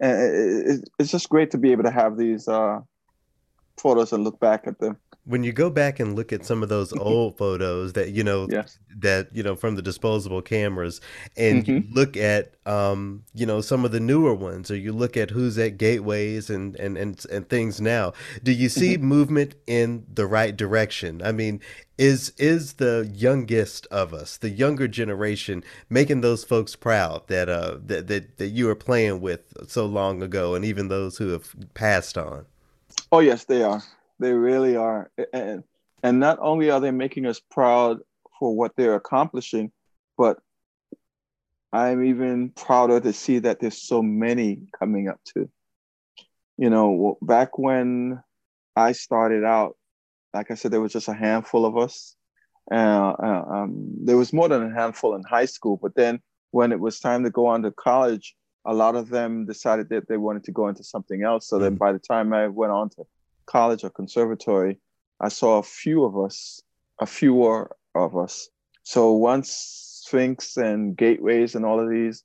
and 0.00 0.12
it, 0.12 0.66
it, 0.66 0.90
it's 0.98 1.10
just 1.10 1.28
great 1.28 1.50
to 1.52 1.58
be 1.58 1.72
able 1.72 1.84
to 1.84 1.90
have 1.90 2.16
these 2.16 2.46
uh, 2.46 2.80
photos 3.78 4.12
and 4.12 4.22
look 4.22 4.38
back 4.38 4.66
at 4.66 4.78
them. 4.78 4.96
When 5.26 5.42
you 5.44 5.52
go 5.52 5.70
back 5.70 6.00
and 6.00 6.14
look 6.16 6.32
at 6.32 6.44
some 6.44 6.62
of 6.62 6.68
those 6.68 6.92
old 6.94 7.36
photos 7.38 7.94
that 7.94 8.10
you 8.10 8.22
know 8.24 8.46
Yes. 8.50 8.78
that 8.98 9.28
you 9.34 9.42
know 9.42 9.56
from 9.56 9.74
the 9.76 9.82
disposable 9.82 10.42
cameras 10.42 11.00
and 11.36 11.66
you 11.68 11.74
Mm-hmm. 11.80 11.94
look 11.94 12.16
at 12.16 12.54
um 12.66 13.24
you 13.34 13.46
know 13.46 13.60
some 13.60 13.84
of 13.84 13.92
the 13.92 14.00
newer 14.00 14.34
ones 14.34 14.70
or 14.70 14.76
you 14.76 14.92
look 14.92 15.16
at 15.16 15.30
who's 15.30 15.58
at 15.58 15.78
gateways 15.78 16.50
and 16.50 16.76
and 16.76 16.96
and, 16.98 17.24
and 17.32 17.48
things 17.48 17.80
now 17.80 18.12
do 18.42 18.52
you 18.52 18.68
see 18.68 18.96
Mm-hmm. 18.96 19.04
movement 19.06 19.54
in 19.66 20.04
the 20.12 20.26
right 20.26 20.56
direction 20.56 21.22
i 21.22 21.32
mean 21.32 21.60
is 21.98 22.32
is 22.38 22.74
the 22.74 23.10
youngest 23.14 23.86
of 23.90 24.12
us 24.12 24.36
the 24.36 24.50
younger 24.50 24.88
generation 24.88 25.62
making 25.88 26.20
those 26.20 26.44
folks 26.44 26.76
proud 26.76 27.26
that 27.28 27.48
uh 27.48 27.76
that 27.84 28.08
that, 28.08 28.36
that 28.38 28.48
you 28.48 28.66
were 28.66 28.74
playing 28.74 29.20
with 29.20 29.40
so 29.68 29.86
long 29.86 30.22
ago 30.22 30.54
and 30.54 30.64
even 30.64 30.88
those 30.88 31.18
who 31.18 31.28
have 31.28 31.54
passed 31.74 32.18
on 32.18 32.46
Oh 33.12 33.20
yes, 33.20 33.44
they 33.44 33.62
are. 33.62 33.82
They 34.18 34.32
really 34.32 34.76
are. 34.76 35.10
And 35.32 35.64
and 36.02 36.20
not 36.20 36.38
only 36.40 36.70
are 36.70 36.80
they 36.80 36.90
making 36.90 37.26
us 37.26 37.40
proud 37.50 37.98
for 38.38 38.54
what 38.54 38.72
they're 38.76 38.94
accomplishing, 38.94 39.72
but 40.18 40.38
I'm 41.72 42.04
even 42.04 42.50
prouder 42.50 43.00
to 43.00 43.12
see 43.12 43.40
that 43.40 43.58
there's 43.58 43.82
so 43.82 44.02
many 44.02 44.68
coming 44.78 45.08
up 45.08 45.18
too. 45.24 45.50
You 46.56 46.70
know, 46.70 47.18
back 47.22 47.58
when 47.58 48.22
I 48.76 48.92
started 48.92 49.44
out, 49.44 49.76
like 50.32 50.50
I 50.50 50.54
said, 50.54 50.70
there 50.70 50.80
was 50.80 50.92
just 50.92 51.08
a 51.08 51.14
handful 51.14 51.64
of 51.64 51.76
us. 51.76 52.14
Uh, 52.70 53.14
uh, 53.20 53.44
um, 53.50 53.94
there 54.04 54.16
was 54.16 54.32
more 54.32 54.48
than 54.48 54.62
a 54.62 54.74
handful 54.74 55.14
in 55.14 55.22
high 55.22 55.46
school, 55.46 55.78
but 55.80 55.94
then 55.94 56.20
when 56.50 56.70
it 56.70 56.80
was 56.80 57.00
time 57.00 57.24
to 57.24 57.30
go 57.30 57.46
on 57.46 57.62
to 57.62 57.72
college, 57.72 58.36
a 58.64 58.72
lot 58.74 58.94
of 58.94 59.08
them 59.08 59.46
decided 59.46 59.88
that 59.88 60.08
they 60.08 60.16
wanted 60.16 60.44
to 60.44 60.52
go 60.52 60.68
into 60.68 60.84
something 60.84 61.22
else. 61.22 61.48
So 61.48 61.56
mm-hmm. 61.56 61.64
then 61.64 61.74
by 61.76 61.92
the 61.92 61.98
time 61.98 62.32
I 62.32 62.48
went 62.48 62.72
on 62.72 62.90
to 62.90 63.04
college 63.46 63.84
or 63.84 63.90
conservatory, 63.90 64.78
I 65.20 65.28
saw 65.28 65.58
a 65.58 65.62
few 65.62 66.04
of 66.04 66.18
us, 66.18 66.60
a 67.00 67.06
fewer 67.06 67.76
of 67.94 68.16
us. 68.16 68.48
So 68.82 69.12
once 69.12 70.02
Sphinx 70.04 70.56
and 70.56 70.96
Gateways 70.96 71.54
and 71.54 71.64
all 71.64 71.80
of 71.80 71.88
these 71.90 72.24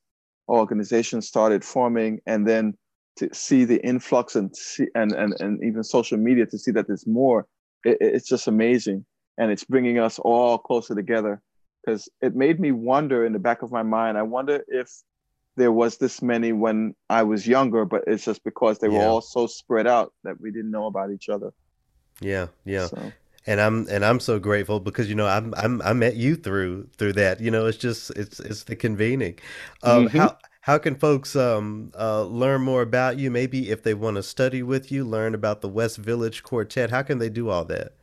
organizations 0.50 1.28
started 1.28 1.64
forming, 1.64 2.20
and 2.26 2.48
then 2.48 2.74
to 3.18 3.30
see 3.34 3.66
the 3.66 3.84
influx 3.86 4.36
and 4.36 4.56
see, 4.56 4.88
and, 4.96 5.12
and, 5.12 5.34
and 5.40 5.64
even 5.64 5.84
social 5.84 6.18
media 6.18 6.46
to 6.48 6.58
see 6.58 6.72
that 6.72 6.88
there's 6.88 7.08
more, 7.08 7.48
it, 7.84 7.98
it's 8.02 8.28
just 8.28 8.48
amazing. 8.48 9.06
And 9.38 9.52
it's 9.52 9.64
bringing 9.64 10.00
us 10.00 10.20
all 10.20 10.58
closer 10.58 10.96
together 10.96 11.42
because 11.86 12.10
it 12.22 12.36
made 12.36 12.60
me 12.60 12.72
wonder 12.72 13.26
in 13.26 13.34
the 13.34 13.40
back 13.40 13.62
of 13.62 13.72
my 13.72 13.84
mind, 13.84 14.18
I 14.18 14.24
wonder 14.24 14.64
if 14.68 14.92
there 15.60 15.72
was 15.74 15.98
this 15.98 16.22
many 16.22 16.54
when 16.54 16.96
I 17.10 17.24
was 17.24 17.46
younger, 17.46 17.84
but 17.84 18.06
it's 18.08 18.24
just 18.24 18.44
because 18.46 18.80
they 18.80 18.88
were 18.88 19.04
all 19.04 19.22
so 19.22 19.46
spread 19.46 19.88
out 19.88 20.14
that 20.24 20.40
we 20.40 20.52
didn't 20.52 20.72
know 20.72 20.86
about 20.86 21.12
each 21.12 21.28
other. 21.28 21.52
Yeah, 22.22 22.48
yeah. 22.64 22.88
So. 22.88 23.12
And 23.46 23.60
I'm 23.60 23.88
and 23.90 24.06
I'm 24.06 24.20
so 24.20 24.40
grateful 24.40 24.80
because 24.80 25.10
you 25.10 25.16
know 25.16 25.28
I'm 25.28 25.54
I'm 25.58 25.82
I 25.82 25.94
met 25.94 26.16
you 26.16 26.36
through 26.36 26.88
through 26.98 27.14
that. 27.14 27.42
You 27.42 27.52
know, 27.52 27.66
it's 27.66 27.78
just 27.78 28.10
it's 28.12 28.40
it's 28.40 28.64
the 28.64 28.76
convening. 28.76 29.38
Um, 29.84 30.08
mm-hmm. 30.08 30.18
How 30.18 30.38
how 30.62 30.78
can 30.78 30.96
folks 30.96 31.36
um, 31.36 31.92
uh, 31.98 32.24
learn 32.24 32.62
more 32.62 32.82
about 32.82 33.18
you? 33.18 33.30
Maybe 33.30 33.70
if 33.70 33.84
they 33.84 33.94
want 33.94 34.16
to 34.16 34.24
study 34.24 34.64
with 34.64 34.92
you, 34.92 35.04
learn 35.04 35.34
about 35.34 35.62
the 35.62 35.70
West 35.70 35.98
Village 35.98 36.44
Quartet. 36.44 36.90
How 36.90 37.02
can 37.02 37.18
they 37.18 37.30
do 37.30 37.50
all 37.50 37.66
that? 37.66 37.94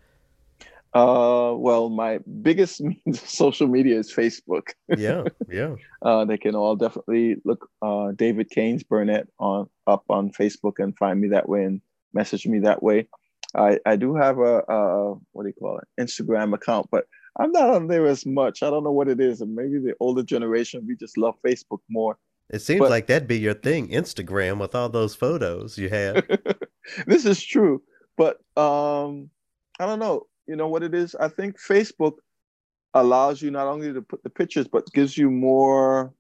Uh, 0.97 1.55
well, 1.55 1.91
my 1.91 2.19
biggest 2.43 2.81
means 3.07 3.23
of 3.23 3.29
social 3.29 3.67
media 3.67 3.99
is 3.99 4.13
Facebook. 4.13 4.71
yeah, 4.97 5.25
yeah. 5.49 5.75
Uh, 6.03 6.25
they 6.25 6.39
can 6.39 6.55
all 6.55 6.77
definitely 6.77 7.37
look 7.45 7.69
uh, 7.83 8.13
David 8.13 8.51
Keynes 8.51 8.83
Burnett 8.83 9.29
on 9.39 9.69
up 9.87 10.05
on 10.09 10.31
Facebook 10.31 10.79
and 10.79 10.97
find 10.97 11.21
me 11.21 11.29
that 11.29 11.49
way 11.49 11.65
and 11.65 11.81
message 12.13 12.47
me 12.47 12.61
that 12.61 12.83
way. 12.83 13.09
I, 13.55 13.79
I 13.87 13.97
do 13.97 14.15
have 14.15 14.39
a, 14.39 14.59
a 14.69 15.15
what 15.33 15.43
do 15.43 15.49
you 15.49 15.55
call 15.55 15.79
it 15.79 16.03
Instagram 16.03 16.55
account, 16.55 16.89
but 16.91 17.07
I'm 17.39 17.53
not 17.53 17.71
on 17.71 17.89
there 17.89 18.07
as 18.07 18.25
much. 18.25 18.63
I 18.63 18.71
don't 18.71 18.85
know 18.85 18.93
what 18.93 19.09
it 19.09 19.21
is. 19.21 19.41
Maybe 19.41 19.79
the 19.79 19.95
older 20.01 20.23
generation 20.23 20.87
we 20.87 20.97
just 20.97 21.19
love 21.19 21.35
Facebook 21.47 21.81
more. 21.89 22.19
It 22.49 22.61
seems 22.61 22.81
but, 22.81 22.91
like 22.91 23.07
that'd 23.09 23.29
be 23.29 23.39
your 23.39 23.55
thing, 23.55 23.89
Instagram, 23.89 24.61
with 24.61 24.75
all 24.75 24.89
those 24.89 25.15
photos 25.15 25.77
you 25.77 25.89
have. 25.89 26.27
this 27.07 27.27
is 27.27 27.43
true, 27.43 27.83
but 28.17 28.37
um, 28.57 29.31
I 29.81 29.87
don't 29.87 29.99
know. 29.99 30.27
You 30.47 30.57
know 30.57 30.69
what 30.69 30.83
it 30.83 30.95
is? 30.95 31.15
I 31.15 31.29
think 31.29 31.59
Facebook 31.59 32.15
allows 32.95 33.43
you 33.43 33.51
not 33.51 33.67
only 33.67 33.93
to 33.93 34.03
put 34.03 34.23
the 34.23 34.31
pictures, 34.31 34.67
but 34.69 34.91
gives 34.93 35.17
you 35.17 35.31
more 35.31 36.15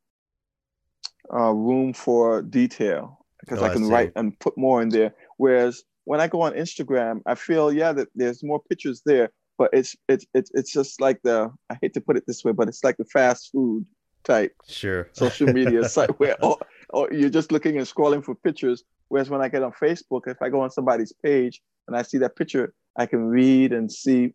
uh, 1.33 1.53
room 1.53 1.93
for 1.93 2.43
detail 2.43 3.25
because 3.41 3.61
oh, 3.61 3.65
I 3.65 3.73
can 3.73 3.85
I 3.85 3.89
write 3.89 4.13
and 4.17 4.39
put 4.39 4.57
more 4.57 4.83
in 4.83 4.89
there. 4.89 5.15
Whereas 5.37 5.85
when 6.05 6.21
I 6.21 6.29
go 6.29 6.43
on 6.43 6.53
Instagram, 6.53 7.21
I 7.27 7.35
feel 7.35 7.73
yeah 7.73 7.93
that 7.93 8.09
there's 8.15 8.43
more 8.43 8.61
pictures 8.69 9.03
there, 9.05 9.31
but 9.59 9.71
it's 9.73 9.97
it's 10.09 10.27
it's 10.35 10.51
it's 10.55 10.73
just 10.73 11.01
like 11.01 11.21
the 11.23 11.51
I 11.71 11.77
hate 11.81 11.95
to 11.95 12.01
put 12.01 12.17
it 12.17 12.25
this 12.27 12.45
way, 12.45 12.53
but 12.53 12.69
it's 12.69 12.85
like 12.85 12.97
the 12.97 13.05
fast 13.05 13.51
food 13.53 13.87
type 14.25 14.53
sure 14.67 15.09
social 15.13 15.53
media 15.53 15.89
site 15.89 16.19
where 16.19 16.37
or, 16.43 16.59
or 16.91 17.13
you're 17.13 17.31
just 17.31 17.53
looking 17.53 17.77
and 17.79 17.87
scrolling 17.87 18.25
for 18.25 18.35
pictures. 18.35 18.85
Whereas 19.09 19.31
when 19.31 19.41
I 19.41 19.49
get 19.49 19.63
on 19.63 19.73
Facebook, 19.73 20.23
if 20.27 20.43
I 20.43 20.49
go 20.49 20.61
on 20.61 20.71
somebody's 20.71 21.13
page 21.13 21.63
and 21.87 21.97
I 21.97 22.03
see 22.03 22.19
that 22.19 22.35
picture, 22.35 22.75
I 22.97 23.07
can 23.07 23.27
read 23.27 23.73
and 23.73 23.91
see, 23.91 24.35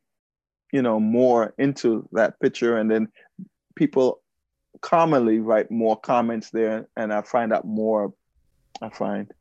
you 0.71 0.81
know, 0.81 0.99
more 0.99 1.53
into 1.57 2.07
that 2.13 2.39
picture. 2.39 2.77
And 2.77 2.89
then 2.89 3.07
people 3.75 4.21
commonly 4.81 5.39
write 5.39 5.71
more 5.71 5.99
comments 5.99 6.49
there 6.49 6.87
and 6.95 7.13
I 7.13 7.21
find 7.21 7.53
out 7.53 7.65
more, 7.65 8.13
I 8.81 8.89
find. 8.89 9.31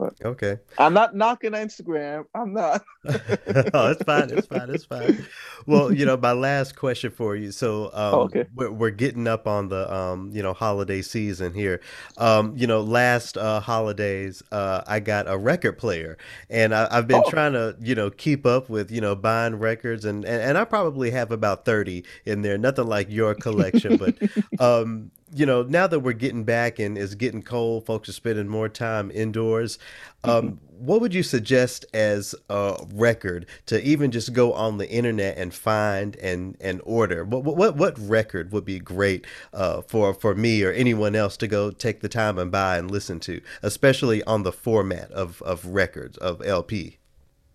But 0.00 0.14
okay, 0.24 0.56
I'm 0.78 0.94
not 0.94 1.14
knocking 1.14 1.52
Instagram. 1.52 2.24
I'm 2.34 2.54
not. 2.54 2.82
oh, 3.06 3.90
it's 3.90 4.02
fine. 4.02 4.30
It's 4.30 4.46
fine. 4.46 4.70
It's 4.70 4.86
fine. 4.86 5.26
Well, 5.66 5.92
you 5.92 6.06
know, 6.06 6.16
my 6.16 6.32
last 6.32 6.74
question 6.74 7.10
for 7.10 7.36
you. 7.36 7.52
So, 7.52 7.90
um, 7.92 8.14
oh, 8.14 8.20
okay, 8.22 8.46
we're, 8.54 8.70
we're 8.70 8.90
getting 8.90 9.28
up 9.28 9.46
on 9.46 9.68
the 9.68 9.92
um, 9.92 10.30
you 10.32 10.42
know, 10.42 10.54
holiday 10.54 11.02
season 11.02 11.52
here. 11.52 11.82
Um, 12.16 12.54
you 12.56 12.66
know, 12.66 12.80
last 12.80 13.36
uh, 13.36 13.60
holidays, 13.60 14.42
uh, 14.52 14.82
I 14.86 15.00
got 15.00 15.28
a 15.28 15.36
record 15.36 15.76
player, 15.76 16.16
and 16.48 16.74
I, 16.74 16.94
have 16.94 17.06
been 17.06 17.22
oh. 17.26 17.28
trying 17.30 17.52
to 17.52 17.76
you 17.78 17.94
know 17.94 18.08
keep 18.08 18.46
up 18.46 18.70
with 18.70 18.90
you 18.90 19.02
know 19.02 19.14
buying 19.14 19.56
records, 19.56 20.06
and, 20.06 20.24
and 20.24 20.42
and 20.42 20.56
I 20.56 20.64
probably 20.64 21.10
have 21.10 21.30
about 21.30 21.66
thirty 21.66 22.06
in 22.24 22.40
there. 22.40 22.56
Nothing 22.56 22.86
like 22.86 23.10
your 23.10 23.34
collection, 23.34 23.98
but 23.98 24.16
um, 24.58 25.10
you 25.32 25.46
know, 25.46 25.62
now 25.62 25.86
that 25.86 26.00
we're 26.00 26.12
getting 26.12 26.44
back 26.44 26.78
and 26.78 26.98
it's 26.98 27.14
getting 27.14 27.42
cold, 27.42 27.86
folks 27.86 28.08
are 28.08 28.12
spending 28.12 28.48
more 28.48 28.68
time 28.68 29.10
indoors. 29.10 29.78
Um, 30.24 30.30
mm-hmm. 30.30 30.84
What 30.84 31.00
would 31.00 31.14
you 31.14 31.22
suggest 31.22 31.84
as 31.92 32.34
a 32.48 32.84
record 32.94 33.46
to 33.66 33.82
even 33.86 34.10
just 34.10 34.32
go 34.32 34.52
on 34.52 34.78
the 34.78 34.90
internet 34.90 35.36
and 35.36 35.52
find 35.52 36.16
and 36.16 36.56
and 36.60 36.80
order? 36.84 37.24
What 37.24 37.44
what 37.44 37.76
what 37.76 37.98
record 37.98 38.50
would 38.52 38.64
be 38.64 38.78
great 38.78 39.26
uh, 39.52 39.82
for 39.82 40.14
for 40.14 40.34
me 40.34 40.62
or 40.62 40.72
anyone 40.72 41.14
else 41.14 41.36
to 41.38 41.48
go 41.48 41.70
take 41.70 42.00
the 42.00 42.08
time 42.08 42.38
and 42.38 42.50
buy 42.50 42.78
and 42.78 42.90
listen 42.90 43.20
to, 43.20 43.40
especially 43.62 44.22
on 44.24 44.42
the 44.42 44.52
format 44.52 45.10
of 45.12 45.42
of 45.42 45.66
records 45.66 46.16
of 46.18 46.44
LP? 46.44 46.98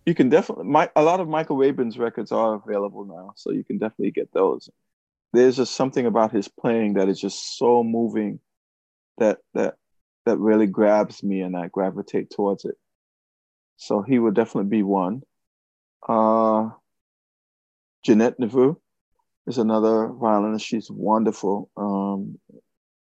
You 0.06 0.14
can 0.14 0.28
definitely. 0.28 0.66
My, 0.66 0.88
a 0.94 1.02
lot 1.02 1.18
of 1.18 1.28
Michael 1.28 1.56
Rabin's 1.56 1.98
records 1.98 2.30
are 2.30 2.54
available 2.54 3.04
now, 3.04 3.32
so 3.34 3.50
you 3.50 3.64
can 3.64 3.78
definitely 3.78 4.12
get 4.12 4.32
those 4.32 4.70
there's 5.32 5.56
just 5.56 5.74
something 5.74 6.06
about 6.06 6.32
his 6.32 6.48
playing 6.48 6.94
that 6.94 7.08
is 7.08 7.20
just 7.20 7.58
so 7.58 7.82
moving 7.82 8.40
that 9.18 9.38
that 9.54 9.74
that 10.24 10.38
really 10.38 10.66
grabs 10.66 11.22
me 11.22 11.40
and 11.40 11.56
I 11.56 11.68
gravitate 11.68 12.30
towards 12.30 12.64
it. 12.64 12.74
So 13.76 14.02
he 14.02 14.18
would 14.18 14.34
definitely 14.34 14.70
be 14.70 14.82
one. 14.82 15.22
Uh, 16.06 16.70
Ginette 18.06 18.38
Neveu 18.40 18.76
is 19.46 19.58
another 19.58 20.08
violinist. 20.08 20.66
She's 20.66 20.90
a 20.90 20.94
wonderful 20.94 21.70
um, 21.76 22.38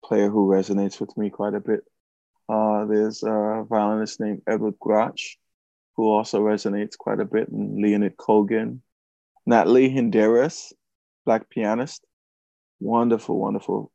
player 0.03 0.29
who 0.29 0.49
resonates 0.49 0.99
with 0.99 1.15
me 1.17 1.29
quite 1.29 1.53
a 1.53 1.59
bit. 1.59 1.81
Uh, 2.49 2.85
there's 2.85 3.23
a 3.23 3.65
violinist 3.67 4.19
named 4.19 4.41
Edward 4.47 4.75
Grach 4.79 5.35
who 5.95 6.09
also 6.09 6.41
resonates 6.41 6.97
quite 6.97 7.19
a 7.19 7.25
bit, 7.25 7.47
and 7.49 7.81
Leonid 7.81 8.17
Kogan. 8.17 8.79
Natalie 9.45 9.89
Hinderas, 9.89 10.73
black 11.25 11.49
pianist, 11.49 12.05
wonderful, 12.79 13.39
wonderful 13.39 13.91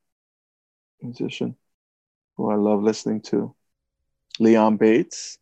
musician 1.02 1.56
who 2.36 2.50
I 2.50 2.56
love 2.56 2.82
listening 2.82 3.20
to. 3.22 3.54
Leon 4.38 4.76
Bates, 4.76 5.38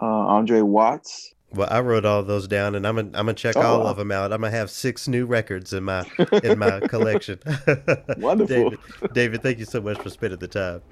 uh, 0.00 0.04
Andre 0.04 0.60
Watts. 0.60 1.34
Well, 1.52 1.68
I 1.70 1.80
wrote 1.80 2.04
all 2.04 2.22
those 2.22 2.46
down, 2.46 2.74
and 2.74 2.86
I'm 2.86 2.96
gonna 2.96 3.08
I'm 3.08 3.26
gonna 3.26 3.34
check 3.34 3.56
oh, 3.56 3.62
all 3.62 3.84
wow. 3.84 3.90
of 3.90 3.96
them 3.96 4.12
out. 4.12 4.32
I'm 4.32 4.40
gonna 4.40 4.50
have 4.50 4.70
six 4.70 5.08
new 5.08 5.26
records 5.26 5.72
in 5.72 5.84
my 5.84 6.04
in 6.42 6.58
my 6.58 6.80
collection. 6.80 7.38
Wonderful, 8.18 8.46
David, 8.46 8.78
David. 9.12 9.42
Thank 9.42 9.58
you 9.58 9.64
so 9.64 9.80
much 9.80 9.98
for 10.00 10.10
spending 10.10 10.38
the 10.38 10.48
time. 10.48 10.82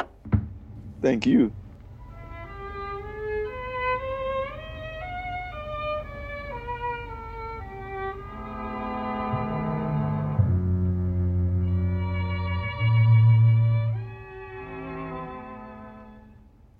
Thank 1.02 1.26
you. 1.26 1.52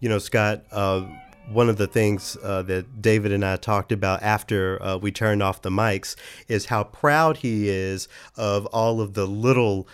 You 0.05 0.11
know, 0.11 0.19
Scott, 0.19 0.67
uh, 0.71 1.07
one 1.49 1.71
of 1.71 1.79
the 1.79 1.87
things 1.87 2.37
uh, 2.43 2.61
that 2.65 3.01
David 3.01 3.33
and 3.33 3.43
I 3.43 3.57
talked 3.57 3.91
about 3.91 4.23
after 4.23 4.83
uh, 4.83 4.99
we 4.99 5.11
turned 5.11 5.43
off 5.43 5.63
the 5.63 5.71
mics 5.71 6.15
is 6.47 6.67
how 6.67 6.85
proud 6.85 7.39
he 7.39 7.71
is 7.71 8.07
of 8.37 8.67
all 8.67 9.01
of 9.01 9.15
the 9.15 9.27
little 9.27 9.89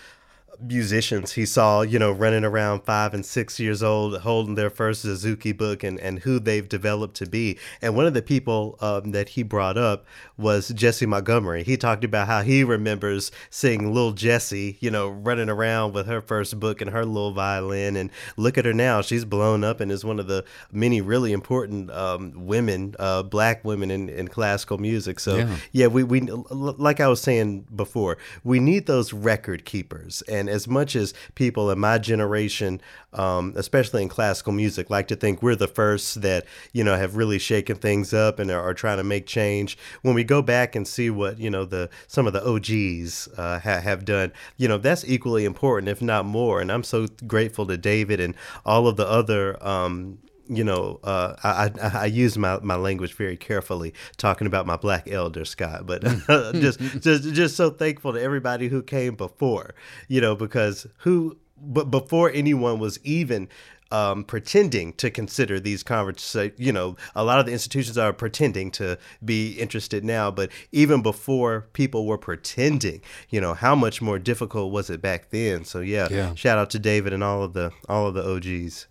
musicians 0.63 1.33
he 1.33 1.47
saw, 1.47 1.83
you 1.83 1.99
know, 1.99 2.11
running 2.11 2.45
around 2.45 2.83
five 2.83 3.15
and 3.15 3.25
six 3.25 3.59
years 3.59 3.83
old, 3.83 4.19
holding 4.21 4.55
their 4.55 4.71
first 4.71 5.03
Suzuki 5.03 5.53
book 5.53 5.83
and, 5.83 5.99
and 6.01 6.21
who 6.21 6.39
they've 6.39 6.69
developed 6.69 7.17
to 7.17 7.27
be. 7.27 7.59
And 7.81 7.97
one 7.97 8.07
of 8.07 8.15
the 8.15 8.23
people 8.23 8.77
um, 8.81 9.13
that 9.13 9.31
he 9.31 9.43
brought 9.43 9.79
up 9.79 10.05
was 10.37 10.69
Jessie 10.69 11.07
Montgomery. 11.07 11.63
He 11.63 11.77
talked 11.77 12.05
about 12.05 12.27
how 12.27 12.43
he 12.43 12.65
remembers 12.65 13.31
seeing 13.51 13.93
little 13.95 14.13
Jessie, 14.13 14.77
you 14.81 14.91
know, 14.91 15.09
running 15.09 15.49
around 15.49 15.93
with 15.93 16.07
her 16.07 16.21
first 16.21 16.59
book 16.61 16.81
and 16.81 16.91
her 16.91 17.05
little 17.05 17.33
violin. 17.33 17.97
And 17.97 18.11
look 18.37 18.59
at 18.59 18.65
her 18.65 18.75
now. 18.75 19.01
She's 19.03 19.25
blown 19.25 19.65
up 19.65 19.81
and 19.81 19.91
is 19.91 20.05
one 20.05 20.19
of 20.19 20.27
the 20.27 20.45
many 20.73 21.01
really 21.01 21.33
important 21.33 21.91
um, 21.91 22.47
women, 22.47 22.95
uh, 22.99 23.23
black 23.23 23.65
women 23.65 23.91
in, 23.91 24.09
in 24.09 24.29
classical 24.29 24.79
music. 24.79 25.21
So, 25.21 25.37
yeah, 25.37 25.57
yeah 25.73 25.87
we, 25.87 26.03
we, 26.03 26.21
like 26.21 27.01
I 27.01 27.09
was 27.09 27.21
saying 27.21 27.67
before, 27.75 28.19
we 28.45 28.61
need 28.61 28.87
those 28.87 29.13
record 29.13 29.65
keepers. 29.65 30.23
And 30.29 30.50
as 30.51 30.69
much 30.69 30.95
as 30.97 31.15
people 31.35 31.71
in 31.71 31.79
my 31.79 31.99
generation, 31.99 32.81
um, 33.13 33.55
especially 33.57 34.03
in 34.03 34.09
classical 34.09 34.53
music, 34.53 34.91
like 34.91 35.09
to 35.09 35.17
think 35.17 35.43
we're 35.43 35.57
the 35.57 35.69
first 35.69 36.21
that 36.23 36.45
you 36.73 36.85
know 36.85 36.97
have 36.97 37.17
really 37.17 37.39
shaken 37.39 37.77
things 37.77 38.13
up 38.13 38.39
and 38.39 38.51
are, 38.51 38.61
are 38.61 38.75
trying 38.75 38.99
to 38.99 39.05
make 39.05 39.27
change. 39.27 39.79
When 40.03 40.15
we 40.15 40.25
go 40.25 40.43
back 40.43 40.77
and 40.77 40.87
see 40.87 41.11
what 41.11 41.39
you 41.39 41.51
know 41.51 41.65
the 41.65 41.89
some 42.07 42.27
of 42.27 42.33
the 42.33 42.47
OGs 42.47 43.29
uh, 43.39 43.61
ha- 43.61 43.81
have 43.81 44.05
done, 44.05 44.33
you 44.57 44.69
know 44.69 44.79
that's 44.79 45.05
equally 45.07 45.45
important, 45.45 45.89
if 45.89 46.03
not 46.03 46.25
more. 46.25 46.61
And 46.61 46.71
I'm 46.71 46.85
so 46.85 47.07
grateful 47.27 47.67
to 47.67 47.77
David 47.77 48.21
and 48.21 48.35
all 48.67 48.87
of 48.87 48.97
the 48.97 49.09
other. 49.09 49.57
Um, 49.67 50.19
you 50.51 50.65
know, 50.65 50.99
uh, 51.05 51.37
I, 51.45 51.71
I, 51.81 51.99
I 52.03 52.05
use 52.07 52.37
my, 52.37 52.59
my 52.61 52.75
language 52.75 53.15
very 53.15 53.37
carefully, 53.37 53.95
talking 54.17 54.49
about 54.49 54.67
my 54.67 54.77
black 54.77 55.09
elder 55.09 55.45
Scott, 55.45 55.87
but 55.87 56.03
just 56.55 56.81
just 57.01 57.33
just 57.33 57.57
so 57.57 57.71
thankful 57.71 58.13
to 58.13 58.21
everybody 58.21 58.67
who 58.67 58.83
came 58.83 59.15
before, 59.15 59.75
you 60.09 60.21
know, 60.21 60.35
because 60.35 60.89
who 60.99 61.37
but 61.63 61.91
before 61.91 62.31
anyone 62.33 62.81
was 62.81 62.99
even 63.05 63.49
um, 63.91 64.25
pretending 64.25 64.93
to 64.95 65.11
consider 65.11 65.59
these 65.61 65.83
conversations. 65.83 66.59
You 66.59 66.73
know, 66.73 66.97
a 67.15 67.25
lot 67.25 67.39
of 67.41 67.47
the 67.47 67.53
institutions 67.53 67.99
are 67.99 68.13
pretending 68.13 68.71
to 68.73 68.99
be 69.25 69.53
interested 69.59 70.05
now, 70.05 70.31
but 70.31 70.51
even 70.73 71.03
before 71.03 71.67
people 71.73 72.07
were 72.07 72.19
pretending, 72.19 73.03
you 73.31 73.41
know, 73.41 73.55
how 73.55 73.75
much 73.75 74.01
more 74.01 74.19
difficult 74.19 74.73
was 74.73 74.91
it 74.91 75.01
back 75.03 75.31
then? 75.31 75.65
So 75.65 75.81
yeah, 75.81 76.09
Yeah. 76.11 76.35
shout 76.35 76.59
out 76.59 76.71
to 76.71 76.79
David 76.79 77.13
and 77.13 77.23
all 77.25 77.43
of 77.43 77.53
the 77.53 77.71
all 77.89 78.07
of 78.07 78.15
the 78.15 78.23
OGs. 78.25 78.87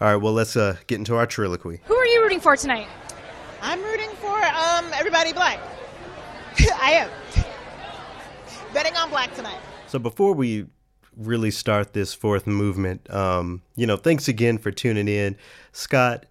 All 0.00 0.08
right, 0.08 0.16
well 0.16 0.32
let's 0.32 0.56
uh, 0.56 0.76
get 0.86 0.98
into 0.98 1.14
our 1.16 1.26
trilloquy. 1.26 1.80
Who 1.84 1.94
are 1.94 2.06
you 2.06 2.22
rooting 2.22 2.40
for 2.40 2.56
tonight? 2.56 2.86
I'm 3.62 3.82
rooting 3.82 4.10
for 4.20 4.36
um, 4.44 4.84
everybody 4.94 5.32
black. 5.32 5.58
I 6.80 6.92
am. 6.92 7.10
Betting 8.74 8.94
on 8.96 9.08
black 9.10 9.34
tonight. 9.34 9.58
So 9.86 9.98
before 9.98 10.32
we 10.34 10.66
really 11.16 11.50
start 11.50 11.92
this 11.92 12.14
fourth 12.14 12.46
movement, 12.46 13.08
um, 13.12 13.62
you 13.76 13.86
know, 13.86 13.96
thanks 13.96 14.28
again 14.28 14.58
for 14.58 14.70
tuning 14.70 15.08
in, 15.08 15.36
Scott. 15.72 16.26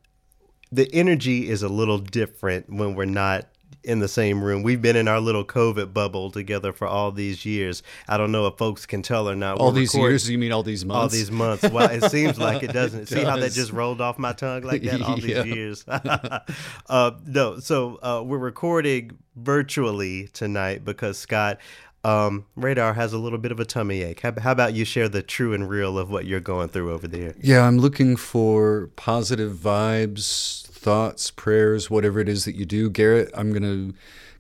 The 0.72 0.89
energy 0.93 1.49
is 1.49 1.61
a 1.61 1.69
little 1.69 1.99
different 1.99 2.68
when 2.69 2.95
we're 2.95 3.05
not 3.05 3.47
in 3.84 3.99
the 3.99 4.07
same 4.07 4.41
room. 4.43 4.64
We've 4.64 4.81
been 4.81 4.95
in 4.95 5.07
our 5.07 5.19
little 5.19 5.43
COVID 5.43 5.93
bubble 5.93 6.31
together 6.31 6.72
for 6.72 6.88
all 6.88 7.11
these 7.11 7.45
years. 7.45 7.84
I 8.07 8.18
don't 8.18 8.31
know 8.31 8.47
if 8.47 8.57
folks 8.57 8.85
can 8.85 9.01
tell 9.01 9.30
or 9.30 9.35
not. 9.35 9.57
All 9.57 9.68
We're 9.68 9.80
these 9.80 9.93
years? 9.93 10.30
You 10.30 10.38
mean 10.38 10.51
all 10.51 10.64
these 10.64 10.85
months? 10.85 10.99
All 11.01 11.10
these 11.10 11.30
months. 11.31 11.69
Well, 11.69 11.89
it 11.89 12.10
seems 12.10 12.39
like 12.39 12.64
it 12.64 12.72
doesn't. 12.73 13.01
It 13.01 13.07
See 13.10 13.23
how 13.23 13.38
that 13.38 13.51
just 13.51 13.72
rolled 13.72 13.99
off 14.01 14.18
my 14.18 14.34
tongue 14.34 14.64
like 14.64 14.84
that? 14.84 15.01
All 15.01 15.18
these 15.18 15.26
Yeah. 15.27 15.43
years. 15.43 15.85
uh, 15.88 17.11
no, 17.26 17.60
so 17.60 17.99
uh, 18.01 18.23
we're 18.26 18.38
recording 18.38 19.18
virtually 19.35 20.30
tonight 20.30 20.85
because 20.85 21.18
Scott. 21.18 21.60
Um, 22.05 22.45
Radar 22.55 22.93
has 22.93 23.13
a 23.13 23.17
little 23.17 23.39
bit 23.39 23.51
of 23.51 23.59
a 23.59 23.65
tummy 23.65 24.01
ache. 24.01 24.21
How, 24.21 24.34
how 24.39 24.51
about 24.51 24.73
you 24.73 24.84
share 24.84 25.07
the 25.07 25.23
true 25.23 25.53
and 25.53 25.69
real 25.69 25.97
of 25.97 26.09
what 26.09 26.25
you're 26.25 26.41
going 26.41 26.67
through 26.67 26.91
over 26.91 27.07
there? 27.07 27.34
Yeah, 27.39 27.65
I'm 27.65 27.77
looking 27.77 28.17
for 28.17 28.89
positive 28.97 29.53
vibes, 29.53 30.67
thoughts, 30.67 31.31
prayers, 31.31 31.89
whatever 31.89 32.19
it 32.19 32.27
is 32.27 32.43
that 32.45 32.55
you 32.55 32.65
do. 32.65 32.89
Garrett, 32.89 33.31
I'm 33.34 33.51
going 33.51 33.63
to 33.63 33.93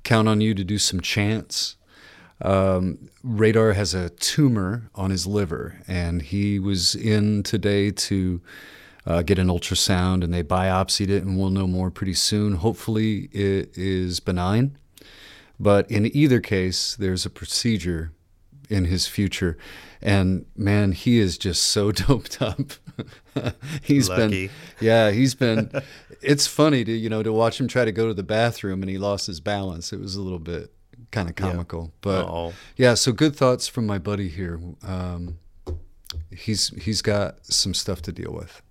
count 0.03 0.27
on 0.27 0.41
you 0.41 0.53
to 0.53 0.63
do 0.63 0.77
some 0.77 0.99
chants. 0.99 1.77
Um, 2.41 3.09
Radar 3.23 3.71
has 3.73 3.93
a 3.93 4.09
tumor 4.09 4.89
on 4.93 5.09
his 5.11 5.25
liver, 5.25 5.81
and 5.87 6.21
he 6.21 6.59
was 6.59 6.95
in 6.95 7.43
today 7.43 7.91
to 7.91 8.41
uh, 9.05 9.21
get 9.21 9.39
an 9.39 9.47
ultrasound, 9.47 10.23
and 10.23 10.33
they 10.33 10.43
biopsied 10.43 11.09
it, 11.09 11.23
and 11.23 11.37
we'll 11.37 11.49
know 11.49 11.67
more 11.67 11.89
pretty 11.89 12.13
soon. 12.13 12.55
Hopefully, 12.55 13.29
it 13.31 13.77
is 13.77 14.19
benign. 14.19 14.77
But 15.59 15.89
in 15.89 16.05
either 16.15 16.39
case, 16.39 16.95
there's 16.95 17.25
a 17.25 17.29
procedure 17.29 18.11
in 18.69 18.85
his 18.85 19.07
future. 19.07 19.57
And 20.01 20.45
man, 20.55 20.91
he 20.91 21.19
is 21.19 21.37
just 21.37 21.63
so 21.63 21.91
doped 21.91 22.41
up. 22.41 22.73
he's 23.81 24.09
Lucky. 24.09 24.47
been, 24.47 24.55
yeah, 24.79 25.11
he's 25.11 25.35
been. 25.35 25.71
It's 26.25 26.47
funny 26.47 26.85
to 26.85 26.91
you 26.93 27.09
know 27.09 27.21
to 27.21 27.33
watch 27.33 27.59
him 27.59 27.67
try 27.67 27.83
to 27.83 27.91
go 27.91 28.07
to 28.07 28.13
the 28.13 28.23
bathroom 28.23 28.81
and 28.81 28.89
he 28.89 28.97
lost 28.97 29.27
his 29.27 29.41
balance. 29.41 29.91
It 29.91 29.99
was 29.99 30.15
a 30.15 30.21
little 30.21 30.39
bit 30.39 30.71
kind 31.11 31.27
of 31.27 31.35
comical, 31.35 31.91
but 31.99 32.23
Uh-oh. 32.23 32.53
yeah. 32.77 32.93
So 32.93 33.11
good 33.11 33.35
thoughts 33.35 33.67
from 33.67 33.85
my 33.85 33.97
buddy 33.97 34.29
here. 34.29 34.57
Um, 34.87 35.39
he's 36.31 36.69
he's 36.81 37.01
got 37.01 37.45
some 37.45 37.73
stuff 37.73 38.01
to 38.03 38.13
deal 38.13 38.31
with. 38.31 38.61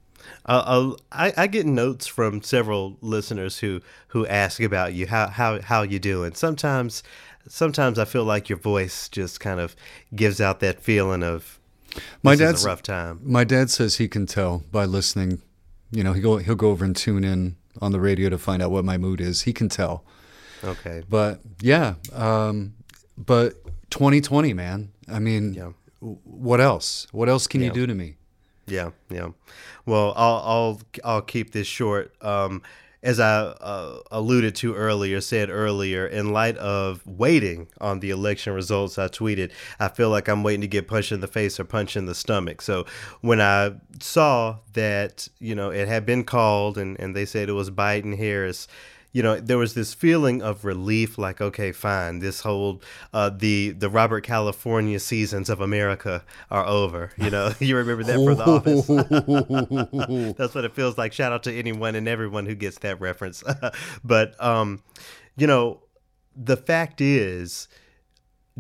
Uh, 0.47 0.63
uh, 0.67 0.97
I, 1.13 1.33
I 1.37 1.47
get 1.47 1.67
notes 1.67 2.07
from 2.07 2.43
several 2.43 2.97
listeners 3.01 3.59
who 3.61 3.81
who 4.09 4.27
ask 4.27 4.61
about 4.61 4.93
you. 4.95 5.07
How 5.07 5.29
how 5.29 5.61
how 5.61 5.83
you 5.83 5.99
doing? 5.99 6.35
Sometimes 6.35 7.03
sometimes 7.49 7.99
I 7.99 8.05
feel 8.05 8.25
like 8.25 8.49
your 8.49 8.59
voice 8.59 9.09
just 9.09 9.41
kind 9.41 9.61
of 9.61 9.77
gives 10.15 10.41
out 10.41 10.61
that 10.61 10.81
feeling 10.81 11.23
of 11.23 11.59
My 12.23 12.35
dad's 12.37 12.65
a 12.65 12.69
rough 12.69 12.83
time. 12.83 13.21
My 13.23 13.45
dad 13.45 13.71
says 13.71 13.97
he 13.97 14.09
can 14.09 14.27
tell 14.27 14.65
by 14.73 14.85
listening. 14.85 15.43
You 15.91 16.03
know, 16.03 16.13
he 16.13 16.21
go 16.21 16.39
he'll 16.39 16.55
go 16.57 16.71
over 16.71 16.85
and 16.85 16.97
tune 16.97 17.23
in 17.25 17.57
on 17.81 17.93
the 17.93 18.01
radio 18.01 18.29
to 18.29 18.39
find 18.39 18.63
out 18.63 18.71
what 18.71 18.85
my 18.85 18.99
mood 18.99 19.21
is. 19.21 19.43
He 19.43 19.53
can 19.53 19.69
tell. 19.69 20.05
Okay. 20.65 21.03
But 21.09 21.41
yeah, 21.61 21.95
um, 22.13 22.75
but 23.17 23.63
2020, 23.91 24.55
man. 24.55 24.91
I 25.09 25.19
mean, 25.19 25.55
Yeah. 25.55 25.73
what 26.01 26.61
else? 26.61 27.07
What 27.13 27.29
else 27.29 27.47
can 27.47 27.61
you 27.61 27.71
do 27.71 27.87
to 27.87 27.95
me? 27.95 28.17
Yeah, 28.67 28.91
yeah. 29.11 29.31
Well, 29.87 30.13
I'll 30.17 30.43
I'll 30.45 30.81
I'll 31.05 31.23
keep 31.23 31.53
this 31.53 31.67
short. 31.67 32.15
Um, 32.23 32.63
as 33.03 33.19
I 33.19 33.41
uh, 33.41 33.99
alluded 34.13 34.55
to 34.57 34.75
earlier, 34.75 35.21
said 35.21 35.51
earlier, 35.51 36.07
in 36.07 36.33
light 36.33 36.57
of 36.59 37.05
waiting 37.05 37.67
on 37.81 37.99
the 37.99 38.11
election 38.11 38.53
results, 38.53 38.97
I 38.97 39.09
tweeted, 39.09 39.51
I 39.81 39.89
feel 39.89 40.09
like 40.09 40.29
I'm 40.29 40.45
waiting 40.45 40.61
to 40.61 40.69
get 40.69 40.87
punched 40.87 41.11
in 41.11 41.21
the 41.21 41.27
face 41.27 41.59
or 41.59 41.65
punched 41.65 41.97
in 41.97 42.07
the 42.07 42.15
stomach. 42.15 42.63
So 42.63 42.87
when 43.21 43.41
I 43.41 43.73
saw 43.99 44.59
that, 44.75 45.27
you 45.41 45.57
know, 45.57 45.71
it 45.71 45.89
had 45.89 46.07
been 46.07 46.23
called 46.23 46.79
and, 46.79 46.99
and 47.01 47.17
they 47.17 47.25
said 47.25 47.49
it 47.49 47.55
was 47.55 47.71
Biden 47.73 48.17
Harris, 48.17 48.69
you 49.13 49.23
know, 49.23 49.39
there 49.39 49.59
was 49.59 49.75
this 49.75 49.93
feeling 49.93 50.41
of 50.43 50.65
relief, 50.65 51.19
like, 51.19 51.41
okay, 51.41 51.71
fine, 51.71 52.21
this 52.21 52.41
whole 52.41 52.81
uh, 53.13 53.29
the 53.31 53.71
the 53.71 53.91
Robert 53.91 54.25
California 54.25 54.99
seasons 54.99 55.51
of 55.51 55.61
America 55.61 56.25
are 56.51 56.67
over. 56.67 57.13
You 57.19 57.31
know, 57.31 57.53
you 57.61 57.77
remember 57.77 58.05
that 58.05 58.17
for 58.17 58.35
the 58.35 58.45
office. 60.23 60.35
That's 60.39 60.55
what 60.55 60.65
it 60.65 60.75
feels 60.75 60.97
like. 60.97 61.13
Shout 61.13 61.33
out 61.33 61.43
to 61.43 61.53
anyone 61.53 61.95
and 61.95 62.09
everyone 62.09 62.47
who 62.47 62.55
gets 62.55 62.79
that 62.79 63.01
reference. 63.01 63.45
but 64.05 64.43
um, 64.43 64.83
you 65.37 65.47
know, 65.47 65.83
the 66.35 66.57
fact 66.57 67.01
is. 67.01 67.69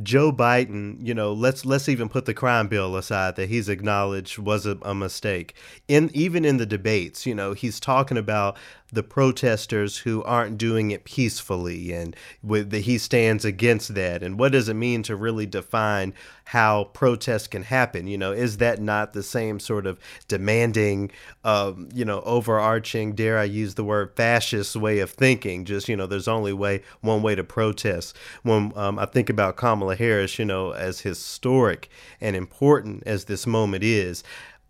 Joe 0.03 0.33
Biden, 0.33 0.97
you 1.07 1.13
know, 1.13 1.35
let's 1.35 1.67
let's 1.67 1.87
even 1.87 2.09
put 2.09 2.25
the 2.25 2.33
crime 2.33 2.67
bill 2.67 2.97
aside 2.97 3.37
that 3.37 3.51
he's 3.51 3.69
acknowledged 3.69 4.39
was 4.39 4.65
a, 4.65 4.79
a 4.81 4.95
mistake. 4.95 5.55
In 5.87 6.11
even 6.15 6.47
in 6.47 6.57
the 6.57 6.65
debates, 6.65 7.27
you 7.27 7.35
know, 7.35 7.53
he's 7.53 7.79
talking 7.79 8.17
about 8.17 8.57
the 8.93 9.03
protesters 9.03 9.99
who 9.99 10.23
aren't 10.25 10.59
doing 10.59 10.91
it 10.91 11.05
peacefully, 11.05 11.93
and 11.93 12.15
with 12.43 12.71
the, 12.71 12.81
he 12.81 12.99
stands 12.99 13.45
against 13.45 13.95
that. 13.95 14.23
And 14.23 14.39
what 14.39 14.53
does 14.53 14.69
it 14.69 14.75
mean 14.75 15.03
to 15.05 15.17
really 15.17 15.47
define 15.47 16.13
how 16.47 16.85
protests 16.85 17.47
can 17.47 17.63
happen? 17.63 18.07
You 18.07 18.19
know, 18.19 18.33
is 18.33 18.59
that 18.59 18.81
not 18.81 19.15
the 19.15 19.23
same 19.23 19.59
sort 19.59 19.87
of 19.87 19.99
demanding, 20.29 21.11
um, 21.43 21.89
you 21.95 22.05
know, 22.05 22.21
overarching, 22.23 23.15
dare 23.15 23.39
I 23.39 23.45
use 23.45 23.75
the 23.75 23.85
word 23.85 24.15
fascist 24.15 24.77
way 24.77 24.99
of 24.99 25.11
thinking? 25.11 25.65
Just 25.65 25.89
you 25.89 25.97
know, 25.97 26.07
there's 26.07 26.29
only 26.29 26.53
way 26.53 26.83
one 27.01 27.23
way 27.23 27.35
to 27.35 27.45
protest. 27.45 28.17
When 28.43 28.73
um, 28.77 28.99
I 28.99 29.07
think 29.07 29.31
about 29.31 29.57
Kamala 29.57 29.97
Harris, 29.97 30.39
you 30.39 30.45
know, 30.45 30.73
as 30.73 31.01
historic 31.01 31.89
and 32.21 32.37
important 32.37 33.05
as 33.07 33.25
this 33.25 33.47
moment 33.47 33.85
is. 33.85 34.23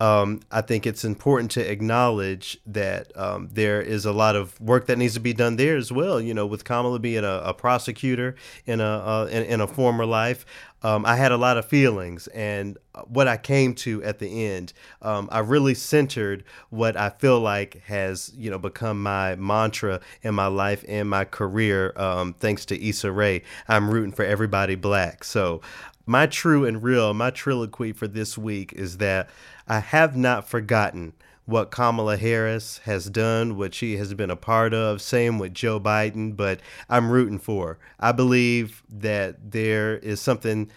Um, 0.02 0.40
I 0.50 0.62
think 0.62 0.84
it's 0.84 1.04
important 1.04 1.52
to 1.52 1.70
acknowledge 1.70 2.58
that 2.66 3.16
um, 3.16 3.48
there 3.52 3.80
is 3.80 4.04
a 4.04 4.10
lot 4.10 4.34
of 4.34 4.60
work 4.60 4.86
that 4.86 4.98
needs 4.98 5.14
to 5.14 5.20
be 5.20 5.32
done 5.32 5.54
there 5.54 5.76
as 5.76 5.92
well. 5.92 6.20
You 6.20 6.34
know, 6.34 6.44
with 6.44 6.64
Kamala 6.64 6.98
being 6.98 7.22
a, 7.22 7.40
a 7.44 7.54
prosecutor 7.54 8.34
in 8.66 8.80
a 8.80 8.84
uh, 8.84 9.28
in, 9.30 9.44
in 9.44 9.60
a 9.60 9.68
former 9.68 10.04
life, 10.04 10.44
um, 10.82 11.06
I 11.06 11.14
had 11.14 11.30
a 11.30 11.36
lot 11.36 11.56
of 11.56 11.66
feelings, 11.66 12.26
and 12.28 12.76
what 13.06 13.28
I 13.28 13.36
came 13.36 13.74
to 13.76 14.02
at 14.02 14.18
the 14.18 14.44
end, 14.44 14.72
um, 15.00 15.28
I 15.30 15.38
really 15.38 15.74
centered 15.74 16.42
what 16.70 16.96
I 16.96 17.10
feel 17.10 17.38
like 17.38 17.82
has 17.84 18.32
you 18.36 18.50
know 18.50 18.58
become 18.58 19.00
my 19.00 19.36
mantra 19.36 20.00
in 20.22 20.34
my 20.34 20.48
life 20.48 20.84
and 20.88 21.08
my 21.08 21.24
career. 21.24 21.92
Um, 21.94 22.34
thanks 22.34 22.64
to 22.66 22.88
Issa 22.88 23.12
Rae, 23.12 23.42
I'm 23.68 23.88
rooting 23.88 24.10
for 24.10 24.24
everybody 24.24 24.74
black. 24.74 25.22
So 25.22 25.60
my 26.06 26.26
true 26.26 26.64
and 26.64 26.82
real, 26.82 27.14
my 27.14 27.30
trilloquy 27.30 27.94
for 27.94 28.08
this 28.08 28.36
week 28.36 28.72
is 28.72 28.98
that 28.98 29.28
I 29.68 29.80
have 29.80 30.16
not 30.16 30.48
forgotten 30.48 31.12
what 31.44 31.70
Kamala 31.70 32.16
Harris 32.16 32.78
has 32.84 33.10
done, 33.10 33.56
what 33.56 33.74
she 33.74 33.96
has 33.96 34.14
been 34.14 34.30
a 34.30 34.36
part 34.36 34.72
of, 34.72 35.02
same 35.02 35.38
with 35.38 35.54
Joe 35.54 35.80
Biden, 35.80 36.36
but 36.36 36.60
I'm 36.88 37.10
rooting 37.10 37.38
for. 37.38 37.66
her. 37.66 37.78
I 37.98 38.12
believe 38.12 38.82
that 38.88 39.50
there 39.50 39.96
is 39.98 40.20
something 40.20 40.70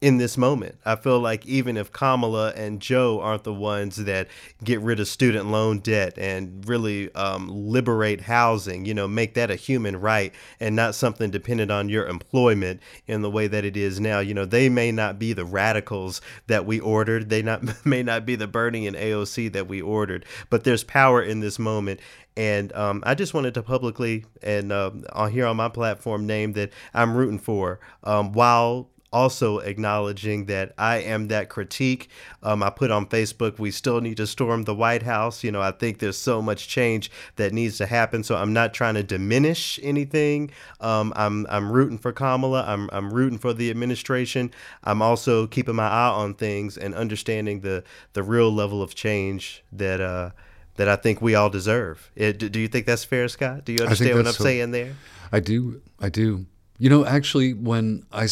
in 0.00 0.18
this 0.18 0.38
moment. 0.38 0.76
I 0.84 0.94
feel 0.94 1.18
like 1.18 1.44
even 1.46 1.76
if 1.76 1.92
Kamala 1.92 2.52
and 2.52 2.80
Joe 2.80 3.20
aren't 3.20 3.42
the 3.42 3.52
ones 3.52 3.96
that 3.96 4.28
get 4.62 4.80
rid 4.80 5.00
of 5.00 5.08
student 5.08 5.50
loan 5.50 5.80
debt 5.80 6.16
and 6.16 6.66
really 6.68 7.12
um, 7.14 7.48
liberate 7.48 8.20
housing, 8.20 8.84
you 8.84 8.94
know, 8.94 9.08
make 9.08 9.34
that 9.34 9.50
a 9.50 9.56
human 9.56 10.00
right 10.00 10.32
and 10.60 10.76
not 10.76 10.94
something 10.94 11.30
dependent 11.30 11.72
on 11.72 11.88
your 11.88 12.06
employment 12.06 12.80
in 13.08 13.22
the 13.22 13.30
way 13.30 13.48
that 13.48 13.64
it 13.64 13.76
is 13.76 13.98
now. 13.98 14.20
You 14.20 14.34
know, 14.34 14.44
they 14.44 14.68
may 14.68 14.92
not 14.92 15.18
be 15.18 15.32
the 15.32 15.44
radicals 15.44 16.20
that 16.46 16.64
we 16.64 16.78
ordered. 16.78 17.28
They 17.28 17.42
not 17.42 17.64
may 17.84 18.02
not 18.04 18.24
be 18.24 18.36
the 18.36 18.46
Bernie 18.46 18.86
and 18.86 18.96
AOC 18.96 19.52
that 19.52 19.66
we 19.66 19.82
ordered, 19.82 20.24
but 20.48 20.62
there's 20.62 20.84
power 20.84 21.20
in 21.20 21.40
this 21.40 21.58
moment. 21.58 21.98
And 22.36 22.72
um, 22.76 23.02
I 23.04 23.16
just 23.16 23.34
wanted 23.34 23.54
to 23.54 23.64
publicly 23.64 24.24
and 24.42 24.70
uh, 24.70 24.92
here 25.28 25.44
on 25.44 25.56
my 25.56 25.68
platform 25.68 26.24
name 26.24 26.52
that 26.52 26.70
I'm 26.94 27.16
rooting 27.16 27.40
for 27.40 27.80
um, 28.04 28.32
while 28.32 28.90
also 29.12 29.58
acknowledging 29.58 30.46
that 30.46 30.72
I 30.76 30.98
am 30.98 31.28
that 31.28 31.48
critique. 31.48 32.10
Um, 32.42 32.62
I 32.62 32.70
put 32.70 32.90
on 32.90 33.06
Facebook, 33.06 33.58
we 33.58 33.70
still 33.70 34.00
need 34.00 34.16
to 34.18 34.26
storm 34.26 34.64
the 34.64 34.74
White 34.74 35.02
House. 35.02 35.42
You 35.42 35.52
know, 35.52 35.62
I 35.62 35.70
think 35.70 35.98
there's 35.98 36.18
so 36.18 36.42
much 36.42 36.68
change 36.68 37.10
that 37.36 37.52
needs 37.52 37.78
to 37.78 37.86
happen. 37.86 38.22
So 38.22 38.36
I'm 38.36 38.52
not 38.52 38.74
trying 38.74 38.94
to 38.94 39.02
diminish 39.02 39.78
anything. 39.82 40.50
Um, 40.80 41.12
I'm 41.16 41.46
I'm 41.48 41.70
rooting 41.72 41.98
for 41.98 42.12
Kamala. 42.12 42.64
I'm 42.66 42.88
I'm 42.92 43.12
rooting 43.12 43.38
for 43.38 43.52
the 43.52 43.70
administration. 43.70 44.50
I'm 44.84 45.02
also 45.02 45.46
keeping 45.46 45.76
my 45.76 45.88
eye 45.88 46.10
on 46.10 46.34
things 46.34 46.76
and 46.76 46.94
understanding 46.94 47.60
the 47.60 47.84
the 48.12 48.22
real 48.22 48.52
level 48.52 48.82
of 48.82 48.94
change 48.94 49.64
that 49.72 50.00
uh, 50.00 50.30
that 50.76 50.88
I 50.88 50.96
think 50.96 51.20
we 51.20 51.34
all 51.34 51.50
deserve. 51.50 52.10
It, 52.14 52.38
do 52.38 52.60
you 52.60 52.68
think 52.68 52.86
that's 52.86 53.04
fair, 53.04 53.28
Scott? 53.28 53.64
Do 53.64 53.72
you 53.72 53.80
understand 53.82 54.16
what 54.16 54.26
I'm 54.26 54.32
so, 54.32 54.44
saying 54.44 54.70
there? 54.70 54.94
I 55.32 55.40
do. 55.40 55.82
I 56.00 56.08
do. 56.08 56.46
You 56.80 56.88
know, 56.88 57.04
actually, 57.04 57.54
when 57.54 58.04
I 58.12 58.28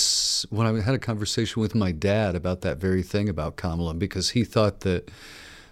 when 0.50 0.66
I 0.66 0.80
had 0.80 0.94
a 0.94 1.00
conversation 1.00 1.60
with 1.60 1.74
my 1.74 1.90
dad 1.90 2.36
about 2.36 2.60
that 2.60 2.78
very 2.78 3.02
thing 3.02 3.28
about 3.28 3.56
Kamala, 3.56 3.94
because 3.94 4.30
he 4.30 4.44
thought 4.44 4.80
that 4.80 5.10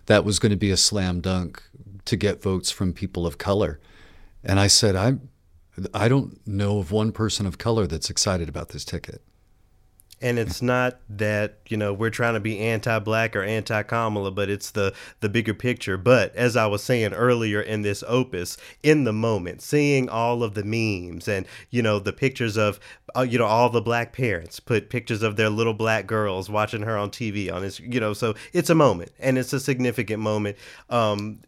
that 0.06 0.24
was 0.24 0.40
going 0.40 0.50
to 0.50 0.56
be 0.56 0.72
a 0.72 0.76
slam 0.76 1.20
dunk 1.20 1.62
to 2.04 2.16
get 2.16 2.42
votes 2.42 2.72
from 2.72 2.92
people 2.92 3.26
of 3.26 3.38
color, 3.38 3.78
and 4.42 4.58
I 4.58 4.66
said, 4.66 4.96
I 4.96 5.14
I 5.92 6.08
don't 6.08 6.44
know 6.46 6.78
of 6.78 6.90
one 6.90 7.12
person 7.12 7.46
of 7.46 7.58
color 7.58 7.86
that's 7.86 8.10
excited 8.10 8.48
about 8.48 8.70
this 8.70 8.84
ticket. 8.84 9.22
And 10.24 10.38
it's 10.38 10.62
not 10.62 11.00
that, 11.10 11.58
you 11.68 11.76
know, 11.76 11.92
we're 11.92 12.08
trying 12.08 12.32
to 12.32 12.40
be 12.40 12.58
anti-black 12.58 13.36
or 13.36 13.42
anti-Kamala, 13.42 14.30
but 14.30 14.48
it's 14.48 14.70
the 14.70 14.94
the 15.20 15.28
bigger 15.28 15.52
picture. 15.52 15.98
But 15.98 16.34
as 16.34 16.56
I 16.56 16.64
was 16.66 16.82
saying 16.82 17.12
earlier 17.12 17.60
in 17.60 17.82
this 17.82 18.02
opus, 18.08 18.56
in 18.82 19.04
the 19.04 19.12
moment, 19.12 19.60
seeing 19.60 20.08
all 20.08 20.42
of 20.42 20.54
the 20.54 20.64
memes 20.64 21.28
and, 21.28 21.44
you 21.68 21.82
know, 21.82 21.98
the 21.98 22.14
pictures 22.14 22.56
of 22.56 22.80
uh, 23.14 23.20
you 23.20 23.38
know, 23.38 23.44
all 23.44 23.68
the 23.68 23.82
black 23.82 24.14
parents 24.14 24.60
put 24.60 24.88
pictures 24.88 25.22
of 25.22 25.36
their 25.36 25.50
little 25.50 25.74
black 25.74 26.06
girls 26.06 26.48
watching 26.48 26.80
her 26.80 26.96
on 26.96 27.10
TV 27.10 27.52
on 27.52 27.60
this, 27.60 27.78
you 27.78 28.00
know, 28.00 28.14
so 28.14 28.34
it's 28.54 28.70
a 28.70 28.74
moment 28.74 29.12
and 29.18 29.36
it's 29.36 29.52
a 29.52 29.60
significant 29.60 30.22
moment. 30.22 30.56
Um 30.88 31.40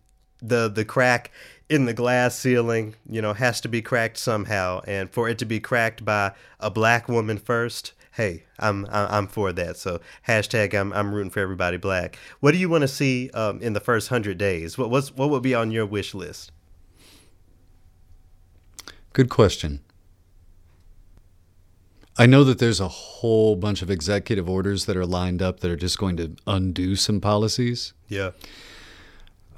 the 0.42 0.68
the 0.68 0.84
crack 0.84 1.30
in 1.70 1.86
the 1.86 1.94
glass 1.94 2.38
ceiling, 2.38 2.94
you 3.08 3.22
know, 3.22 3.32
has 3.32 3.58
to 3.62 3.68
be 3.68 3.80
cracked 3.80 4.18
somehow. 4.18 4.82
And 4.86 5.10
for 5.10 5.30
it 5.30 5.38
to 5.38 5.46
be 5.46 5.60
cracked 5.60 6.04
by 6.04 6.32
a 6.60 6.70
black 6.70 7.08
woman 7.08 7.38
first, 7.38 7.94
hey, 8.16 8.44
I'm 8.58 8.86
I'm 8.90 9.26
for 9.26 9.52
that. 9.52 9.76
So 9.76 10.00
hashtag 10.26 10.74
I'm 10.74 10.92
I'm 10.92 11.14
rooting 11.14 11.30
for 11.30 11.40
everybody 11.40 11.76
black. 11.76 12.18
What 12.40 12.52
do 12.52 12.58
you 12.58 12.68
want 12.68 12.82
to 12.82 12.88
see 12.88 13.30
um, 13.30 13.60
in 13.60 13.74
the 13.74 13.80
first 13.80 14.08
hundred 14.08 14.38
days? 14.38 14.78
What 14.78 14.90
what's 14.90 15.14
what 15.14 15.30
would 15.30 15.42
be 15.42 15.54
on 15.54 15.70
your 15.70 15.86
wish 15.86 16.14
list? 16.14 16.50
Good 19.12 19.28
question. 19.28 19.80
I 22.18 22.24
know 22.24 22.44
that 22.44 22.58
there's 22.58 22.80
a 22.80 22.88
whole 22.88 23.56
bunch 23.56 23.82
of 23.82 23.90
executive 23.90 24.48
orders 24.48 24.86
that 24.86 24.96
are 24.96 25.04
lined 25.04 25.42
up 25.42 25.60
that 25.60 25.70
are 25.70 25.76
just 25.76 25.98
going 25.98 26.16
to 26.16 26.34
undo 26.46 26.96
some 26.96 27.20
policies. 27.20 27.92
Yeah. 28.08 28.30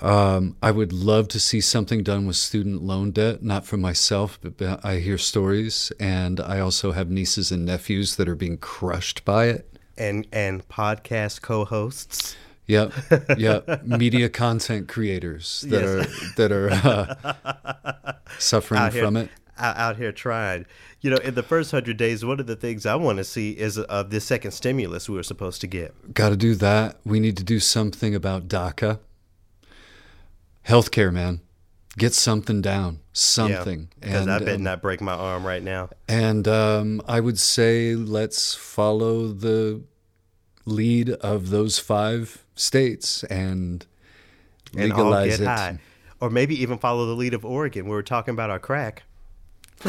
Um, 0.00 0.56
I 0.62 0.70
would 0.70 0.92
love 0.92 1.28
to 1.28 1.40
see 1.40 1.60
something 1.60 2.02
done 2.02 2.26
with 2.26 2.36
student 2.36 2.82
loan 2.82 3.10
debt, 3.10 3.42
not 3.42 3.66
for 3.66 3.76
myself, 3.76 4.38
but 4.40 4.84
I 4.84 4.98
hear 4.98 5.18
stories, 5.18 5.92
and 5.98 6.40
I 6.40 6.60
also 6.60 6.92
have 6.92 7.10
nieces 7.10 7.50
and 7.50 7.64
nephews 7.64 8.16
that 8.16 8.28
are 8.28 8.36
being 8.36 8.58
crushed 8.58 9.24
by 9.24 9.46
it. 9.46 9.78
And 9.96 10.26
and 10.32 10.66
podcast 10.68 11.42
co-hosts. 11.42 12.36
Yep, 12.66 12.92
yep. 13.38 13.84
Media 13.84 14.28
content 14.28 14.88
creators 14.88 15.62
that 15.68 15.82
yes. 15.82 15.88
are 15.88 16.34
that 16.36 16.52
are 16.52 16.70
uh, 16.70 18.12
suffering 18.38 18.90
from 18.90 19.16
it. 19.16 19.30
Out 19.60 19.96
here 19.96 20.12
trying. 20.12 20.66
You 21.00 21.10
know, 21.10 21.16
in 21.16 21.34
the 21.34 21.42
first 21.42 21.72
hundred 21.72 21.96
days, 21.96 22.24
one 22.24 22.38
of 22.38 22.46
the 22.46 22.54
things 22.54 22.86
I 22.86 22.94
want 22.94 23.18
to 23.18 23.24
see 23.24 23.52
is 23.52 23.76
uh, 23.76 24.04
the 24.04 24.20
second 24.20 24.52
stimulus 24.52 25.08
we 25.08 25.16
were 25.16 25.24
supposed 25.24 25.60
to 25.62 25.66
get. 25.66 26.14
Got 26.14 26.28
to 26.28 26.36
do 26.36 26.54
that. 26.56 26.98
We 27.04 27.18
need 27.18 27.36
to 27.38 27.44
do 27.44 27.58
something 27.58 28.14
about 28.14 28.46
DACA 28.46 29.00
healthcare, 30.68 31.12
man. 31.12 31.40
Get 31.96 32.14
something 32.14 32.62
down, 32.62 33.00
something. 33.12 33.88
Because 33.98 34.26
yeah, 34.26 34.36
I 34.36 34.38
bet 34.38 34.56
um, 34.56 34.62
not 34.62 34.82
break 34.82 35.00
my 35.00 35.14
arm 35.14 35.44
right 35.44 35.62
now. 35.62 35.90
And 36.06 36.46
um, 36.46 37.02
I 37.08 37.18
would 37.18 37.38
say 37.38 37.96
let's 37.96 38.54
follow 38.54 39.28
the 39.28 39.82
lead 40.64 41.10
of 41.10 41.50
those 41.50 41.80
five 41.80 42.44
states 42.54 43.24
and, 43.24 43.84
and 44.74 44.90
legalize 44.90 45.40
it. 45.40 45.46
High. 45.46 45.80
Or 46.20 46.30
maybe 46.30 46.60
even 46.60 46.78
follow 46.78 47.06
the 47.06 47.14
lead 47.14 47.34
of 47.34 47.44
Oregon. 47.44 47.86
We 47.86 47.90
were 47.90 48.02
talking 48.02 48.32
about 48.32 48.50
our 48.50 48.60
crack. 48.60 49.02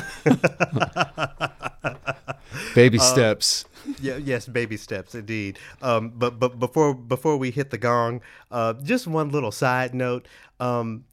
baby 2.76 3.00
uh, 3.00 3.02
steps. 3.02 3.66
Yeah, 4.02 4.18
yes, 4.18 4.48
baby 4.48 4.78
steps 4.78 5.16
indeed. 5.16 5.60
Um, 5.82 6.10
but 6.16 6.40
but 6.40 6.60
before 6.60 6.94
before 6.94 7.38
we 7.38 7.52
hit 7.52 7.70
the 7.70 7.78
gong, 7.78 8.22
uh, 8.52 8.74
just 8.74 9.08
one 9.08 9.30
little 9.30 9.52
side 9.52 9.94
note. 9.94 10.28
Um, 10.60 11.06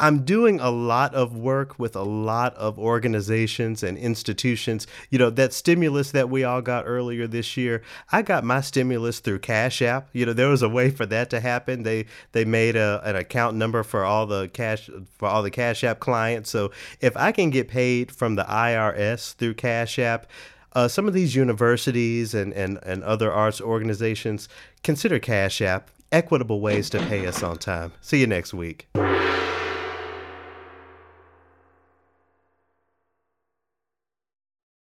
I'm 0.00 0.24
doing 0.24 0.60
a 0.60 0.70
lot 0.70 1.12
of 1.14 1.36
work 1.36 1.78
with 1.78 1.96
a 1.96 2.02
lot 2.02 2.54
of 2.54 2.78
organizations 2.78 3.82
and 3.82 3.98
institutions. 3.98 4.86
You 5.10 5.18
know, 5.18 5.30
that 5.30 5.52
stimulus 5.52 6.12
that 6.12 6.30
we 6.30 6.44
all 6.44 6.62
got 6.62 6.84
earlier 6.86 7.26
this 7.26 7.56
year, 7.56 7.82
I 8.12 8.22
got 8.22 8.44
my 8.44 8.60
stimulus 8.60 9.18
through 9.18 9.40
Cash 9.40 9.82
App. 9.82 10.08
You 10.12 10.26
know, 10.26 10.32
there 10.32 10.48
was 10.48 10.62
a 10.62 10.68
way 10.68 10.90
for 10.90 11.04
that 11.06 11.30
to 11.30 11.40
happen. 11.40 11.82
They 11.82 12.06
they 12.30 12.44
made 12.44 12.76
a, 12.76 13.02
an 13.04 13.16
account 13.16 13.56
number 13.56 13.82
for 13.82 14.04
all 14.04 14.26
the 14.26 14.48
cash 14.48 14.88
for 15.16 15.28
all 15.28 15.42
the 15.42 15.50
Cash 15.50 15.82
App 15.82 15.98
clients. 15.98 16.50
So 16.50 16.70
if 17.00 17.16
I 17.16 17.32
can 17.32 17.50
get 17.50 17.66
paid 17.66 18.12
from 18.12 18.36
the 18.36 18.44
IRS 18.44 19.34
through 19.34 19.54
Cash 19.54 19.98
App, 19.98 20.28
uh, 20.72 20.88
some 20.88 21.08
of 21.08 21.14
these 21.14 21.34
universities 21.34 22.34
and, 22.34 22.52
and, 22.52 22.78
and 22.82 23.02
other 23.04 23.32
arts 23.32 23.60
organizations 23.60 24.48
consider 24.82 25.18
Cash 25.18 25.60
App 25.60 25.90
equitable 26.12 26.60
ways 26.60 26.88
to 26.90 26.98
pay 27.06 27.26
us 27.26 27.42
on 27.42 27.58
time. 27.58 27.92
See 28.00 28.20
you 28.20 28.26
next 28.26 28.54
week. 28.54 28.88